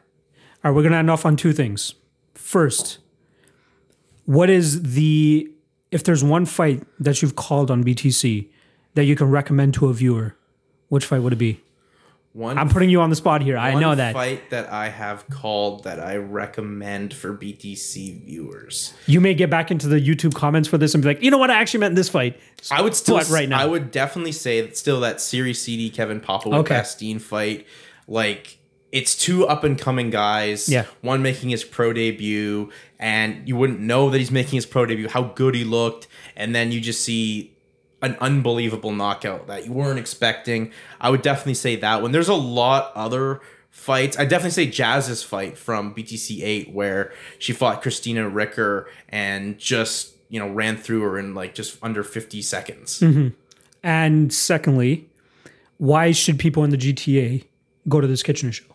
All 0.63 0.71
right, 0.71 0.75
we're 0.75 0.83
gonna 0.83 0.97
end 0.97 1.11
off 1.11 1.25
on 1.25 1.35
two 1.35 1.51
things. 1.53 1.95
First, 2.33 2.99
what 4.25 4.49
is 4.49 4.81
the 4.93 5.51
if 5.91 6.03
there's 6.03 6.23
one 6.23 6.45
fight 6.45 6.83
that 6.99 7.21
you've 7.21 7.35
called 7.35 7.71
on 7.71 7.83
BTC 7.83 8.47
that 8.95 9.05
you 9.05 9.15
can 9.15 9.29
recommend 9.29 9.73
to 9.75 9.87
a 9.87 9.93
viewer, 9.93 10.35
which 10.89 11.05
fight 11.05 11.21
would 11.23 11.33
it 11.33 11.37
be? 11.37 11.61
One 12.33 12.57
I'm 12.57 12.69
putting 12.69 12.89
you 12.91 13.01
on 13.01 13.09
the 13.09 13.15
spot 13.15 13.41
here. 13.41 13.57
I 13.57 13.73
know 13.79 13.95
that 13.95 14.13
fight 14.13 14.49
that 14.51 14.71
i 14.71 14.89
have 14.89 15.27
called 15.29 15.83
that 15.85 15.99
i 15.99 16.15
recommend 16.17 17.13
for 17.13 17.33
btc 17.33 18.23
viewers 18.23 18.93
you 19.07 19.19
may 19.19 19.33
get 19.33 19.49
back 19.49 19.71
into 19.71 19.87
the 19.87 19.99
YouTube 19.99 20.33
comments 20.35 20.69
for 20.69 20.77
this 20.77 20.93
and 20.93 21.01
be 21.03 21.09
like, 21.09 21.23
you 21.23 21.31
know 21.31 21.37
what, 21.39 21.49
I 21.49 21.55
actually 21.59 21.79
meant 21.81 21.95
this 21.95 22.09
fight. 22.09 22.39
i 22.71 22.81
would 22.81 22.95
still 22.95 23.19
right 23.31 23.49
now? 23.49 23.59
i 23.59 23.65
would 23.65 23.89
definitely 23.91 24.31
say 24.31 24.61
that 24.61 24.77
still 24.77 24.99
that 25.01 25.19
series 25.21 25.59
cd 25.61 25.89
kevin 25.89 26.19
papa 26.19 26.49
with 26.49 26.59
Okay. 26.59 26.75
bastine 26.75 27.19
fight 27.19 27.65
like 28.07 28.57
it's 28.91 29.15
two 29.15 29.45
up 29.47 29.63
and 29.63 29.77
coming 29.79 30.09
guys 30.09 30.67
Yeah. 30.69 30.85
one 31.01 31.21
making 31.21 31.49
his 31.49 31.63
pro 31.63 31.93
debut 31.93 32.69
and 32.99 33.47
you 33.47 33.55
wouldn't 33.55 33.79
know 33.79 34.09
that 34.09 34.17
he's 34.17 34.31
making 34.31 34.57
his 34.57 34.65
pro 34.65 34.85
debut 34.85 35.07
how 35.09 35.23
good 35.23 35.55
he 35.55 35.63
looked 35.63 36.07
and 36.35 36.53
then 36.55 36.71
you 36.71 36.79
just 36.81 37.03
see 37.03 37.55
an 38.01 38.17
unbelievable 38.19 38.91
knockout 38.91 39.47
that 39.47 39.65
you 39.65 39.73
weren't 39.73 39.99
expecting. 39.99 40.71
I 41.01 41.09
would 41.09 41.21
definitely 41.21 41.55
say 41.55 41.75
that 41.77 42.01
one. 42.01 42.11
There's 42.11 42.29
a 42.29 42.33
lot 42.33 42.91
other 42.95 43.41
fights. 43.69 44.17
I 44.17 44.25
definitely 44.25 44.51
say 44.51 44.67
jazz's 44.67 45.23
fight 45.23 45.57
from 45.57 45.93
btc 45.93 46.41
8 46.41 46.73
where 46.73 47.13
she 47.37 47.53
fought 47.53 47.81
christina 47.81 48.27
ricker 48.27 48.89
and 49.09 49.57
just 49.59 50.15
you 50.27 50.39
know 50.39 50.49
ran 50.49 50.75
through 50.75 51.01
her 51.01 51.19
in 51.19 51.33
like 51.35 51.53
just 51.53 51.77
under 51.83 52.03
50 52.03 52.41
seconds. 52.41 52.99
Mm-hmm. 52.99 53.29
And 53.83 54.33
secondly, 54.33 55.09
why 55.77 56.11
should 56.11 56.37
people 56.37 56.63
in 56.65 56.69
the 56.69 56.77
GTA 56.77 57.45
go 57.87 58.01
to 58.01 58.07
this 58.07 58.21
Kitchener 58.21 58.51
show? 58.51 58.65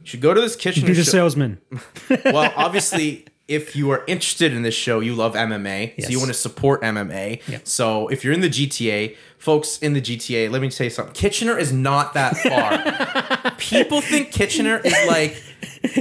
you 0.00 0.06
should 0.06 0.20
go 0.20 0.32
to 0.32 0.40
this 0.40 0.56
kitchen 0.56 0.86
Be 0.86 0.94
the 0.94 1.04
show- 1.04 1.10
salesman. 1.10 1.60
well, 2.24 2.52
obviously, 2.56 3.26
if 3.48 3.74
you 3.74 3.90
are 3.90 4.04
interested 4.06 4.52
in 4.52 4.62
this 4.62 4.74
show, 4.74 5.00
you 5.00 5.14
love 5.14 5.34
MMA, 5.34 5.94
Yes. 5.96 6.06
so 6.06 6.10
you 6.12 6.18
want 6.18 6.28
to 6.28 6.34
support 6.34 6.82
MMA. 6.82 7.40
Yeah. 7.48 7.58
So 7.64 8.08
if 8.08 8.22
you're 8.22 8.34
in 8.34 8.42
the 8.42 8.50
GTA, 8.50 9.16
folks 9.38 9.78
in 9.78 9.92
the 9.94 10.00
GTA, 10.00 10.50
let 10.50 10.60
me 10.60 10.68
tell 10.70 10.84
you 10.84 10.90
something. 10.90 11.14
Kitchener 11.14 11.56
is 11.56 11.72
not 11.72 12.14
that 12.14 12.36
far. 12.36 13.52
People 13.58 14.00
think 14.00 14.32
Kitchener 14.32 14.78
is 14.84 14.94
like 15.06 15.42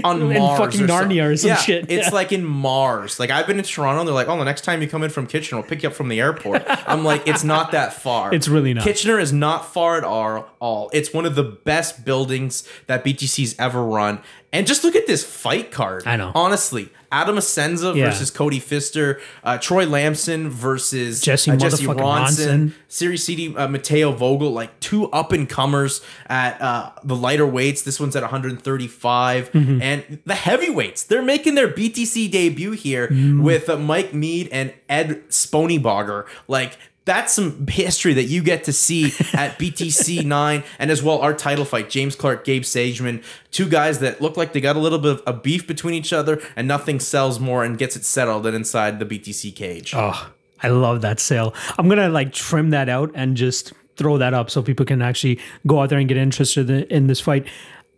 on 0.03 0.22
In 0.31 0.39
Mars 0.39 0.59
fucking 0.59 0.81
or 0.84 0.88
Narnia 0.88 1.31
or 1.31 1.38
some 1.38 1.49
yeah, 1.49 1.55
shit. 1.55 1.85
It's 1.89 2.07
Yeah. 2.07 2.14
like 2.14 2.31
in 2.31 2.43
Mars. 2.43 3.19
Like 3.19 3.30
I've 3.30 3.47
been 3.47 3.57
in 3.59 3.64
Toronto, 3.65 3.99
and 4.01 4.07
they're 4.07 4.14
like, 4.15 4.27
"Oh, 4.27 4.38
the 4.38 4.43
next 4.45 4.61
time 4.64 4.81
you 4.81 4.88
come 4.88 5.03
in 5.03 5.09
from 5.09 5.27
Kitchener, 5.27 5.59
we'll 5.61 5.68
pick 5.69 5.84
you 5.84 5.89
up 5.89 5.95
from 5.95 6.09
the 6.09 6.19
airport." 6.19 6.64
I'm 6.68 7.03
like, 7.03 7.27
"It's 7.27 7.43
not 7.43 7.72
that 7.72 7.93
far. 7.93 8.34
It's 8.34 8.47
really 8.47 8.73
not. 8.73 8.84
Kitchener 8.84 9.19
is 9.19 9.31
not 9.34 9.72
far 9.72 9.97
at 9.97 10.03
all. 10.03 10.89
It's 10.93 11.14
one 11.14 11.26
of 11.26 11.35
the 11.35 11.43
best 11.43 12.05
buildings 12.05 12.68
that 12.88 13.03
BTC's 13.03 13.55
ever 13.59 13.84
run. 13.84 14.19
And 14.53 14.65
just 14.65 14.84
look 14.84 14.95
at 14.95 15.07
this 15.07 15.23
fight 15.26 15.72
card. 15.72 16.03
I 16.07 16.15
know. 16.15 16.31
Honestly, 16.34 16.89
Adam 17.11 17.35
Assenza 17.35 17.93
Yeah. 17.95 18.05
versus 18.05 18.31
Cody 18.31 18.59
Pfister, 18.59 19.19
uh, 19.43 19.57
Troy 19.57 19.85
Lamson 19.85 20.49
versus 20.49 21.19
Jesse 21.22 21.51
uh, 21.51 21.55
Jesse 21.57 21.85
Ronson, 21.85 21.97
Ronson. 21.99 22.73
Series 22.88 23.26
CD 23.27 23.55
uh, 23.55 23.67
Mateo 23.67 24.11
Vogel, 24.11 24.51
like 24.51 24.79
two 24.79 25.11
up 25.11 25.31
and 25.31 25.47
comers 25.49 26.01
at 26.27 26.61
uh, 26.61 26.91
the 27.03 27.15
lighter 27.15 27.45
weights. 27.45 27.81
This 27.83 27.99
one's 27.99 28.15
at 28.15 28.23
135, 28.23 29.51
Mm-hmm. 29.51 29.81
and 29.81 30.19
the 30.25 30.35
heavyweights. 30.35 31.03
They're 31.03 31.21
making 31.21 31.55
their 31.55 31.67
BTC 31.69 32.31
debut 32.31 32.71
here 32.71 33.07
Mm. 33.07 33.41
with 33.43 33.69
uh, 33.69 33.77
Mike 33.77 34.13
Mead 34.13 34.49
and 34.51 34.73
Ed 34.89 35.23
Sponybogger. 35.29 36.25
Like. 36.47 36.77
That's 37.05 37.31
some 37.33 37.65
history 37.67 38.13
that 38.15 38.25
you 38.25 38.43
get 38.43 38.65
to 38.65 38.73
see 38.73 39.05
at 39.33 39.57
BTC 39.57 40.25
9 40.25 40.63
and 40.77 40.91
as 40.91 41.01
well 41.01 41.19
our 41.19 41.33
title 41.33 41.63
fight 41.63 41.89
James 41.89 42.17
Clark 42.17 42.43
Gabe 42.43 42.63
Sageman 42.63 43.23
two 43.49 43.69
guys 43.69 43.99
that 43.99 44.19
look 44.19 44.35
like 44.35 44.51
they 44.51 44.59
got 44.59 44.75
a 44.75 44.79
little 44.79 44.99
bit 44.99 45.11
of 45.11 45.23
a 45.25 45.31
beef 45.31 45.65
between 45.65 45.93
each 45.93 46.11
other 46.11 46.41
and 46.57 46.67
nothing 46.67 46.99
sells 46.99 47.39
more 47.39 47.63
and 47.63 47.77
gets 47.77 47.95
it 47.95 48.03
settled 48.03 48.43
than 48.43 48.53
inside 48.53 48.99
the 48.99 49.05
BTC 49.05 49.55
cage. 49.55 49.93
Oh, 49.95 50.31
I 50.63 50.69
love 50.69 51.01
that 51.01 51.19
sale. 51.19 51.53
I'm 51.77 51.88
gonna 51.88 52.09
like 52.09 52.34
trim 52.34 52.71
that 52.71 52.89
out 52.89 53.11
and 53.13 53.38
just 53.38 53.73
throw 53.97 54.17
that 54.17 54.34
up 54.34 54.49
so 54.49 54.61
people 54.61 54.85
can 54.85 55.01
actually 55.01 55.39
go 55.65 55.81
out 55.81 55.89
there 55.89 55.99
and 55.99 56.07
get 56.07 56.17
interested 56.17 56.69
in, 56.69 57.07
this 57.07 57.19
fight. 57.19 57.47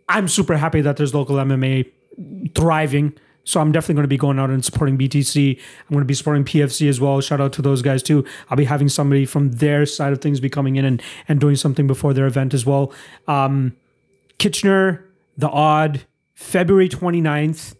I'm 0.08 0.26
super 0.26 0.56
happy 0.56 0.80
that 0.80 0.96
there's 0.96 1.14
local 1.14 1.36
MMA 1.36 1.90
thriving. 2.54 3.12
So 3.44 3.60
I'm 3.60 3.72
definitely 3.72 3.94
going 3.94 4.04
to 4.04 4.08
be 4.08 4.16
going 4.16 4.38
out 4.38 4.50
and 4.50 4.64
supporting 4.64 4.98
BTC. 4.98 5.56
I'm 5.56 5.94
going 5.94 6.00
to 6.00 6.06
be 6.06 6.14
supporting 6.14 6.44
PFC 6.44 6.88
as 6.88 7.00
well. 7.00 7.20
Shout 7.20 7.40
out 7.40 7.52
to 7.54 7.62
those 7.62 7.82
guys 7.82 8.02
too. 8.02 8.24
I'll 8.48 8.56
be 8.56 8.64
having 8.64 8.88
somebody 8.88 9.24
from 9.24 9.52
their 9.52 9.86
side 9.86 10.12
of 10.12 10.20
things 10.20 10.40
be 10.40 10.50
coming 10.50 10.76
in 10.76 10.84
and, 10.84 11.02
and 11.28 11.40
doing 11.40 11.56
something 11.56 11.86
before 11.86 12.12
their 12.12 12.26
event 12.26 12.54
as 12.54 12.66
well. 12.66 12.92
Um, 13.28 13.76
Kitchener, 14.38 15.04
The 15.36 15.48
Aud, 15.48 16.02
February 16.34 16.88
29th. 16.88 17.74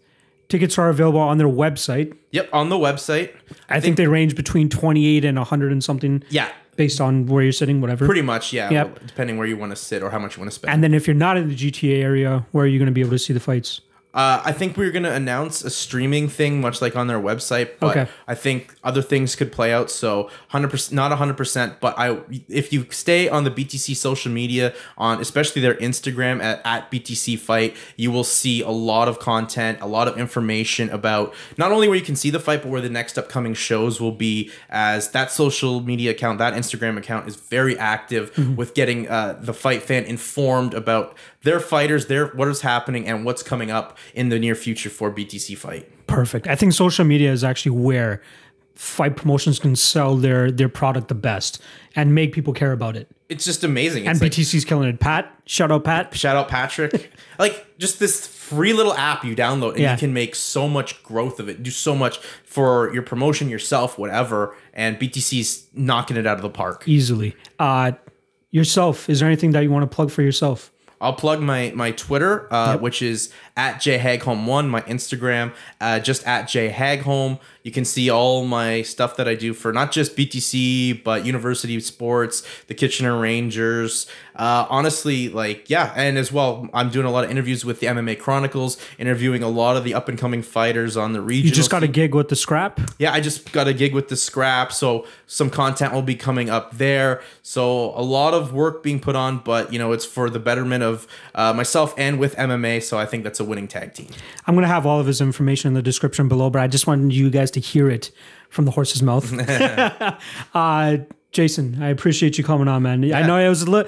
Tickets 0.51 0.77
are 0.79 0.91
available 0.91 1.21
on 1.21 1.39
their 1.39 1.49
website. 1.49 2.15
Yep, 2.33 2.51
on 2.53 2.69
the 2.69 2.77
website. 2.77 3.31
I 3.69 3.81
think 3.81 3.97
they 3.97 4.07
range 4.07 4.35
between 4.37 4.69
28 4.69 5.25
and 5.25 5.39
100 5.39 5.73
and 5.73 5.83
something 5.83 6.23
Yeah, 6.29 6.49
based 6.77 7.01
on 7.01 7.27
where 7.27 7.43
you're 7.43 7.53
sitting, 7.53 7.81
whatever. 7.81 8.05
pretty 8.05 8.23
much. 8.23 8.53
Yeah, 8.53 8.69
Yep. 8.71 9.07
depending 9.07 9.39
where 9.39 9.47
you 9.47 9.57
want 9.57 9.71
to 9.71 9.77
sit 9.77 10.03
or 10.03 10.11
how 10.11 10.19
much 10.19 10.37
you 10.37 10.41
want 10.43 10.51
to 10.51 10.55
spend. 10.55 10.75
and 10.75 10.83
then 10.85 10.93
if 10.93 11.07
you're 11.07 11.15
not 11.15 11.37
in 11.37 11.49
the 11.49 11.55
GTA 11.55 12.03
area, 12.03 12.45
where 12.53 12.65
are 12.65 12.69
you 12.69 12.79
going 12.79 12.87
to 12.87 12.93
be 12.93 13.01
able 13.01 13.11
to 13.13 13.19
see 13.19 13.33
the 13.33 13.41
fights? 13.41 13.81
Uh, 14.13 14.43
I 14.45 14.53
think 14.53 14.77
we're 14.77 14.91
gonna 14.91 15.13
announce 15.13 15.63
a 15.63 15.71
streaming 15.71 16.29
thing, 16.29 16.61
much 16.61 16.83
like 16.83 16.97
on 16.97 17.07
their 17.07 17.21
website. 17.21 17.71
But 17.79 17.97
Okay. 17.97 18.11
I 18.27 18.35
think 18.35 18.75
other 18.83 19.03
things 19.03 19.37
could 19.37 19.53
play 19.53 19.73
out. 19.73 19.91
So 19.91 20.31
hundred 20.49 20.71
percent, 20.71 20.97
not 20.97 21.13
hundred 21.13 21.37
percent, 21.37 21.79
but 21.81 21.97
I, 21.99 22.19
if 22.49 22.73
you 22.73 22.87
stay 22.91 23.29
on 23.29 23.45
the 23.45 23.51
BTC 23.51 23.95
social 23.95 24.33
media, 24.33 24.75
on 24.99 25.21
especially 25.21 25.63
their 25.63 25.75
Instagram 25.77 26.43
at, 26.43 26.61
at 26.65 26.91
BTC 26.91 27.39
Fight, 27.39 27.77
you 27.97 28.11
will 28.11 28.25
see 28.25 28.63
a 28.63 28.71
lot 28.71 29.07
of 29.09 29.19
content, 29.21 29.79
a 29.81 29.87
lot 29.87 30.09
of 30.09 30.19
information 30.19 30.91
about 30.91 31.33
not 31.57 31.71
only 31.71 31.87
where 31.87 31.97
you 31.97 32.05
can 32.05 32.17
see 32.17 32.31
the 32.31 32.41
fight, 32.41 32.63
but 32.63 32.69
where 32.71 32.81
the 32.81 32.91
next 32.91 33.17
upcoming 33.19 33.55
shows 33.55 34.01
will 34.01 34.13
be. 34.13 34.51
As 34.71 35.11
that 35.13 35.31
social 35.31 35.81
media 35.81 36.11
account, 36.11 36.39
that 36.39 36.55
Instagram 36.55 36.97
account 36.99 37.29
is 37.29 37.37
very 37.37 37.79
active 37.79 38.37
with 38.57 38.75
getting 38.75 39.09
uh, 39.09 39.39
the 39.41 39.55
fight 39.55 39.83
fan 39.83 40.05
informed 40.05 40.75
about 40.75 41.17
their 41.43 41.61
fighters, 41.61 42.07
their 42.07 42.27
what 42.29 42.49
is 42.49 42.61
happening, 42.63 43.07
and 43.07 43.25
what's 43.25 43.43
coming 43.43 43.71
up 43.71 43.97
in 44.15 44.29
the 44.29 44.39
near 44.39 44.55
future 44.55 44.91
for 44.91 45.11
BTC 45.11 45.57
Fight. 45.57 46.07
Perfect. 46.07 46.47
I 46.47 46.55
think 46.57 46.73
social 46.73 47.05
media 47.05 47.33
is 47.33 47.43
actually 47.45 47.73
where 47.79 48.21
fight 48.75 49.15
promotions 49.17 49.59
can 49.59 49.77
sell 49.77 50.17
their 50.17 50.51
their 50.51 50.69
product 50.69 51.09
the 51.09 51.15
best 51.15 51.61
and 51.95 52.15
make 52.15 52.33
people 52.33 52.53
care 52.53 52.73
about 52.73 52.97
it. 52.97 53.09
It's 53.29 53.45
just 53.45 53.63
amazing. 53.63 54.07
And 54.07 54.13
It's 54.17 54.23
like, 54.23 54.33
BTC's 54.33 54.65
killing 54.65 54.89
it. 54.89 54.99
Pat, 55.01 55.33
shout 55.47 55.71
out 55.71 55.85
Pat. 55.85 56.15
shout 56.17 56.35
out 56.37 56.49
Patrick. 56.49 57.13
like 57.39 57.67
just 57.79 57.99
this 58.01 58.27
free 58.27 58.73
little 58.73 58.95
app 58.95 59.25
you 59.25 59.37
download 59.37 59.73
and 59.73 59.81
Yeah. 59.81 59.93
you 59.93 59.99
can 59.99 60.13
make 60.13 60.35
so 60.35 60.67
much 60.69 61.03
growth 61.05 61.39
of 61.41 61.49
it, 61.49 61.63
do 61.63 61.71
so 61.71 61.95
much 61.95 62.19
for 62.45 62.93
your 62.93 63.03
promotion 63.03 63.49
yourself, 63.49 63.99
whatever. 63.99 64.57
And 64.75 64.99
BTC's 64.99 65.67
knocking 65.75 66.17
it 66.17 66.27
out 66.27 66.37
of 66.39 66.43
the 66.43 66.51
park. 66.51 66.83
Easily. 66.87 67.37
Uh, 67.59 67.93
yourself, 68.51 69.09
is 69.09 69.21
there 69.21 69.29
anything 69.29 69.53
that 69.53 69.61
you 69.61 69.71
want 69.71 69.89
to 69.89 69.95
plug 69.95 70.11
for 70.11 70.23
yourself? 70.23 70.73
I'll 71.01 71.15
plug 71.15 71.41
my 71.41 71.73
my 71.75 71.93
Twitter, 71.93 72.47
uh, 72.53 72.77
which 72.79 73.01
is 73.03 73.33
at 73.61 73.77
jhaghome1, 73.77 74.69
my 74.69 74.81
Instagram, 74.83 75.53
uh, 75.83 75.99
just 76.01 76.27
at 76.27 76.47
jhaghome. 76.47 77.39
You 77.63 77.71
can 77.71 77.85
see 77.85 78.09
all 78.09 78.47
my 78.47 78.81
stuff 78.81 79.17
that 79.17 79.29
I 79.29 79.35
do 79.35 79.53
for 79.53 79.71
not 79.71 79.93
just 79.93 80.17
BTC, 80.17 81.05
but 81.05 81.27
University 81.27 81.79
Sports, 81.81 82.43
the 82.69 82.75
Kitchener 82.75 83.21
Rangers. 83.21 84.07
Uh, 84.35 84.67
honestly, 84.71 85.29
like, 85.29 85.69
yeah. 85.69 85.93
And 85.95 86.17
as 86.17 86.33
well, 86.33 86.71
I'm 86.73 86.89
doing 86.89 87.05
a 87.05 87.11
lot 87.11 87.25
of 87.25 87.31
interviews 87.31 87.63
with 87.63 87.81
the 87.81 87.89
MMA 87.89 88.19
Chronicles, 88.19 88.79
interviewing 88.99 89.43
a 89.43 89.49
lot 89.49 89.77
of 89.77 89.85
the 89.85 89.93
up 89.93 90.09
and 90.09 90.19
coming 90.19 90.41
fighters 90.41 90.97
on 90.97 91.13
the 91.13 91.21
region. 91.21 91.49
You 91.49 91.55
just 91.55 91.71
got 91.71 91.83
a 91.83 91.89
gig 91.89 92.15
with 92.15 92.31
the 92.31 92.37
scrap. 92.37 92.81
Yeah, 92.99 93.13
I 93.13 93.21
just 93.21 93.53
got 93.53 93.69
a 93.69 93.75
gig 93.75 93.93
with 93.93 94.09
the 94.09 94.17
scrap, 94.17 94.73
so 94.73 95.07
some 95.27 95.51
content 95.51 95.93
will 95.93 96.01
be 96.01 96.15
coming 96.15 96.49
up 96.49 96.79
there. 96.79 97.21
So 97.43 97.95
a 97.95 98.01
lot 98.01 98.33
of 98.33 98.55
work 98.55 98.83
being 98.83 99.01
put 99.01 99.17
on, 99.17 99.39
but 99.39 99.71
you 99.71 99.79
know, 99.79 99.93
it's 99.93 100.07
for 100.07 100.31
the 100.31 100.39
betterment 100.39 100.83
of 100.83 101.07
uh, 101.35 101.53
myself 101.53 101.93
and 101.99 102.19
with 102.19 102.35
MMA. 102.37 102.83
So 102.83 102.97
I 102.97 103.05
think 103.05 103.25
that's 103.25 103.41
a 103.41 103.50
winning 103.51 103.69
tag 103.69 103.93
team. 103.93 104.09
I'm 104.47 104.55
going 104.55 104.63
to 104.63 104.69
have 104.69 104.87
all 104.87 104.99
of 104.99 105.07
his 105.07 105.21
information 105.21 105.69
in 105.69 105.75
the 105.75 105.83
description 105.83 106.29
below, 106.29 106.49
but 106.49 106.63
I 106.63 106.69
just 106.69 106.87
wanted 106.87 107.13
you 107.13 107.29
guys 107.29 107.51
to 107.51 107.61
hear 107.61 107.91
it 107.91 108.11
from 108.49 108.65
the 108.65 108.71
horse's 108.71 109.03
mouth. 109.03 109.31
uh, 110.55 110.97
Jason, 111.33 111.81
I 111.81 111.89
appreciate 111.91 112.39
you 112.39 112.45
coming 112.45 112.67
on, 112.67 112.83
man. 112.83 113.13
I 113.13 113.25
know 113.25 113.39
it 113.39 113.49
was 113.49 113.63
a 113.63 113.71
li- 113.71 113.85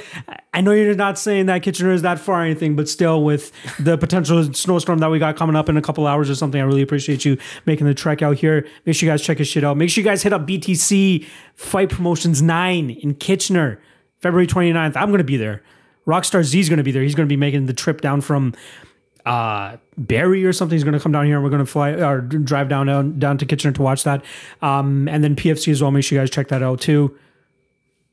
I 0.54 0.60
know 0.60 0.70
you're 0.70 0.94
not 0.94 1.18
saying 1.18 1.46
that 1.46 1.62
Kitchener 1.62 1.90
is 1.90 2.02
that 2.02 2.20
far 2.20 2.40
or 2.40 2.44
anything, 2.44 2.76
but 2.76 2.88
still, 2.88 3.24
with 3.24 3.50
the 3.80 3.98
potential 3.98 4.52
snowstorm 4.54 4.98
that 4.98 5.10
we 5.10 5.18
got 5.18 5.36
coming 5.36 5.56
up 5.56 5.68
in 5.68 5.76
a 5.76 5.82
couple 5.82 6.06
hours 6.06 6.30
or 6.30 6.36
something, 6.36 6.60
I 6.60 6.64
really 6.64 6.82
appreciate 6.82 7.24
you 7.24 7.38
making 7.66 7.86
the 7.86 7.94
trek 7.94 8.22
out 8.22 8.36
here. 8.36 8.68
Make 8.86 8.94
sure 8.94 9.08
you 9.08 9.12
guys 9.12 9.22
check 9.22 9.38
his 9.38 9.48
shit 9.48 9.64
out. 9.64 9.76
Make 9.76 9.90
sure 9.90 10.02
you 10.02 10.08
guys 10.08 10.22
hit 10.22 10.32
up 10.32 10.46
BTC 10.46 11.26
Fight 11.56 11.90
Promotions 11.90 12.42
9 12.42 12.90
in 12.90 13.14
Kitchener, 13.16 13.80
February 14.20 14.46
29th. 14.46 14.96
I'm 14.96 15.08
going 15.08 15.18
to 15.18 15.24
be 15.24 15.36
there. 15.36 15.62
Rockstar 16.06 16.44
Z 16.44 16.58
is 16.58 16.68
going 16.68 16.78
to 16.78 16.84
be 16.84 16.92
there. 16.92 17.02
He's 17.02 17.14
going 17.14 17.28
to 17.28 17.32
be 17.32 17.36
making 17.36 17.66
the 17.66 17.72
trip 17.72 18.00
down 18.00 18.20
from 18.20 18.54
uh 19.26 19.76
Barrie 19.96 20.44
or 20.44 20.52
something 20.52 20.76
is 20.76 20.84
going 20.84 20.94
to 20.94 21.00
come 21.00 21.12
down 21.12 21.26
here 21.26 21.34
and 21.36 21.44
we're 21.44 21.50
going 21.50 21.64
to 21.64 21.70
fly 21.70 21.90
or 21.90 22.20
drive 22.20 22.68
down, 22.68 22.86
down 22.86 23.18
down 23.18 23.38
to 23.38 23.46
Kitchener 23.46 23.72
to 23.72 23.82
watch 23.82 24.04
that. 24.04 24.24
Um 24.62 25.08
and 25.08 25.22
then 25.22 25.36
PFC 25.36 25.70
as 25.70 25.80
well. 25.82 25.90
Make 25.90 26.04
sure 26.04 26.16
you 26.16 26.22
guys 26.22 26.30
check 26.30 26.48
that 26.48 26.62
out 26.62 26.80
too. 26.80 27.16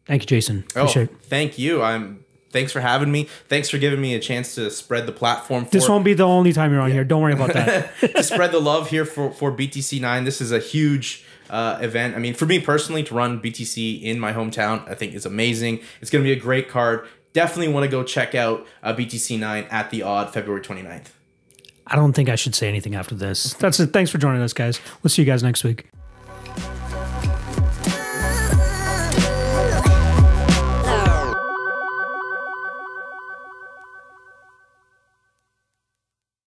Thank 0.06 0.24
you, 0.24 0.28
Jason. 0.28 0.66
Oh, 0.76 0.82
Appreciate 0.82 1.10
it. 1.10 1.22
thank 1.22 1.58
you. 1.60 1.82
I'm. 1.82 2.26
Thanks 2.52 2.72
for 2.72 2.80
having 2.82 3.12
me. 3.12 3.28
Thanks 3.48 3.70
for 3.70 3.78
giving 3.78 4.02
me 4.02 4.16
a 4.16 4.20
chance 4.20 4.56
to 4.56 4.72
spread 4.72 5.06
the 5.06 5.12
platform. 5.12 5.66
For, 5.66 5.70
This 5.72 5.88
won't 5.88 6.04
be 6.04 6.16
the 6.16 6.24
only 6.26 6.52
time 6.52 6.72
you're 6.72 6.82
on 6.82 6.92
here. 6.92 7.04
Don't 7.04 7.22
worry 7.22 7.34
about 7.34 7.54
that. 7.54 7.92
to 8.00 8.24
spread 8.24 8.52
the 8.52 8.60
love 8.60 8.90
here 8.90 9.06
for 9.06 9.30
for 9.30 9.52
BTC 9.52 10.02
nine. 10.02 10.24
This 10.24 10.42
is 10.42 10.52
a 10.52 10.60
huge. 10.60 11.26
Uh, 11.52 11.80
event. 11.82 12.16
I 12.16 12.20
mean, 12.20 12.36
for 12.36 12.46
me 12.46 12.60
personally, 12.60 13.02
to 13.02 13.16
run 13.16 13.42
BTC 13.42 14.04
in 14.04 14.20
my 14.20 14.34
hometown, 14.34 14.88
I 14.88 14.94
think 14.94 15.16
is 15.16 15.26
amazing. 15.26 15.80
It's 16.00 16.12
going 16.12 16.24
to 16.24 16.28
be 16.28 16.32
a 16.32 16.40
great 16.40 16.70
card. 16.70 17.08
Definitely 17.40 17.72
want 17.72 17.86
to 17.86 17.90
go 17.90 18.04
check 18.04 18.36
out 18.36 18.68
uh, 18.84 18.94
BTC 18.94 19.40
9 19.40 19.68
at 19.72 19.92
the 19.92 20.04
Aud 20.04 20.34
February 20.34 20.60
29th. 20.60 21.06
I 21.88 21.96
don't 21.96 22.12
think 22.12 22.28
I 22.28 22.36
should 22.36 22.54
say 22.54 22.68
anything 22.68 22.96
after 22.96 23.16
this. 23.16 23.54
That's 23.54 23.80
it. 23.80 23.94
Thanks 23.94 24.12
for 24.12 24.18
joining 24.18 24.42
us, 24.42 24.52
guys. 24.52 24.82
We'll 25.02 25.10
see 25.10 25.22
you 25.22 25.26
guys 25.26 25.42
next 25.42 25.64
week. 25.64 25.86